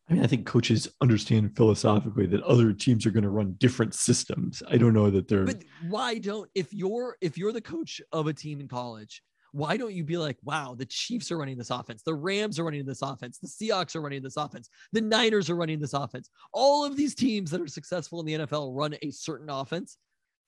I 0.09 0.15
mean, 0.15 0.25
I 0.25 0.27
think 0.27 0.47
coaches 0.47 0.89
understand 1.01 1.57
philosophically 1.57 2.27
that 2.27 2.43
other 2.43 2.73
teams 2.73 3.07
are 3.07 3.11
going 3.11 3.23
to 3.23 3.31
run 3.31 3.55
different 3.59 3.95
systems. 3.95 4.63
I 4.69 4.77
don't 4.77 4.95
know 4.95 5.11
that 5.11 5.29
they're. 5.29 5.45
But 5.45 5.65
why 5.89 6.19
don't 6.19 6.51
if 6.55 6.73
you're 6.73 7.17
if 7.21 7.39
you're 7.39 7.53
the 7.53 7.61
coach 7.61 8.01
of 8.13 8.27
a 8.27 8.33
team 8.33 8.61
in 8.61 8.69
college, 8.69 9.23
why 9.53 9.77
don't 9.77 9.95
you 9.95 10.03
be 10.03 10.17
like, 10.17 10.39
wow, 10.43 10.75
the 10.77 10.87
Chiefs 10.87 11.31
are 11.31 11.39
running 11.39 11.59
this 11.59 11.71
offense, 11.71 12.03
the 12.03 12.15
Rams 12.15 12.59
are 12.59 12.65
running 12.65 12.85
this 12.85 13.03
offense, 13.03 13.39
the 13.39 13.49
Seahawks 13.49 13.95
are 13.95 14.01
running 14.01 14.23
this 14.23 14.37
offense, 14.37 14.69
the 14.93 15.01
Niners 15.01 15.49
are 15.51 15.57
running 15.57 15.79
this 15.79 15.93
offense. 15.93 16.31
All 16.53 16.85
of 16.85 16.97
these 16.97 17.15
teams 17.15 17.51
that 17.51 17.61
are 17.61 17.69
successful 17.69 18.21
in 18.21 18.27
the 18.27 18.47
NFL 18.47 18.77
run 18.77 18.97
a 19.03 19.11
certain 19.11 19.51
offense. 19.51 19.99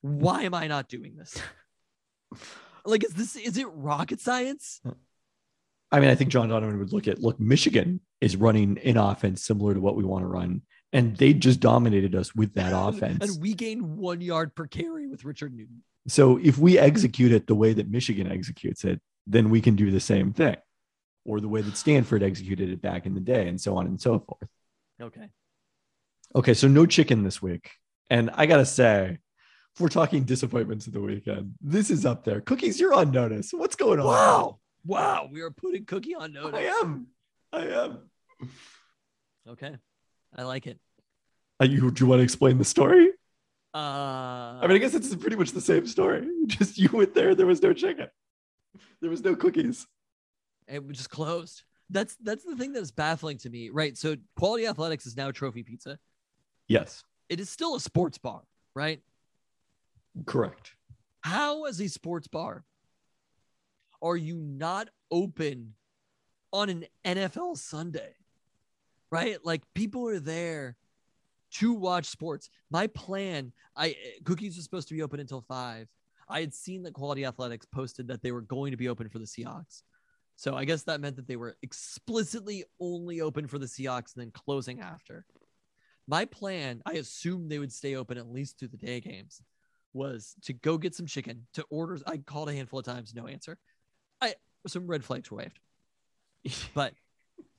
Why 0.00 0.42
am 0.42 0.54
I 0.54 0.66
not 0.66 0.88
doing 0.88 1.16
this? 1.16 1.38
Like, 2.84 3.04
is 3.04 3.14
this 3.14 3.36
is 3.36 3.56
it 3.56 3.66
rocket 3.72 4.20
science? 4.20 4.80
I 5.90 6.00
mean, 6.00 6.10
I 6.10 6.16
think 6.16 6.30
John 6.30 6.48
Donovan 6.48 6.78
would 6.78 6.92
look 6.92 7.06
at 7.06 7.20
look, 7.20 7.38
Michigan 7.38 8.00
is 8.20 8.36
running 8.36 8.78
an 8.84 8.96
offense 8.96 9.44
similar 9.44 9.74
to 9.74 9.80
what 9.80 9.96
we 9.96 10.04
want 10.04 10.22
to 10.22 10.26
run, 10.26 10.62
and 10.92 11.16
they 11.16 11.32
just 11.32 11.60
dominated 11.60 12.14
us 12.14 12.34
with 12.34 12.54
that 12.54 12.72
offense. 12.74 13.22
And 13.22 13.40
we 13.40 13.54
gained 13.54 13.96
one 13.96 14.20
yard 14.20 14.54
per 14.54 14.66
carry 14.66 15.06
with 15.06 15.24
Richard 15.24 15.54
Newton. 15.54 15.82
So 16.08 16.38
if 16.42 16.58
we 16.58 16.78
execute 16.78 17.32
it 17.32 17.46
the 17.46 17.54
way 17.54 17.72
that 17.72 17.90
Michigan 17.90 18.30
executes 18.30 18.84
it, 18.84 19.00
then 19.26 19.50
we 19.50 19.60
can 19.60 19.76
do 19.76 19.90
the 19.90 20.00
same 20.00 20.32
thing, 20.32 20.56
or 21.24 21.40
the 21.40 21.48
way 21.48 21.62
that 21.62 21.76
Stanford 21.76 22.22
executed 22.22 22.70
it 22.70 22.82
back 22.82 23.06
in 23.06 23.14
the 23.14 23.20
day, 23.20 23.48
and 23.48 23.60
so 23.60 23.76
on 23.76 23.86
and 23.86 24.00
so 24.00 24.18
forth. 24.18 24.48
Okay. 25.00 25.28
Okay, 26.34 26.54
so 26.54 26.66
no 26.66 26.86
chicken 26.86 27.22
this 27.22 27.40
week, 27.40 27.70
and 28.10 28.30
I 28.34 28.46
gotta 28.46 28.66
say, 28.66 29.18
if 29.74 29.80
we're 29.80 29.88
talking 29.88 30.22
disappointments 30.24 30.86
of 30.86 30.92
the 30.92 31.00
weekend, 31.00 31.54
this 31.60 31.90
is 31.90 32.06
up 32.06 32.24
there. 32.24 32.40
Cookies, 32.40 32.78
you're 32.78 32.94
on 32.94 33.10
notice. 33.10 33.52
What's 33.52 33.74
going 33.74 33.98
on? 33.98 34.06
Wow. 34.06 34.58
Wow. 34.86 35.28
We 35.32 35.40
are 35.40 35.50
putting 35.50 35.84
Cookie 35.84 36.14
on 36.14 36.32
notice. 36.32 36.60
I 36.60 36.62
am. 36.80 37.08
I 37.52 37.66
am. 37.66 37.98
Okay. 39.48 39.76
I 40.36 40.42
like 40.44 40.66
it. 40.68 40.78
Uh, 41.60 41.64
you, 41.64 41.90
do 41.90 42.04
you 42.04 42.08
want 42.08 42.20
to 42.20 42.24
explain 42.24 42.58
the 42.58 42.64
story? 42.64 43.10
Uh, 43.74 44.60
I 44.60 44.60
mean, 44.62 44.76
I 44.76 44.78
guess 44.78 44.94
it's 44.94 45.12
pretty 45.16 45.34
much 45.36 45.50
the 45.50 45.60
same 45.60 45.86
story. 45.86 46.28
Just 46.46 46.78
you 46.78 46.88
went 46.92 47.14
there, 47.14 47.34
there 47.34 47.46
was 47.46 47.60
no 47.60 47.72
chicken, 47.72 48.06
there 49.00 49.10
was 49.10 49.24
no 49.24 49.34
cookies. 49.34 49.86
it 50.68 50.84
was 50.86 50.96
just 50.96 51.10
closed. 51.10 51.64
That's 51.90 52.16
that's 52.22 52.44
the 52.44 52.54
thing 52.56 52.72
that 52.74 52.80
is 52.80 52.92
baffling 52.92 53.38
to 53.38 53.50
me, 53.50 53.70
right? 53.70 53.96
So 53.98 54.16
Quality 54.36 54.66
Athletics 54.68 55.06
is 55.06 55.16
now 55.16 55.32
Trophy 55.32 55.64
Pizza. 55.64 55.98
Yes, 56.68 57.02
It 57.28 57.40
is 57.40 57.50
still 57.50 57.74
a 57.74 57.80
sports 57.80 58.16
bar, 58.18 58.42
right? 58.76 59.00
Correct. 60.26 60.72
How, 61.20 61.64
as 61.64 61.80
a 61.80 61.88
sports 61.88 62.28
bar, 62.28 62.64
are 64.02 64.16
you 64.16 64.36
not 64.36 64.90
open 65.10 65.74
on 66.52 66.68
an 66.68 66.84
NFL 67.04 67.56
Sunday? 67.56 68.14
Right? 69.10 69.38
Like 69.44 69.62
people 69.74 70.08
are 70.08 70.20
there 70.20 70.76
to 71.52 71.72
watch 71.72 72.06
sports. 72.06 72.50
My 72.70 72.88
plan, 72.88 73.52
I 73.76 73.96
cookies 74.24 74.56
was 74.56 74.64
supposed 74.64 74.88
to 74.88 74.94
be 74.94 75.02
open 75.02 75.20
until 75.20 75.40
five. 75.40 75.88
I 76.28 76.40
had 76.40 76.54
seen 76.54 76.82
that 76.82 76.94
Quality 76.94 77.24
Athletics 77.24 77.66
posted 77.66 78.08
that 78.08 78.22
they 78.22 78.32
were 78.32 78.40
going 78.40 78.72
to 78.72 78.76
be 78.76 78.88
open 78.88 79.08
for 79.08 79.18
the 79.18 79.26
Seahawks. 79.26 79.82
So 80.36 80.56
I 80.56 80.64
guess 80.64 80.82
that 80.84 81.00
meant 81.00 81.16
that 81.16 81.28
they 81.28 81.36
were 81.36 81.56
explicitly 81.62 82.64
only 82.80 83.20
open 83.20 83.46
for 83.46 83.58
the 83.58 83.66
Seahawks 83.66 84.14
and 84.14 84.24
then 84.24 84.30
closing 84.32 84.80
after. 84.80 85.24
My 86.08 86.24
plan, 86.24 86.82
I 86.84 86.94
assumed 86.94 87.50
they 87.50 87.58
would 87.58 87.72
stay 87.72 87.94
open 87.94 88.18
at 88.18 88.30
least 88.30 88.58
through 88.58 88.68
the 88.68 88.76
day 88.76 89.00
games, 89.00 89.40
was 89.94 90.34
to 90.42 90.52
go 90.52 90.76
get 90.76 90.94
some 90.94 91.06
chicken 91.06 91.46
to 91.54 91.64
order. 91.70 91.98
I 92.06 92.18
called 92.18 92.48
a 92.48 92.52
handful 92.52 92.80
of 92.80 92.84
times, 92.84 93.14
no 93.14 93.26
answer. 93.26 93.56
I 94.20 94.34
some 94.66 94.86
red 94.86 95.04
flags 95.04 95.30
were 95.30 95.38
waved, 95.38 95.58
but 96.74 96.94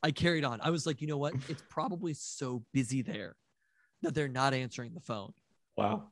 I 0.03 0.11
carried 0.11 0.43
on. 0.43 0.61
I 0.61 0.69
was 0.69 0.85
like, 0.85 1.01
you 1.01 1.07
know 1.07 1.17
what? 1.17 1.33
It's 1.49 1.63
probably 1.69 2.13
so 2.13 2.63
busy 2.73 3.01
there 3.01 3.35
that 4.01 4.13
they're 4.13 4.27
not 4.27 4.53
answering 4.53 4.93
the 4.93 4.99
phone. 4.99 5.33
Wow. 5.75 6.03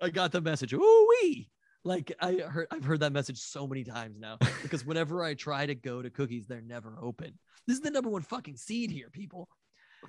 I 0.00 0.10
got 0.10 0.32
the 0.32 0.40
message. 0.40 0.74
Ooh 0.74 1.08
wee. 1.22 1.50
Like 1.84 2.12
I 2.20 2.34
heard 2.34 2.66
I've 2.70 2.84
heard 2.84 3.00
that 3.00 3.12
message 3.12 3.38
so 3.38 3.66
many 3.66 3.84
times 3.84 4.18
now 4.18 4.38
because 4.62 4.84
whenever 4.86 5.22
I 5.22 5.34
try 5.34 5.66
to 5.66 5.74
go 5.74 6.02
to 6.02 6.10
cookies, 6.10 6.46
they're 6.46 6.62
never 6.62 6.96
open. 7.00 7.38
This 7.66 7.76
is 7.76 7.82
the 7.82 7.90
number 7.90 8.10
one 8.10 8.22
fucking 8.22 8.56
seed 8.56 8.90
here, 8.90 9.10
people. 9.10 9.48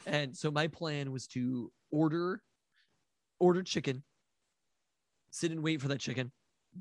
And 0.06 0.36
so 0.36 0.52
my 0.52 0.68
plan 0.68 1.12
was 1.12 1.28
to 1.28 1.72
order 1.92 2.42
order 3.40 3.64
chicken, 3.64 4.04
sit 5.36 5.52
and 5.52 5.62
wait 5.62 5.82
for 5.82 5.90
that 5.90 6.00
chicken, 6.00 6.32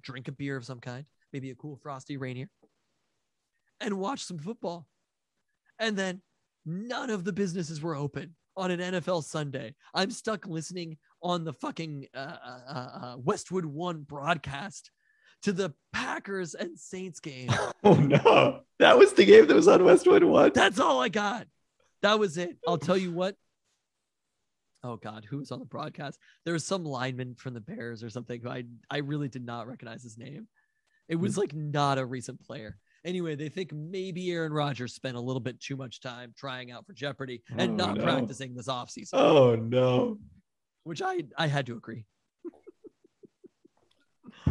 drink 0.00 0.28
a 0.28 0.32
beer 0.32 0.56
of 0.56 0.64
some 0.64 0.80
kind, 0.80 1.04
maybe 1.32 1.50
a 1.50 1.54
cool 1.56 1.76
frosty 1.76 2.16
rainier, 2.16 2.48
and 3.80 3.98
watch 3.98 4.24
some 4.24 4.38
football. 4.38 4.86
And 5.80 5.96
then 5.96 6.22
none 6.64 7.10
of 7.10 7.24
the 7.24 7.32
businesses 7.32 7.82
were 7.82 7.96
open 7.96 8.36
on 8.56 8.70
an 8.70 8.78
NFL 8.78 9.24
Sunday. 9.24 9.74
I'm 9.92 10.12
stuck 10.12 10.46
listening 10.46 10.98
on 11.20 11.44
the 11.44 11.52
fucking 11.52 12.06
uh, 12.14 12.36
uh, 12.46 12.72
uh, 12.72 13.16
Westwood 13.18 13.64
One 13.64 14.02
broadcast 14.02 14.92
to 15.42 15.52
the 15.52 15.74
Packers 15.92 16.54
and 16.54 16.78
Saints 16.78 17.20
game. 17.20 17.50
Oh 17.86 17.92
no. 17.96 18.60
That 18.78 18.96
was 18.98 19.12
the 19.12 19.26
game 19.26 19.46
that 19.46 19.54
was 19.54 19.68
on 19.68 19.84
Westwood 19.84 20.24
One. 20.24 20.52
That's 20.54 20.80
all 20.80 21.02
I 21.02 21.10
got. 21.10 21.46
That 22.00 22.18
was 22.18 22.38
it. 22.38 22.56
I'll 22.66 22.78
tell 22.78 22.96
you 22.96 23.12
what. 23.12 23.36
Oh 24.84 24.96
God, 24.96 25.24
who 25.24 25.38
was 25.38 25.50
on 25.50 25.58
the 25.58 25.64
broadcast? 25.64 26.18
There 26.44 26.52
was 26.52 26.64
some 26.64 26.84
lineman 26.84 27.34
from 27.36 27.54
the 27.54 27.60
Bears 27.60 28.04
or 28.04 28.10
something 28.10 28.40
who 28.42 28.50
I 28.50 28.64
I 28.90 28.98
really 28.98 29.28
did 29.28 29.44
not 29.44 29.66
recognize 29.66 30.02
his 30.02 30.18
name. 30.18 30.46
It 31.08 31.16
was 31.16 31.36
like 31.38 31.54
not 31.54 31.98
a 31.98 32.04
recent 32.06 32.40
player. 32.40 32.78
Anyway, 33.04 33.34
they 33.34 33.48
think 33.50 33.72
maybe 33.72 34.30
Aaron 34.30 34.52
Rodgers 34.52 34.94
spent 34.94 35.16
a 35.16 35.20
little 35.20 35.40
bit 35.40 35.60
too 35.60 35.76
much 35.76 36.00
time 36.00 36.32
trying 36.36 36.70
out 36.70 36.86
for 36.86 36.92
Jeopardy 36.94 37.42
and 37.58 37.72
Oh, 37.72 37.86
not 37.86 37.96
no. 37.96 38.02
practicing 38.04 38.54
this 38.54 38.68
offseason, 38.68 39.10
Oh 39.14 39.54
no. 39.56 40.18
which 40.84 41.02
I 41.02 41.22
I 41.36 41.46
had 41.46 41.66
to 41.66 41.76
agree. 41.76 42.04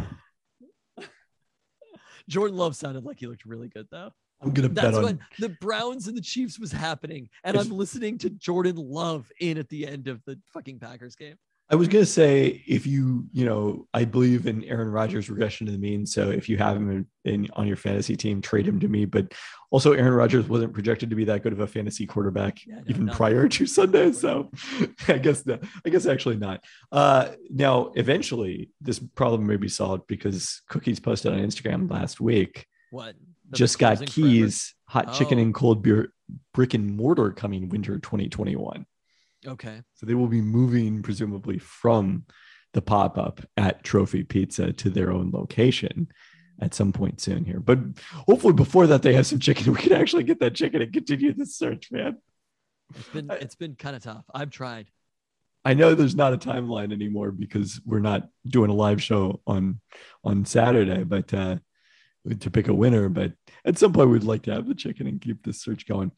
Jordan 2.28 2.56
Love 2.56 2.76
sounded 2.76 3.04
like 3.04 3.20
he 3.20 3.26
looked 3.26 3.44
really 3.44 3.68
good 3.68 3.86
though. 3.90 4.10
I'm 4.42 4.52
gonna 4.52 4.68
bet 4.68 4.84
That's 4.84 4.96
on 4.98 5.04
when 5.04 5.20
the 5.38 5.50
Browns 5.60 6.06
and 6.06 6.16
the 6.16 6.22
Chiefs 6.22 6.58
was 6.58 6.72
happening, 6.72 7.28
and 7.44 7.56
I'm 7.56 7.70
listening 7.70 8.18
to 8.18 8.30
Jordan 8.30 8.76
Love 8.76 9.30
in 9.40 9.58
at 9.58 9.68
the 9.68 9.86
end 9.86 10.08
of 10.08 10.22
the 10.24 10.38
fucking 10.52 10.78
Packers 10.78 11.16
game. 11.16 11.36
I 11.70 11.76
was 11.76 11.88
gonna 11.88 12.04
say 12.04 12.62
if 12.66 12.86
you, 12.86 13.24
you 13.32 13.46
know, 13.46 13.86
I 13.94 14.04
believe 14.04 14.46
in 14.46 14.64
Aaron 14.64 14.90
Rodgers' 14.90 15.30
regression 15.30 15.64
to 15.66 15.72
the 15.72 15.78
mean. 15.78 16.04
So 16.04 16.30
if 16.30 16.46
you 16.46 16.58
have 16.58 16.76
him 16.76 16.90
in, 16.90 17.06
in 17.24 17.48
on 17.54 17.66
your 17.66 17.78
fantasy 17.78 18.16
team, 18.16 18.42
trade 18.42 18.68
him 18.68 18.78
to 18.80 18.88
me. 18.88 19.06
But 19.06 19.32
also, 19.70 19.92
Aaron 19.92 20.12
Rodgers 20.12 20.46
wasn't 20.46 20.74
projected 20.74 21.08
to 21.08 21.16
be 21.16 21.24
that 21.24 21.42
good 21.42 21.54
of 21.54 21.60
a 21.60 21.66
fantasy 21.66 22.06
quarterback 22.06 22.58
Yeah, 22.66 22.76
no, 22.76 22.82
even 22.88 23.06
not- 23.06 23.16
prior 23.16 23.48
to 23.48 23.66
Sunday. 23.66 24.12
So 24.12 24.50
I 25.08 25.16
guess 25.16 25.40
that 25.42 25.64
I 25.86 25.88
guess 25.88 26.04
actually 26.04 26.36
not. 26.36 26.62
Uh, 26.92 27.30
now, 27.48 27.92
eventually, 27.94 28.68
this 28.82 28.98
problem 28.98 29.46
may 29.46 29.56
be 29.56 29.68
solved 29.68 30.06
because 30.06 30.60
Cookies 30.68 31.00
posted 31.00 31.32
on 31.32 31.38
Instagram 31.38 31.90
last 31.90 32.20
week. 32.20 32.66
What? 32.90 33.14
Just 33.54 33.78
got 33.78 33.96
closing 33.98 34.06
forever? 34.08 34.28
keys, 34.30 34.74
hot 34.88 35.12
chicken 35.14 35.38
Oh. 35.38 35.42
and 35.42 35.54
cold 35.54 35.82
beer, 35.82 36.12
brick 36.52 36.74
and 36.74 36.96
mortar 36.96 37.30
coming 37.30 37.68
winter 37.68 37.98
2021. 37.98 38.86
Okay. 39.46 39.82
So 39.94 40.06
they 40.06 40.14
will 40.14 40.28
be 40.28 40.40
moving 40.40 41.02
presumably 41.02 41.58
from 41.58 42.24
the 42.72 42.82
pop 42.82 43.18
up 43.18 43.40
at 43.56 43.84
Trophy 43.84 44.24
Pizza 44.24 44.72
to 44.72 44.90
their 44.90 45.12
own 45.12 45.30
location 45.30 46.08
at 46.60 46.72
some 46.74 46.92
point 46.92 47.20
soon 47.20 47.44
here. 47.44 47.60
But 47.60 47.78
hopefully 48.12 48.52
before 48.54 48.86
that 48.86 49.02
they 49.02 49.12
have 49.14 49.26
some 49.26 49.38
chicken. 49.40 49.72
We 49.72 49.78
can 49.78 49.92
actually 49.92 50.24
get 50.24 50.40
that 50.40 50.54
chicken 50.54 50.82
and 50.82 50.92
continue 50.92 51.32
the 51.34 51.46
search, 51.46 51.90
man. 51.92 52.16
It's 52.96 53.08
been 53.08 53.30
it's 53.30 53.54
been 53.54 53.74
kind 53.76 53.96
of 53.96 54.02
tough. 54.02 54.24
I've 54.34 54.50
tried. 54.50 54.86
I 55.64 55.72
know 55.74 55.94
there's 55.94 56.14
not 56.14 56.34
a 56.34 56.36
timeline 56.36 56.92
anymore 56.92 57.30
because 57.32 57.80
we're 57.86 58.00
not 58.00 58.28
doing 58.46 58.70
a 58.70 58.74
live 58.74 59.02
show 59.02 59.40
on 59.46 59.80
on 60.22 60.44
Saturday, 60.44 61.02
but 61.04 61.32
uh 61.34 61.56
to 62.40 62.50
pick 62.50 62.68
a 62.68 62.74
winner. 62.74 63.08
But 63.08 63.32
at 63.64 63.78
some 63.78 63.92
point 63.92 64.10
we'd 64.10 64.24
like 64.24 64.42
to 64.42 64.52
have 64.52 64.66
the 64.66 64.74
chicken 64.74 65.06
and 65.06 65.20
keep 65.20 65.42
this 65.42 65.60
search 65.60 65.86
going. 65.86 66.12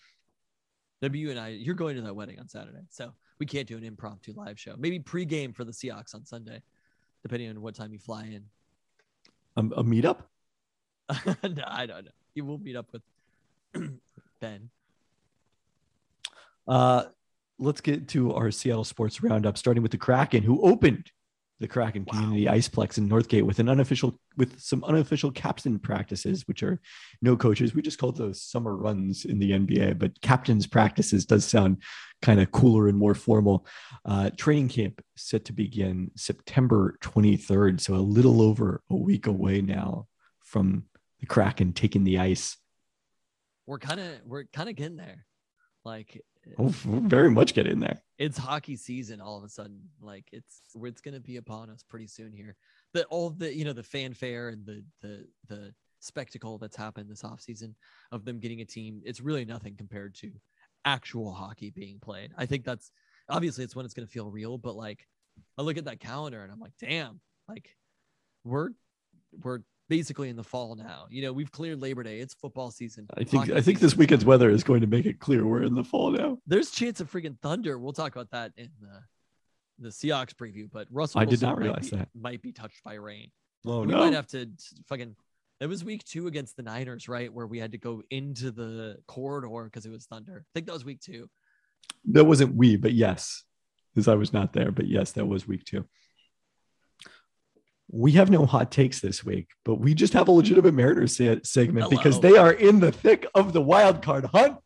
W 1.03 1.31
and 1.31 1.39
I, 1.39 1.49
you're 1.49 1.75
going 1.75 1.97
to 1.97 2.03
that 2.03 2.17
wedding 2.17 2.39
on 2.39 2.49
Saturday, 2.49 2.81
so 2.89 3.13
we 3.39 3.47
can't 3.47 3.69
do 3.69 3.77
an 3.77 3.85
impromptu 3.85 4.33
live 4.35 4.59
show. 4.59 4.75
Maybe 4.79 4.99
pregame 4.99 5.55
for 5.55 5.65
the 5.65 5.73
Seahawks 5.73 6.15
on 6.15 6.25
Sunday, 6.25 6.63
depending 7.23 7.51
on 7.51 7.61
what 7.61 7.75
time 7.75 7.93
you 7.93 7.99
fly 7.99 8.25
in. 8.25 8.45
Um, 9.57 9.73
a 9.77 9.85
meetup? 9.85 10.21
no, 11.27 11.65
I 11.67 11.87
don't 11.87 12.07
know. 12.07 12.11
You 12.35 12.45
will 12.45 12.59
meet 12.59 12.77
up 12.77 12.87
with 12.93 13.03
Ben. 14.41 14.71
Uh, 16.67 17.05
let's 17.59 17.81
get 17.81 18.09
to 18.09 18.35
our 18.35 18.51
Seattle 18.51 18.85
sports 18.85 19.23
roundup, 19.23 19.57
starting 19.59 19.83
with 19.83 19.93
the 19.93 19.99
Kraken, 19.99 20.43
who 20.43 20.63
opened 20.63 21.11
the 21.59 21.69
Kraken 21.69 22.05
Community 22.05 22.45
Iceplex 22.45 22.99
in 22.99 23.09
Northgate 23.09 23.43
with 23.43 23.59
an 23.59 23.69
unofficial, 23.69 24.19
with 24.37 24.61
some 24.61 24.85
unofficial 24.85 25.31
captain 25.31 25.79
practices, 25.79 26.47
which 26.47 26.63
are 26.63 26.81
no 27.23 27.37
coaches. 27.37 27.75
We 27.75 27.83
just 27.83 27.99
call 27.99 28.13
those 28.13 28.43
summer 28.43 28.77
runs 28.77 29.25
in 29.25 29.39
the 29.39 29.53
NBA, 29.53 29.99
but 29.99 30.21
captains 30.21 30.67
practices 30.67 31.25
does 31.25 31.47
sound 31.47 31.83
kind 32.21 32.41
of 32.41 32.53
cooler 32.53 32.89
and 32.89 32.99
more 32.99 33.15
formal. 33.15 33.67
Uh, 34.05 34.31
training 34.37 34.69
camp 34.69 35.03
set 35.17 35.47
to 35.47 35.53
begin 35.53 36.11
September 36.15 36.99
23rd, 37.01 37.81
so 37.81 37.95
a 37.95 37.97
little 37.97 38.43
over 38.43 38.83
a 38.91 38.97
week 38.97 39.27
away 39.27 39.63
now 39.63 40.07
from 40.45 40.85
the 41.21 41.27
Kraken 41.27 41.73
taking 41.73 42.05
the 42.05 42.19
ice. 42.19 42.59
We're 43.67 43.79
kind 43.79 43.99
of 43.99 44.13
we're 44.27 44.45
kind 44.45 44.69
of 44.69 44.77
getting 44.77 44.97
there. 44.97 45.25
Like 45.85 46.21
Very 46.59 47.31
much 47.31 47.55
get 47.55 47.67
in 47.67 47.81
there. 47.81 48.03
it's 48.19 48.39
hockey 48.39 48.77
season 48.77 49.21
all 49.21 49.37
of 49.37 49.45
a 49.45 49.49
sudden. 49.49 49.81
Like 50.01 50.25
it's 50.33 50.61
it's 50.83 51.01
going 51.01 51.15
to 51.15 51.21
be 51.21 51.37
upon 51.37 51.71
us 51.71 51.83
pretty 51.83 52.07
soon 52.07 52.33
here. 52.33 52.57
The 52.95 53.05
all 53.07 53.31
the 53.31 53.55
you 53.55 53.65
know 53.65 53.73
the 53.73 53.83
fanfare 53.83 54.49
and 54.49 54.65
the 54.65 54.85
the 55.03 55.27
the 55.49 55.75
spectacle 56.01 56.59
that's 56.59 56.77
happened 56.77 57.11
this 57.11 57.23
offseason 57.23 57.75
of 58.13 58.25
them 58.25 58.39
getting 58.39 58.61
a 58.61 58.65
team 58.65 59.01
it's 59.05 59.21
really 59.21 59.45
nothing 59.45 59.75
compared 59.77 60.15
to 60.15 60.31
actual 60.85 61.33
hockey 61.33 61.71
being 61.71 61.99
played. 61.99 62.33
I 62.37 62.47
think 62.47 62.65
that's 62.65 62.91
obviously 63.29 63.65
it's 63.65 63.75
when 63.75 63.85
it's 63.85 63.95
going 63.95 64.07
to 64.07 64.13
feel 64.13 64.31
real 64.31 64.57
but 64.57 64.77
like 64.77 65.07
i 65.59 65.63
look 65.63 65.77
at 65.77 65.85
that 65.85 66.01
calendar 66.01 66.43
and 66.43 66.53
i'm 66.53 66.61
like 66.61 66.73
damn 66.81 67.21
like 67.49 67.77
we're 68.45 68.71
we're 69.43 69.61
basically 69.89 70.29
in 70.29 70.37
the 70.37 70.43
fall 70.43 70.75
now 70.75 71.07
you 71.11 71.23
know 71.23 71.33
we've 71.33 71.53
cleared 71.53 71.81
labor 71.81 72.03
day 72.03 72.19
it's 72.21 72.35
football 72.35 72.71
season 72.71 73.07
I 73.17 73.25
think 73.25 73.51
I 73.51 73.61
think 73.61 73.79
this 73.79 73.97
weekend's 73.97 74.25
weather 74.25 74.51
is 74.51 74.65
going 74.65 74.81
to 74.81 74.87
make 74.87 75.07
it 75.07 75.21
clear 75.21 75.47
we're 75.47 75.63
in 75.63 75.75
the 75.75 75.85
fall 75.85 76.11
now. 76.11 76.39
there's 76.47 76.71
chance 76.71 77.01
of 77.01 77.11
freaking 77.11 77.39
thunder. 77.41 77.79
We'll 77.79 77.93
talk 77.93 78.13
about 78.15 78.31
that 78.33 78.53
in 78.57 78.71
the 78.81 79.01
the 79.79 79.89
Seahawks 79.91 80.35
preview. 80.35 80.69
But 80.73 80.89
Russell, 80.91 81.21
I 81.21 81.25
did 81.25 81.33
Wilson 81.43 81.49
not 81.49 81.59
might 81.59 81.65
realize 81.65 81.91
be- 81.91 81.97
that. 81.99 82.09
might 82.15 82.43
be 82.43 82.51
touched 82.53 82.83
by 82.83 82.95
rain. 82.95 83.31
Oh 83.67 83.81
we 83.83 83.93
might 83.95 84.15
have 84.15 84.27
to 84.29 84.49
fucking. 84.89 85.15
It 85.61 85.67
was 85.67 85.85
week 85.85 86.05
two 86.05 86.27
against 86.27 86.57
the 86.57 86.63
Niners, 86.63 87.09
right, 87.09 87.33
where 87.33 87.47
we 87.47 87.59
had 87.59 87.73
to 87.73 87.79
go 87.79 88.03
into 88.11 88.51
the 88.51 88.97
corridor 89.07 89.65
because 89.65 89.87
it 89.87 89.91
was 89.91 90.05
thunder. 90.07 90.45
I 90.45 90.51
think 90.55 90.67
that 90.67 90.73
was 90.73 90.85
week 90.85 91.01
two. 91.01 91.29
that 92.13 92.25
wasn't 92.25 92.55
we, 92.55 92.77
but 92.77 92.93
yes, 92.93 93.45
because 93.95 94.09
I 94.09 94.15
was 94.15 94.33
not 94.33 94.53
there. 94.53 94.71
But 94.73 94.87
yes, 94.89 95.13
that 95.13 95.27
was 95.27 95.47
week 95.47 95.65
two. 95.65 95.85
We 97.89 98.13
have 98.13 98.31
no 98.31 98.47
hot 98.47 98.71
takes 98.73 99.01
this 99.01 99.25
week, 99.25 99.49
but 99.65 99.77
we 99.77 99.95
just 99.95 100.13
have 100.13 100.29
a 100.29 100.33
legitimate 100.33 100.75
Mariners 100.75 101.17
se- 101.17 101.43
segment 101.45 101.91
because 101.91 102.21
they 102.21 102.37
are 102.37 102.53
in 102.53 102.81
the 102.81 102.93
thick 102.93 103.27
of 103.35 103.53
the 103.53 103.63
wild 103.63 104.03
card 104.03 104.25
hunt. 104.27 104.59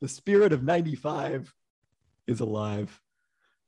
The 0.00 0.08
spirit 0.08 0.52
of 0.52 0.62
95 0.62 1.52
is 2.26 2.40
alive. 2.40 3.00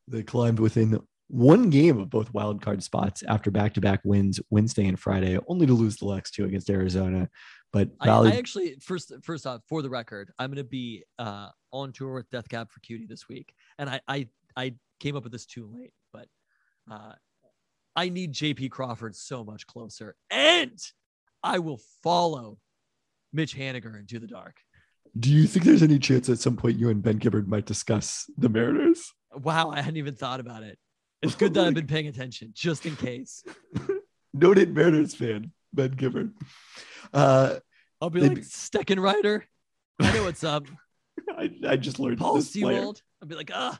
They 0.06 0.22
climbed 0.22 0.60
within 0.60 1.00
one 1.28 1.68
game 1.70 1.98
of 1.98 2.10
both 2.10 2.32
wild 2.32 2.60
card 2.62 2.82
spots 2.82 3.22
after 3.22 3.50
back 3.50 3.74
to 3.74 3.80
back 3.80 4.00
wins 4.04 4.40
Wednesday 4.50 4.86
and 4.86 4.98
Friday, 4.98 5.38
only 5.46 5.66
to 5.66 5.74
lose 5.74 5.96
the 5.96 6.12
next 6.14 6.32
two 6.32 6.44
against 6.44 6.70
Arizona. 6.70 7.28
But 7.72 7.90
I, 8.00 8.08
I 8.08 8.30
actually 8.30 8.76
first 8.80 9.12
first 9.22 9.46
off, 9.46 9.60
for 9.68 9.82
the 9.82 9.90
record, 9.90 10.32
I'm 10.38 10.50
gonna 10.50 10.64
be 10.64 11.04
uh, 11.18 11.48
on 11.70 11.92
tour 11.92 12.14
with 12.14 12.30
Death 12.30 12.48
Cab 12.48 12.70
for 12.70 12.80
Cutie 12.80 13.06
this 13.06 13.28
week, 13.28 13.52
and 13.78 13.90
I 13.90 14.00
I 14.08 14.28
I 14.56 14.74
came 15.00 15.16
up 15.16 15.22
with 15.22 15.32
this 15.32 15.44
too 15.44 15.70
late, 15.72 15.92
but 16.12 16.28
uh, 16.90 17.12
I 17.98 18.10
need 18.10 18.32
JP 18.32 18.70
Crawford 18.70 19.16
so 19.16 19.42
much 19.42 19.66
closer, 19.66 20.14
and 20.30 20.78
I 21.42 21.58
will 21.58 21.80
follow 22.04 22.58
Mitch 23.32 23.56
Haniger 23.56 23.98
into 23.98 24.20
the 24.20 24.28
dark. 24.28 24.54
do 25.18 25.32
you 25.32 25.48
think 25.48 25.64
there's 25.64 25.82
any 25.82 25.98
chance 25.98 26.28
at 26.28 26.38
some 26.38 26.56
point 26.56 26.78
you 26.78 26.90
and 26.90 27.02
Ben 27.02 27.18
Gibbard 27.18 27.48
might 27.48 27.66
discuss 27.66 28.30
the 28.38 28.48
Mariners? 28.48 29.12
Wow, 29.34 29.70
I 29.70 29.80
hadn't 29.80 29.96
even 29.96 30.14
thought 30.14 30.38
about 30.38 30.62
it. 30.62 30.78
It's 31.22 31.34
good 31.34 31.54
that 31.54 31.66
I've 31.66 31.74
been 31.74 31.88
paying 31.88 32.06
attention, 32.06 32.52
just 32.54 32.86
in 32.86 32.94
case. 32.94 33.42
Noted 34.32 34.72
Mariners 34.72 35.16
fan, 35.16 35.50
Ben 35.72 35.90
Gibbard. 35.90 36.34
Uh, 37.12 37.56
I'll 38.00 38.10
be 38.10 38.20
like 38.20 38.36
be- 38.36 38.40
Steckenrider. 38.42 39.42
I 39.98 40.12
know 40.12 40.22
what's 40.22 40.44
up. 40.44 40.68
I, 41.36 41.50
I 41.66 41.76
just 41.76 41.98
learned 41.98 42.18
Paul 42.18 42.40
player. 42.40 42.80
I'll 42.80 43.26
be 43.26 43.34
like, 43.34 43.50
ah, 43.52 43.76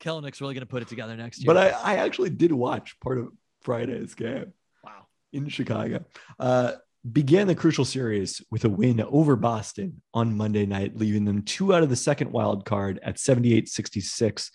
Kelenic's 0.00 0.40
really 0.40 0.54
gonna 0.54 0.66
put 0.66 0.82
it 0.82 0.88
together 0.88 1.16
next 1.16 1.38
year. 1.38 1.46
But 1.46 1.56
I, 1.56 1.68
I 1.68 1.96
actually 1.98 2.30
did 2.30 2.50
watch 2.50 2.98
part 2.98 3.18
of 3.18 3.28
Friday's 3.62 4.14
game. 4.14 4.52
Wow. 4.84 5.06
In 5.32 5.48
Chicago. 5.48 6.04
Uh, 6.38 6.72
began 7.10 7.46
the 7.46 7.54
crucial 7.54 7.84
series 7.84 8.42
with 8.50 8.64
a 8.64 8.68
win 8.68 9.00
over 9.00 9.36
Boston 9.36 10.02
on 10.12 10.36
Monday 10.36 10.66
night, 10.66 10.96
leaving 10.96 11.24
them 11.24 11.42
two 11.42 11.74
out 11.74 11.82
of 11.82 11.88
the 11.88 11.96
second 11.96 12.30
wild 12.30 12.64
card 12.64 13.00
at 13.02 13.18
78 13.18 13.68
66 13.68 14.50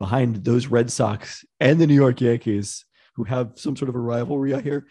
behind 0.00 0.44
those 0.44 0.66
Red 0.66 0.90
Sox 0.90 1.44
and 1.60 1.80
the 1.80 1.86
New 1.86 1.94
York 1.94 2.20
Yankees, 2.20 2.84
who 3.14 3.24
have 3.24 3.52
some 3.56 3.76
sort 3.76 3.88
of 3.88 3.94
a 3.94 4.00
rivalry 4.00 4.52
out 4.52 4.64
here, 4.64 4.86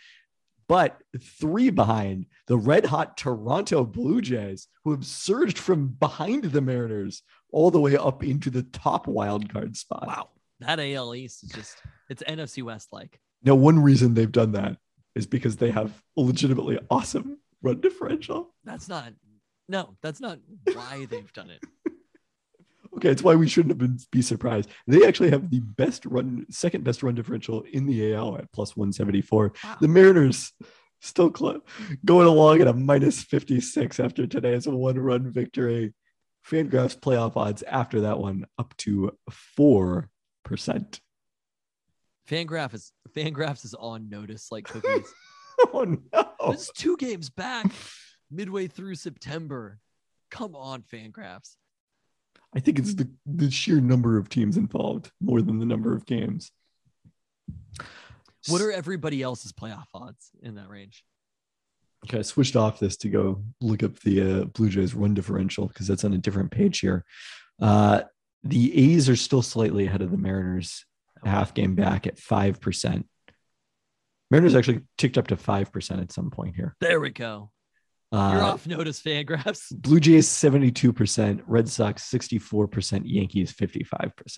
but 0.67 1.01
three 1.21 1.69
behind 1.69 2.25
the 2.47 2.57
red 2.57 2.85
hot 2.85 3.17
Toronto 3.17 3.83
Blue 3.83 4.21
Jays, 4.21 4.67
who 4.83 4.91
have 4.91 5.05
surged 5.05 5.57
from 5.57 5.87
behind 5.87 6.45
the 6.45 6.61
Mariners 6.61 7.21
all 7.51 7.69
the 7.69 7.79
way 7.79 7.97
up 7.97 8.23
into 8.23 8.49
the 8.49 8.63
top 8.63 9.07
wild 9.07 9.51
card 9.51 9.75
spot. 9.75 10.07
Wow. 10.07 10.29
That 10.61 10.79
AL 10.79 11.15
East 11.15 11.43
is 11.43 11.49
just, 11.49 11.81
it's 12.09 12.23
NFC 12.23 12.63
West 12.63 12.93
like. 12.93 13.19
Now, 13.43 13.55
one 13.55 13.79
reason 13.79 14.13
they've 14.13 14.31
done 14.31 14.53
that 14.53 14.77
is 15.15 15.27
because 15.27 15.57
they 15.57 15.71
have 15.71 16.01
a 16.17 16.21
legitimately 16.21 16.79
awesome 16.89 17.39
run 17.61 17.81
differential. 17.81 18.53
That's 18.63 18.87
not, 18.87 19.13
no, 19.67 19.95
that's 20.01 20.19
not 20.19 20.39
why 20.73 21.05
they've 21.09 21.31
done 21.33 21.49
it. 21.49 21.63
Okay, 22.97 23.09
it's 23.09 23.23
why 23.23 23.35
we 23.35 23.47
shouldn't 23.47 23.71
have 23.71 23.79
been 23.79 23.97
be 24.11 24.21
surprised. 24.21 24.69
They 24.85 25.05
actually 25.05 25.31
have 25.31 25.49
the 25.49 25.59
best 25.59 26.05
run, 26.05 26.45
second 26.49 26.83
best 26.83 27.01
run 27.01 27.15
differential 27.15 27.63
in 27.63 27.87
the 27.87 28.13
AL 28.13 28.37
at 28.37 28.51
plus 28.51 28.77
174. 28.77 29.53
Wow. 29.63 29.77
The 29.81 29.87
Mariners 29.87 30.53
still 31.01 31.29
going 31.29 32.27
along 32.27 32.61
at 32.61 32.67
a 32.67 32.73
minus 32.73 33.23
56 33.23 33.99
after 33.99 34.25
today's 34.25 34.67
one 34.67 34.97
run 34.97 35.31
victory. 35.31 35.93
Fangraphs 36.47 36.97
playoff 36.97 37.35
odds 37.35 37.63
after 37.63 38.01
that 38.01 38.19
one 38.19 38.45
up 38.57 38.75
to 38.77 39.17
4%. 39.57 40.07
Fangraph 42.29 42.73
is 42.73 42.91
Fangraphs 43.15 43.65
is 43.65 43.75
on 43.77 44.09
notice 44.09 44.51
like 44.51 44.65
cookies. 44.65 45.13
Oh 45.71 45.83
no. 45.83 46.51
This 46.51 46.63
is 46.63 46.71
two 46.75 46.97
games 46.97 47.29
back 47.29 47.67
midway 48.31 48.65
through 48.65 48.95
September. 48.95 49.77
Come 50.31 50.55
on, 50.55 50.81
Fangraphs. 50.81 51.55
I 52.55 52.59
think 52.59 52.79
it's 52.79 52.95
the, 52.95 53.07
the 53.27 53.51
sheer 53.51 53.79
number 53.79 54.17
of 54.17 54.29
teams 54.29 54.57
involved 54.57 55.11
more 55.21 55.43
than 55.43 55.59
the 55.59 55.65
number 55.65 55.95
of 55.95 56.07
games. 56.07 56.51
What 58.47 58.61
are 58.61 58.71
everybody 58.71 59.21
else's 59.21 59.51
playoff 59.51 59.85
odds 59.93 60.31
in 60.41 60.55
that 60.55 60.69
range? 60.69 61.03
Okay, 62.05 62.19
I 62.19 62.23
switched 62.23 62.55
off 62.55 62.79
this 62.79 62.97
to 62.97 63.09
go 63.09 63.43
look 63.61 63.83
up 63.83 63.97
the 63.99 64.41
uh, 64.41 64.43
Blue 64.45 64.69
Jays 64.69 64.93
run 64.93 65.13
differential 65.13 65.67
because 65.67 65.87
that's 65.87 66.03
on 66.03 66.13
a 66.13 66.17
different 66.17 66.51
page 66.51 66.79
here. 66.79 67.05
Uh, 67.61 68.01
the 68.43 68.93
A's 68.93 69.07
are 69.07 69.15
still 69.15 69.41
slightly 69.41 69.87
ahead 69.87 70.01
of 70.01 70.11
the 70.11 70.17
Mariners, 70.17 70.83
a 71.25 71.29
half 71.29 71.53
game 71.53 71.75
back 71.75 72.07
at 72.07 72.17
5%. 72.17 73.03
Mariners 74.31 74.55
actually 74.55 74.81
ticked 74.97 75.17
up 75.17 75.27
to 75.27 75.35
5% 75.35 76.01
at 76.01 76.11
some 76.11 76.29
point 76.31 76.55
here. 76.55 76.75
There 76.79 76.99
we 76.99 77.11
go. 77.11 77.51
You're 78.11 78.21
Uh, 78.21 78.51
off 78.53 78.67
notice, 78.67 79.01
Fangraphs. 79.01 79.71
Blue 79.81 79.99
Jays 79.99 80.27
72%, 80.27 81.41
Red 81.47 81.67
Sox 81.69 82.09
64%, 82.11 83.01
Yankees 83.05 83.51
55%. 83.53 84.37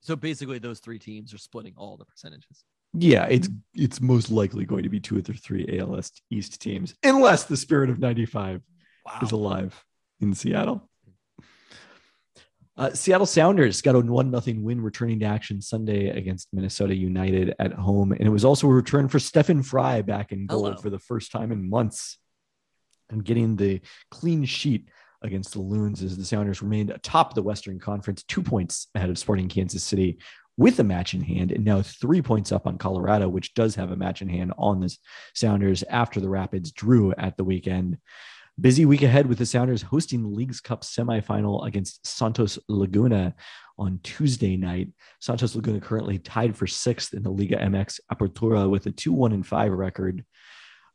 So 0.00 0.16
basically, 0.16 0.58
those 0.58 0.80
three 0.80 0.98
teams 0.98 1.32
are 1.32 1.38
splitting 1.38 1.74
all 1.76 1.96
the 1.96 2.04
percentages. 2.04 2.64
Yeah, 2.92 3.24
it's 3.24 3.48
it's 3.74 4.00
most 4.00 4.30
likely 4.30 4.64
going 4.66 4.82
to 4.84 4.88
be 4.88 5.00
two 5.00 5.16
of 5.16 5.24
the 5.24 5.32
three 5.32 5.78
ALS 5.80 6.12
East 6.30 6.60
teams, 6.60 6.94
unless 7.02 7.44
the 7.44 7.56
spirit 7.56 7.90
of 7.90 7.98
95 7.98 8.60
Wow. 9.06 9.18
is 9.22 9.32
alive 9.32 9.84
in 10.20 10.32
Seattle. 10.34 10.88
Uh, 12.76 12.92
Seattle 12.92 13.26
Sounders 13.26 13.82
got 13.82 13.94
a 13.94 14.00
one 14.00 14.30
nothing 14.30 14.64
win, 14.64 14.80
returning 14.80 15.20
to 15.20 15.26
action 15.26 15.62
Sunday 15.62 16.08
against 16.08 16.48
Minnesota 16.52 16.94
United 16.94 17.54
at 17.60 17.72
home, 17.72 18.10
and 18.12 18.22
it 18.22 18.30
was 18.30 18.44
also 18.44 18.66
a 18.66 18.74
return 18.74 19.08
for 19.08 19.20
Stefan 19.20 19.62
Frei 19.62 20.02
back 20.02 20.32
in 20.32 20.46
goal 20.46 20.64
Hello. 20.64 20.76
for 20.76 20.90
the 20.90 20.98
first 20.98 21.30
time 21.30 21.52
in 21.52 21.70
months, 21.70 22.18
and 23.10 23.24
getting 23.24 23.54
the 23.54 23.80
clean 24.10 24.44
sheet 24.44 24.88
against 25.22 25.52
the 25.52 25.60
Loons 25.60 26.02
as 26.02 26.16
the 26.16 26.24
Sounders 26.24 26.62
remained 26.62 26.90
atop 26.90 27.34
the 27.34 27.42
Western 27.42 27.78
Conference, 27.78 28.24
two 28.24 28.42
points 28.42 28.88
ahead 28.96 29.08
of 29.08 29.18
Sporting 29.18 29.48
Kansas 29.48 29.84
City 29.84 30.18
with 30.56 30.78
a 30.80 30.84
match 30.84 31.14
in 31.14 31.20
hand, 31.20 31.52
and 31.52 31.64
now 31.64 31.80
three 31.80 32.22
points 32.22 32.50
up 32.50 32.66
on 32.66 32.78
Colorado, 32.78 33.28
which 33.28 33.54
does 33.54 33.76
have 33.76 33.92
a 33.92 33.96
match 33.96 34.20
in 34.20 34.28
hand 34.28 34.52
on 34.58 34.80
the 34.80 34.96
Sounders 35.34 35.84
after 35.84 36.20
the 36.20 36.28
Rapids 36.28 36.72
drew 36.72 37.12
at 37.12 37.36
the 37.36 37.44
weekend. 37.44 37.98
Busy 38.60 38.84
week 38.84 39.02
ahead 39.02 39.26
with 39.26 39.38
the 39.38 39.46
Sounders 39.46 39.82
hosting 39.82 40.22
the 40.22 40.28
Leagues 40.28 40.60
Cup 40.60 40.82
semifinal 40.82 41.66
against 41.66 42.06
Santos 42.06 42.56
Laguna 42.68 43.34
on 43.78 43.98
Tuesday 44.04 44.56
night. 44.56 44.90
Santos 45.20 45.56
Laguna 45.56 45.80
currently 45.80 46.20
tied 46.20 46.56
for 46.56 46.68
sixth 46.68 47.14
in 47.14 47.24
the 47.24 47.30
Liga 47.30 47.56
MX 47.56 47.98
Apertura 48.12 48.70
with 48.70 48.86
a 48.86 48.92
2 48.92 49.12
1 49.12 49.32
and 49.32 49.44
5 49.44 49.72
record. 49.72 50.24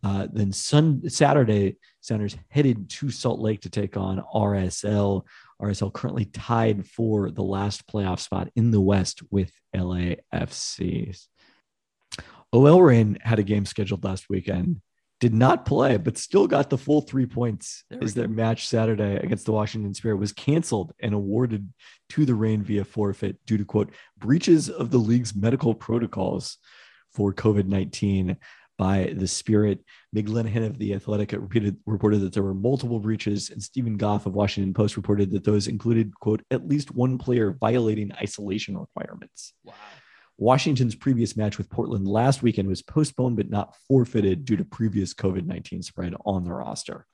Uh, 0.01 0.27
then 0.31 0.53
Sun 0.53 1.09
Saturday, 1.09 1.75
Sounders 1.99 2.37
headed 2.47 2.89
to 2.89 3.11
Salt 3.11 3.41
Lake 3.41 3.59
to 3.61 3.69
take 3.69 3.97
on 3.97 4.23
RSL. 4.33 5.23
RSL 5.61 5.91
currently 5.91 6.25
tied 6.25 6.87
for 6.87 7.29
the 7.29 7.43
last 7.43 7.85
playoff 7.87 8.19
spot 8.19 8.49
in 8.55 8.71
the 8.71 8.79
West 8.79 9.21
with 9.29 9.51
LAFC. 9.75 11.21
OL 12.53 12.81
Reign 12.81 13.17
had 13.21 13.39
a 13.39 13.43
game 13.43 13.65
scheduled 13.65 14.05
last 14.05 14.29
weekend, 14.29 14.81
did 15.19 15.33
not 15.33 15.65
play, 15.65 15.97
but 15.97 16.17
still 16.17 16.47
got 16.47 16.69
the 16.69 16.77
full 16.77 17.01
three 17.01 17.25
points 17.25 17.83
There 17.89 17.99
as 18.01 18.13
their 18.13 18.27
go. 18.27 18.33
match 18.33 18.67
Saturday 18.67 19.17
against 19.17 19.45
the 19.45 19.51
Washington 19.51 19.93
Spirit 19.93 20.17
was 20.17 20.31
canceled 20.31 20.93
and 21.01 21.13
awarded 21.13 21.71
to 22.09 22.25
the 22.25 22.35
Reign 22.35 22.63
via 22.63 22.85
forfeit 22.85 23.37
due 23.45 23.57
to 23.57 23.65
quote 23.65 23.91
breaches 24.17 24.69
of 24.69 24.91
the 24.91 24.97
league's 24.97 25.35
medical 25.35 25.73
protocols 25.73 26.57
for 27.11 27.33
COVID 27.33 27.65
19 27.65 28.37
by 28.77 29.13
the 29.15 29.27
Spirit. 29.27 29.83
Meg 30.13 30.27
Linehan 30.27 30.65
of 30.65 30.79
The 30.79 30.93
Athletic 30.93 31.33
repeated, 31.33 31.77
reported 31.85 32.21
that 32.21 32.33
there 32.33 32.43
were 32.43 32.53
multiple 32.53 32.99
breaches, 32.99 33.49
and 33.49 33.61
Steven 33.61 33.97
Goff 33.97 34.25
of 34.25 34.33
Washington 34.33 34.73
Post 34.73 34.95
reported 34.95 35.31
that 35.31 35.43
those 35.43 35.67
included, 35.67 36.17
quote, 36.19 36.41
at 36.49 36.67
least 36.67 36.95
one 36.95 37.17
player 37.17 37.57
violating 37.59 38.11
isolation 38.13 38.77
requirements. 38.77 39.53
Wow. 39.65 39.73
Washington's 40.39 40.95
previous 40.95 41.35
match 41.35 41.57
with 41.57 41.69
Portland 41.69 42.07
last 42.07 42.41
weekend 42.41 42.67
was 42.67 42.81
postponed 42.81 43.35
but 43.35 43.49
not 43.49 43.75
forfeited 43.87 44.45
due 44.45 44.55
to 44.55 44.63
previous 44.63 45.13
COVID 45.13 45.45
19 45.45 45.83
spread 45.83 46.15
on 46.25 46.45
the 46.45 46.53
roster. 46.53 47.05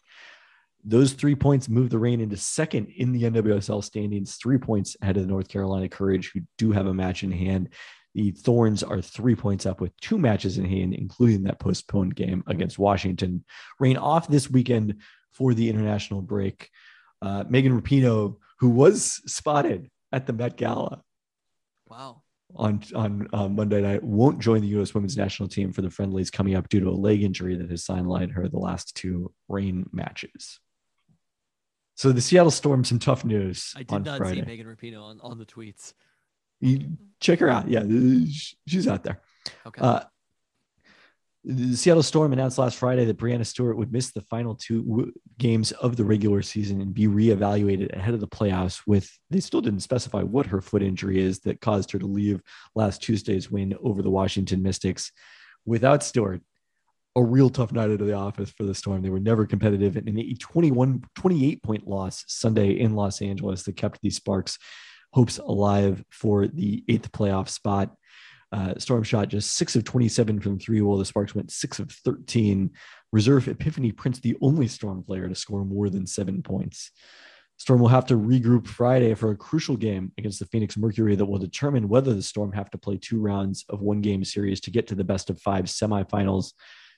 Those 0.83 1.13
three 1.13 1.33
points 1.33 1.67
move 1.67 1.89
the 1.89 1.97
Reign 1.97 2.21
into 2.21 2.37
second 2.37 2.89
in 2.95 3.11
the 3.11 3.23
NWSL 3.23 3.83
standings, 3.83 4.35
three 4.35 4.59
points 4.59 4.95
ahead 5.01 5.17
of 5.17 5.23
the 5.23 5.29
North 5.29 5.47
Carolina 5.47 5.89
Courage, 5.89 6.31
who 6.31 6.41
do 6.59 6.71
have 6.71 6.85
a 6.85 6.93
match 6.93 7.23
in 7.23 7.31
hand. 7.31 7.69
The 8.13 8.29
Thorns 8.29 8.83
are 8.83 9.01
three 9.01 9.35
points 9.35 9.65
up 9.65 9.81
with 9.81 9.97
two 9.97 10.19
matches 10.19 10.59
in 10.59 10.65
hand, 10.65 10.93
including 10.93 11.43
that 11.43 11.59
postponed 11.59 12.15
game 12.15 12.43
against 12.45 12.77
Washington. 12.77 13.43
Reign 13.79 13.97
off 13.97 14.27
this 14.27 14.49
weekend 14.49 15.01
for 15.33 15.55
the 15.55 15.69
international 15.69 16.21
break. 16.21 16.69
Uh, 17.21 17.43
Megan 17.49 17.81
Rapinoe, 17.81 18.37
who 18.59 18.69
was 18.69 19.21
spotted 19.25 19.89
at 20.11 20.27
the 20.27 20.33
Met 20.33 20.55
Gala, 20.55 21.01
Wow. 21.87 22.23
On 22.57 22.81
on 22.95 23.27
uh, 23.33 23.49
Monday 23.49 23.81
night 23.81 24.01
won't 24.01 24.39
join 24.39 24.61
the 24.61 24.67
U.S. 24.69 24.93
Women's 24.93 25.17
National 25.17 25.49
Team 25.49 25.73
for 25.73 25.81
the 25.81 25.89
friendlies 25.89 26.31
coming 26.31 26.55
up 26.55 26.69
due 26.69 26.79
to 26.79 26.87
a 26.87 26.91
leg 26.91 27.21
injury 27.21 27.57
that 27.57 27.69
has 27.69 27.83
sidelined 27.83 28.31
her 28.31 28.47
the 28.47 28.59
last 28.59 28.95
two 28.95 29.33
Reign 29.49 29.89
matches. 29.91 30.59
So 31.95 32.11
the 32.11 32.21
Seattle 32.21 32.51
Storm, 32.51 32.83
some 32.83 32.99
tough 32.99 33.25
news 33.25 33.73
I 33.75 33.83
did 33.83 34.05
not 34.05 34.17
Friday. 34.17 34.41
see 34.41 34.45
Megan 34.45 34.67
Rapinoe 34.67 35.03
on, 35.03 35.19
on 35.21 35.37
the 35.37 35.45
tweets. 35.45 35.93
You 36.61 36.97
check 37.19 37.39
her 37.39 37.49
out. 37.49 37.67
Yeah, 37.69 37.83
she's 38.67 38.87
out 38.87 39.03
there. 39.03 39.21
Okay. 39.65 39.81
Uh, 39.81 40.01
the 41.47 41.75
Seattle 41.75 42.01
Storm 42.01 42.33
announced 42.33 42.57
last 42.57 42.77
Friday 42.77 43.05
that 43.05 43.17
Breanna 43.17 43.45
Stewart 43.45 43.77
would 43.77 43.91
miss 43.91 44.11
the 44.11 44.21
final 44.21 44.55
two 44.55 44.83
w- 44.83 45.11
games 45.37 45.71
of 45.73 45.95
the 45.95 46.03
regular 46.03 46.41
season 46.41 46.81
and 46.81 46.93
be 46.93 47.07
reevaluated 47.07 47.95
ahead 47.95 48.15
of 48.15 48.19
the 48.19 48.27
playoffs. 48.27 48.81
With 48.87 49.11
they 49.29 49.39
still 49.39 49.61
didn't 49.61 49.81
specify 49.81 50.23
what 50.23 50.47
her 50.47 50.59
foot 50.59 50.81
injury 50.81 51.19
is 51.19 51.39
that 51.41 51.61
caused 51.61 51.91
her 51.91 51.99
to 51.99 52.07
leave 52.07 52.41
last 52.73 53.03
Tuesday's 53.03 53.51
win 53.51 53.75
over 53.83 54.01
the 54.01 54.09
Washington 54.09 54.63
Mystics. 54.63 55.11
Without 55.65 56.03
Stewart, 56.03 56.41
a 57.15 57.23
real 57.23 57.49
tough 57.51 57.71
night 57.71 57.91
out 57.91 58.01
of 58.01 58.07
the 58.07 58.13
office 58.13 58.49
for 58.49 58.63
the 58.63 58.75
Storm. 58.75 59.03
They 59.03 59.09
were 59.09 59.19
never 59.19 59.45
competitive 59.45 59.97
in 59.97 60.17
a 60.17 60.33
21, 60.33 61.03
28 61.15 61.63
point 61.63 61.87
loss 61.87 62.23
Sunday 62.27 62.71
in 62.71 62.95
Los 62.95 63.21
Angeles 63.21 63.63
that 63.63 63.77
kept 63.77 64.01
the 64.01 64.09
Sparks 64.09 64.57
hopes 65.13 65.37
alive 65.37 66.03
for 66.09 66.47
the 66.47 66.83
eighth 66.89 67.11
playoff 67.11 67.47
spot. 67.47 67.95
Uh, 68.51 68.73
Storm 68.77 69.03
shot 69.03 69.27
just 69.27 69.55
six 69.55 69.75
of 69.75 69.83
27 69.83 70.39
from 70.39 70.59
three, 70.59 70.81
while 70.81 70.97
the 70.97 71.05
Sparks 71.05 71.35
went 71.35 71.51
six 71.51 71.79
of 71.79 71.91
13. 71.91 72.71
Reserve 73.11 73.47
Epiphany 73.47 73.91
Prince, 73.91 74.19
the 74.19 74.37
only 74.41 74.67
Storm 74.67 75.03
player 75.03 75.27
to 75.27 75.35
score 75.35 75.65
more 75.65 75.89
than 75.89 76.05
seven 76.05 76.41
points. 76.41 76.91
Storm 77.57 77.79
will 77.79 77.87
have 77.87 78.05
to 78.05 78.15
regroup 78.15 78.67
Friday 78.67 79.13
for 79.13 79.31
a 79.31 79.37
crucial 79.37 79.77
game 79.77 80.11
against 80.17 80.39
the 80.39 80.45
Phoenix 80.47 80.75
Mercury 80.75 81.15
that 81.15 81.25
will 81.25 81.39
determine 81.39 81.87
whether 81.87 82.13
the 82.13 82.21
Storm 82.21 82.51
have 82.51 82.69
to 82.71 82.77
play 82.77 82.97
two 82.97 83.21
rounds 83.21 83.63
of 83.69 83.81
one 83.81 84.01
game 84.01 84.25
series 84.25 84.59
to 84.61 84.71
get 84.71 84.87
to 84.87 84.95
the 84.95 85.05
best 85.05 85.29
of 85.29 85.39
five 85.39 85.65
semifinals. 85.65 86.51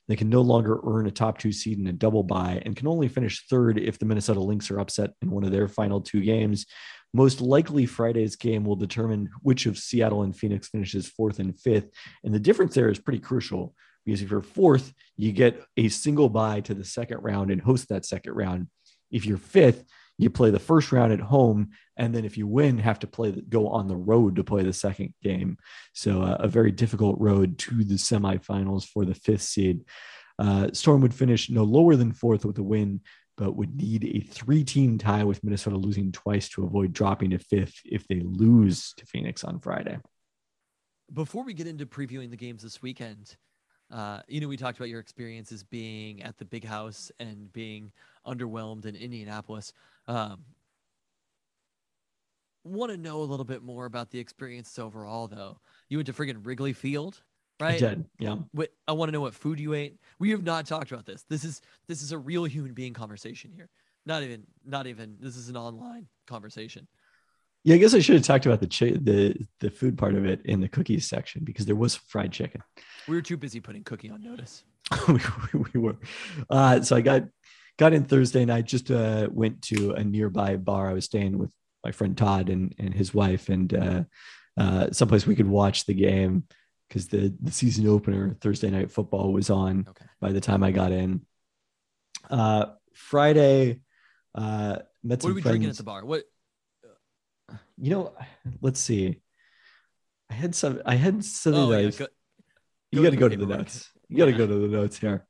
They 0.08 0.16
can 0.16 0.30
no 0.30 0.40
longer 0.40 0.80
earn 0.84 1.06
a 1.06 1.10
top 1.10 1.38
two 1.38 1.52
seed 1.52 1.78
in 1.78 1.86
a 1.86 1.92
double 1.92 2.22
bye 2.22 2.62
and 2.64 2.74
can 2.74 2.88
only 2.88 3.08
finish 3.08 3.46
third 3.46 3.78
if 3.78 3.98
the 3.98 4.06
Minnesota 4.06 4.40
Lynx 4.40 4.70
are 4.70 4.80
upset 4.80 5.12
in 5.22 5.30
one 5.30 5.44
of 5.44 5.52
their 5.52 5.68
final 5.68 6.00
two 6.00 6.22
games. 6.22 6.66
Most 7.14 7.40
likely, 7.40 7.86
Friday's 7.86 8.36
game 8.36 8.64
will 8.64 8.76
determine 8.76 9.28
which 9.42 9.66
of 9.66 9.78
Seattle 9.78 10.22
and 10.22 10.36
Phoenix 10.36 10.68
finishes 10.68 11.06
fourth 11.06 11.38
and 11.38 11.58
fifth. 11.58 11.90
And 12.24 12.34
the 12.34 12.38
difference 12.38 12.74
there 12.74 12.90
is 12.90 12.98
pretty 12.98 13.20
crucial 13.20 13.74
because 14.04 14.22
if 14.22 14.30
you're 14.30 14.40
fourth, 14.40 14.92
you 15.16 15.32
get 15.32 15.62
a 15.76 15.88
single 15.88 16.30
bye 16.30 16.60
to 16.62 16.74
the 16.74 16.84
second 16.84 17.18
round 17.18 17.50
and 17.50 17.60
host 17.60 17.88
that 17.90 18.06
second 18.06 18.32
round. 18.32 18.68
If 19.10 19.26
you're 19.26 19.38
fifth, 19.38 19.84
you 20.18 20.30
play 20.30 20.50
the 20.50 20.58
first 20.58 20.90
round 20.92 21.12
at 21.12 21.20
home, 21.20 21.70
and 21.96 22.12
then 22.14 22.24
if 22.24 22.36
you 22.36 22.46
win, 22.46 22.76
have 22.78 22.98
to 22.98 23.06
play 23.06 23.30
go 23.48 23.68
on 23.68 23.86
the 23.86 23.96
road 23.96 24.36
to 24.36 24.44
play 24.44 24.64
the 24.64 24.72
second 24.72 25.14
game. 25.22 25.56
So 25.94 26.22
uh, 26.22 26.36
a 26.40 26.48
very 26.48 26.72
difficult 26.72 27.18
road 27.20 27.58
to 27.58 27.84
the 27.84 27.94
semifinals 27.94 28.84
for 28.84 29.04
the 29.04 29.14
fifth 29.14 29.42
seed. 29.42 29.84
Uh, 30.38 30.70
Storm 30.72 31.00
would 31.02 31.14
finish 31.14 31.48
no 31.50 31.62
lower 31.62 31.96
than 31.96 32.12
fourth 32.12 32.44
with 32.44 32.58
a 32.58 32.62
win, 32.62 33.00
but 33.36 33.56
would 33.56 33.76
need 33.76 34.04
a 34.04 34.20
three-team 34.20 34.98
tie 34.98 35.24
with 35.24 35.42
Minnesota 35.44 35.76
losing 35.76 36.10
twice 36.10 36.48
to 36.50 36.64
avoid 36.64 36.92
dropping 36.92 37.30
to 37.30 37.38
fifth 37.38 37.80
if 37.84 38.06
they 38.08 38.20
lose 38.20 38.92
to 38.96 39.06
Phoenix 39.06 39.44
on 39.44 39.60
Friday. 39.60 39.98
Before 41.12 41.44
we 41.44 41.54
get 41.54 41.68
into 41.68 41.86
previewing 41.86 42.30
the 42.30 42.36
games 42.36 42.62
this 42.62 42.82
weekend, 42.82 43.36
uh, 43.90 44.20
you 44.28 44.40
know, 44.40 44.48
we 44.48 44.56
talked 44.56 44.78
about 44.78 44.90
your 44.90 45.00
experiences 45.00 45.62
being 45.64 46.22
at 46.22 46.36
the 46.36 46.44
big 46.44 46.64
house 46.64 47.10
and 47.18 47.50
being 47.52 47.90
underwhelmed 48.26 48.84
in 48.84 48.94
Indianapolis. 48.94 49.72
Um, 50.08 50.40
want 52.64 52.90
to 52.90 52.98
know 52.98 53.18
a 53.18 53.24
little 53.24 53.44
bit 53.44 53.62
more 53.62 53.86
about 53.86 54.10
the 54.10 54.18
experience 54.18 54.78
overall, 54.78 55.28
though. 55.28 55.58
You 55.88 55.98
went 55.98 56.06
to 56.06 56.12
friggin' 56.12 56.44
Wrigley 56.44 56.72
Field, 56.72 57.22
right? 57.60 57.74
I 57.74 57.78
did, 57.78 58.04
yeah. 58.18 58.36
Wait, 58.54 58.70
I 58.86 58.92
want 58.92 59.08
to 59.08 59.12
know 59.12 59.20
what 59.20 59.34
food 59.34 59.60
you 59.60 59.74
ate. 59.74 59.98
We 60.18 60.30
have 60.30 60.42
not 60.42 60.66
talked 60.66 60.90
about 60.90 61.06
this. 61.06 61.24
This 61.28 61.44
is 61.44 61.60
this 61.86 62.02
is 62.02 62.12
a 62.12 62.18
real 62.18 62.44
human 62.44 62.72
being 62.72 62.94
conversation 62.94 63.52
here. 63.54 63.68
Not 64.06 64.22
even, 64.22 64.44
not 64.64 64.86
even. 64.86 65.16
This 65.20 65.36
is 65.36 65.48
an 65.48 65.56
online 65.56 66.06
conversation. 66.26 66.88
Yeah, 67.64 67.74
I 67.74 67.78
guess 67.78 67.92
I 67.92 67.98
should 67.98 68.14
have 68.14 68.24
talked 68.24 68.46
about 68.46 68.60
the 68.60 68.66
chi- 68.66 68.98
the 69.00 69.34
the 69.60 69.70
food 69.70 69.98
part 69.98 70.14
of 70.14 70.24
it 70.24 70.40
in 70.44 70.60
the 70.60 70.68
cookies 70.68 71.08
section 71.08 71.42
because 71.44 71.66
there 71.66 71.76
was 71.76 71.96
fried 71.96 72.32
chicken. 72.32 72.62
We 73.06 73.16
were 73.16 73.22
too 73.22 73.36
busy 73.36 73.60
putting 73.60 73.84
cookie 73.84 74.10
on 74.10 74.22
notice. 74.22 74.64
we, 75.08 75.20
we 75.74 75.80
were. 75.80 75.96
Uh, 76.48 76.80
so 76.80 76.96
I 76.96 77.02
got 77.02 77.24
got 77.78 77.92
in 77.94 78.04
Thursday 78.04 78.44
night. 78.44 78.66
Just 78.66 78.90
uh, 78.90 79.28
went 79.30 79.62
to 79.62 79.92
a 79.92 80.04
nearby 80.04 80.56
bar. 80.56 80.90
I 80.90 80.92
was 80.92 81.04
staying 81.06 81.38
with 81.38 81.50
my 81.84 81.92
friend 81.92 82.16
Todd 82.16 82.50
and 82.50 82.74
and 82.78 82.92
his 82.92 83.14
wife, 83.14 83.48
and 83.48 83.72
uh, 83.74 84.02
uh, 84.58 84.90
someplace 84.92 85.26
we 85.26 85.36
could 85.36 85.48
watch 85.48 85.86
the 85.86 85.94
game 85.94 86.44
because 86.88 87.08
the 87.08 87.34
the 87.40 87.52
season 87.52 87.86
opener 87.86 88.36
Thursday 88.40 88.70
night 88.70 88.90
football 88.90 89.32
was 89.32 89.48
on 89.50 89.86
Okay. 89.88 90.04
by 90.20 90.32
the 90.32 90.40
time 90.40 90.62
I 90.62 90.72
got 90.72 90.92
in. 90.92 91.22
Uh, 92.28 92.66
Friday, 92.94 93.80
uh, 94.34 94.78
met 95.04 95.18
What 95.18 95.22
some 95.22 95.30
are 95.30 95.34
we 95.34 95.40
drinking 95.42 95.70
at 95.70 95.76
the 95.76 95.82
bar? 95.84 96.04
What? 96.04 96.24
You 97.78 97.90
know, 97.90 98.12
let's 98.60 98.80
see. 98.80 99.20
I 100.28 100.34
had 100.34 100.54
some. 100.54 100.82
I 100.84 100.96
had 100.96 101.24
something 101.24 101.62
Oh, 101.62 101.72
I 101.72 101.80
yeah, 101.80 101.90
go- 101.90 102.06
you 102.90 103.02
got 103.02 103.10
to 103.10 103.16
go 103.16 103.28
to 103.28 103.36
the 103.36 103.46
notes. 103.46 103.88
You 104.08 104.16
got 104.18 104.26
to 104.26 104.32
go 104.32 104.46
to 104.46 104.54
the 104.54 104.68
notes 104.68 104.98
here. 104.98 105.27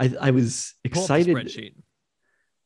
I 0.00 0.14
I 0.20 0.30
was 0.30 0.74
pull 0.90 1.02
up 1.02 1.08
the 1.08 1.14
excited. 1.14 1.36
spreadsheet. 1.36 1.74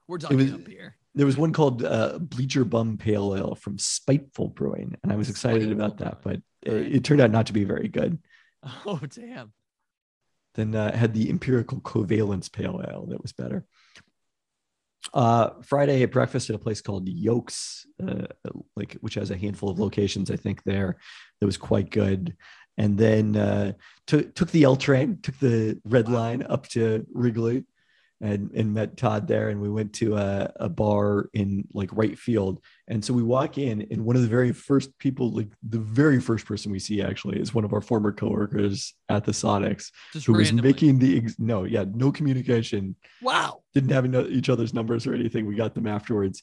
We're 0.08 0.18
talking 0.18 0.36
was- 0.38 0.52
up 0.52 0.66
here. 0.68 0.96
There 1.16 1.26
was 1.26 1.36
one 1.36 1.52
called 1.52 1.84
uh, 1.84 2.18
Bleacher 2.18 2.64
Bum 2.64 2.98
Pale 2.98 3.36
Ale 3.36 3.54
from 3.54 3.78
Spiteful 3.78 4.48
Brewing, 4.48 4.96
and 5.02 5.12
I 5.12 5.16
was 5.16 5.30
excited 5.30 5.70
about 5.70 5.98
that, 5.98 6.22
but 6.22 6.40
Brewing. 6.64 6.86
it, 6.86 6.96
it 6.96 7.04
turned 7.04 7.20
out 7.20 7.30
not 7.30 7.46
to 7.46 7.52
be 7.52 7.64
very 7.64 7.88
good. 7.88 8.18
Oh 8.86 8.98
damn. 9.08 9.52
Then 10.54 10.74
uh, 10.74 10.96
had 10.96 11.12
the 11.14 11.28
Empirical 11.30 11.80
Covalence 11.80 12.50
Pale 12.50 12.82
Ale 12.88 13.06
that 13.10 13.20
was 13.22 13.32
better. 13.32 13.64
Uh, 15.12 15.50
Friday 15.62 16.02
at 16.02 16.10
breakfast 16.12 16.48
at 16.48 16.56
a 16.56 16.58
place 16.58 16.80
called 16.80 17.06
Yolks, 17.08 17.86
uh, 18.06 18.26
like 18.74 18.94
which 19.02 19.14
has 19.14 19.30
a 19.30 19.36
handful 19.36 19.68
of 19.68 19.78
locations, 19.78 20.30
I 20.30 20.36
think 20.36 20.62
there. 20.64 20.96
That 21.40 21.46
was 21.46 21.58
quite 21.58 21.90
good. 21.90 22.34
And 22.76 22.98
then 22.98 23.36
uh, 23.36 23.72
took 24.06 24.34
took 24.34 24.50
the 24.50 24.64
L 24.64 24.76
train, 24.76 25.18
took 25.22 25.38
the 25.38 25.80
red 25.84 26.08
line 26.08 26.42
up 26.42 26.66
to 26.70 27.06
Wrigley, 27.12 27.64
and 28.20 28.50
and 28.52 28.74
met 28.74 28.96
Todd 28.96 29.28
there. 29.28 29.50
And 29.50 29.60
we 29.60 29.68
went 29.70 29.92
to 29.94 30.16
a, 30.16 30.52
a 30.56 30.68
bar 30.68 31.30
in 31.34 31.68
like 31.72 31.90
right 31.92 32.18
field. 32.18 32.60
And 32.88 33.04
so 33.04 33.14
we 33.14 33.22
walk 33.22 33.58
in, 33.58 33.86
and 33.90 34.04
one 34.04 34.16
of 34.16 34.22
the 34.22 34.28
very 34.28 34.52
first 34.52 34.96
people, 34.98 35.30
like 35.30 35.48
the 35.68 35.78
very 35.78 36.20
first 36.20 36.46
person 36.46 36.72
we 36.72 36.80
see, 36.80 37.00
actually, 37.00 37.38
is 37.40 37.54
one 37.54 37.64
of 37.64 37.72
our 37.72 37.80
former 37.80 38.12
coworkers 38.12 38.94
at 39.08 39.24
the 39.24 39.32
Sonics, 39.32 39.90
Just 40.12 40.26
who 40.26 40.32
was 40.32 40.52
making 40.52 40.98
the 40.98 41.18
ex- 41.18 41.38
no, 41.38 41.64
yeah, 41.64 41.84
no 41.94 42.10
communication 42.10 42.96
Wow. 43.22 43.62
didn't 43.72 43.90
have 43.90 44.06
each 44.32 44.48
other's 44.48 44.74
numbers 44.74 45.06
or 45.06 45.14
anything. 45.14 45.46
We 45.46 45.54
got 45.54 45.74
them 45.74 45.86
afterwards. 45.86 46.42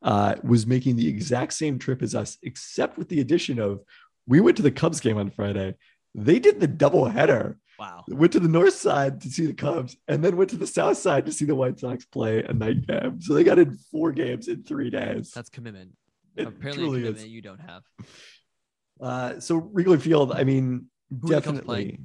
Uh, 0.00 0.36
was 0.44 0.64
making 0.64 0.94
the 0.94 1.08
exact 1.08 1.52
same 1.52 1.76
trip 1.76 2.02
as 2.02 2.14
us, 2.14 2.38
except 2.44 2.98
with 2.98 3.08
the 3.08 3.18
addition 3.20 3.58
of 3.58 3.80
we 4.28 4.40
went 4.40 4.58
to 4.58 4.62
the 4.62 4.70
Cubs 4.70 5.00
game 5.00 5.16
on 5.16 5.30
Friday. 5.30 5.74
They 6.14 6.38
did 6.38 6.60
the 6.60 6.66
double 6.66 7.06
header. 7.06 7.58
Wow. 7.78 8.04
Went 8.08 8.32
to 8.32 8.40
the 8.40 8.48
north 8.48 8.74
side 8.74 9.20
to 9.22 9.30
see 9.30 9.46
the 9.46 9.54
Cubs, 9.54 9.96
and 10.06 10.22
then 10.22 10.36
went 10.36 10.50
to 10.50 10.56
the 10.56 10.66
south 10.66 10.98
side 10.98 11.26
to 11.26 11.32
see 11.32 11.44
the 11.44 11.54
White 11.54 11.78
Sox 11.78 12.04
play 12.04 12.42
a 12.42 12.52
night 12.52 12.86
game. 12.86 13.20
So 13.20 13.34
they 13.34 13.44
got 13.44 13.58
in 13.58 13.78
four 13.90 14.12
games 14.12 14.48
in 14.48 14.64
three 14.64 14.90
days. 14.90 15.30
That's 15.34 15.48
commitment. 15.48 15.92
It 16.36 16.46
Apparently, 16.46 16.82
a 16.82 16.86
commitment 16.86 17.16
is. 17.18 17.26
you 17.26 17.40
don't 17.40 17.60
have. 17.60 17.82
Uh, 19.00 19.40
so 19.40 19.56
Wrigley 19.56 19.98
Field, 19.98 20.32
I 20.32 20.44
mean, 20.44 20.86
Who 21.10 21.16
are 21.16 21.20
the 21.20 21.34
Cubs 21.34 21.44
definitely 21.46 22.00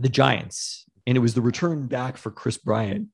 the 0.00 0.08
Giants, 0.08 0.84
and 1.06 1.16
it 1.16 1.20
was 1.20 1.34
the 1.34 1.40
return 1.42 1.86
back 1.86 2.16
for 2.16 2.30
Kris 2.30 2.58
Bryant. 2.58 3.08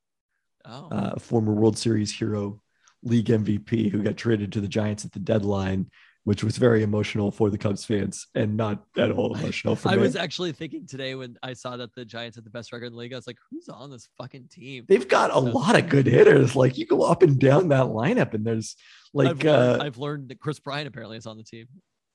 Oh, 0.64 0.88
uh, 0.90 1.18
former 1.18 1.54
World 1.54 1.78
Series 1.78 2.12
hero, 2.12 2.60
league 3.02 3.26
MVP, 3.26 3.90
who 3.90 4.02
got 4.02 4.16
traded 4.16 4.52
to 4.52 4.60
the 4.60 4.68
Giants 4.68 5.04
at 5.04 5.12
the 5.12 5.20
deadline, 5.20 5.90
which 6.28 6.44
was 6.44 6.58
very 6.58 6.82
emotional 6.82 7.30
for 7.30 7.48
the 7.48 7.56
Cubs 7.56 7.86
fans 7.86 8.26
and 8.34 8.54
not 8.54 8.84
at 8.98 9.10
all 9.10 9.34
emotional 9.34 9.74
for 9.74 9.88
I 9.88 9.92
me. 9.92 10.00
I 10.00 10.02
was 10.02 10.14
actually 10.14 10.52
thinking 10.52 10.86
today 10.86 11.14
when 11.14 11.38
I 11.42 11.54
saw 11.54 11.78
that 11.78 11.94
the 11.94 12.04
Giants 12.04 12.36
had 12.36 12.44
the 12.44 12.50
best 12.50 12.70
record 12.70 12.84
in 12.84 12.92
the 12.92 12.98
league. 12.98 13.14
I 13.14 13.16
was 13.16 13.26
like, 13.26 13.38
who's 13.50 13.66
on 13.70 13.90
this 13.90 14.10
fucking 14.18 14.48
team? 14.48 14.84
They've 14.86 15.08
got 15.08 15.34
a 15.34 15.38
lot 15.38 15.78
of 15.78 15.88
good 15.88 16.04
hitters. 16.04 16.54
Like 16.54 16.76
you 16.76 16.84
go 16.84 17.00
up 17.00 17.22
and 17.22 17.38
down 17.38 17.68
that 17.68 17.86
lineup, 17.86 18.34
and 18.34 18.46
there's 18.46 18.76
like 19.14 19.28
I've, 19.28 19.42
learned, 19.42 19.80
uh, 19.80 19.84
I've 19.86 19.96
learned 19.96 20.28
that 20.28 20.38
Kris 20.38 20.58
Bryant 20.58 20.86
apparently 20.86 21.16
is 21.16 21.24
on 21.24 21.38
the 21.38 21.44
team. 21.44 21.66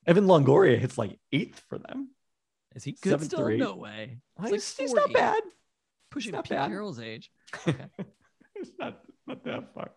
Evan 0.05 0.25
Longoria 0.25 0.77
hits 0.77 0.95
like 0.95 1.17
eighth 1.31 1.63
for 1.67 1.79
them. 1.79 2.09
Is 2.75 2.83
he 2.83 2.91
good 2.91 3.13
Seven 3.13 3.25
still? 3.25 3.49
No 3.49 3.77
way. 3.77 4.19
It's 4.43 4.77
He's, 4.77 4.79
like 4.79 4.89
he's 4.89 4.93
not 4.93 5.11
bad. 5.11 5.41
Pushing 6.11 6.33
not 6.33 6.43
Pete 6.43 6.51
bad. 6.51 6.69
Carroll's 6.69 6.99
age. 6.99 7.31
it's 7.65 8.71
not 8.77 8.99
not 9.25 9.43
that 9.43 9.73
far. 9.73 9.89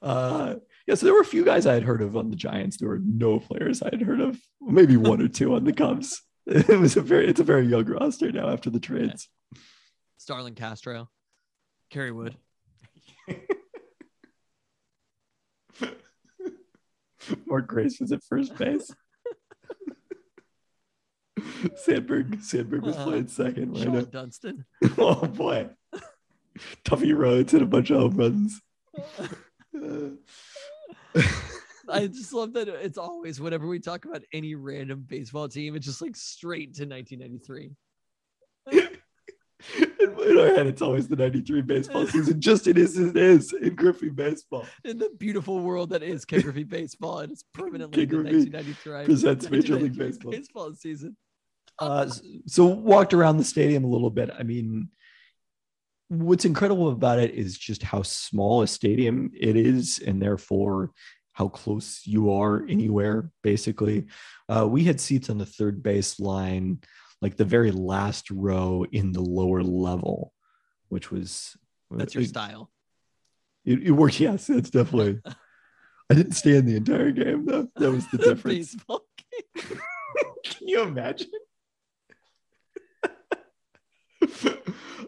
Uh, 0.00 0.54
yeah, 0.86 0.94
so 0.94 1.06
there 1.06 1.14
were 1.14 1.20
a 1.20 1.24
few 1.24 1.44
guys 1.44 1.66
I 1.66 1.74
had 1.74 1.84
heard 1.84 2.02
of 2.02 2.16
on 2.16 2.30
the 2.30 2.36
Giants. 2.36 2.76
There 2.78 2.88
were 2.88 3.00
no 3.02 3.38
players 3.40 3.82
I 3.82 3.90
had 3.90 4.02
heard 4.02 4.20
of. 4.20 4.38
Maybe 4.60 4.96
one 4.96 5.20
or 5.22 5.28
two 5.28 5.54
on 5.54 5.64
the 5.64 5.72
Cubs. 5.72 6.22
It 6.44 6.80
was 6.80 6.96
a 6.96 7.00
very 7.00 7.28
it's 7.28 7.38
a 7.38 7.44
very 7.44 7.66
young 7.66 7.84
roster 7.84 8.32
now 8.32 8.48
after 8.50 8.68
the 8.68 8.80
trades. 8.80 9.28
Starlin 10.18 10.56
Castro, 10.56 11.08
Kerry 11.88 12.10
Wood. 12.10 12.36
Mark 17.46 17.66
Grace 17.68 18.00
was 18.00 18.10
at 18.12 18.24
first 18.24 18.56
base. 18.56 18.90
Sandberg 21.76 22.42
Sandberg 22.42 22.82
was 22.82 22.96
Uh, 22.96 23.04
playing 23.04 23.28
second. 23.28 23.76
Shawon 23.76 23.94
Right 23.94 24.10
Dunston. 24.10 24.64
oh 24.98 25.26
boy, 25.26 25.70
Tuffy 26.84 27.16
Rhodes 27.16 27.52
hit 27.52 27.62
a 27.62 27.66
bunch 27.66 27.90
of 27.90 28.00
home 28.00 28.16
runs. 28.16 28.60
I 31.88 32.06
just 32.06 32.32
love 32.32 32.52
that 32.54 32.68
it's 32.68 32.98
always 32.98 33.40
whenever 33.40 33.66
we 33.66 33.80
talk 33.80 34.04
about 34.04 34.22
any 34.32 34.54
random 34.54 35.04
baseball 35.06 35.48
team, 35.48 35.74
it's 35.74 35.86
just 35.86 36.00
like 36.00 36.16
straight 36.16 36.74
to 36.74 36.86
1993. 36.86 37.72
in, 39.78 40.38
our 40.38 40.46
head, 40.54 40.66
it's 40.66 40.82
always 40.82 41.08
the 41.08 41.16
'93 41.16 41.62
baseball 41.62 42.06
season. 42.08 42.40
Just 42.40 42.66
it 42.66 42.78
is, 42.78 42.98
it 42.98 43.16
is 43.16 43.52
in 43.52 43.74
Griffey 43.74 44.08
baseball. 44.08 44.66
In 44.84 44.98
the 44.98 45.10
beautiful 45.18 45.60
world 45.60 45.90
that 45.90 46.02
is 46.02 46.24
King 46.24 46.42
Griffey 46.42 46.64
baseball, 46.64 47.20
and 47.20 47.32
it's 47.32 47.44
permanently 47.52 48.06
King 48.06 48.08
the 48.08 48.30
Griffey 48.30 48.50
1993 48.50 49.04
presents 49.04 49.50
Major 49.50 49.76
League 49.76 49.96
Baseball. 49.96 50.32
baseball 50.32 50.74
season. 50.74 51.16
Uh, 51.78 52.08
so 52.46 52.66
walked 52.66 53.14
around 53.14 53.38
the 53.38 53.44
stadium 53.44 53.84
a 53.84 53.88
little 53.88 54.10
bit. 54.10 54.30
I 54.38 54.42
mean, 54.42 54.88
what's 56.12 56.44
incredible 56.44 56.90
about 56.90 57.18
it 57.18 57.34
is 57.34 57.56
just 57.56 57.82
how 57.82 58.02
small 58.02 58.62
a 58.62 58.66
stadium 58.66 59.30
it 59.38 59.56
is, 59.56 59.98
and 60.06 60.20
therefore 60.20 60.90
how 61.32 61.48
close 61.48 62.02
you 62.04 62.30
are 62.32 62.64
anywhere. 62.68 63.30
Basically, 63.42 64.06
uh, 64.48 64.66
we 64.68 64.84
had 64.84 65.00
seats 65.00 65.30
on 65.30 65.38
the 65.38 65.46
third 65.46 65.82
base 65.82 66.20
line, 66.20 66.80
like 67.22 67.36
the 67.36 67.44
very 67.44 67.70
last 67.70 68.30
row 68.30 68.84
in 68.92 69.12
the 69.12 69.22
lower 69.22 69.62
level, 69.62 70.32
which 70.88 71.10
was 71.10 71.56
That's 71.90 72.14
your 72.14 72.24
it- 72.24 72.28
style. 72.28 72.70
It, 73.64 73.82
it 73.84 73.90
worked. 73.92 74.18
Yes, 74.20 74.50
it's 74.50 74.70
definitely. 74.70 75.20
I 76.10 76.14
didn't 76.14 76.32
stand 76.32 76.66
the 76.68 76.76
entire 76.76 77.12
game 77.12 77.46
though. 77.46 77.68
That 77.76 77.92
was 77.92 78.06
the 78.08 78.18
difference. 78.28 78.74
baseball 78.74 79.06
game. 79.16 79.78
Can 80.44 80.68
you 80.68 80.82
imagine? 80.82 81.30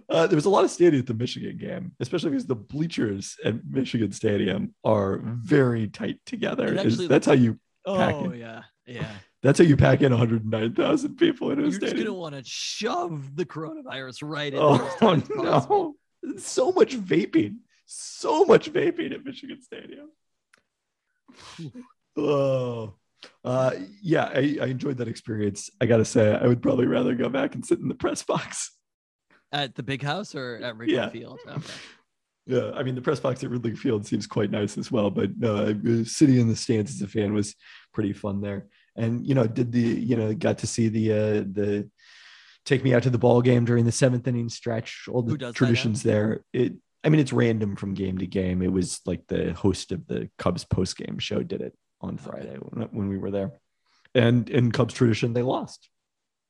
Uh, 0.08 0.26
there 0.26 0.36
was 0.36 0.44
a 0.44 0.50
lot 0.50 0.64
of 0.64 0.70
standing 0.70 1.00
at 1.00 1.06
the 1.06 1.14
Michigan 1.14 1.56
game, 1.56 1.92
especially 2.00 2.30
because 2.30 2.46
the 2.46 2.54
bleachers 2.54 3.36
at 3.44 3.64
Michigan 3.64 4.12
Stadium 4.12 4.74
are 4.84 5.20
very 5.24 5.88
tight 5.88 6.18
together. 6.26 6.78
Actually 6.78 7.06
that's 7.06 7.26
how 7.26 7.32
you. 7.32 7.58
Oh 7.86 8.32
yeah, 8.32 8.62
yeah. 8.86 9.10
That's 9.42 9.58
how 9.58 9.64
you 9.66 9.76
pack 9.76 10.00
in 10.00 10.10
109,000 10.10 11.16
people 11.16 11.50
into 11.50 11.64
a 11.64 11.70
stadium. 11.70 11.80
You're 11.82 11.90
just 11.90 12.06
gonna 12.06 12.18
want 12.18 12.34
to 12.34 12.42
shove 12.46 13.36
the 13.36 13.44
coronavirus 13.44 14.20
right 14.22 14.52
in. 14.52 14.58
Oh 14.58 14.78
there 14.78 14.86
as 14.86 14.94
tight 14.96 15.22
as 15.22 15.44
possible. 15.44 15.96
no! 16.22 16.36
So 16.38 16.72
much 16.72 16.96
vaping, 16.96 17.56
so 17.84 18.46
much 18.46 18.72
vaping 18.72 19.12
at 19.12 19.22
Michigan 19.22 19.60
Stadium. 19.60 20.08
oh, 22.16 22.94
uh, 23.44 23.72
yeah, 24.02 24.30
I, 24.34 24.58
I 24.62 24.66
enjoyed 24.66 24.96
that 24.98 25.08
experience. 25.08 25.68
I 25.80 25.86
gotta 25.86 26.06
say, 26.06 26.34
I 26.34 26.46
would 26.46 26.62
probably 26.62 26.86
rather 26.86 27.14
go 27.14 27.28
back 27.28 27.54
and 27.54 27.64
sit 27.64 27.80
in 27.80 27.88
the 27.88 27.94
press 27.94 28.22
box. 28.22 28.73
At 29.54 29.74
the 29.76 29.82
big 29.84 30.02
house 30.02 30.34
or 30.34 30.56
at 30.62 30.76
Wrigley 30.76 30.96
Yeah. 30.96 31.08
Field? 31.10 31.38
Okay. 31.48 31.72
Yeah, 32.46 32.72
I 32.74 32.82
mean 32.82 32.94
the 32.94 33.00
press 33.00 33.20
box 33.20 33.42
at 33.42 33.50
Wrigley 33.50 33.74
Field 33.74 34.04
seems 34.04 34.26
quite 34.26 34.50
nice 34.50 34.76
as 34.76 34.90
well, 34.92 35.10
but 35.10 35.30
uh, 35.42 35.72
sitting 36.04 36.38
in 36.40 36.48
the 36.48 36.56
stands 36.56 36.94
as 36.94 37.00
a 37.00 37.06
fan 37.08 37.32
was 37.32 37.54
pretty 37.94 38.12
fun 38.12 38.40
there. 38.42 38.66
And 38.96 39.26
you 39.26 39.34
know, 39.34 39.46
did 39.46 39.72
the 39.72 39.80
you 39.80 40.16
know 40.16 40.34
got 40.34 40.58
to 40.58 40.66
see 40.66 40.88
the 40.88 41.12
uh, 41.12 41.44
the 41.50 41.88
take 42.66 42.84
me 42.84 42.92
out 42.92 43.04
to 43.04 43.10
the 43.10 43.16
ball 43.18 43.40
game 43.42 43.64
during 43.64 43.84
the 43.86 43.92
seventh 43.92 44.26
inning 44.28 44.48
stretch, 44.48 45.06
all 45.10 45.22
the 45.22 45.38
does 45.38 45.38
that 45.38 45.46
now? 45.46 45.52
traditions 45.52 46.02
there. 46.02 46.44
It, 46.52 46.74
I 47.02 47.08
mean, 47.08 47.20
it's 47.20 47.32
random 47.32 47.76
from 47.76 47.94
game 47.94 48.18
to 48.18 48.26
game. 48.26 48.60
It 48.60 48.72
was 48.72 49.00
like 49.06 49.22
the 49.28 49.52
host 49.54 49.92
of 49.92 50.06
the 50.06 50.28
Cubs 50.38 50.64
post 50.64 50.96
game 50.98 51.18
show 51.18 51.42
did 51.42 51.60
it 51.62 51.74
on 52.00 52.18
Friday 52.18 52.56
when, 52.60 52.88
when 52.88 53.08
we 53.08 53.16
were 53.18 53.30
there, 53.30 53.52
and 54.14 54.50
in 54.50 54.70
Cubs 54.72 54.94
tradition, 54.94 55.32
they 55.32 55.42
lost. 55.42 55.88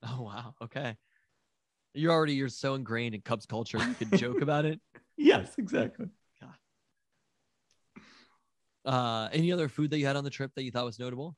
Oh 0.03 0.23
wow. 0.23 0.55
Okay. 0.61 0.97
You're 1.95 2.13
already 2.13 2.35
you're 2.35 2.49
so 2.49 2.75
ingrained 2.75 3.15
in 3.15 3.21
Cubs 3.23 3.47
culture. 3.47 3.79
You 3.79 3.95
can 3.95 4.19
joke 4.19 4.41
about 4.41 4.65
it. 4.65 4.81
Yes, 5.17 5.55
exactly. 5.59 6.07
Uh, 8.85 9.29
any 9.33 9.51
other 9.53 9.69
food 9.69 9.91
that 9.91 9.99
you 9.99 10.07
had 10.07 10.17
on 10.17 10.25
the 10.25 10.31
trip 10.31 10.51
that 10.57 10.63
you 10.65 10.71
thought 10.71 10.85
was 10.85 10.99
notable? 10.99 11.37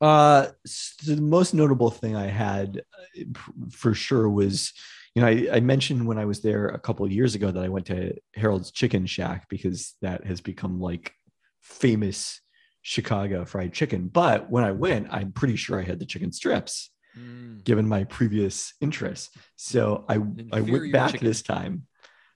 Uh, 0.00 0.48
s- 0.66 0.94
the 1.04 1.16
most 1.20 1.54
notable 1.54 1.90
thing 1.90 2.16
I 2.16 2.26
had 2.26 2.82
uh, 3.18 3.22
for 3.70 3.94
sure 3.94 4.28
was, 4.28 4.72
you 5.14 5.22
know, 5.22 5.28
I, 5.28 5.46
I 5.52 5.60
mentioned 5.60 6.06
when 6.06 6.18
I 6.18 6.24
was 6.24 6.40
there 6.42 6.68
a 6.68 6.78
couple 6.78 7.06
of 7.06 7.12
years 7.12 7.34
ago 7.34 7.50
that 7.50 7.62
I 7.62 7.68
went 7.68 7.86
to 7.86 8.14
Harold's 8.34 8.72
Chicken 8.72 9.06
Shack 9.06 9.46
because 9.48 9.94
that 10.02 10.26
has 10.26 10.40
become 10.40 10.80
like 10.80 11.12
famous 11.60 12.40
Chicago 12.82 13.44
fried 13.44 13.72
chicken. 13.72 14.08
But 14.08 14.50
when 14.50 14.64
I 14.64 14.72
went, 14.72 15.08
I'm 15.10 15.32
pretty 15.32 15.56
sure 15.56 15.78
I 15.78 15.84
had 15.84 15.98
the 16.00 16.06
chicken 16.06 16.32
strips, 16.32 16.90
Mm, 17.18 17.64
given 17.64 17.88
my 17.88 18.04
previous 18.04 18.74
interests. 18.80 19.30
So 19.56 20.04
I 20.08 20.14
I 20.52 20.60
went 20.60 20.92
back 20.92 21.12
chicken. 21.12 21.26
this 21.26 21.42
time 21.42 21.86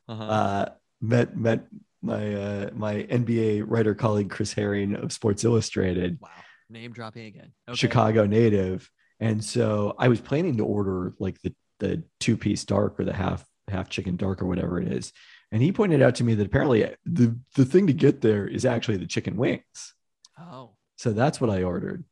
uh-huh. 0.09 0.25
uh, 0.25 0.69
met 1.01 1.37
met 1.37 1.67
my 2.03 2.35
uh, 2.35 2.71
my 2.75 3.03
NBA 3.05 3.65
writer 3.67 3.95
colleague 3.95 4.31
Chris 4.31 4.53
Herring 4.53 4.95
of 4.95 5.13
Sports 5.13 5.45
Illustrated, 5.45 6.19
wow. 6.21 6.29
Name 6.69 6.93
dropping 6.93 7.27
again. 7.27 7.53
Okay. 7.69 7.77
Chicago 7.77 8.27
native, 8.27 8.89
and 9.19 9.45
so 9.45 9.95
I 9.99 10.09
was 10.09 10.21
planning 10.21 10.57
to 10.59 10.65
order 10.65 11.15
like 11.19 11.41
the 11.43 11.55
the 11.79 12.03
two 12.21 12.37
piece 12.37 12.65
dark 12.65 12.99
or 12.99 13.05
the 13.05 13.13
half 13.13 13.45
half 13.69 13.89
chicken 13.89 14.17
dark 14.17 14.41
or 14.41 14.47
whatever 14.47 14.81
it 14.81 14.91
is, 14.91 15.13
and 15.53 15.63
he 15.63 15.73
pointed 15.73 16.01
out 16.01 16.17
to 16.17 16.25
me 16.25 16.35
that 16.35 16.47
apparently 16.47 16.95
the 17.05 17.37
the 17.57 17.65
thing 17.65 17.87
to 17.89 17.93
get 17.93 18.21
there 18.21 18.47
is 18.47 18.65
actually 18.65 18.97
the 18.97 19.07
chicken 19.07 19.37
wings. 19.37 19.95
Oh. 20.39 20.71
So 20.97 21.13
that's 21.13 21.41
what 21.41 21.51
I 21.51 21.65
ordered, 21.65 22.05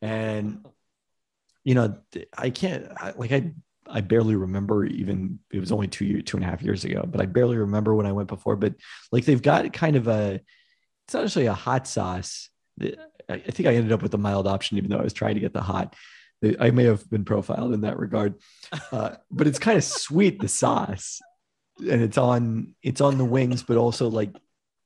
and 0.00 0.64
you 1.64 1.74
know 1.74 1.96
I 2.36 2.50
can't 2.50 2.86
I, 2.96 3.12
like 3.16 3.32
I 3.32 3.52
I 3.88 4.00
barely 4.00 4.36
remember 4.36 4.84
even 4.84 5.38
it 5.52 5.60
was 5.60 5.72
only 5.72 5.88
two 5.88 6.04
year 6.04 6.22
two 6.22 6.36
and 6.36 6.44
a 6.44 6.48
half 6.48 6.62
years 6.62 6.84
ago, 6.84 7.04
but 7.06 7.20
I 7.20 7.26
barely 7.26 7.56
remember 7.56 7.94
when 7.94 8.06
I 8.06 8.12
went 8.12 8.28
before. 8.28 8.56
But 8.56 8.74
like 9.10 9.24
they've 9.24 9.42
got 9.42 9.72
kind 9.72 9.96
of 9.96 10.08
a 10.08 10.40
it's 11.04 11.14
not 11.14 11.22
necessarily 11.22 11.48
a 11.48 11.54
hot 11.54 11.86
sauce. 11.86 12.48
I 12.80 12.94
I 13.28 13.38
think 13.38 13.68
I 13.68 13.74
ended 13.74 13.92
up 13.92 14.02
with 14.02 14.12
the 14.12 14.18
mild 14.18 14.46
option, 14.46 14.78
even 14.78 14.90
though 14.90 14.98
I 14.98 15.04
was 15.04 15.12
trying 15.12 15.34
to 15.34 15.40
get 15.40 15.52
the 15.52 15.62
hot. 15.62 15.94
I 16.58 16.70
may 16.72 16.84
have 16.84 17.08
been 17.08 17.24
profiled 17.24 17.72
in 17.72 17.82
that 17.82 17.98
regard, 17.98 18.34
uh, 18.92 19.16
but 19.30 19.46
it's 19.46 19.60
kind 19.60 19.78
of 19.78 19.84
sweet 19.84 20.40
the 20.40 20.48
sauce, 20.48 21.20
and 21.78 22.02
it's 22.02 22.18
on 22.18 22.74
it's 22.82 23.00
on 23.00 23.18
the 23.18 23.24
wings, 23.24 23.62
but 23.62 23.76
also 23.76 24.08
like 24.08 24.34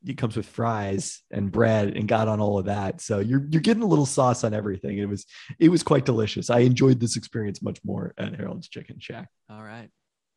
it 0.07 0.17
comes 0.17 0.37
with 0.37 0.47
fries 0.47 1.23
and 1.33 1.51
bread 1.51 1.97
and 1.97 2.07
got 2.07 2.29
on 2.29 2.41
all 2.41 2.59
of 2.59 2.67
that. 2.67 3.01
So 3.01 3.19
you're 3.19 3.45
you're 3.51 3.61
getting 3.61 3.83
a 3.83 3.87
little 3.87 4.07
sauce 4.07 4.45
on 4.45 4.55
everything. 4.55 4.99
It 4.99 5.09
was 5.09 5.27
it 5.59 5.69
was 5.69 5.83
quite 5.83 6.07
delicious. 6.07 6.49
I 6.49 6.61
enjoyed 6.61 7.01
this 7.01 7.17
experience 7.17 7.61
much 7.61 7.81
more 7.85 8.15
at 8.17 8.35
Harold's 8.37 8.69
Chicken 8.69 8.99
Shack. 9.01 9.29
All 9.51 9.63
right. 9.63 9.91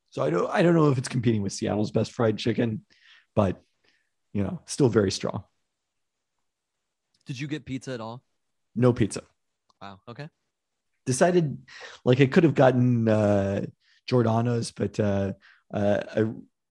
So 0.10 0.24
I 0.24 0.32
don't 0.32 0.50
I 0.50 0.64
don't 0.64 0.74
know 0.74 0.90
if 0.90 0.98
it's 0.98 1.08
competing 1.08 1.44
with 1.44 1.54
Seattle's 1.54 1.92
best 1.92 2.12
fried 2.14 2.40
chicken, 2.40 2.84
but 3.36 3.62
you 4.34 4.44
know, 4.44 4.60
still 4.66 4.90
very 4.90 5.12
strong. 5.12 5.44
Did 7.28 7.40
you 7.40 7.48
get 7.48 7.66
pizza 7.66 7.94
at 7.94 8.02
all? 8.02 8.24
No 8.76 8.92
pizza. 8.92 9.22
Wow. 9.80 10.00
Okay. 10.10 10.30
Decided 11.06 11.60
like 12.04 12.22
I 12.22 12.26
could 12.26 12.44
have 12.44 12.56
gotten 12.56 13.08
uh 13.08 13.66
Giordano's, 14.08 14.72
but 14.72 15.00
uh, 15.00 15.34
uh 15.72 16.00
I 16.16 16.26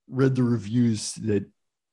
read 0.08 0.34
the 0.34 0.42
reviews 0.42 1.12
that 1.14 1.48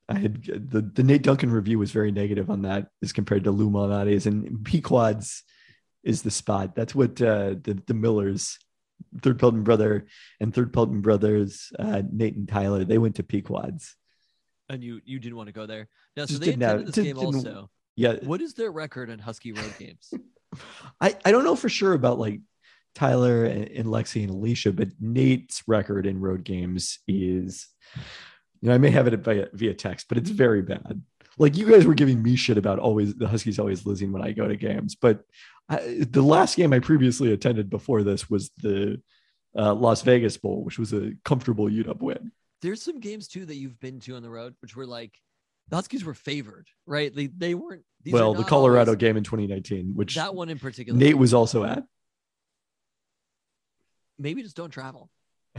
I 0.07 0.19
had 0.19 0.43
the, 0.43 0.81
the 0.81 1.03
Nate 1.03 1.23
Duncan 1.23 1.51
review 1.51 1.79
was 1.79 1.91
very 1.91 2.11
negative 2.11 2.49
on 2.49 2.61
that 2.63 2.89
as 3.01 3.11
compared 3.11 3.45
to 3.45 3.51
Lou 3.51 3.69
Malnati's 3.69 4.27
and 4.27 4.63
Pequod's 4.63 5.43
is 6.03 6.21
the 6.21 6.31
spot. 6.31 6.75
That's 6.75 6.93
what 6.93 7.21
uh 7.21 7.55
the, 7.61 7.81
the 7.87 7.93
Millers, 7.93 8.59
third 9.21 9.39
Pelton 9.39 9.63
brother 9.63 10.05
and 10.39 10.53
third 10.53 10.71
Pelton 10.73 11.01
brothers, 11.01 11.71
uh 11.79 12.03
Nate 12.11 12.35
and 12.35 12.47
Tyler, 12.47 12.83
they 12.83 12.97
went 12.99 13.15
to 13.15 13.23
Pequod's. 13.23 13.95
And 14.69 14.83
you 14.83 15.01
you 15.05 15.19
didn't 15.19 15.37
want 15.37 15.47
to 15.47 15.53
go 15.53 15.65
there. 15.65 15.87
Now, 16.15 16.25
so 16.25 16.33
Just 16.33 16.41
they 16.41 16.53
attended 16.53 16.87
this 16.87 16.95
just 16.95 17.05
game 17.05 17.17
also. 17.17 17.69
Yeah, 17.95 18.15
What 18.23 18.41
is 18.41 18.53
their 18.53 18.71
record 18.71 19.09
in 19.09 19.19
Husky 19.19 19.53
road 19.53 19.73
games? 19.79 20.13
I, 21.01 21.15
I 21.23 21.31
don't 21.31 21.43
know 21.43 21.55
for 21.55 21.69
sure 21.69 21.93
about 21.93 22.19
like 22.19 22.41
Tyler 22.93 23.45
and, 23.45 23.67
and 23.69 23.87
Lexi 23.87 24.21
and 24.23 24.31
Alicia, 24.31 24.71
but 24.71 24.89
Nate's 24.99 25.63
record 25.67 26.05
in 26.05 26.19
road 26.19 26.43
games 26.43 26.99
is, 27.07 27.67
you 28.65 28.69
know, 28.71 28.75
I 28.75 28.79
may 28.79 28.89
have 28.89 29.05
it 29.05 29.19
via, 29.19 29.47
via 29.53 29.75
text, 29.75 30.07
but 30.09 30.17
it's 30.17 30.31
very 30.31 30.63
bad. 30.63 31.03
Like 31.37 31.55
you 31.55 31.69
guys 31.69 31.85
were 31.85 31.93
giving 31.93 32.23
me 32.23 32.35
shit 32.35 32.57
about 32.57 32.79
always 32.79 33.13
the 33.13 33.27
Huskies 33.27 33.59
always 33.59 33.85
losing 33.85 34.11
when 34.11 34.23
I 34.23 34.31
go 34.31 34.47
to 34.47 34.55
games, 34.55 34.95
but 34.95 35.23
I, 35.69 36.03
the 36.09 36.23
last 36.23 36.57
game 36.57 36.73
I 36.73 36.79
previously 36.79 37.31
attended 37.31 37.69
before 37.69 38.01
this 38.01 38.27
was 38.27 38.49
the 38.63 39.03
uh, 39.55 39.75
Las 39.75 40.01
Vegas 40.01 40.37
Bowl, 40.37 40.63
which 40.63 40.79
was 40.79 40.93
a 40.93 41.11
comfortable 41.23 41.65
UW 41.69 42.01
win. 42.01 42.31
There's 42.63 42.81
some 42.81 42.99
games 42.99 43.27
too 43.27 43.45
that 43.45 43.55
you've 43.55 43.79
been 43.79 43.99
to 43.99 44.15
on 44.15 44.23
the 44.23 44.31
road, 44.31 44.55
which 44.63 44.75
were 44.75 44.87
like 44.87 45.13
the 45.67 45.75
Huskies 45.75 46.03
were 46.03 46.15
favored, 46.15 46.67
right? 46.87 47.15
They, 47.15 47.27
they 47.27 47.53
weren't. 47.53 47.83
These 48.01 48.15
well, 48.15 48.33
the 48.33 48.43
Colorado 48.43 48.91
always- 48.91 48.99
game 48.99 49.15
in 49.15 49.23
2019, 49.23 49.91
which 49.93 50.15
that 50.15 50.33
one 50.33 50.49
in 50.49 50.57
particular. 50.57 50.97
Nate 50.97 51.19
was 51.19 51.35
also 51.35 51.65
at. 51.65 51.83
maybe 54.17 54.41
just 54.41 54.55
don't 54.55 54.71
travel. 54.71 55.11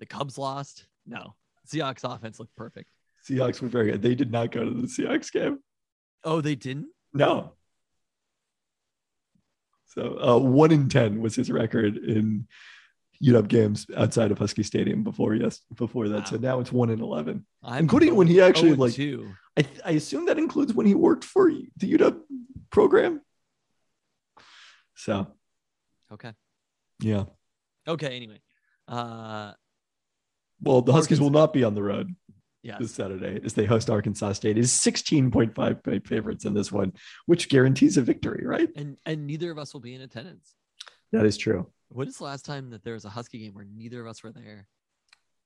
the 0.00 0.06
Cubs 0.06 0.38
lost. 0.38 0.86
No, 1.06 1.34
Seahawks 1.66 2.04
offense 2.04 2.38
looked 2.38 2.54
perfect. 2.56 2.88
Seahawks 3.28 3.60
were 3.60 3.68
very 3.68 3.92
good. 3.92 4.02
They 4.02 4.14
did 4.14 4.30
not 4.30 4.52
go 4.52 4.64
to 4.64 4.70
the 4.70 4.86
Seahawks 4.86 5.32
game. 5.32 5.58
Oh, 6.24 6.40
they 6.40 6.54
didn't. 6.54 6.88
No. 7.12 7.52
So 9.86 10.18
uh, 10.20 10.38
one 10.38 10.72
in 10.72 10.88
ten 10.88 11.20
was 11.20 11.36
his 11.36 11.50
record 11.50 11.96
in 11.96 12.46
UW 13.22 13.46
games 13.48 13.86
outside 13.96 14.30
of 14.32 14.38
Husky 14.38 14.62
Stadium 14.62 15.04
before 15.04 15.34
yes 15.34 15.60
before 15.76 16.08
that. 16.08 16.28
So 16.28 16.36
now 16.36 16.60
it's 16.60 16.72
one 16.72 16.90
in 16.90 17.00
eleven, 17.00 17.46
I'm 17.62 17.80
including 17.82 18.16
when 18.16 18.26
he 18.26 18.40
actually 18.40 18.72
oh, 18.72 18.74
like 18.74 18.94
two. 18.94 19.32
I, 19.56 19.62
th- 19.62 19.80
I 19.84 19.90
assume 19.92 20.26
that 20.26 20.36
includes 20.38 20.74
when 20.74 20.86
he 20.86 20.94
worked 20.94 21.22
for 21.24 21.48
the 21.50 21.92
UW 21.92 22.20
program. 22.70 23.20
So 24.96 25.28
Okay. 26.12 26.32
yeah, 27.00 27.24
Okay. 27.86 28.16
Anyway, 28.16 28.40
uh, 28.88 29.52
well 30.60 30.82
the 30.82 30.92
Huskies 30.92 31.18
Arkansas- 31.18 31.24
will 31.24 31.40
not 31.40 31.52
be 31.52 31.64
on 31.64 31.74
the 31.74 31.82
road 31.82 32.14
yes. 32.62 32.78
this 32.78 32.92
Saturday 32.92 33.40
as 33.44 33.54
they 33.54 33.64
host 33.64 33.90
Arkansas 33.90 34.32
State. 34.34 34.58
Is 34.58 34.72
sixteen 34.72 35.30
point 35.30 35.54
five 35.54 35.82
point 35.82 36.06
favorites 36.06 36.44
in 36.44 36.54
this 36.54 36.72
one, 36.72 36.92
which 37.26 37.48
guarantees 37.48 37.96
a 37.96 38.02
victory, 38.02 38.44
right? 38.46 38.68
and 38.76 38.96
and 39.06 39.26
neither 39.26 39.50
of 39.50 39.58
us 39.58 39.72
will 39.72 39.80
be 39.80 39.94
in 39.94 40.00
attendance. 40.00 40.54
That 41.12 41.26
is 41.26 41.36
true. 41.36 41.70
When 41.88 42.08
is 42.08 42.18
the 42.18 42.24
last 42.24 42.44
time 42.44 42.70
that 42.70 42.82
there 42.82 42.94
was 42.94 43.04
a 43.04 43.10
Husky 43.10 43.38
game 43.38 43.54
where 43.54 43.66
neither 43.72 44.00
of 44.00 44.08
us 44.08 44.22
were 44.22 44.32
there? 44.32 44.66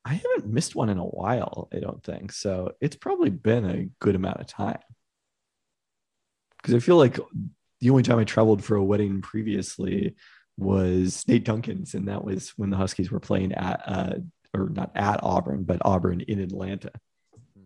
I 0.05 0.15
haven't 0.15 0.47
missed 0.47 0.75
one 0.75 0.89
in 0.89 0.97
a 0.97 1.05
while, 1.05 1.69
I 1.75 1.81
don't 1.81 2.03
think. 2.03 2.33
So 2.33 2.73
it's 2.81 2.97
probably 2.97 3.29
been 3.29 3.67
a 3.67 3.89
good 4.01 4.15
amount 4.15 4.41
of 4.41 4.47
time. 4.47 4.79
Because 6.57 6.75
I 6.75 6.79
feel 6.79 6.97
like 6.97 7.19
the 7.81 7.91
only 7.91 8.03
time 8.03 8.19
I 8.19 8.25
traveled 8.25 8.65
for 8.65 8.77
a 8.77 8.83
wedding 8.83 9.21
previously 9.21 10.17
was 10.57 11.23
Nate 11.29 11.45
Duncan's, 11.45 11.93
and 11.93 12.09
that 12.09 12.25
was 12.25 12.51
when 12.57 12.71
the 12.71 12.79
Huskies 12.79 13.11
were 13.11 13.21
playing 13.21 13.53
at, 13.53 13.83
uh, 13.85 14.15
or 14.55 14.69
not 14.69 14.91
at 14.95 15.21
Auburn, 15.23 15.65
but 15.65 15.83
Auburn 15.85 16.21
in 16.23 16.41
Atlanta. 16.41 16.91
Hmm. 17.55 17.65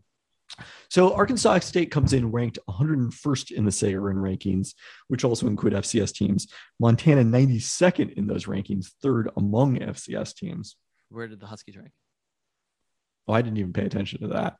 So 0.88 1.14
Arkansas 1.14 1.60
State 1.60 1.90
comes 1.90 2.12
in 2.12 2.30
ranked 2.30 2.58
101st 2.68 3.52
in 3.52 3.64
the 3.64 3.70
Sagarin 3.70 4.16
rankings, 4.16 4.74
which 5.08 5.24
also 5.24 5.46
include 5.46 5.72
FCS 5.74 6.12
teams. 6.12 6.48
Montana 6.80 7.22
92nd 7.22 8.14
in 8.14 8.26
those 8.26 8.46
rankings, 8.46 8.88
third 9.02 9.30
among 9.36 9.78
FCS 9.78 10.34
teams. 10.34 10.76
Where 11.08 11.28
did 11.28 11.40
the 11.40 11.46
Huskies 11.46 11.76
rank? 11.76 11.92
Oh, 13.28 13.32
I 13.34 13.42
didn't 13.42 13.58
even 13.58 13.72
pay 13.72 13.86
attention 13.86 14.20
to 14.22 14.28
that. 14.28 14.56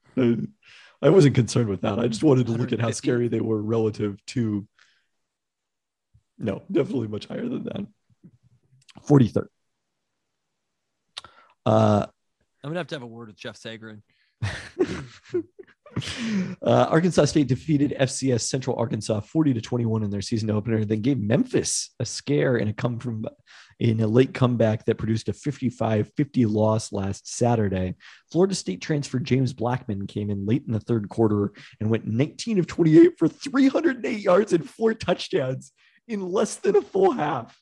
I 1.02 1.08
wasn't 1.08 1.34
concerned 1.34 1.68
with 1.68 1.80
that. 1.80 1.98
I 1.98 2.06
just 2.06 2.22
wanted 2.22 2.46
to 2.46 2.52
look 2.52 2.72
at 2.72 2.80
how 2.80 2.92
scary 2.92 3.26
they 3.26 3.40
were 3.40 3.60
relative 3.60 4.24
to 4.26 4.68
No, 6.38 6.62
definitely 6.70 7.08
much 7.08 7.26
higher 7.26 7.48
than 7.48 7.64
that. 7.64 7.86
43rd. 9.08 9.46
Uh, 11.64 12.06
I'm 12.62 12.70
gonna 12.70 12.80
have 12.80 12.88
to 12.88 12.94
have 12.94 13.02
a 13.02 13.06
word 13.06 13.28
with 13.28 13.36
Jeff 13.36 13.58
Sagarin. 13.58 14.02
uh, 16.62 16.62
Arkansas 16.62 17.26
State 17.26 17.48
defeated 17.48 17.94
FCS 17.98 18.42
Central 18.42 18.76
Arkansas 18.76 19.20
40 19.20 19.54
to 19.54 19.60
21 19.60 20.02
in 20.02 20.10
their 20.10 20.22
season 20.22 20.50
opener, 20.50 20.84
then 20.84 21.00
gave 21.00 21.18
Memphis 21.18 21.90
a 22.00 22.04
scare 22.04 22.56
in 22.56 22.68
a 22.68 22.72
come 22.72 22.98
from 22.98 23.26
in 23.78 24.00
a 24.00 24.06
late 24.06 24.32
comeback 24.32 24.84
that 24.84 24.96
produced 24.96 25.28
a 25.28 25.32
55-50 25.32 26.48
loss 26.48 26.92
last 26.92 27.26
Saturday. 27.26 27.94
Florida 28.30 28.54
State 28.54 28.80
transfer 28.80 29.18
James 29.18 29.52
Blackman 29.52 30.06
came 30.06 30.30
in 30.30 30.46
late 30.46 30.62
in 30.66 30.72
the 30.72 30.80
third 30.80 31.08
quarter 31.08 31.52
and 31.80 31.90
went 31.90 32.06
19 32.06 32.58
of 32.58 32.66
28 32.66 33.12
for 33.18 33.28
308 33.28 34.20
yards 34.20 34.52
and 34.52 34.68
four 34.68 34.94
touchdowns 34.94 35.72
in 36.06 36.20
less 36.20 36.56
than 36.56 36.76
a 36.76 36.82
full 36.82 37.12
half. 37.12 37.61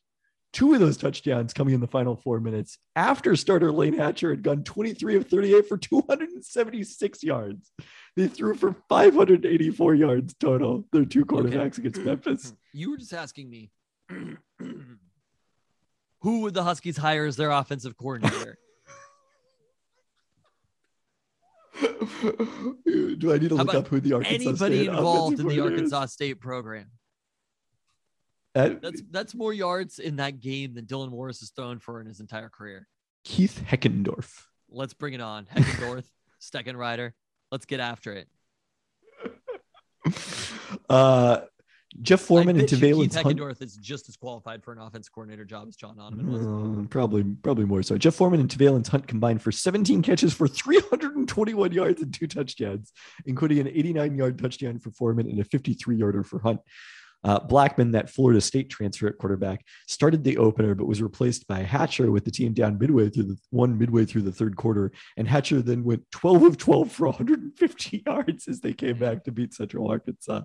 Two 0.52 0.74
of 0.74 0.81
those 0.81 0.97
touchdowns 0.97 1.52
coming 1.55 1.74
in 1.74 1.81
the 1.81 1.86
final 1.86 2.16
four 2.16 2.40
minutes 2.40 2.78
after 2.97 3.36
starter 3.36 3.70
Lane 3.70 3.97
Hatcher 3.97 4.31
had 4.31 4.43
gone 4.43 4.64
23 4.64 5.16
of 5.16 5.28
38 5.28 5.68
for 5.68 5.78
276 5.78 7.22
yards. 7.22 7.70
They 8.16 8.27
threw 8.27 8.55
for 8.55 8.74
584 8.89 9.94
yards 9.94 10.35
total. 10.35 10.85
Their 10.93 11.05
two 11.05 11.24
quarterbacks 11.24 11.78
okay. 11.78 11.89
against 11.89 12.01
Memphis. 12.01 12.55
You 12.72 12.93
were 12.93 12.98
just 12.98 13.12
asking 13.12 13.51
me 13.51 13.72
who 16.20 16.40
would 16.43 16.55
the 16.55 16.62
Huskies 16.62 16.97
hire 16.97 17.27
as 17.27 17.35
their 17.35 17.51
offensive 17.51 17.97
coordinator? 17.97 18.59
Do 21.81 23.32
I 23.32 23.39
need 23.39 23.48
to 23.48 23.56
look 23.56 23.74
up 23.74 23.89
who 23.89 24.01
the 24.01 24.12
Arkansas 24.12 24.51
anybody 24.51 24.85
State 24.85 24.89
involved 24.89 25.40
in 25.40 25.48
the? 25.48 25.60
Arkansas 25.60 26.06
State 26.06 26.40
program? 26.40 26.86
That's 28.55 29.02
that's 29.10 29.35
more 29.35 29.52
yards 29.52 29.98
in 29.98 30.16
that 30.16 30.40
game 30.40 30.74
than 30.74 30.86
Dylan 30.86 31.10
Morris 31.10 31.40
has 31.40 31.51
thrown 31.51 31.78
for 31.78 32.01
in 32.01 32.06
his 32.06 32.20
entire 32.20 32.48
career. 32.48 32.86
Keith 33.24 33.62
Heckendorf. 33.66 34.44
Let's 34.70 34.94
bring 34.94 35.14
it 35.14 35.20
on. 35.20 35.47
Heckendorf, 35.55 36.05
Steckenrider. 36.40 37.12
Let's 37.51 37.66
get 37.66 37.81
after 37.81 38.12
it. 38.14 38.28
Uh, 40.89 41.40
Jeff 42.02 42.20
Foreman 42.20 42.59
and 42.59 42.68
Tevailance 42.68 43.14
Hunt. 43.14 43.36
Heckendorf 43.36 43.60
is 43.62 43.77
just 43.77 44.09
as 44.09 44.16
qualified 44.16 44.62
for 44.62 44.72
an 44.72 44.78
offense 44.78 45.09
coordinator 45.09 45.44
job 45.44 45.66
as 45.68 45.77
John 45.77 45.97
Donovan 45.97 46.31
was. 46.31 46.47
Uh, 46.47 46.86
probably, 46.89 47.24
probably 47.24 47.64
more 47.64 47.82
so. 47.82 47.98
Jeff 47.98 48.14
Foreman 48.14 48.40
and 48.40 48.48
Tevailance 48.48 48.89
Hunt 48.89 49.09
combined 49.09 49.43
for 49.43 49.51
17 49.51 50.02
catches 50.02 50.32
for 50.32 50.47
321 50.47 51.72
yards 51.72 52.01
and 52.01 52.14
two 52.14 52.28
touchdowns, 52.28 52.93
including 53.27 53.59
an 53.59 53.68
89 53.68 54.16
yard 54.16 54.39
touchdown 54.39 54.78
for 54.78 54.90
Foreman 54.93 55.28
and 55.28 55.40
a 55.40 55.44
53 55.44 55.97
yarder 55.97 56.22
for 56.22 56.39
Hunt. 56.39 56.60
Uh, 57.23 57.39
Blackman, 57.39 57.93
that 57.93 58.11
Florida 58.11 58.41
State 58.41 58.71
transfer 58.71 59.07
at 59.07 59.19
quarterback, 59.19 59.65
started 59.87 60.25
the 60.25 60.39
opener, 60.39 60.75
but 60.75 60.87
was 60.87 61.03
replaced 61.03 61.47
by 61.47 61.61
Hatcher 61.61 62.11
with 62.11 62.25
the 62.25 62.31
team 62.31 62.53
down 62.53 62.79
midway 62.79 63.11
through 63.11 63.25
the 63.25 63.39
one 63.51 63.79
midway 63.79 64.05
through 64.05 64.23
the 64.23 64.33
third 64.33 64.57
quarter. 64.57 64.93
And 65.17 65.29
Hatcher 65.29 65.61
then 65.61 65.85
went 65.85 66.11
12 66.13 66.43
of 66.43 66.57
12 66.57 66.93
for 66.93 67.07
150 67.07 68.03
yards 68.07 68.49
as 68.49 68.61
they 68.61 68.73
came 68.73 68.99
back 68.99 69.25
to 69.25 69.33
beat 69.33 69.55
Central 69.55 69.89
Arkansas. 69.89 70.43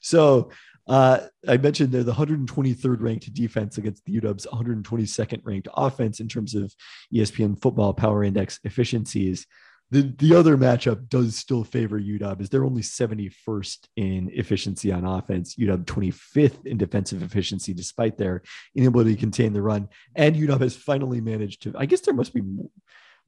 So 0.00 0.50
uh, 0.86 1.20
I 1.46 1.58
mentioned 1.58 1.92
they're 1.92 2.02
the 2.02 2.12
123rd 2.12 3.00
ranked 3.00 3.32
defense 3.34 3.76
against 3.78 4.04
the 4.04 4.20
UW's 4.20 4.46
122nd 4.46 5.40
ranked 5.44 5.68
offense 5.74 6.20
in 6.20 6.28
terms 6.28 6.54
of 6.54 6.74
ESPN 7.14 7.60
Football 7.60 7.92
Power 7.92 8.24
Index 8.24 8.58
efficiencies 8.64 9.46
the 9.90 10.02
the 10.18 10.34
other 10.34 10.56
matchup 10.56 11.08
does 11.08 11.36
still 11.36 11.64
favor 11.64 11.98
UW 11.98 12.40
is 12.40 12.50
they're 12.50 12.64
only 12.64 12.82
71st 12.82 13.88
in 13.96 14.30
efficiency 14.34 14.92
on 14.92 15.04
offense. 15.04 15.54
UW 15.56 15.84
25th 15.84 16.66
in 16.66 16.76
defensive 16.76 17.22
efficiency, 17.22 17.72
despite 17.72 18.18
their 18.18 18.42
inability 18.74 19.14
to 19.14 19.20
contain 19.20 19.52
the 19.52 19.62
run. 19.62 19.88
And 20.14 20.36
UW 20.36 20.60
has 20.60 20.76
finally 20.76 21.20
managed 21.20 21.62
to. 21.62 21.74
I 21.76 21.86
guess 21.86 22.02
there 22.02 22.14
must 22.14 22.34
be 22.34 22.42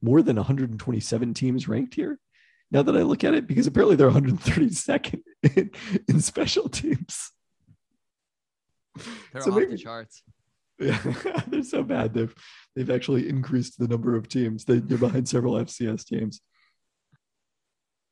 more 0.01 0.21
than 0.21 0.35
127 0.35 1.33
teams 1.33 1.67
ranked 1.67 1.95
here. 1.95 2.19
Now 2.69 2.83
that 2.83 2.95
I 2.95 3.01
look 3.01 3.23
at 3.23 3.33
it, 3.33 3.47
because 3.47 3.67
apparently 3.67 3.95
they're 3.95 4.11
132nd 4.11 5.21
in, 5.55 5.71
in 6.07 6.21
special 6.21 6.69
teams. 6.69 7.31
They're 9.33 9.41
so 9.41 9.51
off 9.51 9.57
maybe, 9.57 9.71
the 9.71 9.77
charts. 9.77 10.21
Yeah, 10.79 10.99
they're 11.47 11.63
so 11.63 11.83
bad. 11.83 12.13
They've 12.13 12.33
they've 12.75 12.89
actually 12.89 13.29
increased 13.29 13.77
the 13.77 13.87
number 13.87 14.15
of 14.15 14.27
teams. 14.27 14.65
They, 14.65 14.79
they're 14.79 14.97
behind 14.97 15.27
several 15.27 15.55
FCS 15.55 16.05
teams. 16.05 16.41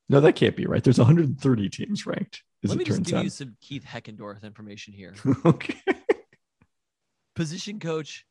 No, 0.10 0.20
that 0.22 0.34
can't 0.34 0.56
be 0.56 0.66
right. 0.66 0.84
There's 0.84 0.98
130 0.98 1.70
teams 1.70 2.08
ranked. 2.08 2.42
Let 2.64 2.78
me 2.78 2.84
just 2.84 3.04
give 3.04 3.20
out. 3.20 3.24
you 3.24 3.30
some 3.30 3.56
Keith 3.62 3.86
Heckendorf 3.86 4.44
information 4.44 4.94
here. 4.94 5.14
okay. 5.46 5.76
Position 7.36 7.80
coach, 7.80 8.26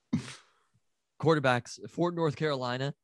quarterbacks, 1.23 1.79
Fort 1.89 2.15
North 2.15 2.37
Carolina. 2.37 2.95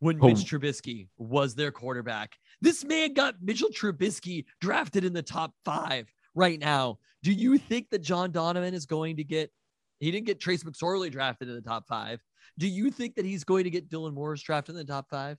When 0.00 0.18
oh. 0.20 0.28
Mitch 0.28 0.38
Trubisky 0.38 1.08
was 1.18 1.54
their 1.54 1.70
quarterback, 1.70 2.36
this 2.60 2.84
man 2.84 3.14
got 3.14 3.36
Mitchell 3.40 3.70
Trubisky 3.70 4.46
drafted 4.60 5.04
in 5.04 5.12
the 5.12 5.22
top 5.22 5.52
five 5.64 6.12
right 6.34 6.58
now. 6.58 6.98
Do 7.22 7.32
you 7.32 7.58
think 7.58 7.90
that 7.90 8.00
John 8.00 8.32
Donovan 8.32 8.74
is 8.74 8.86
going 8.86 9.16
to 9.16 9.24
get? 9.24 9.52
He 9.98 10.10
didn't 10.10 10.26
get 10.26 10.40
Trace 10.40 10.64
McSorley 10.64 11.12
drafted 11.12 11.48
in 11.48 11.54
the 11.54 11.60
top 11.60 11.86
five. 11.86 12.22
Do 12.58 12.66
you 12.66 12.90
think 12.90 13.14
that 13.16 13.26
he's 13.26 13.44
going 13.44 13.64
to 13.64 13.70
get 13.70 13.90
Dylan 13.90 14.14
Morris 14.14 14.42
drafted 14.42 14.74
in 14.74 14.78
the 14.78 14.90
top 14.90 15.08
five? 15.10 15.38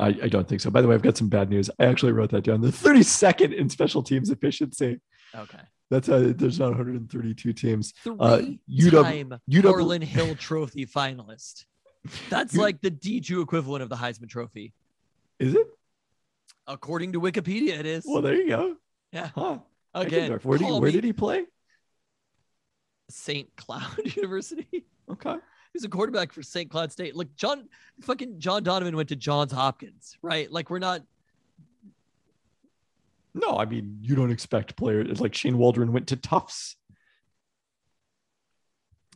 I, 0.00 0.08
I, 0.08 0.28
don't 0.28 0.48
think 0.48 0.60
so. 0.60 0.70
By 0.70 0.82
the 0.82 0.88
way, 0.88 0.94
I've 0.94 1.02
got 1.02 1.16
some 1.16 1.28
bad 1.28 1.50
news. 1.50 1.70
I 1.78 1.84
actually 1.84 2.12
wrote 2.12 2.30
that 2.30 2.42
down. 2.42 2.60
The 2.60 2.68
32nd 2.68 3.54
in 3.54 3.68
special 3.68 4.02
teams 4.02 4.30
efficiency. 4.30 5.00
Okay. 5.34 5.60
That's 5.90 6.08
how 6.08 6.18
there's 6.18 6.58
not 6.58 6.70
132 6.70 7.52
teams. 7.52 7.92
Three 8.02 8.16
uh, 8.18 8.38
UW, 8.68 9.40
UW 9.48 9.62
Harlan 9.62 10.02
Hill 10.02 10.34
Trophy 10.34 10.86
finalist. 10.86 11.64
That's 12.28 12.56
like 12.56 12.80
the 12.80 12.90
D2 12.90 13.42
equivalent 13.42 13.82
of 13.82 13.88
the 13.88 13.96
Heisman 13.96 14.28
Trophy. 14.28 14.72
Is 15.38 15.54
it? 15.54 15.66
According 16.66 17.12
to 17.12 17.20
Wikipedia, 17.20 17.78
it 17.78 17.86
is. 17.86 18.04
Well, 18.06 18.22
there 18.22 18.34
you 18.34 18.48
go. 18.48 18.76
Yeah. 19.12 19.30
Huh. 19.34 19.58
Again, 19.94 20.32
where, 20.42 20.58
did 20.58 20.66
he, 20.66 20.72
where 20.72 20.90
did 20.90 21.04
he 21.04 21.12
play? 21.12 21.44
St. 23.10 23.54
Cloud 23.56 23.98
University. 24.16 24.84
Okay. 25.10 25.36
He's 25.74 25.82
a 25.82 25.88
quarterback 25.88 26.32
for 26.32 26.40
St. 26.40 26.70
Cloud 26.70 26.92
State. 26.92 27.16
Look, 27.16 27.34
John 27.34 27.68
fucking 28.00 28.38
John 28.38 28.62
Donovan 28.62 28.96
went 28.96 29.08
to 29.08 29.16
Johns 29.16 29.50
Hopkins, 29.50 30.16
right? 30.22 30.50
Like 30.50 30.70
we're 30.70 30.78
not. 30.78 31.02
No, 33.34 33.58
I 33.58 33.64
mean 33.64 33.98
you 34.00 34.14
don't 34.14 34.30
expect 34.30 34.76
players 34.76 35.20
like 35.20 35.34
Shane 35.34 35.58
Waldron 35.58 35.92
went 35.92 36.06
to 36.08 36.16
Tufts. 36.16 36.76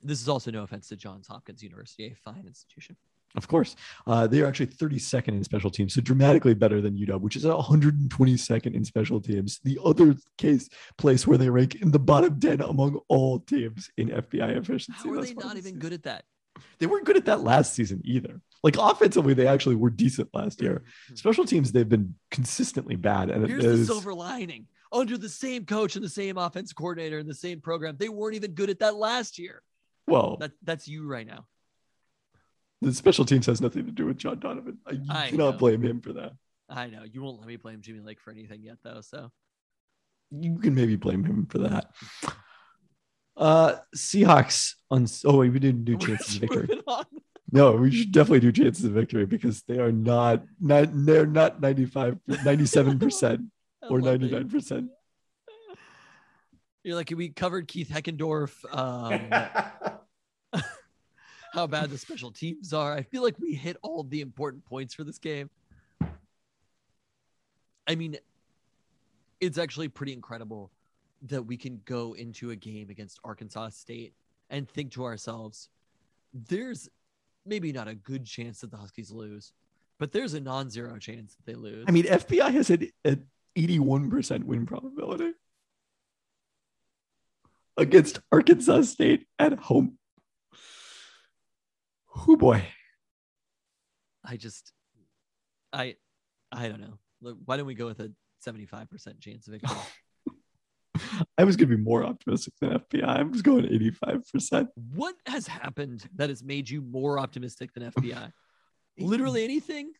This 0.03 0.21
is 0.21 0.29
also 0.29 0.51
no 0.51 0.65
offense 0.65 0.89
to 0.89 0.97
Johns 0.97 1.29
Hopkins 1.29 1.63
University, 1.63 2.09
a 2.09 2.15
fine 2.17 2.45
institution. 2.45 2.97
Of 3.37 3.47
course, 3.47 3.77
uh, 4.07 4.27
they 4.27 4.41
are 4.41 4.47
actually 4.47 4.69
32nd 4.69 5.29
in 5.29 5.45
special 5.45 5.71
teams, 5.71 5.95
so 5.95 6.01
dramatically 6.01 6.55
better 6.55 6.81
than 6.81 6.97
UW, 6.97 7.21
which 7.21 7.37
is 7.37 7.45
122nd 7.45 8.75
in 8.75 8.85
special 8.85 9.21
teams. 9.21 9.61
The 9.63 9.79
other 9.85 10.17
case 10.39 10.69
place 10.97 11.27
where 11.27 11.39
they 11.39 11.51
rank 11.51 11.77
in 11.77 11.93
the 11.93 11.99
bottom 11.99 12.41
10 12.41 12.63
among 12.63 12.99
all 13.09 13.39
teams 13.41 13.91
in 13.97 14.09
FPI 14.09 14.57
efficiency. 14.57 15.09
How 15.09 15.13
are 15.13 15.23
they 15.23 15.35
not 15.35 15.57
even 15.57 15.79
good 15.79 15.93
at 15.93 16.05
that? 16.05 16.25
They 16.79 16.87
weren't 16.87 17.05
good 17.05 17.17
at 17.17 17.27
that 17.27 17.41
last 17.41 17.75
season 17.75 18.01
either. 18.05 18.41
Like 18.63 18.77
offensively, 18.79 19.35
they 19.35 19.47
actually 19.47 19.77
were 19.77 19.91
decent 19.91 20.31
last 20.33 20.61
year. 20.61 20.83
Mm-hmm. 21.07 21.15
Special 21.17 21.45
teams, 21.45 21.73
they've 21.73 21.89
been 21.89 22.15
consistently 22.31 22.97
bad. 22.97 23.31
And 23.31 23.47
here's 23.47 23.65
the 23.65 23.85
silver 23.85 24.15
lining: 24.15 24.67
under 24.93 25.17
the 25.17 25.29
same 25.29 25.65
coach 25.65 25.97
and 25.97 26.05
the 26.05 26.09
same 26.09 26.39
offense 26.39 26.73
coordinator 26.73 27.19
and 27.19 27.29
the 27.29 27.35
same 27.35 27.61
program, 27.61 27.97
they 27.99 28.09
weren't 28.09 28.35
even 28.35 28.53
good 28.53 28.71
at 28.71 28.81
that 28.81 28.97
last 28.97 29.39
year. 29.39 29.63
Well, 30.07 30.39
that, 30.41 30.53
that's 30.63 30.89
you 30.89 31.07
right 31.07 31.27
now. 31.27 31.47
The 32.81 32.95
special 32.95 33.25
teams 33.25 33.47
has 33.47 33.61
nothing 33.61 33.87
to 33.87 33.93
do 33.93 34.07
with 34.07 34.19
John 34.19 34.39
Donovan. 34.39 34.79
I, 34.87 34.99
I 35.11 35.29
cannot 35.31 35.53
know. 35.53 35.59
blame 35.59 35.83
him 35.83 36.01
for 36.01 36.13
that. 36.15 36.33
I 36.69 36.87
know 36.87 37.03
you 37.03 37.23
won't 37.23 37.39
let 37.39 37.49
me 37.49 37.57
blame 37.57 37.81
Jimmy 37.81 38.01
Lake 38.01 38.21
for 38.21 38.31
anything 38.31 38.63
yet, 38.63 38.77
though. 38.83 39.01
So 39.01 39.31
you 40.31 40.59
can 40.59 40.75
maybe 40.75 40.97
blame 40.97 41.25
him 41.25 41.47
for 41.47 41.59
that. 41.59 41.91
Uh, 43.39 43.77
Seahawks 43.95 44.75
on. 44.91 45.07
Oh, 45.25 45.39
wait, 45.39 45.51
we 45.51 45.61
didn't 45.61 45.85
do 45.85 45.97
chances 45.99 46.35
of 46.35 46.41
victory. 46.41 46.69
No, 47.51 47.73
we 47.73 47.91
should 47.91 48.13
definitely 48.13 48.41
do 48.41 48.53
chances 48.53 48.85
of 48.85 48.93
victory 48.93 49.25
because 49.25 49.63
they 49.63 49.79
are 49.79 49.93
not, 49.93 50.43
not 50.61 50.89
they're 50.93 51.25
not 51.25 51.61
95, 51.61 52.19
97 52.45 52.99
percent 53.01 53.41
or 53.89 54.01
99 54.01 54.51
percent. 54.51 54.91
You're 56.83 56.97
like 56.97 57.13
we 57.15 57.31
covered 57.31 57.69
Keith 57.69 57.89
Heckendorf. 57.91 58.53
Um, 58.75 59.31
how 61.53 61.67
bad 61.67 61.91
the 61.91 61.99
special 61.99 62.31
teams 62.31 62.73
are. 62.73 62.93
I 62.93 63.03
feel 63.03 63.23
like 63.23 63.39
we 63.39 63.55
hit 63.55 63.77
all 63.83 64.03
the 64.03 64.21
important 64.21 64.65
points 64.65 64.95
for 64.95 65.05
this 65.05 65.19
game. 65.19 65.49
I 67.87 67.95
mean, 67.95 68.17
it's 69.41 69.57
actually 69.57 69.89
pretty 69.89 70.13
incredible 70.13 70.71
that 71.23 71.43
we 71.43 71.57
can 71.57 71.81
go 71.85 72.15
into 72.15 72.51
a 72.51 72.57
game 72.57 72.91
against 72.91 73.19
Arkansas 73.25 73.71
State 73.71 74.15
and 74.51 74.69
think 74.69 74.93
to 74.93 75.05
ourselves, 75.05 75.69
there's 76.33 76.89
maybe 77.45 77.73
not 77.73 77.89
a 77.89 77.95
good 77.95 78.25
chance 78.25 78.61
that 78.61 78.71
the 78.71 78.77
Huskies 78.77 79.11
lose, 79.11 79.53
but 79.99 80.13
there's 80.13 80.35
a 80.35 80.41
non-zero 80.41 80.99
chance 80.99 81.35
that 81.35 81.47
they 81.47 81.55
lose. 81.55 81.85
I 81.89 81.91
mean, 81.91 82.05
FPI 82.05 82.53
has 82.53 82.71
an, 82.71 82.91
an 83.05 83.27
81% 83.57 84.45
win 84.45 84.67
probability. 84.67 85.33
against 87.77 88.21
Arkansas 88.31 88.83
State 88.83 89.27
at 89.39 89.59
home. 89.59 89.99
Oh 92.27 92.37
boy. 92.37 92.65
I 94.25 94.37
just, 94.37 94.73
I, 95.73 95.97
I 96.53 96.69
don't 96.69 96.81
know. 96.81 97.35
Why 97.45 97.57
don't 97.57 97.67
we 97.67 97.75
go 97.75 97.87
with 97.87 98.01
a 98.01 98.13
75% 98.47 99.21
chance 99.21 99.47
of 99.47 99.53
victory? 99.53 99.77
I 101.37 101.45
was 101.45 101.57
going 101.57 101.71
to 101.71 101.77
be 101.77 101.83
more 101.83 102.05
optimistic 102.05 102.55
than 102.61 102.71
FPI. 102.79 103.07
I'm 103.07 103.33
just 103.33 103.45
going 103.45 103.65
85%. 103.65 104.69
what 104.95 105.15
has 105.27 105.47
happened 105.47 106.09
that 106.17 106.29
has 106.29 106.43
made 106.43 106.69
you 106.69 106.81
more 106.81 107.19
optimistic 107.19 107.73
than 107.75 107.91
FPI? 107.91 108.33
Literally 108.99 109.45
anything 109.45 109.93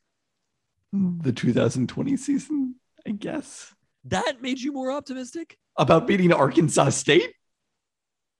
The 0.93 1.33
2020 1.33 2.17
season, 2.17 2.75
I 3.07 3.11
guess. 3.13 3.75
that 4.05 4.43
made 4.43 4.59
you 4.61 4.73
more 4.73 4.91
optimistic? 4.91 5.57
About 5.77 6.07
beating 6.07 6.33
Arkansas 6.33 6.91
State? 6.91 7.33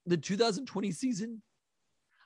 The 0.05 0.17
2020 0.17 0.91
season? 0.91 1.41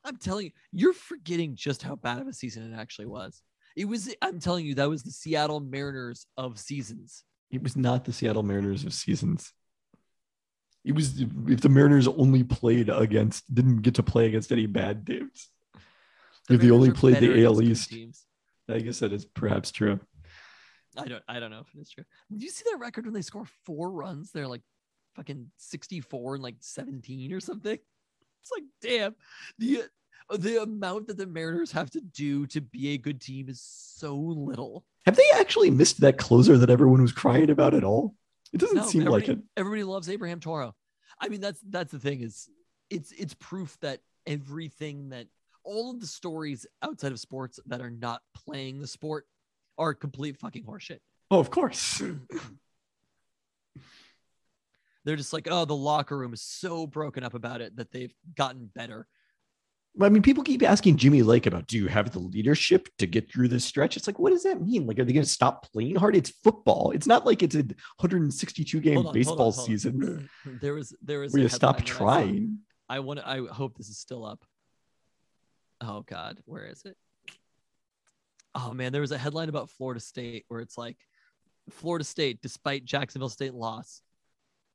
I'm 0.04 0.18
telling 0.18 0.46
you, 0.46 0.52
you're 0.72 0.94
forgetting 0.94 1.56
just 1.56 1.84
how 1.84 1.96
bad 1.96 2.20
of 2.20 2.28
a 2.28 2.34
season 2.34 2.74
it 2.74 2.76
actually 2.78 3.06
was. 3.06 3.42
It 3.76 3.86
was, 3.86 4.14
I'm 4.22 4.40
telling 4.40 4.66
you, 4.66 4.76
that 4.76 4.90
was 4.90 5.04
the 5.04 5.12
Seattle 5.12 5.60
Mariners 5.60 6.26
of 6.38 6.60
seasons. 6.60 7.24
It 7.52 7.64
was 7.64 7.76
not 7.76 8.06
the 8.06 8.14
Seattle 8.14 8.44
Mariners 8.44 8.84
of 8.84 8.94
seasons. 8.94 9.54
It 10.84 10.94
was 10.94 11.22
if 11.48 11.62
the 11.62 11.70
Mariners 11.70 12.08
only 12.08 12.44
played 12.44 12.90
against, 12.90 13.54
didn't 13.54 13.82
get 13.82 13.96
to 13.96 14.04
play 14.04 14.26
against 14.26 14.52
any 14.52 14.66
bad 14.66 15.06
teams. 15.06 15.50
If 16.50 16.60
they 16.60 16.72
only 16.72 16.92
played 16.92 17.18
the 17.18 17.46
AL 17.46 17.62
East, 17.62 17.90
teams. 17.90 18.26
I 18.70 18.80
guess 18.80 19.00
that 19.00 19.14
is 19.14 19.26
perhaps 19.26 19.72
true. 19.72 20.00
I 20.98 21.08
don't 21.08 21.24
I 21.28 21.40
don't 21.40 21.52
know 21.52 21.62
if 21.62 21.74
it 21.74 21.82
is 21.82 21.90
true. 21.90 22.04
Did 22.32 22.44
you 22.44 22.50
see 22.50 22.66
that 22.70 22.80
record 22.80 23.06
when 23.06 23.14
they 23.14 23.22
score 23.22 23.46
four 23.66 23.92
runs? 23.92 24.32
They're 24.32 24.48
like 24.48 24.62
fucking 25.16 25.52
64 25.58 26.36
and 26.36 26.44
like 26.44 26.56
17 26.60 27.34
or 27.34 27.40
something. 27.40 27.78
It's 28.42 28.52
like, 28.52 28.64
damn, 28.82 29.16
the 29.58 29.84
the 30.38 30.62
amount 30.62 31.08
that 31.08 31.18
the 31.18 31.28
Mariners 31.28 31.72
have 31.72 31.90
to 31.92 32.02
do 32.02 32.46
to 32.48 32.62
be 32.62 32.94
a 32.94 32.98
good 32.98 33.22
team 33.22 33.50
is 33.50 33.62
so 33.62 34.16
little. 34.16 34.86
Have 35.06 35.16
they 35.16 35.30
actually 35.36 35.70
missed 35.70 36.02
that 36.02 36.18
closer 36.18 36.58
that 36.58 36.70
everyone 36.70 37.02
was 37.02 37.12
crying 37.12 37.50
about 37.50 37.74
at 37.74 37.84
all? 37.84 38.16
It 38.54 38.60
doesn't 38.60 38.78
No, 38.78 38.86
seem 38.86 39.06
like 39.06 39.30
it. 39.30 39.40
Everybody 39.58 39.84
loves 39.84 40.10
Abraham 40.10 40.40
Toro. 40.40 40.76
I 41.20 41.30
mean, 41.30 41.42
that's 41.42 41.60
that's 41.70 41.92
the 41.92 42.00
thing 42.00 42.22
is 42.22 42.50
it's 42.90 43.12
it's 43.12 43.34
proof 43.34 43.78
that 43.82 44.00
everything 44.28 45.10
that 45.10 45.28
all 45.64 45.92
of 45.92 46.00
the 46.00 46.08
stories 46.08 46.66
outside 46.82 47.12
of 47.12 47.20
sports 47.20 47.60
that 47.66 47.82
are 47.82 47.90
not 47.90 48.22
playing 48.46 48.80
the 48.80 48.88
sport 48.88 49.26
are 49.78 49.94
complete 49.94 50.38
fucking 50.38 50.64
horseshit. 50.64 51.00
Oh, 51.32 51.40
of 51.40 51.50
course. 51.50 52.02
They're 55.06 55.16
just 55.16 55.34
like, 55.34 55.48
oh, 55.50 55.66
the 55.66 55.76
locker 55.76 56.18
room 56.18 56.34
is 56.34 56.42
so 56.42 56.88
broken 56.88 57.24
up 57.24 57.34
about 57.34 57.62
it 57.62 57.76
that 57.76 57.92
they've 57.92 58.14
gotten 58.36 58.70
better. 58.74 59.08
I 60.02 60.10
mean, 60.10 60.24
people 60.24 60.44
keep 60.44 60.64
asking 60.64 60.98
Jimmy 60.98 61.22
Lake 61.22 61.46
about, 61.46 61.68
do 61.68 61.78
you 61.78 61.88
have 61.88 62.12
the 62.12 62.20
leadership 62.20 62.90
to 62.98 63.06
get 63.06 63.32
through 63.32 63.50
this 63.50 63.64
stretch? 63.64 63.96
It's 63.96 64.08
like, 64.08 64.18
what 64.18 64.32
does 64.32 64.42
that 64.44 64.60
mean? 64.60 64.88
Like, 64.88 64.98
are 64.98 65.06
they 65.06 65.14
going 65.14 65.26
to 65.26 65.30
stop 65.30 65.72
playing 65.72 65.96
hard? 65.96 66.16
It's 66.16 66.32
football. 66.44 66.92
It's 66.96 67.06
not 67.06 67.28
like 67.28 67.44
it's 67.44 67.54
a 67.54 67.60
162 67.60 68.80
game 68.80 68.98
on, 68.98 69.04
hold 69.04 69.08
on, 69.08 69.14
baseball 69.14 69.38
hold 69.52 69.60
on. 69.60 69.66
season 69.66 70.30
there 70.62 70.74
was 70.74 70.96
there 71.04 71.20
was 71.20 71.32
where 71.34 71.44
you 71.44 71.50
stop 71.50 71.78
that 71.78 71.84
I 71.84 71.86
trying. 71.86 72.58
I 72.90 73.00
want 73.00 73.20
to. 73.20 73.28
I 73.28 73.46
hope 73.46 73.78
this 73.78 73.90
is 73.90 74.00
still 74.00 74.26
up. 74.26 74.44
Oh 75.80 76.02
God, 76.02 76.40
where 76.46 76.66
is 76.66 76.84
it? 76.86 76.98
Oh 78.56 78.74
man, 78.74 78.92
there 78.92 79.02
was 79.02 79.12
a 79.12 79.18
headline 79.18 79.50
about 79.50 79.70
Florida 79.70 80.00
State 80.00 80.46
where 80.48 80.60
it's 80.60 80.78
like, 80.78 80.98
Florida 81.70 82.04
State, 82.06 82.42
despite 82.42 82.86
Jacksonville 82.86 83.30
State 83.30 83.54
loss, 83.54 84.02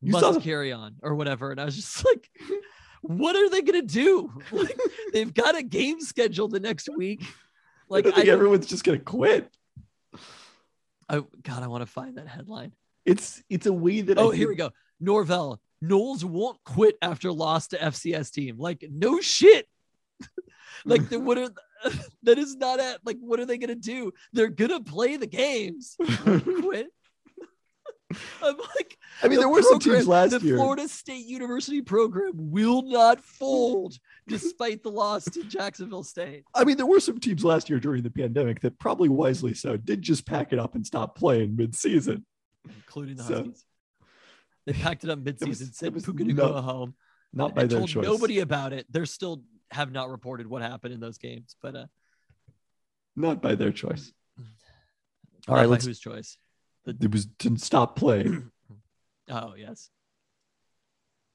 You 0.00 0.12
must 0.12 0.34
the- 0.34 0.40
carry 0.40 0.72
on 0.72 0.96
or 1.02 1.14
whatever. 1.14 1.50
And 1.50 1.60
I 1.60 1.64
was 1.64 1.76
just 1.76 2.04
like, 2.04 2.30
what 3.02 3.36
are 3.36 3.48
they 3.50 3.62
gonna 3.62 3.82
do? 3.82 4.32
Like, 4.52 4.78
they've 5.12 5.32
got 5.32 5.56
a 5.56 5.62
game 5.62 6.00
scheduled 6.00 6.52
the 6.52 6.60
next 6.60 6.88
week. 6.96 7.22
Like, 7.88 8.06
I 8.06 8.10
think 8.12 8.28
I, 8.28 8.32
everyone's 8.32 8.66
just 8.66 8.84
to 8.84 8.98
quit. 8.98 9.50
I 11.08 11.22
God, 11.42 11.62
I 11.62 11.66
want 11.68 11.82
to 11.82 11.86
find 11.90 12.18
that 12.18 12.28
headline. 12.28 12.72
It's 13.06 13.42
it's 13.48 13.66
a 13.66 13.72
way 13.72 14.02
that 14.02 14.18
I 14.18 14.22
Oh, 14.22 14.30
think- 14.30 14.38
here 14.38 14.48
we 14.48 14.56
go. 14.56 14.70
Norvell, 15.00 15.60
Noles 15.82 16.24
won't 16.24 16.58
quit 16.64 16.96
after 17.00 17.32
loss 17.32 17.68
to 17.68 17.78
FCS 17.78 18.32
team. 18.32 18.58
Like, 18.58 18.84
no 18.90 19.20
shit. 19.20 19.66
like, 20.84 21.08
the, 21.08 21.18
what 21.20 21.38
are 21.38 21.48
that 22.24 22.38
is 22.38 22.56
not 22.56 22.80
at 22.80 22.98
like 23.06 23.16
what 23.20 23.38
are 23.40 23.46
they 23.46 23.58
gonna 23.58 23.74
do? 23.74 24.12
They're 24.32 24.48
gonna 24.48 24.82
play 24.82 25.16
the 25.16 25.26
games. 25.26 25.96
quit. 25.98 26.88
I'm 28.42 28.56
like, 28.56 28.96
I 29.22 29.28
mean, 29.28 29.36
the 29.36 29.40
there 29.42 29.48
were 29.48 29.62
some 29.62 29.78
teams 29.78 30.04
program- 30.04 30.06
last 30.06 30.40
the 30.40 30.46
year. 30.46 30.56
Florida 30.56 30.88
State 30.88 31.26
University 31.26 31.82
program 31.82 32.32
will 32.34 32.82
not 32.82 33.22
fold 33.22 33.98
despite 34.28 34.82
the 34.82 34.90
loss 34.90 35.24
to 35.26 35.44
Jacksonville 35.44 36.02
State. 36.04 36.44
I 36.54 36.64
mean, 36.64 36.76
there 36.78 36.86
were 36.86 37.00
some 37.00 37.20
teams 37.20 37.44
last 37.44 37.68
year 37.68 37.78
during 37.80 38.02
the 38.02 38.10
pandemic 38.10 38.60
that 38.60 38.78
probably 38.78 39.08
wisely 39.10 39.52
so 39.54 39.76
did 39.76 40.00
just 40.02 40.24
pack 40.26 40.52
it 40.52 40.58
up 40.58 40.74
and 40.74 40.86
stop 40.86 41.16
playing 41.18 41.54
mid-season. 41.56 42.24
including 42.66 43.16
the 43.16 43.24
So- 43.24 43.34
Huskies. 43.36 43.64
They 44.66 44.72
packed 44.74 45.04
it 45.04 45.10
up 45.10 45.18
was- 45.20 45.34
midseason, 45.34 45.68
it 45.68 45.74
said 45.74 45.94
was 45.94 46.04
Puka 46.04 46.24
to 46.24 46.32
no- 46.32 46.48
go 46.52 46.60
home. 46.60 46.94
Not 47.32 47.54
by 47.54 47.64
their 47.66 47.78
told 47.78 47.90
choice. 47.90 48.04
nobody 48.04 48.38
about 48.40 48.72
it. 48.72 48.86
They're 48.90 49.04
still 49.06 49.42
have 49.70 49.92
not 49.92 50.08
reported 50.10 50.46
what 50.46 50.62
happened 50.62 50.94
in 50.94 51.00
those 51.00 51.18
games, 51.18 51.56
but 51.60 51.76
uh, 51.76 51.86
Not 53.16 53.42
by 53.42 53.54
their 53.54 53.70
choice. 53.72 54.12
All 55.46 55.54
right, 55.54 55.68
let's. 55.68 55.84
whose 55.84 56.00
choice? 56.00 56.38
It 56.88 57.12
was 57.12 57.28
to 57.40 57.56
stop 57.58 57.96
playing. 57.96 58.50
Oh 59.30 59.52
yes, 59.54 59.90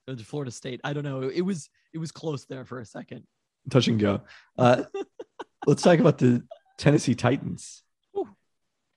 It 0.07 0.11
was 0.13 0.21
Florida 0.23 0.49
State. 0.49 0.81
I 0.84 0.93
don't 0.93 1.03
know. 1.03 1.21
It 1.30 1.41
was 1.41 1.69
it 1.93 1.99
was 1.99 2.11
close 2.11 2.45
there 2.45 2.65
for 2.65 2.80
a 2.80 2.85
second. 2.88 3.23
touch 3.69 3.88
and 3.88 3.99
go. 3.99 4.21
Uh, 4.57 4.85
let's 5.67 5.84
talk 5.84 5.99
about 5.99 6.17
the 6.17 6.41
Tennessee 6.80 7.13
Titans, 7.13 7.84
Ooh. 8.17 8.30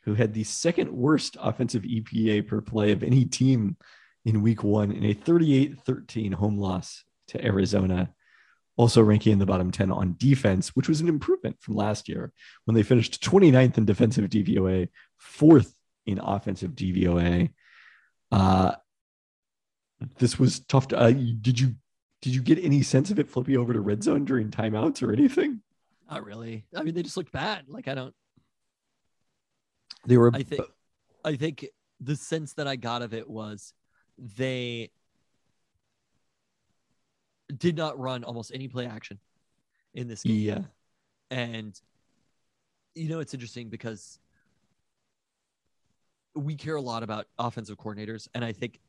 who 0.05 0.15
had 0.15 0.33
the 0.33 0.45
second 0.45 0.91
worst 0.91 1.37
offensive 1.39 1.83
EPA 1.83 2.49
per 2.49 2.63
play 2.63 2.93
of 2.93 3.03
any 3.03 3.27
team 3.27 3.77
in 4.25 4.41
week 4.41 4.65
one 4.65 4.91
in 4.93 5.05
a 5.05 5.13
38 5.13 5.79
13 5.85 6.33
home 6.33 6.57
loss 6.57 7.05
to 7.29 7.45
Arizona. 7.45 8.11
Also 8.79 9.03
ranking 9.03 9.33
in 9.35 9.39
the 9.39 9.45
bottom 9.45 9.71
10 9.71 9.91
on 9.91 10.17
defense, 10.19 10.75
which 10.75 10.89
was 10.89 11.03
an 11.03 11.09
improvement 11.09 11.57
from 11.61 11.75
last 11.77 12.09
year 12.09 12.33
when 12.65 12.75
they 12.75 12.83
finished 12.83 13.23
29th 13.23 13.77
in 13.77 13.85
defensive 13.85 14.25
DVOA, 14.31 14.89
fourth 15.19 15.75
in 16.07 16.19
offensive 16.19 16.73
DVOA. 16.73 17.51
Uh, 18.33 18.73
this 20.19 20.39
was 20.39 20.61
tough. 20.61 20.89
To, 20.89 20.99
uh, 20.99 21.11
did 21.11 21.59
you 21.59 21.75
did 22.23 22.35
you 22.35 22.43
get 22.43 22.63
any 22.63 22.83
sense 22.83 23.11
of 23.11 23.19
it 23.19 23.29
flipping 23.29 23.57
over 23.57 23.73
to 23.73 23.81
red 23.81 24.03
zone 24.03 24.25
during 24.25 24.51
timeouts 24.51 25.03
or 25.03 25.13
anything? 25.13 25.61
Not 26.11 26.25
really. 26.25 26.65
I 26.75 26.83
mean, 26.83 26.95
they 26.95 27.03
just 27.03 27.17
looked 27.17 27.33
bad. 27.33 27.65
Like 27.69 27.89
I 27.89 27.95
don't. 27.95 28.15
They 30.07 30.17
were. 30.17 30.31
I 30.35 30.43
think. 30.43 30.63
I 31.25 31.37
think 31.37 31.67
the 32.01 32.15
sense 32.15 32.53
that 32.55 32.69
I 32.69 32.77
got 32.77 33.03
of 33.03 33.13
it 33.13 33.29
was 33.29 33.73
they 34.19 34.91
did 37.57 37.77
not 37.77 37.99
run 37.99 38.25
almost 38.25 38.53
any 38.55 38.69
play 38.69 38.87
action 38.87 39.19
in 39.95 40.09
this 40.09 40.23
game. 40.23 40.37
yeah. 40.37 40.61
And 41.31 41.79
you 42.95 43.09
know, 43.09 43.21
it's 43.21 43.35
interesting 43.35 43.69
because 43.69 44.19
we 46.37 46.55
care 46.55 46.77
a 46.77 46.81
lot 46.81 47.03
about 47.03 47.27
offensive 47.39 47.79
coordinators, 47.79 48.29
and 48.35 48.45
I 48.45 48.53
think 48.53 48.81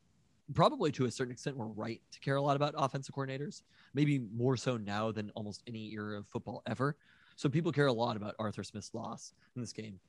probably 0.54 0.92
to 0.92 1.04
a 1.06 1.10
certain 1.10 1.32
extent 1.32 1.56
we're 1.56 1.66
right 1.66 2.00
to 2.12 2.20
care 2.20 2.36
a 2.36 2.42
lot 2.42 2.56
about 2.56 2.74
offensive 2.76 3.14
coordinators. 3.14 3.62
Maybe 3.94 4.18
more 4.18 4.56
so 4.56 4.76
now 4.76 5.12
than 5.12 5.30
almost 5.34 5.62
any 5.66 5.92
era 5.92 6.18
of 6.18 6.26
football 6.26 6.62
ever. 6.66 6.96
So 7.36 7.48
people 7.48 7.72
care 7.72 7.86
a 7.86 7.92
lot 7.92 8.16
about 8.16 8.34
Arthur 8.38 8.64
Smith's 8.64 8.94
loss 8.94 9.32
in 9.54 9.62
this 9.62 9.72
game. 9.72 10.00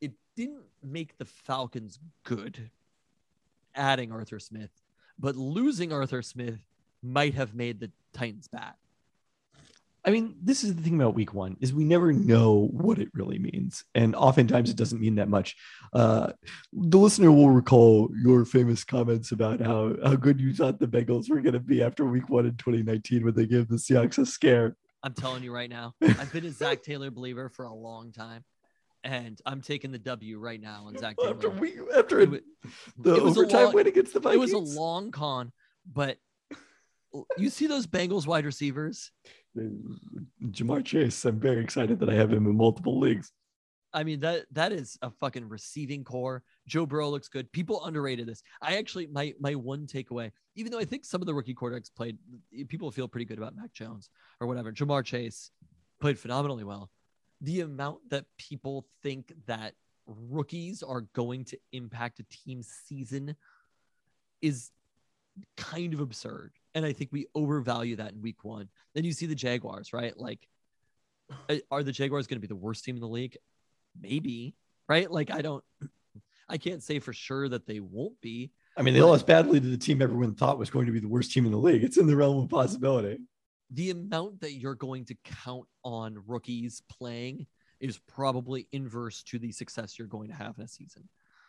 It 0.00 0.12
didn't 0.36 0.64
make 0.82 1.16
the 1.18 1.24
Falcons 1.24 1.98
good 2.24 2.70
adding 3.74 4.12
Arthur 4.12 4.38
Smith, 4.38 4.70
but 5.18 5.36
losing 5.36 5.92
Arthur 5.92 6.22
Smith 6.22 6.60
might 7.02 7.34
have 7.34 7.54
made 7.54 7.80
the 7.80 7.90
Titans 8.12 8.48
bad. 8.48 8.74
I 10.06 10.10
mean, 10.10 10.36
this 10.40 10.62
is 10.62 10.76
the 10.76 10.82
thing 10.82 10.94
about 10.94 11.14
week 11.16 11.34
one 11.34 11.56
is 11.60 11.74
we 11.74 11.82
never 11.84 12.12
know 12.12 12.68
what 12.70 13.00
it 13.00 13.08
really 13.12 13.40
means, 13.40 13.82
and 13.92 14.14
oftentimes 14.14 14.70
it 14.70 14.76
doesn't 14.76 15.00
mean 15.00 15.16
that 15.16 15.28
much. 15.28 15.56
Uh, 15.92 16.32
the 16.72 16.96
listener 16.98 17.32
will 17.32 17.50
recall 17.50 18.08
your 18.22 18.44
famous 18.44 18.84
comments 18.84 19.32
about 19.32 19.60
how 19.60 19.94
how 20.04 20.14
good 20.14 20.40
you 20.40 20.54
thought 20.54 20.78
the 20.78 20.86
Bengals 20.86 21.28
were 21.28 21.40
going 21.40 21.54
to 21.54 21.60
be 21.60 21.82
after 21.82 22.04
week 22.04 22.28
one 22.28 22.46
in 22.46 22.56
2019 22.56 23.24
when 23.24 23.34
they 23.34 23.46
gave 23.46 23.66
the 23.66 23.74
Seahawks 23.76 24.18
a 24.18 24.24
scare. 24.26 24.76
I'm 25.02 25.12
telling 25.12 25.42
you 25.42 25.52
right 25.52 25.68
now, 25.68 25.94
I've 26.02 26.32
been 26.32 26.46
a 26.46 26.52
Zac 26.52 26.84
Taylor 26.84 27.10
believer 27.10 27.48
for 27.48 27.64
a 27.64 27.74
long 27.74 28.12
time, 28.12 28.44
and 29.02 29.40
I'm 29.44 29.60
taking 29.60 29.90
the 29.90 29.98
W 29.98 30.38
right 30.38 30.60
now 30.60 30.84
on 30.86 30.96
Zac 30.98 31.16
Taylor. 31.16 31.34
After 31.34 31.50
week 31.50 31.78
after 31.96 32.20
It 32.20 32.44
the 32.96 33.16
it 33.16 33.22
was 33.24 33.36
overtime 33.36 33.64
long- 33.66 33.74
win 33.74 33.86
against 33.88 34.14
the 34.14 34.20
Vikings, 34.20 34.52
it 34.52 34.56
was 34.56 34.72
a 34.76 34.78
long 34.80 35.10
con, 35.10 35.52
but 35.92 36.18
you 37.36 37.50
see 37.50 37.66
those 37.66 37.86
Bengals 37.86 38.26
wide 38.26 38.44
receivers. 38.44 39.10
Ja'Marr 39.56 40.84
Chase. 40.84 41.24
I'm 41.24 41.40
very 41.40 41.62
excited 41.62 41.98
that 42.00 42.10
I 42.10 42.14
have 42.14 42.32
him 42.32 42.46
in 42.46 42.56
multiple 42.56 42.98
leagues. 42.98 43.32
I 43.92 44.04
mean 44.04 44.20
that 44.20 44.44
that 44.52 44.72
is 44.72 44.98
a 45.00 45.10
fucking 45.10 45.48
receiving 45.48 46.04
corps. 46.04 46.42
Joe 46.68 46.84
Burrow 46.84 47.08
looks 47.08 47.28
good. 47.28 47.50
People 47.52 47.84
underrated 47.84 48.26
this. 48.26 48.42
I 48.60 48.76
actually 48.76 49.06
my 49.06 49.32
my 49.40 49.54
one 49.54 49.86
takeaway, 49.86 50.32
even 50.54 50.70
though 50.70 50.78
I 50.78 50.84
think 50.84 51.06
some 51.06 51.22
of 51.22 51.26
the 51.26 51.34
rookie 51.34 51.54
quarterbacks 51.54 51.90
played, 51.94 52.18
people 52.68 52.90
feel 52.90 53.08
pretty 53.08 53.24
good 53.24 53.38
about 53.38 53.56
Mac 53.56 53.72
Jones 53.72 54.10
or 54.40 54.46
whatever. 54.46 54.70
Ja'Marr 54.70 55.04
Chase 55.04 55.50
played 56.00 56.18
phenomenally 56.18 56.64
well. 56.64 56.90
The 57.40 57.62
amount 57.62 58.10
that 58.10 58.26
people 58.36 58.86
think 59.02 59.32
that 59.46 59.74
rookies 60.06 60.82
are 60.82 61.02
going 61.14 61.44
to 61.46 61.58
impact 61.72 62.20
a 62.20 62.24
team's 62.24 62.68
season 62.86 63.34
is 64.42 64.70
kind 65.56 65.94
of 65.94 66.00
absurd. 66.00 66.52
And 66.76 66.86
I 66.86 66.92
think 66.92 67.10
we 67.10 67.26
overvalue 67.34 67.96
that 67.96 68.12
in 68.12 68.22
week 68.22 68.44
one. 68.44 68.68
Then 68.94 69.02
you 69.02 69.12
see 69.12 69.26
the 69.26 69.34
Jaguars, 69.34 69.92
right? 69.92 70.16
Like, 70.16 70.46
uh, 71.48 71.56
are 71.72 71.82
the 71.82 71.90
Jaguars 71.90 72.28
going 72.28 72.36
to 72.36 72.46
be 72.46 72.46
the 72.46 72.54
worst 72.54 72.84
team 72.84 72.94
in 72.94 73.00
the 73.00 73.08
league? 73.08 73.36
maybe, 74.00 74.54
right? 74.88 75.10
Like 75.10 75.30
I 75.30 75.42
don't, 75.42 75.64
I 76.48 76.58
can't 76.58 76.82
say 76.82 76.98
for 76.98 77.12
sure 77.12 77.48
that 77.48 77.66
they 77.66 77.80
won't 77.80 78.20
be. 78.20 78.50
I 78.76 78.82
mean, 78.82 78.94
they 78.94 79.02
lost 79.02 79.26
badly 79.26 79.58
to 79.58 79.66
the 79.66 79.78
team 79.78 80.02
everyone 80.02 80.34
thought 80.34 80.58
was 80.58 80.70
going 80.70 80.86
to 80.86 80.92
be 80.92 81.00
the 81.00 81.08
worst 81.08 81.32
team 81.32 81.46
in 81.46 81.52
the 81.52 81.58
league. 81.58 81.82
It's 81.82 81.96
in 81.96 82.06
the 82.06 82.16
realm 82.16 82.42
of 82.42 82.48
possibility. 82.48 83.18
The 83.70 83.90
amount 83.90 84.42
that 84.42 84.52
you're 84.52 84.74
going 84.74 85.06
to 85.06 85.16
count 85.24 85.66
on 85.82 86.22
rookies 86.26 86.82
playing 86.88 87.46
is 87.80 87.98
probably 88.06 88.68
inverse 88.72 89.22
to 89.24 89.38
the 89.38 89.50
success 89.50 89.98
you're 89.98 90.08
going 90.08 90.28
to 90.28 90.34
have 90.34 90.56
in 90.58 90.64
a 90.64 90.68
season. 90.68 91.08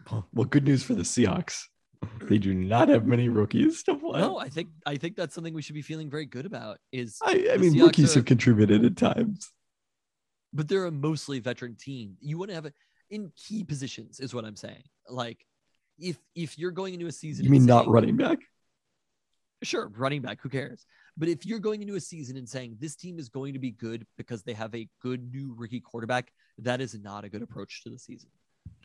Well, 0.10 0.46
good 0.46 0.64
news 0.64 0.84
for 0.84 0.94
the 0.94 1.04
Seahawks. 1.04 1.66
They 2.22 2.38
do 2.38 2.54
not 2.54 2.90
have 2.90 3.06
many 3.06 3.30
rookies 3.30 3.84
to 3.84 3.96
play. 3.96 4.20
No, 4.20 4.38
I 4.38 4.50
think 4.50 4.70
I 4.86 4.98
think 4.98 5.16
that's 5.16 5.34
something 5.34 5.54
we 5.54 5.62
should 5.62 5.76
be 5.76 5.82
feeling 5.82 6.10
very 6.10 6.26
good 6.26 6.46
about. 6.46 6.78
Is 6.92 7.18
I, 7.24 7.50
I 7.54 7.58
mean, 7.58 7.74
Seahawks 7.74 7.82
rookies 7.82 8.16
are, 8.16 8.20
have 8.20 8.26
contributed 8.26 8.84
at 8.86 8.98
times 8.98 9.52
but 10.54 10.68
they're 10.68 10.86
a 10.86 10.92
mostly 10.92 11.40
veteran 11.40 11.76
team. 11.76 12.18
You 12.20 12.38
want 12.38 12.50
to 12.50 12.56
have 12.56 12.66
it 12.66 12.74
in 13.10 13.32
key 13.36 13.64
positions, 13.64 14.20
is 14.20 14.34
what 14.34 14.46
I'm 14.46 14.56
saying. 14.56 14.84
Like, 15.10 15.46
if 16.00 16.18
if 16.36 16.58
you're 16.58 16.72
going 16.72 16.94
into 16.94 17.08
a 17.08 17.12
season, 17.12 17.46
you 17.46 17.52
mean 17.52 17.62
saying, 17.62 17.68
not 17.68 17.88
running 17.88 18.18
back? 18.18 18.40
Sure, 19.64 19.88
running 19.96 20.22
back. 20.22 20.40
Who 20.42 20.50
cares? 20.50 20.86
But 21.18 21.30
if 21.30 21.46
you're 21.46 21.60
going 21.60 21.82
into 21.82 21.96
a 21.96 22.00
season 22.00 22.38
and 22.38 22.48
saying 22.48 22.78
this 22.80 22.96
team 22.96 23.18
is 23.18 23.30
going 23.30 23.54
to 23.54 23.60
be 23.60 23.72
good 23.72 24.06
because 24.18 24.44
they 24.44 24.54
have 24.54 24.74
a 24.76 24.88
good 25.02 25.32
new 25.32 25.56
rookie 25.58 25.80
quarterback, 25.80 26.32
that 26.60 26.82
is 26.82 26.98
not 27.00 27.24
a 27.24 27.30
good 27.30 27.42
approach 27.42 27.84
to 27.84 27.90
the 27.90 27.98
season. 27.98 28.30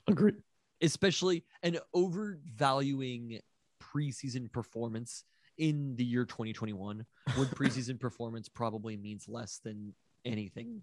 Agreed. 0.08 0.36
Especially 0.82 1.44
an 1.62 1.78
overvaluing 1.94 3.40
preseason 3.80 4.50
performance 4.50 5.24
in 5.58 5.94
the 5.96 6.04
year 6.04 6.24
2021 6.24 7.04
when 7.36 7.46
preseason 7.48 8.00
performance 8.00 8.48
probably 8.48 8.96
means 8.96 9.28
less 9.28 9.60
than 9.64 9.94
anything 10.24 10.82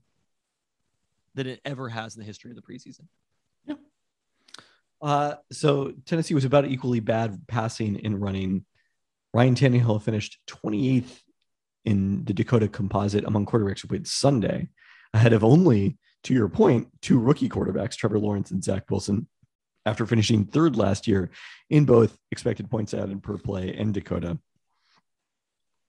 that 1.36 1.48
it 1.48 1.62
ever 1.66 1.90
has 1.90 2.16
in 2.16 2.20
the 2.20 2.26
history 2.26 2.52
of 2.52 2.56
the 2.56 2.62
preseason. 2.62 3.06
Yeah. 3.66 3.76
Uh, 5.02 5.36
so 5.52 5.94
Tennessee 6.06 6.34
was 6.34 6.46
about 6.46 6.66
equally 6.66 7.00
bad 7.00 7.40
passing 7.48 8.02
and 8.06 8.22
running. 8.22 8.66
Ryan 9.34 9.56
Tannehill 9.56 10.02
finished 10.02 10.40
28th 10.48 11.20
in 11.86 12.26
the 12.26 12.34
Dakota 12.34 12.68
Composite 12.68 13.24
among 13.26 13.46
quarterbacks 13.46 13.82
who 13.82 13.88
played 13.88 14.08
Sunday, 14.08 14.70
ahead 15.14 15.34
of 15.34 15.44
only, 15.44 15.98
to 16.24 16.34
your 16.34 16.50
point, 16.50 16.90
two 17.02 17.20
rookie 17.20 17.50
quarterbacks, 17.50 17.96
Trevor 17.96 18.20
Lawrence 18.20 18.52
and 18.52 18.64
Zach 18.64 18.90
Wilson, 18.90 19.28
after 19.90 20.06
finishing 20.06 20.46
third 20.46 20.76
last 20.76 21.08
year 21.08 21.32
in 21.70 21.84
both 21.84 22.18
expected 22.32 22.70
points 22.70 22.94
added 22.94 23.24
per 23.24 23.38
play 23.38 23.76
and 23.76 23.94
Dakota. 23.94 24.38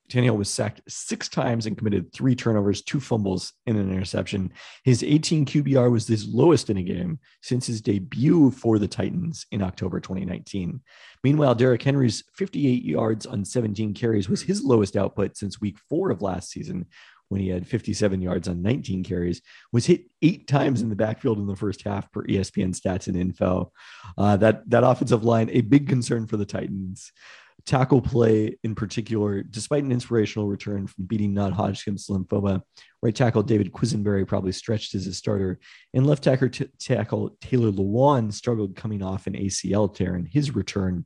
Tannehill 0.09 0.36
was 0.36 0.51
sacked 0.51 0.81
six 0.89 1.28
times 1.28 1.66
and 1.66 1.78
committed 1.78 2.12
three 2.12 2.35
turnovers, 2.35 2.82
two 2.82 2.98
fumbles, 2.98 3.52
and 3.66 3.77
an 3.77 3.93
interception. 3.93 4.52
His 4.82 5.05
18 5.05 5.44
QBR 5.44 5.93
was 5.93 6.09
his 6.09 6.27
lowest 6.27 6.68
in 6.68 6.78
a 6.78 6.82
game 6.82 7.20
since 7.43 7.66
his 7.66 7.81
debut 7.81 8.51
for 8.51 8.81
the 8.81 8.89
Titans 8.89 9.47
in 9.52 9.62
October 9.62 10.01
2019. 10.01 10.81
Meanwhile, 11.22 11.55
Derrick 11.55 11.82
Henry's 11.82 12.24
58 12.35 12.82
yards 12.82 13.24
on 13.24 13.44
17 13.44 13.94
carries 13.94 14.28
was 14.28 14.43
his 14.43 14.64
lowest 14.64 14.97
output 14.97 15.36
since 15.36 15.60
week 15.60 15.77
four 15.89 16.10
of 16.10 16.22
last 16.22 16.51
season, 16.51 16.86
when 17.31 17.40
he 17.40 17.48
had 17.48 17.66
57 17.66 18.20
yards 18.20 18.48
on 18.48 18.61
19 18.61 19.02
carries, 19.02 19.40
was 19.73 19.86
hit 19.86 20.05
eight 20.20 20.47
times 20.47 20.82
in 20.82 20.90
the 20.90 20.97
backfield 20.97 21.39
in 21.39 21.47
the 21.47 21.57
first 21.57 21.82
half 21.82 22.11
per 22.12 22.23
ESPN 22.24 22.78
stats 22.78 23.09
and 23.09 23.16
info. 23.16 23.73
Uh, 24.19 24.36
that 24.36 24.69
that 24.69 24.85
offensive 24.85 25.24
line, 25.24 25.48
a 25.51 25.62
big 25.62 25.89
concern 25.89 26.27
for 26.27 26.36
the 26.36 26.44
Titans 26.44 27.12
tackle 27.66 28.01
play 28.01 28.57
in 28.65 28.74
particular, 28.74 29.43
despite 29.43 29.85
an 29.85 29.93
inspirational 29.93 30.48
return 30.48 30.86
from 30.86 31.05
beating 31.05 31.35
non-Hodgkin's 31.35 32.09
lymphoma, 32.09 32.62
right 33.02 33.15
tackle 33.15 33.43
David 33.43 33.73
Quessenberry 33.73 34.27
probably 34.27 34.52
stretched 34.52 34.94
as 34.94 35.07
a 35.07 35.15
starter, 35.15 35.59
and 35.94 36.07
left 36.07 36.24
tackle, 36.24 36.48
t- 36.48 36.69
tackle 36.78 37.36
Taylor 37.40 37.70
Lewan 37.70 38.32
struggled 38.32 38.77
coming 38.77 39.02
off 39.02 39.27
an 39.27 39.35
ACL 39.35 39.93
tear 39.94 40.16
in 40.16 40.27
his 40.27 40.55
return. 40.55 41.05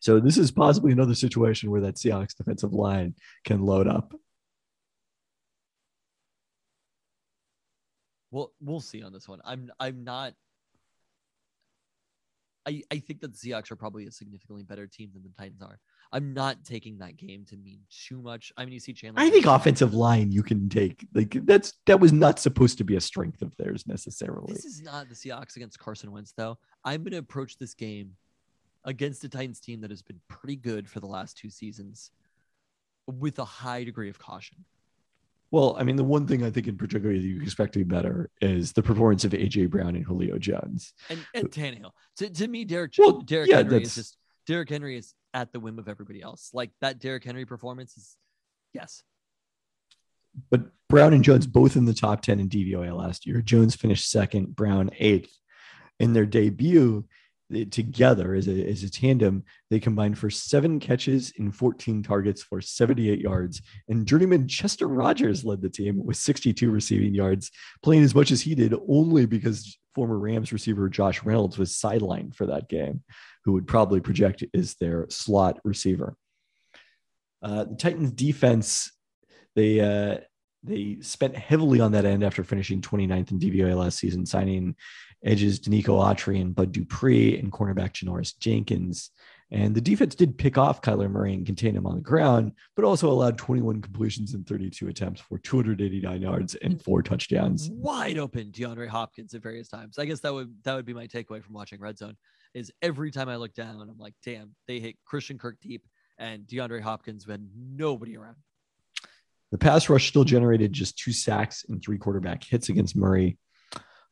So 0.00 0.20
this 0.20 0.38
is 0.38 0.50
possibly 0.50 0.92
another 0.92 1.14
situation 1.14 1.70
where 1.70 1.80
that 1.82 1.96
Seahawks 1.96 2.36
defensive 2.36 2.72
line 2.72 3.14
can 3.44 3.62
load 3.62 3.88
up. 3.88 4.14
Well, 8.36 8.52
we'll 8.60 8.80
see 8.80 9.02
on 9.02 9.14
this 9.14 9.26
one. 9.26 9.40
I'm 9.46 9.70
I'm 9.80 10.04
not 10.04 10.34
I, 12.68 12.82
I 12.92 12.98
think 12.98 13.22
that 13.22 13.32
the 13.32 13.38
Seahawks 13.38 13.70
are 13.70 13.76
probably 13.76 14.06
a 14.06 14.10
significantly 14.10 14.62
better 14.62 14.86
team 14.86 15.08
than 15.14 15.22
the 15.22 15.30
Titans 15.30 15.62
are. 15.62 15.78
I'm 16.12 16.34
not 16.34 16.62
taking 16.62 16.98
that 16.98 17.16
game 17.16 17.46
to 17.46 17.56
mean 17.56 17.78
too 17.88 18.20
much. 18.20 18.52
I 18.58 18.66
mean, 18.66 18.74
you 18.74 18.80
see 18.80 18.92
Chandler. 18.92 19.22
I 19.22 19.30
think 19.30 19.46
offensive 19.46 19.94
line 19.94 20.32
you 20.32 20.42
can 20.42 20.68
take 20.68 21.06
like 21.14 21.46
that's 21.46 21.72
that 21.86 21.98
was 21.98 22.12
not 22.12 22.38
supposed 22.38 22.76
to 22.76 22.84
be 22.84 22.96
a 22.96 23.00
strength 23.00 23.40
of 23.40 23.56
theirs 23.56 23.86
necessarily. 23.86 24.52
This 24.52 24.66
is 24.66 24.82
not 24.82 25.08
the 25.08 25.14
Seahawks 25.14 25.56
against 25.56 25.78
Carson 25.78 26.12
Wentz 26.12 26.34
though. 26.36 26.58
I'm 26.84 27.04
going 27.04 27.12
to 27.12 27.18
approach 27.18 27.56
this 27.56 27.72
game 27.72 28.16
against 28.84 29.24
a 29.24 29.30
Titans 29.30 29.60
team 29.60 29.80
that 29.80 29.90
has 29.90 30.02
been 30.02 30.20
pretty 30.28 30.56
good 30.56 30.90
for 30.90 31.00
the 31.00 31.06
last 31.06 31.38
two 31.38 31.48
seasons 31.48 32.10
with 33.06 33.38
a 33.38 33.46
high 33.46 33.82
degree 33.82 34.10
of 34.10 34.18
caution. 34.18 34.66
Well, 35.50 35.76
I 35.78 35.84
mean, 35.84 35.96
the 35.96 36.04
one 36.04 36.26
thing 36.26 36.44
I 36.44 36.50
think 36.50 36.66
in 36.66 36.76
particular 36.76 37.14
that 37.14 37.22
you 37.22 37.40
expect 37.40 37.72
to 37.74 37.78
be 37.78 37.84
better 37.84 38.30
is 38.40 38.72
the 38.72 38.82
performance 38.82 39.24
of 39.24 39.32
AJ 39.32 39.70
Brown 39.70 39.94
and 39.94 40.04
Julio 40.04 40.38
Jones 40.38 40.92
and, 41.08 41.24
and 41.34 41.50
Tannehill. 41.50 41.92
To, 42.18 42.30
to 42.30 42.48
me, 42.48 42.64
Derrick 42.64 42.92
well, 42.98 43.20
Derrick 43.20 43.48
yeah, 43.48 43.58
Henry 43.58 43.82
is 43.82 43.94
just 43.94 44.16
Derrick 44.46 44.68
Henry 44.68 44.96
is 44.96 45.14
at 45.34 45.52
the 45.52 45.60
whim 45.60 45.78
of 45.78 45.88
everybody 45.88 46.20
else. 46.20 46.50
Like 46.52 46.70
that 46.80 46.98
Derrick 46.98 47.24
Henry 47.24 47.44
performance 47.44 47.96
is 47.96 48.16
yes. 48.72 49.02
But 50.50 50.62
Brown 50.88 51.14
and 51.14 51.24
Jones 51.24 51.46
both 51.46 51.76
in 51.76 51.84
the 51.84 51.94
top 51.94 52.22
10 52.22 52.40
in 52.40 52.48
DVOA 52.48 52.96
last 52.96 53.26
year. 53.26 53.40
Jones 53.40 53.74
finished 53.74 54.10
second, 54.10 54.54
Brown 54.54 54.90
eighth. 54.98 55.32
In 55.98 56.12
their 56.12 56.26
debut, 56.26 57.06
together 57.70 58.34
as 58.34 58.48
a, 58.48 58.68
as 58.68 58.82
a 58.82 58.90
tandem, 58.90 59.44
they 59.70 59.78
combined 59.78 60.18
for 60.18 60.30
seven 60.30 60.80
catches 60.80 61.32
and 61.38 61.54
14 61.54 62.02
targets 62.02 62.42
for 62.42 62.60
78 62.60 63.20
yards. 63.20 63.62
And 63.88 64.06
journeyman 64.06 64.48
Chester 64.48 64.88
Rogers 64.88 65.44
led 65.44 65.62
the 65.62 65.70
team 65.70 66.04
with 66.04 66.16
62 66.16 66.70
receiving 66.70 67.14
yards, 67.14 67.50
playing 67.82 68.02
as 68.02 68.14
much 68.14 68.30
as 68.30 68.40
he 68.40 68.54
did 68.54 68.74
only 68.88 69.26
because 69.26 69.78
former 69.94 70.18
Rams 70.18 70.52
receiver 70.52 70.88
Josh 70.88 71.22
Reynolds 71.22 71.56
was 71.56 71.72
sidelined 71.72 72.34
for 72.34 72.46
that 72.46 72.68
game, 72.68 73.02
who 73.44 73.52
would 73.52 73.66
probably 73.66 74.00
project 74.00 74.44
as 74.54 74.74
their 74.74 75.06
slot 75.08 75.60
receiver. 75.64 76.16
Uh, 77.42 77.64
the 77.64 77.76
Titans 77.76 78.10
defense, 78.10 78.90
they, 79.54 79.80
uh, 79.80 80.18
they 80.64 80.98
spent 81.00 81.36
heavily 81.36 81.80
on 81.80 81.92
that 81.92 82.04
end 82.04 82.24
after 82.24 82.42
finishing 82.42 82.80
29th 82.80 83.30
in 83.30 83.38
DVOA 83.38 83.76
last 83.76 83.98
season, 83.98 84.26
signing 84.26 84.74
edges 85.26 85.60
Denico 85.60 86.00
Autry 86.00 86.40
and 86.40 86.54
Bud 86.54 86.72
Dupree 86.72 87.38
and 87.38 87.52
cornerback 87.52 87.92
Janoris 87.92 88.38
Jenkins. 88.38 89.10
And 89.50 89.74
the 89.74 89.80
defense 89.80 90.14
did 90.14 90.38
pick 90.38 90.58
off 90.58 90.82
Kyler 90.82 91.10
Murray 91.10 91.32
and 91.32 91.46
contain 91.46 91.76
him 91.76 91.86
on 91.86 91.94
the 91.94 92.00
ground, 92.00 92.52
but 92.74 92.84
also 92.84 93.08
allowed 93.08 93.38
21 93.38 93.80
completions 93.80 94.34
in 94.34 94.42
32 94.42 94.88
attempts 94.88 95.20
for 95.20 95.38
289 95.38 96.20
yards 96.20 96.56
and 96.56 96.74
mm. 96.74 96.82
four 96.82 97.02
touchdowns. 97.02 97.70
Wide 97.70 98.18
open 98.18 98.50
DeAndre 98.50 98.88
Hopkins 98.88 99.34
at 99.34 99.42
various 99.42 99.68
times. 99.68 99.98
I 99.98 100.04
guess 100.04 100.20
that 100.20 100.34
would 100.34 100.52
that 100.64 100.74
would 100.74 100.84
be 100.84 100.94
my 100.94 101.06
takeaway 101.06 101.42
from 101.42 101.54
watching 101.54 101.80
Red 101.80 101.98
Zone 101.98 102.16
is 102.54 102.72
every 102.82 103.10
time 103.10 103.28
I 103.28 103.36
look 103.36 103.54
down, 103.54 103.80
I'm 103.80 103.98
like, 103.98 104.14
damn, 104.24 104.54
they 104.66 104.80
hit 104.80 104.96
Christian 105.04 105.38
Kirk 105.38 105.60
deep 105.60 105.86
and 106.18 106.44
DeAndre 106.44 106.80
Hopkins 106.80 107.26
when 107.26 107.50
nobody 107.54 108.16
around. 108.16 108.36
The 109.52 109.58
pass 109.58 109.88
rush 109.88 110.08
still 110.08 110.24
generated 110.24 110.72
just 110.72 110.98
two 110.98 111.12
sacks 111.12 111.64
and 111.68 111.80
three 111.80 111.98
quarterback 111.98 112.42
hits 112.42 112.68
against 112.68 112.96
Murray. 112.96 113.38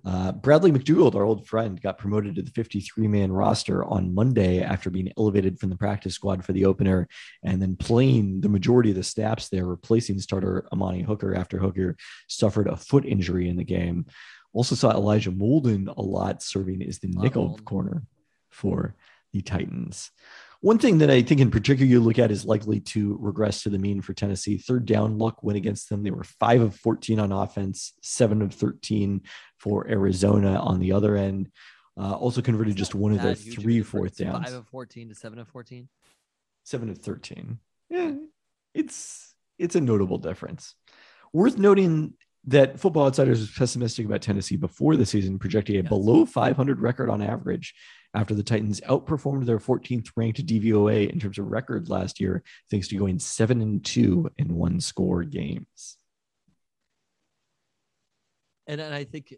Uh, 0.07 0.33
Bradley 0.33 0.71
McDougald, 0.71 1.15
our 1.15 1.25
old 1.25 1.47
friend, 1.47 1.81
got 1.81 1.97
promoted 1.97 2.35
to 2.35 2.43
the 2.43 2.51
53 2.51 3.09
man 3.09 3.33
roster 3.33 3.85
on 3.85 4.15
Monday 4.15 4.63
after 4.63 4.91
being 4.91 5.11
elevated 5.19 5.59
from 5.59 5.71
the 5.71 5.77
practice 5.77 6.15
squad 6.15 6.45
for 6.45 6.53
the 6.53 6.67
opener 6.67 7.09
and 7.43 7.61
then 7.61 7.75
playing 7.75 8.43
the 8.43 8.49
majority 8.51 8.91
of 8.91 8.97
the 8.97 9.03
snaps 9.03 9.49
there, 9.49 9.65
replacing 9.65 10.19
starter 10.19 10.67
Amani 10.73 11.03
Hooker 11.03 11.35
after 11.35 11.59
Hooker 11.59 11.97
suffered 12.29 12.69
a 12.69 12.77
foot 12.77 13.07
injury 13.07 13.49
in 13.49 13.57
the 13.57 13.65
game. 13.65 14.05
Also 14.53 14.75
saw 14.75 14.91
Elijah 14.91 15.33
Molden 15.33 15.95
a 15.97 16.03
lot 16.03 16.43
serving 16.43 16.83
as 16.83 16.99
the 16.99 17.09
nickel 17.09 17.59
corner 17.65 18.03
for 18.51 18.95
the 19.33 19.41
Titans. 19.41 20.11
One 20.65 20.79
thing 20.79 20.97
that 20.99 21.11
I 21.11 21.21
think 21.21 21.43
in 21.43 21.51
particular 21.51 21.85
you 21.87 22.01
look 22.01 22.19
at 22.19 22.31
is 22.31 22.47
likely 22.47 22.81
to 22.81 23.19
regress 23.21 23.63
to 23.65 23.69
the 23.69 23.79
mean 23.79 24.01
for 24.01 24.15
Tennessee. 24.15 24.57
Third 24.57 24.87
down 24.87 25.19
luck 25.19 25.43
went 25.43 25.59
against 25.59 25.91
them. 25.91 26.03
They 26.03 26.11
were 26.11 26.25
five 26.25 26.63
of 26.63 26.75
14 26.77 27.21
on 27.21 27.33
offense, 27.33 27.93
seven 28.03 28.41
of 28.41 28.55
13 28.55 29.21
for 29.59 29.87
Arizona 29.87 30.55
on 30.59 30.81
the 30.81 30.93
other 30.93 31.17
end. 31.17 31.51
Uh, 32.01 32.13
also 32.15 32.41
converted 32.41 32.77
just 32.77 32.95
one 32.95 33.13
of 33.13 33.21
their 33.21 33.35
three 33.35 33.83
fourth 33.83 34.17
downs. 34.17 34.47
Five 34.49 34.55
of 34.55 34.67
fourteen 34.69 35.11
to 35.11 35.15
seven 35.15 35.39
of 35.39 35.49
fourteen. 35.49 35.89
seven 36.65 36.89
of 36.89 36.97
13 36.97 37.59
yeah 37.91 38.13
it's 38.73 39.35
it's 39.59 39.77
a 39.77 39.81
notable 39.83 40.17
difference 40.17 40.75
worth 41.35 41.59
noting 41.59 42.15
that 42.47 42.81
football 42.81 43.07
outsiders 43.07 43.39
was 43.41 43.51
pessimistic 43.51 44.07
about 44.07 44.23
tennessee 44.23 44.57
before 44.57 44.97
the 44.97 45.05
season 45.05 45.39
projecting 45.39 45.77
a 45.77 45.81
Yes. 45.81 45.89
below 45.91 46.25
500 46.25 46.81
record 46.81 47.11
on 47.11 47.21
average 47.21 47.75
after 48.15 48.35
the 48.35 48.43
titans 48.43 48.81
outperformed 48.83 49.47
their 49.47 49.59
14th 49.59 50.11
ranked 50.17 50.45
dvoa 50.47 51.11
in 51.11 51.19
terms 51.19 51.39
of 51.39 51.47
records 51.47 51.89
last 51.89 52.21
year 52.21 52.43
thanks 52.71 52.89
to 52.89 52.97
going 52.97 53.19
7 53.19 53.61
and 53.61 53.85
2 53.85 54.31
in 54.39 54.55
one 54.55 54.81
score 54.81 55.25
games 55.25 55.99
And, 58.67 58.81
and 58.81 58.95
I 58.95 59.05
think 59.05 59.35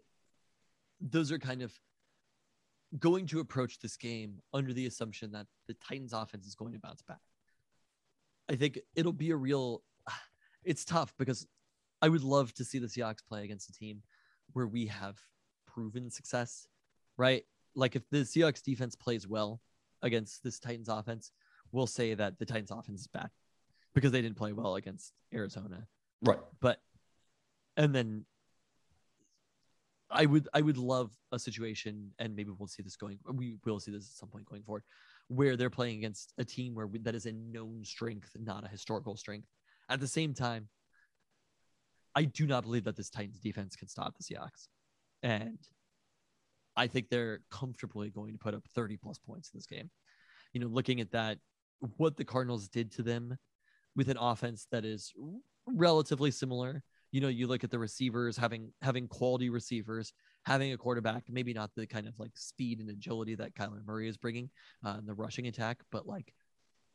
those 1.01 1.31
are 1.31 1.39
kind 1.39 1.61
of 1.61 1.73
going 2.97 3.27
to 3.27 3.39
approach 3.39 3.79
this 3.79 3.97
game 3.97 4.41
under 4.53 4.73
the 4.73 4.85
assumption 4.85 5.31
that 5.33 5.47
the 5.67 5.75
Titans 5.75 6.13
offense 6.13 6.47
is 6.47 6.55
going 6.55 6.73
to 6.73 6.79
bounce 6.79 7.01
back. 7.01 7.19
I 8.49 8.55
think 8.55 8.79
it'll 8.95 9.11
be 9.11 9.31
a 9.31 9.35
real 9.35 9.83
it's 10.63 10.85
tough 10.85 11.13
because 11.17 11.45
I 12.01 12.09
would 12.09 12.23
love 12.23 12.53
to 12.55 12.65
see 12.65 12.79
the 12.79 12.87
Seahawks 12.87 13.25
play 13.27 13.43
against 13.43 13.69
a 13.69 13.73
team 13.73 14.01
where 14.53 14.67
we 14.67 14.85
have 14.87 15.17
proven 15.65 16.09
success, 16.09 16.67
right? 17.17 17.43
Like 17.77 17.95
if 17.95 18.03
the 18.09 18.19
Seahawks 18.19 18.61
defense 18.61 18.95
plays 18.95 19.25
well 19.25 19.61
against 20.01 20.43
this 20.43 20.59
Titans 20.59 20.89
offense, 20.89 21.31
we'll 21.71 21.87
say 21.87 22.13
that 22.13 22.39
the 22.39 22.45
Titans 22.45 22.71
offense 22.71 23.01
is 23.01 23.07
bad 23.07 23.29
because 23.93 24.11
they 24.11 24.21
didn't 24.21 24.37
play 24.37 24.51
well 24.51 24.75
against 24.75 25.13
Arizona 25.33 25.87
right 26.21 26.39
but 26.61 26.79
and 27.77 27.93
then 27.93 28.25
I 30.09 30.25
would 30.25 30.47
I 30.53 30.61
would 30.61 30.77
love 30.77 31.11
a 31.31 31.39
situation, 31.39 32.11
and 32.19 32.35
maybe 32.35 32.51
we'll 32.57 32.67
see 32.67 32.83
this 32.83 32.95
going. 32.95 33.19
We 33.31 33.57
will 33.65 33.79
see 33.79 33.91
this 33.91 34.05
at 34.05 34.15
some 34.15 34.29
point 34.29 34.45
going 34.45 34.63
forward, 34.63 34.83
where 35.27 35.57
they're 35.57 35.69
playing 35.69 35.97
against 35.97 36.33
a 36.37 36.45
team 36.45 36.75
where 36.75 36.87
we, 36.87 36.99
that 36.99 37.15
is 37.15 37.25
a 37.25 37.33
known 37.33 37.83
strength, 37.83 38.31
not 38.39 38.65
a 38.65 38.69
historical 38.69 39.17
strength. 39.17 39.47
At 39.89 39.99
the 39.99 40.07
same 40.07 40.33
time, 40.33 40.69
I 42.15 42.23
do 42.23 42.47
not 42.47 42.63
believe 42.63 42.85
that 42.85 42.95
this 42.95 43.09
Titans 43.09 43.39
defense 43.39 43.75
can 43.75 43.89
stop 43.89 44.15
the 44.17 44.23
Seahawks, 44.23 44.69
and 45.23 45.59
I 46.77 46.87
think 46.87 47.09
they're 47.09 47.41
comfortably 47.49 48.09
going 48.09 48.33
to 48.33 48.39
put 48.39 48.53
up 48.53 48.63
30 48.73 48.97
plus 48.97 49.17
points 49.17 49.49
in 49.51 49.57
this 49.57 49.65
game. 49.65 49.89
You 50.53 50.61
know, 50.61 50.67
looking 50.67 51.01
at 51.01 51.11
that, 51.11 51.39
what 51.97 52.15
the 52.15 52.23
Cardinals 52.23 52.69
did 52.69 52.91
to 52.93 53.03
them 53.03 53.37
with 53.95 54.09
an 54.09 54.17
offense 54.17 54.67
that 54.71 54.85
is 54.85 55.11
relatively 55.65 56.31
similar. 56.31 56.83
You 57.11 57.21
know, 57.21 57.27
you 57.27 57.47
look 57.47 57.63
at 57.63 57.71
the 57.71 57.79
receivers 57.79 58.37
having 58.37 58.71
having 58.81 59.07
quality 59.07 59.49
receivers, 59.49 60.13
having 60.45 60.71
a 60.71 60.77
quarterback, 60.77 61.23
maybe 61.29 61.53
not 61.53 61.71
the 61.75 61.87
kind 61.87 62.07
of 62.07 62.13
like 62.19 62.37
speed 62.37 62.79
and 62.79 62.89
agility 62.89 63.33
that 63.35 63.55
Kyler 63.55 63.85
Murray 63.85 64.07
is 64.07 64.17
bringing 64.17 64.49
uh, 64.85 64.97
in 64.99 65.05
the 65.05 65.13
rushing 65.13 65.47
attack, 65.47 65.79
but 65.91 66.07
like 66.07 66.33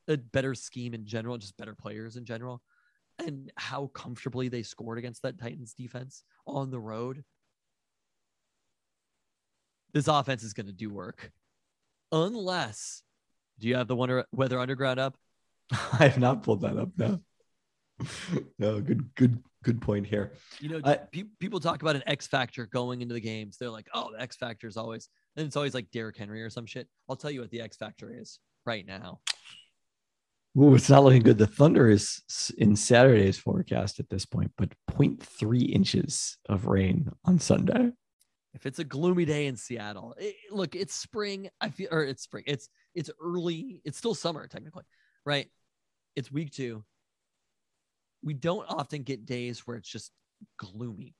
a 0.08 0.16
better 0.16 0.54
scheme 0.54 0.94
in 0.94 1.06
general, 1.06 1.38
just 1.38 1.56
better 1.56 1.74
players 1.74 2.16
in 2.16 2.24
general, 2.24 2.62
and 3.18 3.50
how 3.56 3.86
comfortably 3.88 4.48
they 4.48 4.62
scored 4.62 4.98
against 4.98 5.22
that 5.22 5.38
Titans 5.38 5.74
defense 5.74 6.24
on 6.46 6.70
the 6.70 6.80
road. 6.80 7.24
This 9.94 10.08
offense 10.08 10.42
is 10.42 10.52
going 10.54 10.66
to 10.66 10.72
do 10.72 10.90
work, 10.90 11.30
unless. 12.10 13.02
Do 13.58 13.68
you 13.68 13.76
have 13.76 13.88
the 13.88 13.96
Wonder 13.96 14.24
Weather 14.32 14.58
Underground 14.58 14.98
up? 14.98 15.16
i 15.98 16.08
have 16.08 16.18
not 16.18 16.42
pulled 16.42 16.60
that 16.62 16.76
up 16.76 16.90
no 16.98 17.20
no 18.58 18.80
good 18.80 19.14
good 19.14 19.42
good 19.62 19.80
point 19.80 20.04
here 20.06 20.32
You 20.60 20.68
know, 20.70 20.80
I- 20.84 20.96
pe- 20.96 21.24
people 21.38 21.60
talk 21.60 21.82
about 21.82 21.94
an 21.96 22.02
X 22.06 22.26
factor 22.26 22.66
going 22.66 23.00
into 23.00 23.14
the 23.14 23.20
games. 23.20 23.56
They're 23.56 23.70
like, 23.70 23.86
oh, 23.94 24.10
the 24.12 24.20
X 24.20 24.36
factor 24.36 24.66
is 24.66 24.76
always, 24.76 25.08
and 25.36 25.46
it's 25.46 25.56
always 25.56 25.72
like 25.72 25.90
Derrick 25.92 26.16
Henry 26.16 26.42
or 26.42 26.50
some 26.50 26.66
shit. 26.66 26.88
I'll 27.08 27.16
tell 27.16 27.30
you 27.30 27.40
what 27.40 27.50
the 27.50 27.60
X 27.60 27.76
factor 27.76 28.12
is 28.12 28.40
right 28.66 28.84
now. 28.84 29.20
Ooh, 30.58 30.74
it's 30.74 30.90
not 30.90 31.04
looking 31.04 31.22
good. 31.22 31.38
The 31.38 31.46
Thunder 31.46 31.88
is 31.88 32.20
in 32.58 32.74
Saturday's 32.76 33.38
forecast 33.38 34.00
at 34.00 34.10
this 34.10 34.26
point, 34.26 34.50
but 34.58 34.70
0.3 34.90 35.70
inches 35.70 36.36
of 36.48 36.66
rain 36.66 37.08
on 37.24 37.38
Sunday. 37.38 37.92
If 38.54 38.66
it's 38.66 38.78
a 38.78 38.84
gloomy 38.84 39.24
day 39.24 39.46
in 39.46 39.56
Seattle, 39.56 40.14
it- 40.18 40.36
look, 40.50 40.74
it's 40.76 40.94
spring. 40.94 41.48
I 41.60 41.70
feel, 41.70 41.88
or 41.90 42.04
it's 42.04 42.22
spring. 42.22 42.44
It's 42.46 42.68
it's 42.94 43.10
early. 43.20 43.80
It's 43.84 43.96
still 43.98 44.14
summer 44.14 44.46
technically, 44.46 44.84
right? 45.24 45.48
It's 46.16 46.30
week 46.30 46.50
two. 46.52 46.84
We 48.22 48.34
don't 48.34 48.66
often 48.68 49.02
get 49.02 49.26
days 49.26 49.66
where 49.66 49.76
it's 49.76 49.88
just 49.88 50.12
gloomy, 50.58 51.14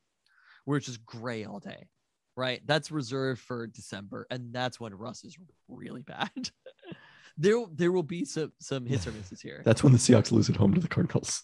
where 0.67 0.77
it's 0.77 0.87
just 0.87 1.05
gray 1.07 1.45
all 1.45 1.59
day, 1.59 1.89
right? 2.37 2.61
That's 2.67 2.91
reserved 2.91 3.41
for 3.41 3.67
December, 3.67 4.27
and 4.31 4.53
that's 4.53 4.79
when 4.79 4.95
Russ 4.95 5.25
is 5.25 5.37
really 5.69 6.03
bad. 6.03 6.31
there, 7.39 7.65
there 7.73 7.91
will 7.93 8.03
be 8.03 8.25
some 8.27 8.53
some 8.61 8.85
hits 8.87 9.07
or 9.07 9.13
misses 9.19 9.41
here. 9.41 9.63
That's 9.65 9.83
when 9.83 9.93
the 9.93 9.99
Seahawks 9.99 10.31
lose 10.33 10.51
at 10.51 10.57
home 10.57 10.75
to 10.75 10.81
the 10.81 10.89
Cardinals. 10.89 11.43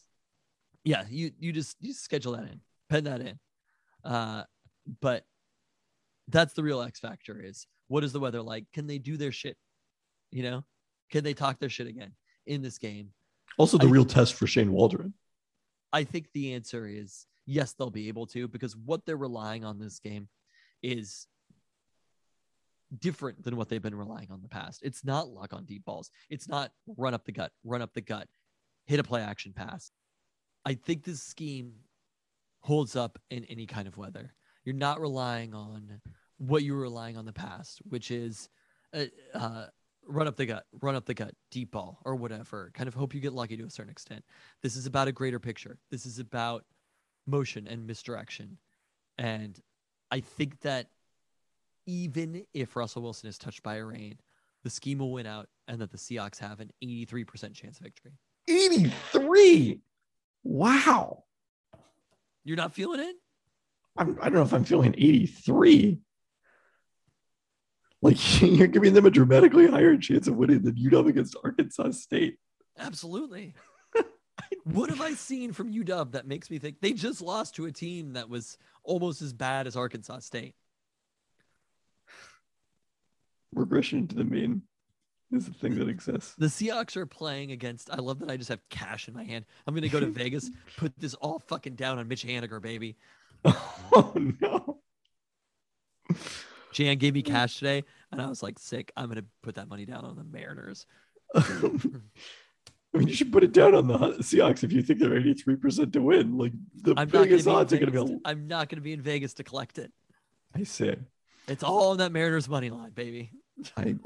yeah, 0.85 1.05
you 1.09 1.33
you 1.39 1.53
just 1.53 1.77
you 1.81 1.93
schedule 1.95 2.33
that 2.33 2.43
in, 2.45 2.61
pen 2.91 3.05
that 3.05 3.21
in. 3.23 3.39
Uh, 4.05 4.45
but 5.01 5.25
that's 6.29 6.55
the 6.55 6.63
real 6.63 6.83
X 6.83 7.01
factor 7.01 7.41
is 7.43 7.67
what 7.89 8.05
is 8.05 8.13
the 8.13 8.21
weather 8.21 8.43
like? 8.43 8.67
Can 8.73 8.87
they 8.87 8.99
do 8.99 9.17
their 9.17 9.33
shit? 9.33 9.57
You 10.31 10.43
know, 10.43 10.65
can 11.11 11.25
they 11.25 11.35
talk 11.35 11.59
their 11.59 11.71
shit 11.71 11.87
again 11.87 12.13
in 12.47 12.63
this 12.63 12.79
game? 12.79 13.11
Also, 13.57 13.79
the 13.79 13.87
I- 13.87 13.91
real 13.91 14.05
test 14.05 14.35
for 14.35 14.47
Shane 14.47 14.73
Waldron. 14.73 15.15
I 15.93 16.05
think 16.05 16.29
the 16.35 16.53
answer 16.53 16.87
is 16.87 17.27
yes, 17.47 17.73
they'll 17.73 17.91
be 17.91 18.09
able 18.09 18.27
to 18.27 18.47
because 18.47 18.77
what 18.77 19.07
they're 19.07 19.17
relying 19.17 19.65
on 19.65 19.79
this 19.79 19.99
game 19.99 20.29
is 20.83 21.27
different 22.99 23.43
than 23.43 23.57
what 23.57 23.69
they've 23.69 23.83
been 23.83 23.95
relying 23.95 24.29
on 24.31 24.37
in 24.37 24.43
the 24.43 24.49
past. 24.49 24.81
It's 24.83 25.05
not 25.05 25.29
luck 25.29 25.53
on 25.53 25.65
deep 25.65 25.85
balls. 25.85 26.11
It's 26.29 26.49
not 26.49 26.71
run 26.97 27.15
up 27.15 27.25
the 27.25 27.33
gut, 27.33 27.53
run 27.65 27.83
up 27.83 27.95
the 27.95 28.01
gut, 28.01 28.29
hit 28.87 29.01
a 29.01 29.03
play 29.03 29.23
action 29.23 29.53
pass. 29.55 29.91
I 30.65 30.75
think 30.75 31.05
this 31.05 31.23
scheme 31.23 31.73
holds 32.61 32.97
up 32.97 33.19
in 33.31 33.45
any 33.45 33.67
kind 33.67 33.89
of 33.89 33.97
weather. 33.97 34.35
You're 34.69 34.77
not 34.77 35.01
relying 35.01 35.55
on 35.55 36.03
what 36.37 36.63
you 36.63 36.75
were 36.75 36.83
relying 36.83 37.17
on 37.17 37.21
in 37.21 37.25
the 37.25 37.33
past, 37.33 37.81
which 37.89 38.11
is 38.11 38.51
uh, 38.93 39.05
uh, 39.33 39.65
run 40.07 40.29
up 40.29 40.37
the 40.37 40.45
gut, 40.45 40.67
run 40.83 40.95
up 40.95 41.07
the 41.07 41.15
gut, 41.15 41.33
deep 41.51 41.71
ball, 41.71 41.99
or 42.05 42.17
whatever. 42.17 42.71
Kind 42.75 42.87
of 42.87 42.93
hope 42.93 43.15
you 43.15 43.21
get 43.23 43.33
lucky 43.33 43.57
to 43.57 43.65
a 43.65 43.71
certain 43.71 43.91
extent. 43.91 44.27
This 44.63 44.77
is 44.77 44.85
about 44.85 45.09
a 45.09 45.13
greater 45.13 45.39
picture. 45.39 45.79
This 45.91 46.05
is 46.05 46.19
about 46.19 46.67
motion 47.27 47.67
and 47.67 47.87
misdirection. 47.87 48.59
And 49.17 49.59
I 50.11 50.21
think 50.21 50.61
that 50.61 50.89
even 51.87 52.45
if 52.53 52.77
Russell 52.77 53.01
Wilson 53.01 53.31
is 53.31 53.39
touched 53.39 53.63
by 53.63 53.77
a 53.77 53.85
rain, 53.87 54.19
the 54.65 54.71
scheme 54.71 54.99
will 54.99 55.13
win 55.13 55.25
out 55.25 55.49
and 55.67 55.81
that 55.81 55.93
the 55.93 55.97
Seahawks 55.97 56.41
have 56.41 56.61
an 56.61 56.73
83% 56.85 57.55
chance 57.55 57.79
of 57.79 57.85
victory. 57.85 58.13
83. 58.47 59.81
Wow. 60.43 61.25
You're 62.45 62.59
not 62.59 62.75
feeling 62.75 63.01
it? 63.01 63.17
I'm, 63.99 64.17
I 64.21 64.25
don't 64.25 64.35
know 64.35 64.43
if 64.43 64.55
I'm 64.55 64.65
feeling 64.65 64.95
83. 64.97 65.99
Like 68.01 68.43
you're 68.43 68.69
giving 68.69 68.95
them 68.95 69.07
a 69.07 69.11
dramatically 69.11 69.67
higher 69.67 69.97
chance 69.97 70.29
of 70.29 70.37
winning 70.37 70.63
than 70.63 70.77
UW 70.77 71.09
against 71.09 71.37
Arkansas 71.43 71.91
State. 71.91 72.39
Absolutely. 72.79 73.55
what 74.65 74.91
have 74.91 75.01
I 75.01 75.15
seen 75.15 75.53
from 75.53 75.73
UW 75.73 76.13
that 76.13 76.27
makes 76.27 76.49
me 76.49 76.59
think 76.59 76.81
they 76.81 76.93
just 76.93 77.21
lost 77.21 77.57
to 77.57 77.67
a 77.67 77.73
team 77.73 78.13
that 78.13 78.29
was 78.29 78.57
almost 78.85 79.21
as 79.21 79.33
bad 79.33 79.67
as 79.67 79.77
Arkansas 79.77 80.21
State? 80.21 80.55
Regression 83.53 84.07
to 84.07 84.15
the 84.15 84.25
mean 84.25 84.63
is 85.33 85.47
the 85.47 85.53
thing 85.53 85.75
that 85.79 85.89
exists. 85.89 86.35
The 86.39 86.47
Seahawks 86.47 86.97
are 86.97 87.07
playing 87.07 87.51
against. 87.53 87.91
I 87.91 87.97
love 87.97 88.21
that 88.21 88.31
I 88.31 88.37
just 88.37 88.49
have 88.51 88.67
cash 88.69 89.09
in 89.09 89.15
my 89.15 89.25
hand. 89.25 89.45
I'm 89.67 89.75
gonna 89.75 89.89
go 89.89 90.01
to 90.01 90.07
Vegas, 90.11 90.51
put 90.77 90.99
this 90.99 91.15
all 91.15 91.39
fucking 91.49 91.75
down 91.75 91.99
on 91.99 92.07
Mitch 92.07 92.25
Haniger, 92.25 92.63
baby. 92.63 92.97
Oh 93.91 94.13
no. 94.41 94.81
Jan 96.73 96.99
gave 96.99 97.15
me 97.15 97.23
cash 97.23 97.59
today, 97.59 97.85
and 98.13 98.21
I 98.21 98.29
was 98.29 98.43
like, 98.43 98.59
sick. 98.59 98.93
I'm 98.97 99.09
gonna 99.09 99.25
put 99.43 99.55
that 99.57 99.69
money 99.69 99.87
down 99.87 100.05
on 100.05 100.15
the 100.17 100.25
Mariners. 100.25 100.87
I 101.35 102.99
mean, 102.99 103.09
you 103.09 103.15
should 103.15 103.33
put 103.33 103.45
it 103.45 103.53
down 103.53 103.75
on 103.75 103.87
the 103.89 103.99
Seahawks 104.21 104.65
if 104.65 104.73
you 104.73 104.83
think 104.83 104.99
they're 104.99 105.11
83% 105.11 105.93
to 105.93 106.01
win. 106.03 106.39
Like 106.39 106.53
the 106.83 106.95
I'm 106.97 107.09
biggest 107.09 107.47
odds 107.47 107.73
are 107.73 107.79
going 107.79 107.93
to 107.93 108.05
be. 108.05 108.13
to- 108.15 108.21
I'm 108.25 108.47
not 108.47 108.69
gonna 108.69 108.81
be 108.83 108.93
in 108.93 109.03
Vegas 109.03 109.35
to 109.35 109.45
collect 109.45 109.79
it. 109.79 109.93
I 110.55 110.63
say, 110.65 110.97
It's 111.49 111.63
all 111.63 111.91
on 111.91 111.99
that 111.99 112.13
Mariners 112.13 112.49
money 112.49 112.71
line, 112.71 112.91
baby. 112.91 113.31
I, 113.77 113.97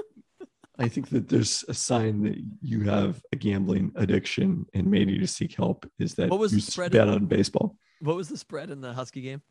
I 0.79 0.87
think 0.89 1.09
that 1.09 1.29
there's 1.29 1.63
a 1.69 1.73
sign 1.73 2.23
that 2.23 2.37
you 2.61 2.81
have 2.83 3.21
a 3.31 3.35
gambling 3.35 3.91
addiction 3.95 4.65
and 4.73 4.87
may 4.87 5.05
need 5.05 5.19
to 5.19 5.27
seek 5.27 5.55
help. 5.55 5.89
Is 5.99 6.15
that 6.15 6.29
What 6.29 6.39
was 6.39 6.53
you 6.53 6.59
the 6.61 6.71
spread 6.71 6.91
bet 6.91 7.07
on 7.07 7.25
baseball? 7.25 7.77
What 8.03 8.17
was 8.17 8.27
the 8.27 8.37
spread 8.37 8.69
in 8.69 8.81
the 8.81 8.91
Husky 8.91 9.21
game? 9.21 9.41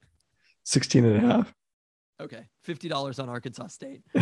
16 0.65 1.07
and 1.07 1.17
a 1.17 1.21
half. 1.21 1.55
Okay, 2.21 2.45
fifty 2.63 2.87
dollars 2.89 3.19
on 3.19 3.31
Arkansas 3.31 3.69
State. 3.69 4.03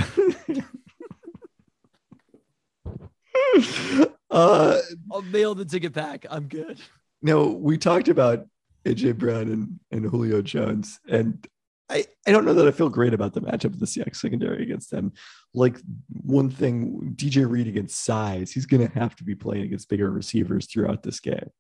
uh, 4.31 4.78
I'll 5.12 5.23
mail 5.23 5.55
the 5.57 5.65
ticket 5.66 5.93
back. 5.93 6.24
I'm 6.31 6.44
good. 6.47 6.81
now 7.20 7.43
we 7.43 7.77
talked 7.77 8.09
about 8.09 8.47
AJ 8.86 9.19
Brown 9.19 9.48
and, 9.51 9.81
and 9.90 10.07
Julio 10.07 10.40
Jones, 10.40 11.01
and 11.11 11.47
I, 11.90 12.07
I 12.27 12.31
don't 12.31 12.44
know 12.44 12.55
that 12.55 12.69
I 12.69 12.70
feel 12.70 12.89
great 12.89 13.12
about 13.12 13.35
the 13.35 13.43
matchup 13.43 13.65
of 13.65 13.81
the 13.81 13.86
Seahawks 13.86 14.16
secondary 14.16 14.62
against 14.62 14.93
them. 14.93 15.12
Like 15.52 15.77
one 16.23 16.48
thing, 16.48 17.15
DJ 17.16 17.51
Reed 17.51 17.66
against 17.66 18.05
size, 18.05 18.52
he's 18.52 18.66
going 18.66 18.86
to 18.89 18.94
have 18.98 19.16
to 19.16 19.24
be 19.24 19.35
playing 19.35 19.65
against 19.65 19.89
bigger 19.89 20.11
receivers 20.11 20.66
throughout 20.66 21.02
this 21.02 21.19
game. 21.19 21.51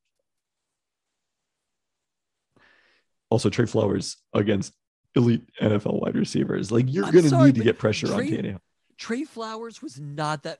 Also, 3.30 3.48
Tre 3.48 3.66
Flowers 3.66 4.16
against 4.34 4.72
elite 5.14 5.42
NFL 5.60 6.02
wide 6.02 6.16
receivers. 6.16 6.70
Like 6.70 6.86
you're 6.88 7.04
I'm 7.04 7.12
going 7.12 7.24
to 7.24 7.30
sorry, 7.30 7.46
need 7.46 7.56
to 7.56 7.64
get 7.64 7.78
pressure 7.78 8.08
on 8.08 8.14
Trey- 8.14 8.30
Tannehill. 8.30 8.60
Tre 8.98 9.24
Flowers 9.24 9.80
was 9.80 9.98
not 9.98 10.42
that. 10.42 10.58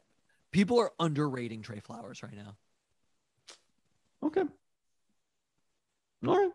People 0.53 0.81
are 0.81 0.91
underrating 0.99 1.63
Tre 1.63 1.81
Flowers 1.81 2.23
right 2.23 2.35
now. 2.35 2.57
Okay. 4.25 4.43
All 6.27 6.37
right. 6.37 6.51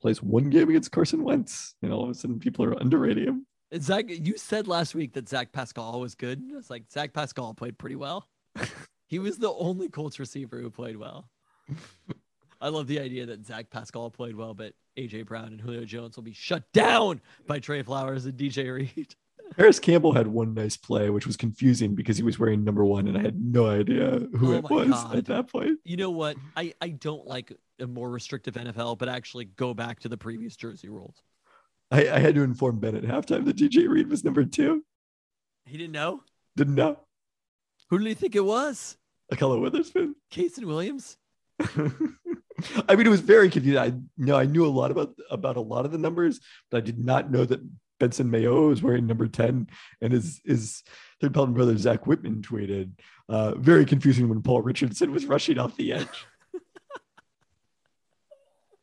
Plays 0.00 0.22
one 0.22 0.50
game 0.50 0.68
against 0.68 0.92
Carson 0.92 1.24
Wentz, 1.24 1.74
and 1.82 1.92
all 1.92 2.04
of 2.04 2.10
a 2.10 2.14
sudden 2.14 2.38
people 2.38 2.64
are 2.64 2.74
underrating 2.74 3.24
him. 3.24 3.46
Zach, 3.80 4.04
you 4.08 4.36
said 4.36 4.68
last 4.68 4.94
week 4.94 5.14
that 5.14 5.28
Zach 5.28 5.52
Pascal 5.52 5.98
was 6.00 6.14
good. 6.14 6.42
It's 6.52 6.70
like 6.70 6.84
Zach 6.92 7.12
Pascal 7.12 7.54
played 7.54 7.78
pretty 7.78 7.96
well. 7.96 8.28
he 9.06 9.18
was 9.18 9.38
the 9.38 9.52
only 9.52 9.88
Colts 9.88 10.18
receiver 10.20 10.60
who 10.60 10.70
played 10.70 10.96
well. 10.96 11.28
I 12.66 12.68
love 12.68 12.88
the 12.88 12.98
idea 12.98 13.24
that 13.26 13.46
Zach 13.46 13.70
Pascal 13.70 14.10
played 14.10 14.34
well, 14.34 14.52
but 14.52 14.72
AJ 14.98 15.26
Brown 15.26 15.44
and 15.46 15.60
Julio 15.60 15.84
Jones 15.84 16.16
will 16.16 16.24
be 16.24 16.32
shut 16.32 16.64
down 16.72 17.20
by 17.46 17.60
Tre 17.60 17.80
Flowers 17.84 18.26
and 18.26 18.36
DJ 18.36 18.74
Reed. 18.74 19.14
Parris 19.56 19.78
Campbell 19.78 20.14
had 20.14 20.26
one 20.26 20.52
nice 20.52 20.76
play, 20.76 21.08
which 21.08 21.28
was 21.28 21.36
confusing 21.36 21.94
because 21.94 22.16
he 22.16 22.24
was 22.24 22.40
wearing 22.40 22.64
number 22.64 22.84
one, 22.84 23.06
and 23.06 23.16
I 23.16 23.22
had 23.22 23.40
no 23.40 23.68
idea 23.70 24.18
who 24.36 24.52
Oh 24.54 24.56
it 24.56 24.64
was 24.68 24.88
God. 24.88 25.14
at 25.14 25.26
that 25.26 25.46
point. 25.46 25.78
You 25.84 25.96
know 25.96 26.10
what? 26.10 26.36
I, 26.56 26.74
I 26.80 26.88
don't 26.88 27.24
like 27.24 27.52
a 27.78 27.86
more 27.86 28.10
restrictive 28.10 28.54
NFL, 28.54 28.98
but 28.98 29.08
actually 29.08 29.44
go 29.44 29.72
back 29.72 30.00
to 30.00 30.08
the 30.08 30.16
previous 30.16 30.56
jersey 30.56 30.88
rules. 30.88 31.22
I, 31.92 32.08
I 32.08 32.18
had 32.18 32.34
to 32.34 32.42
inform 32.42 32.80
Ben 32.80 32.96
at 32.96 33.04
halftime 33.04 33.44
that 33.44 33.54
DJ 33.56 33.88
Reed 33.88 34.10
was 34.10 34.24
number 34.24 34.44
two. 34.44 34.82
He 35.66 35.78
didn't 35.78 35.92
know. 35.92 36.24
Didn't 36.56 36.74
know. 36.74 36.98
Who 37.90 37.98
did 37.98 38.08
he 38.08 38.14
think 38.14 38.34
it 38.34 38.44
was? 38.44 38.96
Ahkello 39.32 39.60
Witherspoon. 39.60 40.16
Casey 40.32 40.64
Williams? 40.64 41.16
I 42.88 42.96
mean, 42.96 43.06
it 43.06 43.10
was 43.10 43.20
very 43.20 43.50
confusing. 43.50 43.78
I 43.78 43.92
know 44.16 44.36
I 44.36 44.44
knew 44.44 44.66
a 44.66 44.68
lot 44.68 44.90
about 44.90 45.14
about 45.30 45.56
a 45.56 45.60
lot 45.60 45.84
of 45.84 45.92
the 45.92 45.98
numbers, 45.98 46.40
but 46.70 46.78
I 46.78 46.80
did 46.80 46.98
not 46.98 47.30
know 47.30 47.44
that 47.44 47.60
Benson 47.98 48.30
Mayowa 48.30 48.68
was 48.68 48.82
wearing 48.82 49.06
number 49.06 49.26
10. 49.26 49.68
And 50.00 50.12
his 50.12 50.40
his 50.44 50.82
third 51.20 51.34
Pelton 51.34 51.54
brother 51.54 51.76
Zach 51.76 52.06
Whitman 52.06 52.42
tweeted, 52.42 52.92
uh, 53.28 53.54
very 53.56 53.84
confusing 53.84 54.28
when 54.28 54.42
Paul 54.42 54.62
Richardson 54.62 55.12
was 55.12 55.26
rushing 55.26 55.58
off 55.58 55.76
the 55.76 55.92
edge. 55.94 56.26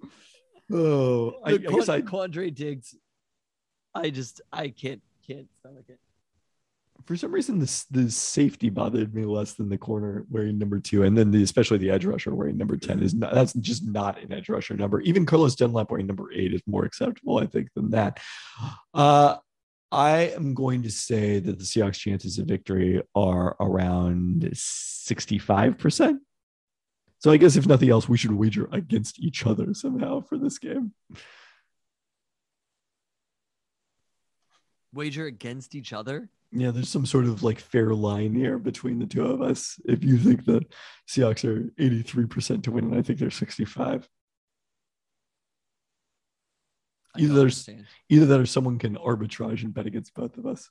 oh, 0.72 1.34
I, 1.44 1.50
I 1.50 1.52
The 1.54 1.60
guess 1.60 1.90
I 1.90 2.02
Quandre 2.02 2.54
Diggs. 2.54 2.96
I 3.96 4.10
just 4.10 4.42
I 4.52 4.70
can't 4.70 5.02
can't 5.26 5.48
stomach 5.60 5.86
it. 5.88 6.00
For 7.06 7.16
some 7.16 7.32
reason 7.32 7.60
this 7.60 7.86
the 7.86 8.10
safety 8.10 8.70
bothered 8.70 9.14
me 9.14 9.26
less 9.26 9.54
than 9.54 9.70
the 9.70 9.78
corner 9.78 10.26
wearing 10.30 10.58
number 10.58 10.80
two, 10.80 11.04
and 11.04 11.18
then 11.18 11.32
the 11.32 11.44
especially 11.44 11.78
the 11.78 11.90
edge 11.90 12.06
rusher 12.06 12.34
wearing 12.34 12.58
number 12.58 12.78
ten 12.78 13.02
is 13.02 13.14
not 13.14 13.34
that's 13.34 13.54
just 13.54 13.86
not 13.86 14.22
an 14.22 14.32
edge 14.32 14.50
rusher 14.50 14.76
number. 14.76 15.02
Even 15.02 15.26
Carlos 15.26 15.56
Dunlap 15.56 15.92
wearing 15.92 16.08
number 16.08 16.32
eight 16.34 16.54
is 16.54 16.62
more 16.66 16.86
acceptable, 16.86 17.38
I 17.40 17.46
think, 17.46 17.70
than 17.74 17.92
that. 17.92 18.20
Uh, 18.94 19.38
I 19.92 20.34
am 20.36 20.54
going 20.54 20.84
to 20.84 20.90
say 20.90 21.40
that 21.40 21.60
the 21.60 21.64
Seahawks' 21.64 22.00
chances 22.00 22.40
of 22.40 22.48
victory 22.48 23.02
are 23.14 23.56
around 23.60 24.50
sixty-five 24.54 25.78
percent. 25.78 26.22
So 27.20 27.32
I 27.32 27.38
guess 27.38 27.56
if 27.56 27.68
nothing 27.68 27.90
else, 27.90 28.10
we 28.10 28.18
should 28.18 28.34
wager 28.34 28.68
against 28.72 29.20
each 29.20 29.46
other 29.46 29.74
somehow 29.74 30.22
for 30.22 30.38
this 30.38 30.60
game. 30.60 30.94
Wager 34.94 35.26
against 35.26 35.74
each 35.74 35.94
other. 35.94 36.30
Yeah, 36.56 36.70
there's 36.72 36.90
some 36.90 37.06
sort 37.08 37.26
of 37.26 37.42
like 37.42 37.60
fair 37.60 37.94
line 37.96 38.36
here 38.36 38.60
between 38.60 39.00
the 39.00 39.08
two 39.08 39.26
of 39.26 39.42
us. 39.42 39.80
If 39.86 40.04
you 40.04 40.18
think 40.20 40.46
the 40.46 40.62
Seahawks 41.10 41.44
are 41.46 41.64
83% 41.82 42.64
to 42.64 42.72
win, 42.72 42.86
and 42.86 42.96
I 42.96 43.02
think 43.02 43.18
they're 43.18 43.32
65. 43.32 44.08
I 47.16 47.20
Either 47.20 47.34
there's- 47.34 47.68
understand. 47.68 47.86
Either 48.10 48.26
that 48.28 48.40
or 48.40 48.46
someone 48.46 48.78
can 48.78 48.96
arbitrage 48.98 49.64
and 49.64 49.74
bet 49.74 49.88
against 49.88 50.14
both 50.14 50.38
of 50.38 50.46
us. 50.46 50.70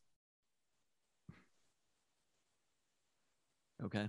Okay. 3.84 4.08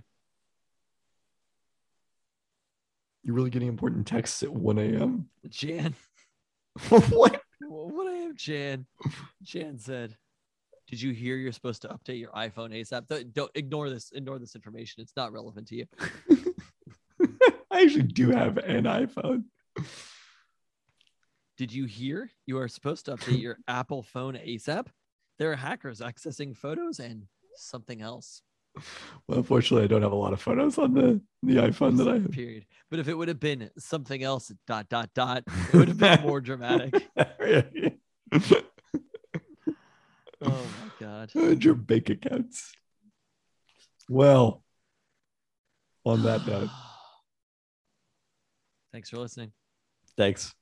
You're 3.24 3.34
really 3.34 3.50
getting 3.50 3.68
important 3.68 4.06
texts 4.06 4.42
at 4.44 4.52
1 4.52 4.78
a.m. 4.78 5.28
Jan. 5.48 5.94
what? 6.88 7.40
What 7.60 8.06
I 8.06 8.16
am 8.18 8.36
Jan. 8.36 8.86
Jan 9.42 9.78
said, 9.78 10.16
Did 10.94 11.02
you 11.02 11.10
hear 11.12 11.36
you're 11.36 11.50
supposed 11.50 11.82
to 11.82 11.88
update 11.88 12.20
your 12.20 12.30
iPhone 12.30 12.70
ASAP? 12.70 13.08
Don't, 13.08 13.34
don't 13.34 13.50
ignore 13.56 13.90
this. 13.90 14.12
Ignore 14.12 14.38
this 14.38 14.54
information. 14.54 15.02
It's 15.02 15.16
not 15.16 15.32
relevant 15.32 15.66
to 15.66 15.74
you. 15.74 15.86
I 17.68 17.80
actually 17.82 18.04
do 18.04 18.30
have 18.30 18.58
an 18.58 18.84
iPhone. 18.84 19.42
Did 21.58 21.72
you 21.72 21.86
hear 21.86 22.30
you 22.46 22.58
are 22.58 22.68
supposed 22.68 23.06
to 23.06 23.16
update 23.16 23.42
your 23.42 23.58
Apple 23.66 24.04
phone 24.04 24.34
ASAP? 24.34 24.86
There 25.40 25.50
are 25.50 25.56
hackers 25.56 25.98
accessing 25.98 26.56
photos 26.56 27.00
and 27.00 27.24
something 27.56 28.00
else. 28.00 28.42
Well, 29.26 29.38
unfortunately, 29.38 29.82
I 29.82 29.88
don't 29.88 30.02
have 30.02 30.12
a 30.12 30.14
lot 30.14 30.32
of 30.32 30.40
photos 30.40 30.78
on 30.78 30.94
the, 30.94 31.20
the 31.42 31.54
iPhone 31.54 31.96
that 31.96 32.06
I 32.06 32.20
have. 32.20 32.30
Period. 32.30 32.66
But 32.88 33.00
if 33.00 33.08
it 33.08 33.14
would 33.14 33.26
have 33.26 33.40
been 33.40 33.68
something 33.78 34.22
else, 34.22 34.52
dot 34.68 34.88
dot 34.88 35.10
dot, 35.12 35.42
it 35.72 35.76
would 35.76 35.88
have 35.88 35.98
been 35.98 36.20
more 36.22 36.40
dramatic. 36.40 36.94
Oh 40.44 40.50
my 40.50 40.90
god. 41.00 41.30
and 41.34 41.64
your 41.64 41.74
bank 41.74 42.10
accounts. 42.10 42.72
Well, 44.08 44.62
on 46.04 46.22
that 46.24 46.46
note, 46.46 46.68
Thanks 48.92 49.10
for 49.10 49.18
listening. 49.18 49.52
thanks. 50.16 50.54